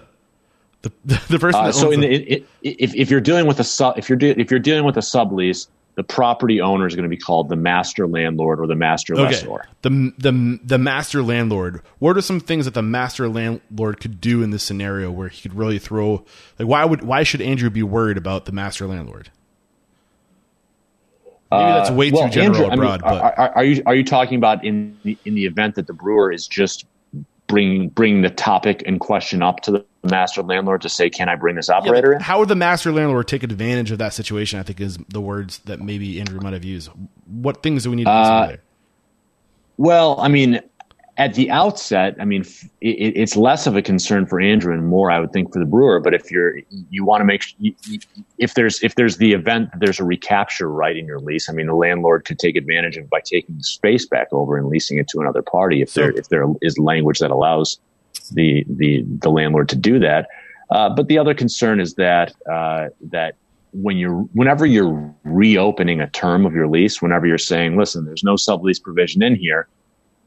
the, 0.82 0.92
the 1.28 1.38
person? 1.38 1.60
Uh, 1.60 1.72
so, 1.72 1.90
in 1.90 2.00
the, 2.00 2.08
the, 2.08 2.44
if 2.62 2.94
if 2.94 3.10
you're 3.10 3.20
dealing 3.20 3.46
with 3.46 3.60
a 3.60 3.64
sub, 3.64 3.98
if 3.98 4.08
you're 4.08 4.18
de- 4.18 4.38
if 4.40 4.50
you're 4.50 4.60
dealing 4.60 4.84
with 4.84 4.96
a 4.96 5.00
sublease, 5.00 5.68
the 5.98 6.04
property 6.04 6.60
owner 6.60 6.86
is 6.86 6.94
going 6.94 7.02
to 7.02 7.08
be 7.08 7.16
called 7.16 7.48
the 7.48 7.56
master 7.56 8.06
landlord 8.06 8.60
or 8.60 8.68
the 8.68 8.76
master 8.76 9.14
okay. 9.14 9.24
lessor. 9.24 9.68
The 9.82 10.12
the 10.16 10.60
the 10.62 10.78
master 10.78 11.24
landlord. 11.24 11.82
What 11.98 12.16
are 12.16 12.20
some 12.20 12.38
things 12.38 12.66
that 12.66 12.74
the 12.74 12.84
master 12.84 13.28
landlord 13.28 13.98
could 13.98 14.20
do 14.20 14.40
in 14.40 14.50
this 14.50 14.62
scenario 14.62 15.10
where 15.10 15.26
he 15.28 15.42
could 15.42 15.54
really 15.54 15.80
throw 15.80 16.24
like 16.56 16.68
why 16.68 16.84
would 16.84 17.02
why 17.02 17.24
should 17.24 17.40
Andrew 17.40 17.68
be 17.68 17.82
worried 17.82 18.16
about 18.16 18.44
the 18.44 18.52
master 18.52 18.86
landlord? 18.86 19.32
Maybe 21.50 21.64
that's 21.64 21.90
way 21.90 22.10
uh, 22.10 22.14
well, 22.14 22.28
too 22.28 22.30
general 22.30 22.70
Andrew, 22.70 22.86
broad. 22.86 23.02
I 23.02 23.10
mean, 23.10 23.20
but. 23.20 23.38
Are, 23.38 23.56
are, 23.56 23.64
you 23.64 23.82
are 23.84 23.94
you 23.96 24.04
talking 24.04 24.36
about 24.38 24.64
in 24.64 24.96
the, 25.02 25.18
in 25.24 25.34
the 25.34 25.46
event 25.46 25.74
that 25.74 25.88
the 25.88 25.94
brewer 25.94 26.30
is 26.30 26.46
just 26.46 26.86
bringing 27.48 27.88
bringing 27.88 28.22
the 28.22 28.30
topic 28.30 28.82
in 28.82 29.00
question 29.00 29.42
up 29.42 29.60
to 29.62 29.72
the 29.72 29.84
master 30.04 30.42
landlord 30.42 30.82
to 30.82 30.88
say, 30.88 31.10
"Can 31.10 31.28
I 31.28 31.34
bring 31.34 31.56
this 31.56 31.68
operator 31.68 32.10
yeah, 32.12 32.16
in?" 32.16 32.22
How 32.22 32.38
would 32.38 32.48
the 32.48 32.56
master 32.56 32.92
landlord 32.92 33.26
take 33.26 33.42
advantage 33.42 33.90
of 33.90 33.98
that 33.98 34.14
situation? 34.14 34.60
I 34.60 34.62
think 34.62 34.80
is 34.80 34.98
the 35.08 35.20
words 35.20 35.58
that 35.64 35.80
maybe 35.80 36.20
Andrew 36.20 36.40
might 36.40 36.52
have 36.52 36.64
used. 36.64 36.90
What 37.26 37.62
things 37.62 37.82
do 37.82 37.90
we 37.90 37.96
need 37.96 38.04
to 38.04 38.10
consider 38.10 38.36
uh, 38.36 38.46
there? 38.46 38.62
Well, 39.76 40.20
I 40.20 40.28
mean, 40.28 40.60
at 41.18 41.34
the 41.34 41.50
outset, 41.50 42.14
I 42.20 42.24
mean, 42.24 42.42
it, 42.80 43.12
it's 43.16 43.36
less 43.36 43.66
of 43.66 43.74
a 43.74 43.82
concern 43.82 44.24
for 44.24 44.40
Andrew 44.40 44.72
and 44.72 44.86
more, 44.86 45.10
I 45.10 45.18
would 45.18 45.32
think, 45.32 45.52
for 45.52 45.58
the 45.58 45.66
brewer. 45.66 45.98
But 45.98 46.14
if 46.14 46.30
you're 46.30 46.60
you 46.90 47.04
want 47.04 47.20
to 47.20 47.24
make 47.24 47.42
if 48.38 48.54
there's 48.54 48.80
if 48.84 48.94
there's 48.94 49.16
the 49.16 49.32
event 49.32 49.70
there's 49.80 49.98
a 49.98 50.04
recapture 50.04 50.70
right 50.70 50.96
in 50.96 51.06
your 51.06 51.18
lease, 51.18 51.50
I 51.50 51.52
mean, 51.52 51.66
the 51.66 51.74
landlord 51.74 52.24
could 52.24 52.38
take 52.38 52.56
advantage 52.56 52.96
of 52.96 53.10
by 53.10 53.20
taking 53.20 53.56
the 53.56 53.64
space 53.64 54.06
back 54.06 54.28
over 54.30 54.56
and 54.56 54.68
leasing 54.68 54.98
it 54.98 55.08
to 55.08 55.20
another 55.20 55.42
party 55.42 55.82
if 55.82 55.90
so, 55.90 56.02
there 56.02 56.10
if 56.12 56.28
there 56.28 56.46
is 56.62 56.78
language 56.78 57.18
that 57.18 57.32
allows 57.32 57.80
the 58.32 58.64
the 58.68 59.04
the 59.20 59.28
landlord 59.28 59.68
to 59.70 59.76
do 59.76 59.98
that. 59.98 60.28
Uh, 60.70 60.88
but 60.88 61.08
the 61.08 61.18
other 61.18 61.34
concern 61.34 61.80
is 61.80 61.94
that 61.94 62.32
uh, 62.50 62.88
that 63.00 63.34
when 63.72 63.96
you're 63.96 64.20
whenever 64.34 64.64
you're 64.66 65.12
reopening 65.24 66.00
a 66.00 66.08
term 66.10 66.46
of 66.46 66.54
your 66.54 66.68
lease, 66.68 67.02
whenever 67.02 67.26
you're 67.26 67.38
saying, 67.38 67.76
"Listen, 67.76 68.04
there's 68.04 68.22
no 68.22 68.34
sublease 68.34 68.80
provision 68.80 69.20
in 69.20 69.34
here," 69.34 69.66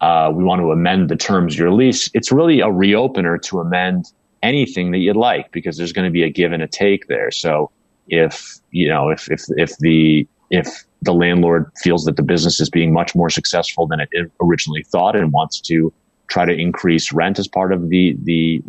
uh, 0.02 0.32
we 0.34 0.44
want 0.44 0.60
to 0.62 0.72
amend 0.72 1.10
the 1.10 1.16
terms 1.16 1.54
of 1.54 1.60
your 1.60 1.72
lease. 1.72 2.10
It's 2.14 2.32
really 2.32 2.60
a 2.60 2.68
reopener 2.68 3.42
to 3.44 3.60
amend 3.60 4.12
anything 4.44 4.92
that 4.92 4.98
you'd 4.98 5.16
like 5.16 5.52
because 5.52 5.78
there's 5.78 5.94
going 5.94 6.06
to 6.06 6.12
be 6.12 6.24
a 6.24 6.30
give 6.30 6.52
and 6.52 6.64
a 6.64 6.68
take 6.68 7.08
there. 7.08 7.32
So 7.32 7.72
if 8.08 8.60
you 8.72 8.90
know 8.90 9.10
if 9.10 9.30
if 9.32 9.44
if 9.58 9.78
the 9.78 10.28
if 10.50 10.84
the 11.04 11.14
landlord 11.14 11.72
feels 11.78 12.04
that 12.06 12.16
the 12.18 12.24
business 12.24 12.60
is 12.60 12.70
being 12.70 12.94
much 12.94 13.16
more 13.16 13.30
successful 13.30 13.88
than 13.88 14.00
it 14.00 14.10
originally 14.42 14.84
thought 14.84 15.16
and 15.16 15.32
wants 15.32 15.62
to 15.62 15.94
try 16.28 16.46
to 16.46 16.54
increase 16.54 17.12
rent 17.12 17.38
as 17.38 17.48
part 17.48 17.72
of 17.72 17.90
the 17.90 18.18
the 18.24 18.62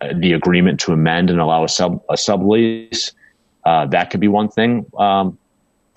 uh, 0.00 0.14
the 0.16 0.32
agreement 0.32 0.80
to 0.80 0.92
amend 0.92 1.28
and 1.28 1.38
allow 1.38 1.64
a 1.64 1.68
sub 1.68 2.02
a 2.08 2.14
sublease, 2.14 3.12
uh, 3.66 3.84
that 3.86 4.08
could 4.10 4.20
be 4.20 4.28
one 4.28 4.48
thing. 4.48 4.86
Um, 4.98 5.36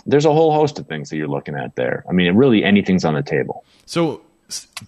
there's 0.06 0.26
a 0.26 0.34
whole 0.34 0.54
host 0.54 0.80
of 0.80 0.88
things 0.88 1.10
that 1.10 1.18
you're 1.18 1.30
looking 1.30 1.56
at 1.56 1.76
there. 1.76 2.04
I 2.10 2.14
mean, 2.14 2.36
really 2.36 2.64
anything's 2.64 3.06
on 3.06 3.14
the 3.14 3.24
table. 3.24 3.64
So 3.86 4.22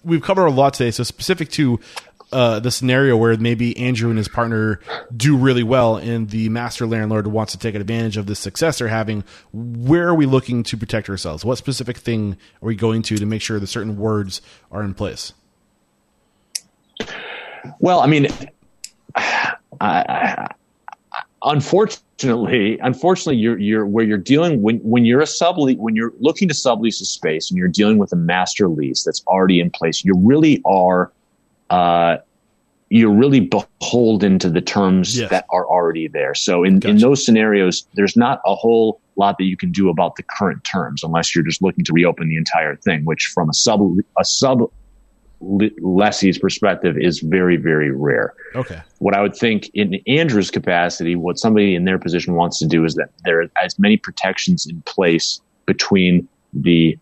we've 0.04 0.22
covered 0.22 0.46
a 0.46 0.50
lot 0.50 0.74
today. 0.74 0.90
So 0.90 1.02
specific 1.02 1.50
to 1.52 1.80
uh, 2.32 2.60
the 2.60 2.70
scenario 2.70 3.16
where 3.16 3.36
maybe 3.36 3.76
Andrew 3.76 4.08
and 4.08 4.16
his 4.16 4.28
partner 4.28 4.80
do 5.14 5.36
really 5.36 5.62
well, 5.62 5.96
and 5.96 6.30
the 6.30 6.48
master 6.48 6.86
landlord 6.86 7.26
wants 7.26 7.52
to 7.52 7.58
take 7.58 7.74
advantage 7.74 8.16
of 8.16 8.26
the 8.26 8.34
success 8.34 8.78
they're 8.78 8.88
having. 8.88 9.22
Where 9.52 10.08
are 10.08 10.14
we 10.14 10.24
looking 10.26 10.62
to 10.64 10.76
protect 10.76 11.10
ourselves? 11.10 11.44
What 11.44 11.58
specific 11.58 11.98
thing 11.98 12.38
are 12.62 12.66
we 12.66 12.74
going 12.74 13.02
to 13.02 13.18
to 13.18 13.26
make 13.26 13.42
sure 13.42 13.60
that 13.60 13.66
certain 13.66 13.98
words 13.98 14.40
are 14.70 14.82
in 14.82 14.94
place? 14.94 15.34
Well, 17.78 18.00
I 18.00 18.06
mean, 18.06 18.28
I, 19.14 19.54
I, 19.80 20.48
unfortunately, 21.44 22.78
unfortunately, 22.80 23.36
you're 23.36 23.58
you're 23.58 23.86
where 23.86 24.04
you're 24.04 24.18
dealing 24.18 24.62
when 24.62 24.78
when 24.78 25.04
you're 25.04 25.20
a 25.20 25.24
sublease 25.24 25.78
when 25.78 25.96
you're 25.96 26.12
looking 26.20 26.48
to 26.48 26.54
sublease 26.54 27.00
a 27.00 27.04
space 27.04 27.50
and 27.50 27.58
you're 27.58 27.68
dealing 27.68 27.98
with 27.98 28.12
a 28.12 28.16
master 28.16 28.68
lease 28.68 29.04
that's 29.04 29.22
already 29.26 29.60
in 29.60 29.70
place. 29.70 30.04
You 30.04 30.14
really 30.16 30.60
are. 30.64 31.12
Uh, 31.70 32.18
you're 32.90 33.10
really 33.10 33.40
beholden 33.40 34.38
to 34.38 34.50
the 34.50 34.60
terms 34.60 35.18
yes. 35.18 35.30
that 35.30 35.46
are 35.48 35.66
already 35.66 36.08
there. 36.08 36.34
So 36.34 36.62
in, 36.62 36.78
gotcha. 36.78 36.90
in 36.90 36.98
those 36.98 37.24
scenarios, 37.24 37.86
there's 37.94 38.18
not 38.18 38.42
a 38.44 38.54
whole 38.54 39.00
lot 39.16 39.38
that 39.38 39.44
you 39.44 39.56
can 39.56 39.72
do 39.72 39.88
about 39.88 40.16
the 40.16 40.22
current 40.22 40.62
terms 40.64 41.02
unless 41.02 41.34
you're 41.34 41.42
just 41.42 41.62
looking 41.62 41.86
to 41.86 41.92
reopen 41.94 42.28
the 42.28 42.36
entire 42.36 42.76
thing, 42.76 43.06
which 43.06 43.30
from 43.32 43.48
a 43.48 43.54
sub 43.54 43.80
a 44.18 44.24
sub 44.26 44.70
lessee's 45.42 46.38
perspective 46.38 46.96
is 46.96 47.20
very, 47.20 47.56
very 47.56 47.90
rare. 47.90 48.34
Okay. 48.54 48.80
What 48.98 49.14
I 49.14 49.20
would 49.20 49.34
think 49.34 49.70
in 49.74 50.00
Andrew's 50.06 50.50
capacity, 50.50 51.16
what 51.16 51.38
somebody 51.38 51.74
in 51.74 51.84
their 51.84 51.98
position 51.98 52.34
wants 52.34 52.58
to 52.60 52.66
do 52.66 52.84
is 52.84 52.94
that 52.94 53.10
there 53.24 53.42
are 53.42 53.50
as 53.62 53.78
many 53.78 53.96
protections 53.96 54.66
in 54.66 54.80
place 54.82 55.40
between 55.66 56.28
the 56.52 56.98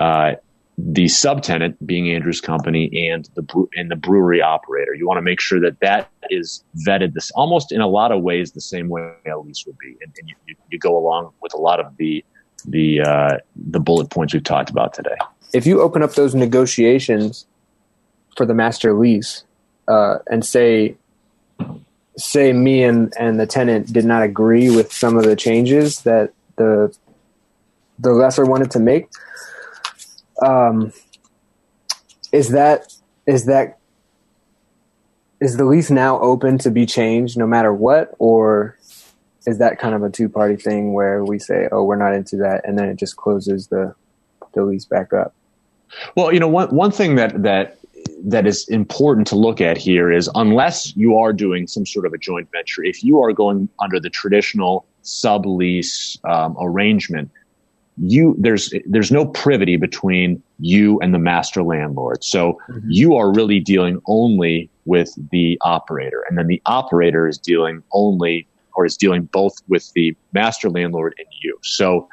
uh, 0.00 0.32
the 0.76 1.04
subtenant 1.04 1.76
being 1.86 2.10
Andrew's 2.10 2.40
company 2.40 3.08
and 3.08 3.28
the 3.34 3.66
and 3.76 3.90
the 3.90 3.96
brewery 3.96 4.42
operator. 4.42 4.94
You 4.94 5.06
want 5.06 5.18
to 5.18 5.22
make 5.22 5.40
sure 5.40 5.60
that 5.60 5.78
that 5.80 6.10
is 6.30 6.64
vetted 6.86 7.14
this 7.14 7.30
almost 7.32 7.70
in 7.70 7.80
a 7.80 7.86
lot 7.86 8.10
of 8.10 8.22
ways 8.22 8.52
the 8.52 8.60
same 8.60 8.88
way 8.88 9.12
a 9.26 9.38
lease 9.38 9.64
would 9.66 9.78
be, 9.78 9.96
and, 10.02 10.12
and 10.18 10.28
you, 10.28 10.56
you, 10.70 10.78
go 10.78 10.96
along 10.96 11.30
with 11.40 11.54
a 11.54 11.58
lot 11.58 11.78
of 11.78 11.96
the 11.96 12.24
the 12.66 13.00
uh, 13.02 13.38
the 13.54 13.78
bullet 13.78 14.10
points 14.10 14.34
we've 14.34 14.42
talked 14.42 14.70
about 14.70 14.94
today 14.94 15.16
if 15.54 15.66
you 15.66 15.80
open 15.80 16.02
up 16.02 16.12
those 16.14 16.34
negotiations 16.34 17.46
for 18.36 18.44
the 18.44 18.52
master 18.52 18.92
lease 18.92 19.44
uh, 19.88 20.18
and 20.28 20.44
say 20.44 20.96
say 22.16 22.52
me 22.52 22.82
and, 22.82 23.14
and 23.18 23.40
the 23.40 23.46
tenant 23.46 23.92
did 23.92 24.04
not 24.04 24.22
agree 24.22 24.74
with 24.74 24.92
some 24.92 25.16
of 25.16 25.24
the 25.24 25.36
changes 25.36 26.02
that 26.02 26.32
the 26.56 26.94
the 27.98 28.12
lessor 28.12 28.44
wanted 28.44 28.70
to 28.72 28.80
make 28.80 29.08
um, 30.44 30.92
is 32.32 32.50
that 32.50 32.92
is 33.26 33.46
that 33.46 33.78
is 35.40 35.56
the 35.56 35.64
lease 35.64 35.90
now 35.90 36.18
open 36.20 36.58
to 36.58 36.70
be 36.70 36.86
changed 36.86 37.36
no 37.36 37.46
matter 37.46 37.72
what? 37.72 38.14
Or 38.18 38.78
is 39.46 39.58
that 39.58 39.78
kind 39.78 39.94
of 39.94 40.02
a 40.02 40.10
two 40.10 40.28
party 40.28 40.56
thing 40.56 40.92
where 40.94 41.24
we 41.24 41.38
say 41.38 41.68
oh 41.70 41.84
we're 41.84 41.96
not 41.96 42.14
into 42.14 42.36
that 42.36 42.66
and 42.66 42.78
then 42.78 42.88
it 42.88 42.96
just 42.96 43.16
closes 43.16 43.68
the 43.68 43.94
the 44.54 44.64
lease 44.64 44.86
back 44.86 45.12
up 45.12 45.34
well, 46.16 46.32
you 46.32 46.40
know, 46.40 46.48
one 46.48 46.68
one 46.68 46.90
thing 46.90 47.16
that 47.16 47.42
that 47.42 47.78
that 48.24 48.46
is 48.46 48.68
important 48.68 49.26
to 49.28 49.36
look 49.36 49.60
at 49.60 49.76
here 49.76 50.10
is 50.10 50.30
unless 50.34 50.96
you 50.96 51.16
are 51.16 51.32
doing 51.32 51.66
some 51.66 51.86
sort 51.86 52.06
of 52.06 52.12
a 52.12 52.18
joint 52.18 52.50
venture, 52.50 52.82
if 52.82 53.02
you 53.02 53.20
are 53.20 53.32
going 53.32 53.68
under 53.80 54.00
the 54.00 54.10
traditional 54.10 54.86
sublease 55.02 56.18
um, 56.28 56.56
arrangement, 56.60 57.30
you 57.98 58.34
there's 58.38 58.72
there's 58.86 59.12
no 59.12 59.26
privity 59.26 59.76
between 59.76 60.42
you 60.58 60.98
and 61.00 61.14
the 61.14 61.18
master 61.18 61.62
landlord. 61.62 62.24
So 62.24 62.60
mm-hmm. 62.68 62.90
you 62.90 63.14
are 63.14 63.32
really 63.32 63.60
dealing 63.60 64.00
only 64.06 64.70
with 64.84 65.14
the 65.30 65.58
operator, 65.62 66.24
and 66.28 66.36
then 66.36 66.46
the 66.46 66.60
operator 66.66 67.28
is 67.28 67.38
dealing 67.38 67.82
only 67.92 68.46
or 68.74 68.84
is 68.84 68.96
dealing 68.96 69.24
both 69.24 69.54
with 69.68 69.92
the 69.92 70.16
master 70.32 70.68
landlord 70.68 71.14
and 71.18 71.28
you. 71.42 71.56
So 71.62 72.08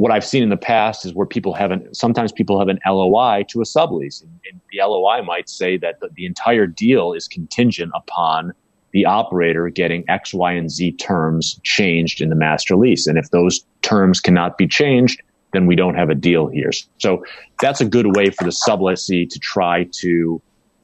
what 0.00 0.10
I've 0.10 0.24
seen 0.24 0.42
in 0.42 0.48
the 0.48 0.56
past 0.56 1.04
is 1.04 1.12
where 1.12 1.26
people 1.26 1.52
have 1.52 1.70
an, 1.70 1.92
sometimes 1.94 2.32
people 2.32 2.58
have 2.58 2.68
an 2.68 2.78
LOI 2.86 3.44
to 3.50 3.60
a 3.60 3.64
sublease. 3.64 4.22
And, 4.22 4.32
and 4.50 4.60
the 4.72 4.82
LOI 4.82 5.22
might 5.22 5.50
say 5.50 5.76
that 5.76 6.00
the, 6.00 6.08
the, 6.14 6.24
entire 6.24 6.66
deal 6.66 7.12
is 7.12 7.28
contingent 7.28 7.92
upon 7.94 8.54
the 8.92 9.04
operator 9.04 9.68
getting 9.68 10.08
X, 10.08 10.32
Y, 10.32 10.52
and 10.52 10.70
Z 10.70 10.92
terms 10.92 11.60
changed 11.64 12.22
in 12.22 12.30
the 12.30 12.34
master 12.34 12.76
lease. 12.76 13.06
And 13.06 13.18
if 13.18 13.30
those 13.30 13.62
terms 13.82 14.20
cannot 14.20 14.56
be 14.56 14.66
changed, 14.66 15.20
then 15.52 15.66
we 15.66 15.76
don't 15.76 15.96
have 15.96 16.08
a 16.08 16.14
deal 16.14 16.46
here. 16.46 16.70
So 16.96 17.22
that's 17.60 17.82
a 17.82 17.84
good 17.84 18.16
way 18.16 18.30
for 18.30 18.44
the 18.44 18.56
sublessee 18.66 19.28
to 19.28 19.38
try 19.38 19.86
to 20.00 20.40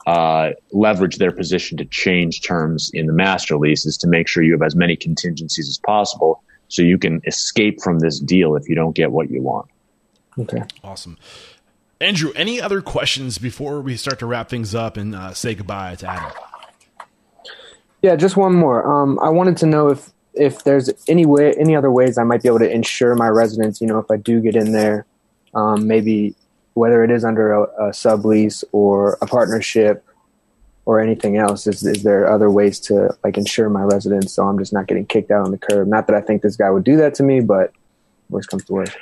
uh, 0.07 0.51
leverage 0.73 1.17
their 1.17 1.33
position 1.33 1.79
to 1.79 1.87
change 1.87 2.43
terms 2.43 2.91
in 2.93 3.07
the 3.07 3.15
master 3.15 3.57
lease 3.57 3.87
is 3.87 3.97
to 3.97 4.09
make 4.09 4.29
sure 4.29 4.43
you 4.43 4.53
have 4.53 4.63
as 4.63 4.77
many 4.77 4.95
contingencies 4.95 5.71
as 5.71 5.79
possible 5.79 6.43
so 6.69 6.83
you 6.83 6.99
can 6.99 7.21
escape 7.27 7.81
from 7.83 7.99
this 7.99 8.19
deal 8.21 8.57
if 8.57 8.69
you 8.69 8.75
don't 8.75 8.95
get 8.95 9.13
what 9.13 9.31
you 9.31 9.43
want. 9.43 9.69
Okay. 10.39 10.63
Awesome. 10.85 11.17
Andrew, 12.01 12.33
any 12.37 12.61
other 12.61 12.83
questions 12.83 13.39
before 13.39 13.81
we 13.81 13.97
start 13.97 14.19
to 14.19 14.27
wrap 14.27 14.51
things 14.51 14.75
up 14.75 14.97
and 14.97 15.15
uh, 15.15 15.33
say 15.33 15.55
goodbye 15.55 15.95
to 15.97 16.11
Adam? 16.11 16.33
Yeah, 18.03 18.17
just 18.17 18.37
one 18.37 18.55
more. 18.55 18.87
Um, 18.87 19.19
I 19.21 19.31
wanted 19.31 19.57
to 19.59 19.67
know 19.67 19.89
if 19.89 20.13
if 20.35 20.65
there's 20.65 20.91
any 21.09 21.25
way, 21.25 21.55
any 21.59 21.75
other 21.75 21.91
ways 21.91 22.19
I 22.19 22.25
might 22.25 22.43
be 22.43 22.49
able 22.49 22.59
to 22.59 22.71
insure 22.71 23.15
my 23.15 23.29
residence. 23.29 23.81
You 23.81 23.87
know, 23.87 23.99
if 23.99 24.11
I 24.11 24.19
do 24.19 24.41
get 24.41 24.55
in 24.55 24.73
there, 24.73 25.07
um, 25.55 25.87
maybe 25.87 26.37
whether 26.75 27.03
it 27.03 27.11
is 27.11 27.25
under 27.25 27.55
a, 27.55 27.63
a 27.63 27.91
sublease 27.91 28.63
or 28.73 29.17
a 29.23 29.27
partnership 29.27 30.06
or 30.87 31.01
anything 31.01 31.37
else? 31.37 31.67
Is, 31.67 31.85
is 31.85 32.03
there 32.03 32.31
other 32.31 32.51
ways 32.51 32.81
to 32.81 33.15
like 33.23 33.37
ensure 33.37 33.69
my 33.69 33.83
residence 33.83 34.33
so 34.33 34.45
I'm 34.45 34.59
just 34.59 34.73
not 34.73 34.87
getting 34.87 35.05
kicked 35.05 35.31
out 35.31 35.45
on 35.45 35.51
the 35.51 35.59
curb? 35.59 35.89
Not 35.89 36.07
that 36.07 36.17
I 36.17 36.21
think 36.21 36.43
this 36.43 36.57
guy 36.57 36.71
would 36.71 36.85
do 36.85 36.97
that 36.97 37.15
to 37.17 37.23
me, 37.23 37.41
but 37.41 37.73
worst 38.31 38.49
comes 38.49 38.65
to 38.65 38.73
worst. 38.73 38.97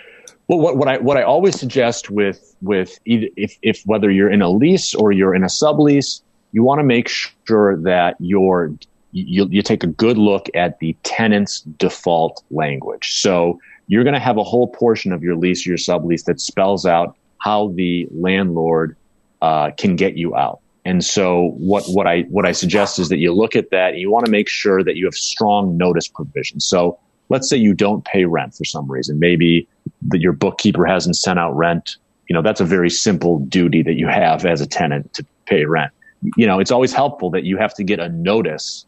Well, 0.48 0.58
what, 0.58 0.76
what 0.76 0.88
I 0.88 0.98
what 0.98 1.16
I 1.16 1.22
always 1.22 1.58
suggest 1.58 2.10
with 2.10 2.56
with 2.60 2.98
either 3.04 3.28
if 3.36 3.56
if 3.62 3.82
whether 3.84 4.10
you're 4.10 4.30
in 4.30 4.42
a 4.42 4.50
lease 4.50 4.94
or 4.94 5.12
you're 5.12 5.34
in 5.34 5.42
a 5.42 5.48
sublease, 5.48 6.20
you 6.52 6.62
want 6.62 6.80
to 6.80 6.84
make 6.84 7.08
sure 7.08 7.76
that 7.76 8.16
you're 8.18 8.72
you, 9.12 9.46
you 9.48 9.62
take 9.62 9.84
a 9.84 9.86
good 9.86 10.18
look 10.18 10.48
at 10.54 10.80
the 10.80 10.96
tenant's 11.04 11.60
default 11.60 12.42
language. 12.50 13.20
So 13.20 13.60
you're 13.86 14.02
going 14.02 14.14
to 14.14 14.20
have 14.20 14.38
a 14.38 14.42
whole 14.42 14.66
portion 14.66 15.12
of 15.12 15.22
your 15.22 15.36
lease, 15.36 15.66
or 15.66 15.70
your 15.70 15.78
sublease 15.78 16.24
that 16.24 16.40
spells 16.40 16.84
out 16.84 17.16
how 17.38 17.68
the 17.68 18.08
landlord 18.10 18.96
uh, 19.40 19.70
can 19.76 19.94
get 19.96 20.16
you 20.16 20.34
out. 20.34 20.60
And 20.84 21.04
so 21.04 21.54
what, 21.56 21.84
what 21.86 22.06
I, 22.06 22.22
what 22.22 22.44
I 22.44 22.52
suggest 22.52 22.98
is 22.98 23.08
that 23.08 23.16
you 23.16 23.32
look 23.32 23.56
at 23.56 23.70
that 23.70 23.92
and 23.92 24.00
you 24.00 24.10
want 24.10 24.26
to 24.26 24.30
make 24.30 24.48
sure 24.48 24.82
that 24.84 24.96
you 24.96 25.06
have 25.06 25.14
strong 25.14 25.76
notice 25.76 26.08
provisions. 26.08 26.66
So 26.66 26.98
let's 27.30 27.48
say 27.48 27.56
you 27.56 27.72
don't 27.74 28.04
pay 28.04 28.26
rent 28.26 28.54
for 28.54 28.64
some 28.64 28.90
reason. 28.90 29.18
Maybe 29.18 29.66
that 30.08 30.20
your 30.20 30.32
bookkeeper 30.32 30.84
hasn't 30.84 31.16
sent 31.16 31.38
out 31.38 31.56
rent. 31.56 31.96
You 32.28 32.34
know, 32.34 32.42
that's 32.42 32.60
a 32.60 32.64
very 32.64 32.90
simple 32.90 33.38
duty 33.40 33.82
that 33.82 33.94
you 33.94 34.08
have 34.08 34.44
as 34.44 34.60
a 34.60 34.66
tenant 34.66 35.14
to 35.14 35.26
pay 35.46 35.64
rent. 35.64 35.92
You 36.36 36.46
know, 36.46 36.58
it's 36.58 36.70
always 36.70 36.92
helpful 36.92 37.30
that 37.30 37.44
you 37.44 37.56
have 37.56 37.74
to 37.74 37.84
get 37.84 37.98
a 37.98 38.08
notice 38.10 38.86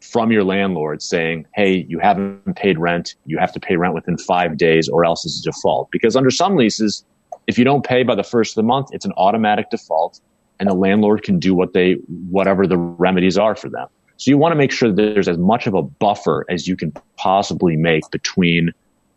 from 0.00 0.32
your 0.32 0.44
landlord 0.44 1.00
saying, 1.00 1.46
Hey, 1.54 1.86
you 1.88 1.98
haven't 1.98 2.56
paid 2.56 2.78
rent. 2.78 3.14
You 3.26 3.38
have 3.38 3.52
to 3.52 3.60
pay 3.60 3.76
rent 3.76 3.94
within 3.94 4.18
five 4.18 4.56
days 4.56 4.88
or 4.88 5.04
else 5.04 5.24
it's 5.24 5.40
a 5.40 5.50
default. 5.50 5.90
Because 5.90 6.16
under 6.16 6.30
some 6.30 6.56
leases, 6.56 7.04
if 7.46 7.58
you 7.58 7.64
don't 7.64 7.84
pay 7.84 8.02
by 8.02 8.14
the 8.14 8.24
first 8.24 8.52
of 8.52 8.56
the 8.56 8.66
month, 8.66 8.88
it's 8.92 9.04
an 9.04 9.12
automatic 9.16 9.70
default 9.70 10.20
and 10.62 10.70
the 10.70 10.74
landlord 10.74 11.24
can 11.24 11.40
do 11.40 11.56
what 11.56 11.72
they, 11.72 11.94
whatever 12.30 12.68
the 12.68 12.76
remedies 12.76 13.36
are 13.36 13.56
for 13.56 13.68
them. 13.68 13.88
So 14.16 14.30
you 14.30 14.38
want 14.38 14.52
to 14.52 14.56
make 14.56 14.70
sure 14.70 14.92
that 14.92 14.94
there's 14.94 15.26
as 15.26 15.36
much 15.36 15.66
of 15.66 15.74
a 15.74 15.82
buffer 15.82 16.46
as 16.48 16.68
you 16.68 16.76
can 16.76 16.92
possibly 17.16 17.76
make 17.76 18.08
between 18.12 18.70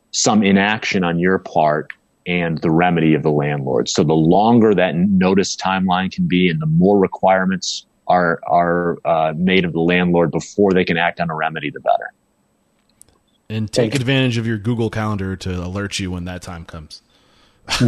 some 0.10 0.42
inaction 0.42 1.04
on 1.04 1.20
your 1.20 1.38
part 1.38 1.92
and 2.26 2.58
the 2.62 2.72
remedy 2.72 3.14
of 3.14 3.22
the 3.22 3.30
landlord. 3.30 3.90
So 3.90 4.04
the 4.04 4.16
longer 4.16 4.74
that 4.74 4.96
notice 4.96 5.56
timeline 5.56 6.12
can 6.12 6.28
be 6.28 6.50
and 6.50 6.60
the 6.60 6.66
more 6.66 6.98
requirements 6.98 7.86
are, 8.08 8.40
are 8.48 8.98
uh, 9.06 9.34
made 9.38 9.66
of 9.66 9.74
the 9.74 9.82
landlord 9.82 10.32
before 10.32 10.72
they 10.72 10.84
can 10.84 10.98
act 10.98 11.20
on 11.20 11.30
a 11.30 11.36
remedy, 11.36 11.70
the 11.70 11.80
better. 11.80 12.12
And 13.50 13.72
take 13.72 13.94
advantage 13.94 14.40
of 14.40 14.48
your 14.48 14.58
Google 14.58 14.90
Calendar 14.90 15.36
to 15.36 15.64
alert 15.64 16.00
you 16.00 16.10
when 16.10 16.26
that 16.26 16.42
time 16.42 16.66
comes. 16.66 17.04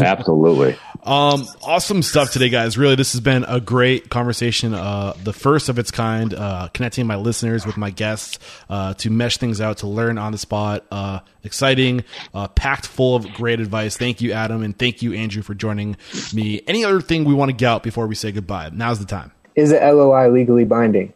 Absolutely. 0.00 0.76
Um, 1.02 1.46
awesome 1.62 2.02
stuff 2.02 2.32
today, 2.32 2.48
guys. 2.48 2.78
Really, 2.78 2.94
this 2.94 3.12
has 3.12 3.20
been 3.20 3.44
a 3.44 3.60
great 3.60 4.08
conversation. 4.08 4.72
Uh, 4.72 5.14
the 5.22 5.32
first 5.32 5.68
of 5.68 5.78
its 5.78 5.90
kind, 5.90 6.32
uh, 6.32 6.68
connecting 6.72 7.06
my 7.06 7.16
listeners 7.16 7.66
with 7.66 7.76
my 7.76 7.90
guests 7.90 8.38
uh, 8.68 8.94
to 8.94 9.10
mesh 9.10 9.38
things 9.38 9.60
out, 9.60 9.78
to 9.78 9.88
learn 9.88 10.16
on 10.16 10.32
the 10.32 10.38
spot. 10.38 10.84
Uh, 10.90 11.20
exciting, 11.42 12.04
uh, 12.34 12.48
packed 12.48 12.86
full 12.86 13.16
of 13.16 13.32
great 13.34 13.60
advice. 13.60 13.96
Thank 13.96 14.20
you, 14.20 14.32
Adam, 14.32 14.62
and 14.62 14.78
thank 14.78 15.02
you, 15.02 15.12
Andrew, 15.12 15.42
for 15.42 15.54
joining 15.54 15.96
me. 16.32 16.62
Any 16.66 16.84
other 16.84 17.00
thing 17.00 17.24
we 17.24 17.34
want 17.34 17.50
to 17.50 17.56
get 17.56 17.66
out 17.66 17.82
before 17.82 18.06
we 18.06 18.14
say 18.14 18.32
goodbye? 18.32 18.70
Now's 18.72 19.00
the 19.00 19.06
time. 19.06 19.32
Is 19.56 19.72
it 19.72 19.82
LOI 19.82 20.30
legally 20.30 20.64
binding? 20.64 21.12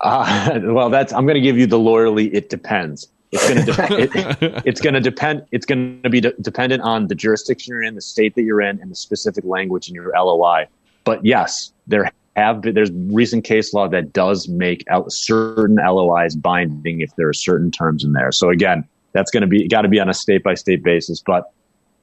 Uh, 0.00 0.58
well, 0.64 0.90
that's 0.90 1.12
I'm 1.12 1.26
going 1.26 1.36
to 1.36 1.40
give 1.40 1.58
you 1.58 1.66
the 1.66 1.78
lawyerly. 1.78 2.30
It 2.32 2.50
depends. 2.50 3.08
It's 3.34 3.48
going 3.48 3.64
to 3.64 3.72
de- 3.72 4.02
it, 4.02 4.62
it's 4.64 4.80
going 4.80 4.94
to 4.94 5.00
depend. 5.00 5.46
It's 5.50 5.66
going 5.66 6.02
to 6.02 6.10
be 6.10 6.20
de- 6.20 6.34
dependent 6.40 6.82
on 6.82 7.08
the 7.08 7.14
jurisdiction 7.14 7.72
you're 7.72 7.82
in, 7.82 7.94
the 7.94 8.00
state 8.00 8.34
that 8.36 8.42
you're 8.42 8.60
in, 8.60 8.80
and 8.80 8.90
the 8.90 8.96
specific 8.96 9.44
language 9.44 9.88
in 9.88 9.94
your 9.94 10.12
LOI. 10.16 10.66
But 11.04 11.24
yes, 11.24 11.72
there 11.86 12.10
have 12.36 12.60
been, 12.62 12.74
there's 12.74 12.90
recent 12.92 13.44
case 13.44 13.74
law 13.74 13.88
that 13.88 14.12
does 14.12 14.48
make 14.48 14.84
out 14.88 15.10
certain 15.12 15.76
LOIs 15.76 16.36
binding 16.36 17.00
if 17.00 17.14
there 17.16 17.28
are 17.28 17.34
certain 17.34 17.70
terms 17.70 18.04
in 18.04 18.12
there. 18.12 18.32
So 18.32 18.50
again, 18.50 18.88
that's 19.12 19.30
going 19.30 19.42
to 19.42 19.46
be 19.46 19.68
got 19.68 19.82
to 19.82 19.88
be 19.88 20.00
on 20.00 20.08
a 20.08 20.14
state 20.14 20.42
by 20.42 20.54
state 20.54 20.82
basis. 20.82 21.22
But 21.24 21.50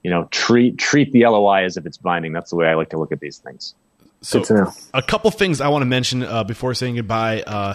you 0.03 0.09
know, 0.09 0.27
treat 0.31 0.77
treat 0.77 1.11
the 1.11 1.25
LOI 1.25 1.63
as 1.63 1.77
if 1.77 1.85
it's 1.85 1.97
binding. 1.97 2.33
That's 2.33 2.49
the 2.49 2.55
way 2.55 2.67
I 2.67 2.75
like 2.75 2.89
to 2.89 2.97
look 2.97 3.11
at 3.11 3.19
these 3.19 3.37
things. 3.37 3.75
So, 4.23 4.39
a 4.93 5.01
couple 5.01 5.31
things 5.31 5.61
I 5.61 5.69
want 5.69 5.81
to 5.81 5.87
mention 5.87 6.21
uh, 6.21 6.43
before 6.43 6.75
saying 6.75 6.95
goodbye. 6.95 7.41
Uh, 7.41 7.73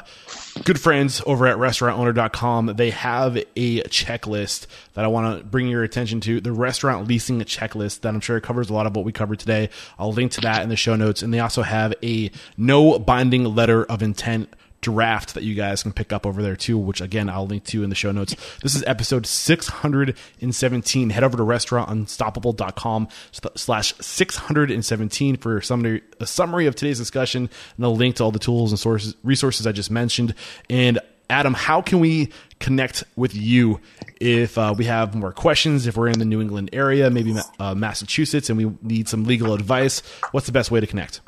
good 0.62 0.80
friends 0.80 1.20
over 1.26 1.48
at 1.48 1.56
restaurantowner.com, 1.56 2.74
they 2.76 2.90
have 2.90 3.36
a 3.36 3.82
checklist 3.82 4.68
that 4.94 5.04
I 5.04 5.08
want 5.08 5.38
to 5.38 5.44
bring 5.44 5.66
your 5.66 5.82
attention 5.82 6.20
to. 6.20 6.40
The 6.40 6.52
restaurant 6.52 7.08
leasing 7.08 7.40
checklist 7.40 8.02
that 8.02 8.14
I'm 8.14 8.20
sure 8.20 8.38
covers 8.40 8.70
a 8.70 8.74
lot 8.74 8.86
of 8.86 8.94
what 8.94 9.04
we 9.04 9.10
covered 9.10 9.40
today. 9.40 9.70
I'll 9.98 10.12
link 10.12 10.30
to 10.32 10.40
that 10.42 10.62
in 10.62 10.68
the 10.68 10.76
show 10.76 10.94
notes. 10.94 11.20
And 11.20 11.34
they 11.34 11.40
also 11.40 11.62
have 11.62 11.92
a 12.00 12.30
no 12.56 12.96
binding 13.00 13.44
letter 13.44 13.84
of 13.84 14.00
intent 14.00 14.48
draft 14.86 15.34
that 15.34 15.42
you 15.42 15.56
guys 15.56 15.82
can 15.82 15.92
pick 15.92 16.12
up 16.12 16.24
over 16.24 16.40
there 16.40 16.54
too, 16.54 16.78
which 16.78 17.00
again, 17.00 17.28
I'll 17.28 17.44
link 17.44 17.64
to 17.64 17.82
in 17.82 17.88
the 17.88 17.96
show 17.96 18.12
notes. 18.12 18.36
This 18.62 18.76
is 18.76 18.84
episode 18.84 19.26
617. 19.26 21.10
Head 21.10 21.24
over 21.24 21.36
to 21.36 21.42
restaurantunstoppable.com 21.42 23.08
slash 23.56 23.94
617 24.00 25.36
for 25.38 25.60
summary, 25.60 26.02
a 26.20 26.26
summary 26.26 26.66
of 26.66 26.76
today's 26.76 26.98
discussion 26.98 27.50
and 27.76 27.84
a 27.84 27.88
link 27.88 28.14
to 28.16 28.22
all 28.22 28.30
the 28.30 28.38
tools 28.38 28.70
and 28.70 28.78
sources, 28.78 29.16
resources 29.24 29.66
I 29.66 29.72
just 29.72 29.90
mentioned. 29.90 30.36
And 30.70 31.00
Adam, 31.28 31.54
how 31.54 31.82
can 31.82 31.98
we 31.98 32.30
connect 32.60 33.02
with 33.16 33.34
you 33.34 33.80
if 34.20 34.56
uh, 34.56 34.72
we 34.78 34.84
have 34.84 35.16
more 35.16 35.32
questions, 35.32 35.88
if 35.88 35.96
we're 35.96 36.06
in 36.06 36.20
the 36.20 36.24
New 36.24 36.40
England 36.40 36.70
area, 36.72 37.10
maybe 37.10 37.34
uh, 37.58 37.74
Massachusetts, 37.74 38.48
and 38.48 38.56
we 38.56 38.70
need 38.82 39.08
some 39.08 39.24
legal 39.24 39.52
advice? 39.52 39.98
What's 40.30 40.46
the 40.46 40.52
best 40.52 40.70
way 40.70 40.78
to 40.78 40.86
connect? 40.86 41.22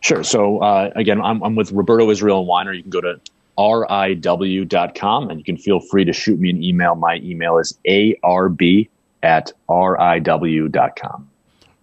Sure. 0.00 0.24
So 0.24 0.58
uh, 0.58 0.90
again, 0.96 1.20
I'm, 1.20 1.42
I'm, 1.42 1.54
with 1.54 1.72
Roberto 1.72 2.10
Israel 2.10 2.40
and 2.40 2.48
Weiner. 2.48 2.72
You 2.72 2.82
can 2.82 2.90
go 2.90 3.00
to 3.02 3.20
riw.com 3.58 5.30
and 5.30 5.38
you 5.38 5.44
can 5.44 5.58
feel 5.58 5.80
free 5.80 6.04
to 6.06 6.12
shoot 6.12 6.38
me 6.38 6.50
an 6.50 6.62
email. 6.62 6.94
My 6.94 7.16
email 7.16 7.58
is 7.58 7.78
arb 7.86 8.88
at 9.22 9.52
riw.com. 9.68 11.30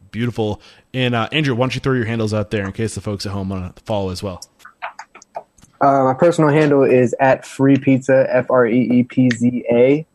Beautiful. 0.10 0.62
And 0.94 1.14
uh, 1.14 1.30
Andrew, 1.32 1.54
why 1.54 1.64
don't 1.64 1.76
you 1.76 1.82
throw 1.82 1.94
your 1.94 2.06
handles 2.06 2.34
out 2.34 2.50
there 2.50 2.66
in 2.66 2.72
case 2.72 2.96
the 2.96 3.02
folks 3.02 3.26
at 3.26 3.32
home 3.32 3.50
want 3.50 3.76
to 3.76 3.84
follow 3.84 4.10
as 4.10 4.24
well? 4.24 4.44
Uh, 5.80 6.06
my 6.06 6.16
personal 6.16 6.50
handle 6.50 6.84
is 6.84 7.14
at 7.20 7.46
free 7.46 7.78
pizza, 7.78 8.26
F 8.30 8.50
R 8.50 8.66
E 8.66 9.00
E 9.00 9.04
P 9.04 9.30
Z 9.30 9.64
A. 9.72 10.08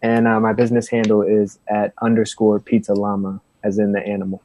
And 0.00 0.26
uh, 0.26 0.40
my 0.40 0.54
business 0.54 0.88
handle 0.88 1.22
is 1.22 1.58
at 1.68 1.92
underscore 2.00 2.60
pizza 2.60 2.94
llama, 2.94 3.40
as 3.62 3.78
in 3.78 3.92
the 3.92 4.00
animal 4.00 4.42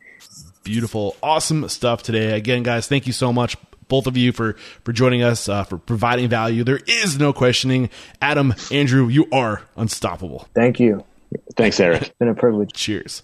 beautiful, 0.69 1.15
awesome 1.23 1.67
stuff 1.67 2.03
today. 2.03 2.37
Again, 2.37 2.61
guys, 2.61 2.87
thank 2.87 3.07
you 3.07 3.13
so 3.13 3.33
much 3.33 3.57
both 3.87 4.05
of 4.05 4.15
you 4.15 4.31
for 4.31 4.53
for 4.83 4.93
joining 4.93 5.23
us 5.23 5.49
uh, 5.49 5.63
for 5.63 5.79
providing 5.79 6.29
value. 6.29 6.63
There 6.63 6.79
is 6.85 7.17
no 7.17 7.33
questioning. 7.33 7.89
Adam, 8.21 8.53
Andrew, 8.71 9.07
you 9.07 9.27
are 9.31 9.63
unstoppable. 9.75 10.47
Thank 10.53 10.79
you. 10.79 11.03
Thanks, 11.57 11.79
Eric. 11.79 12.03
It's 12.03 12.11
been 12.19 12.29
a 12.29 12.35
privilege. 12.35 12.71
Cheers. 12.73 13.23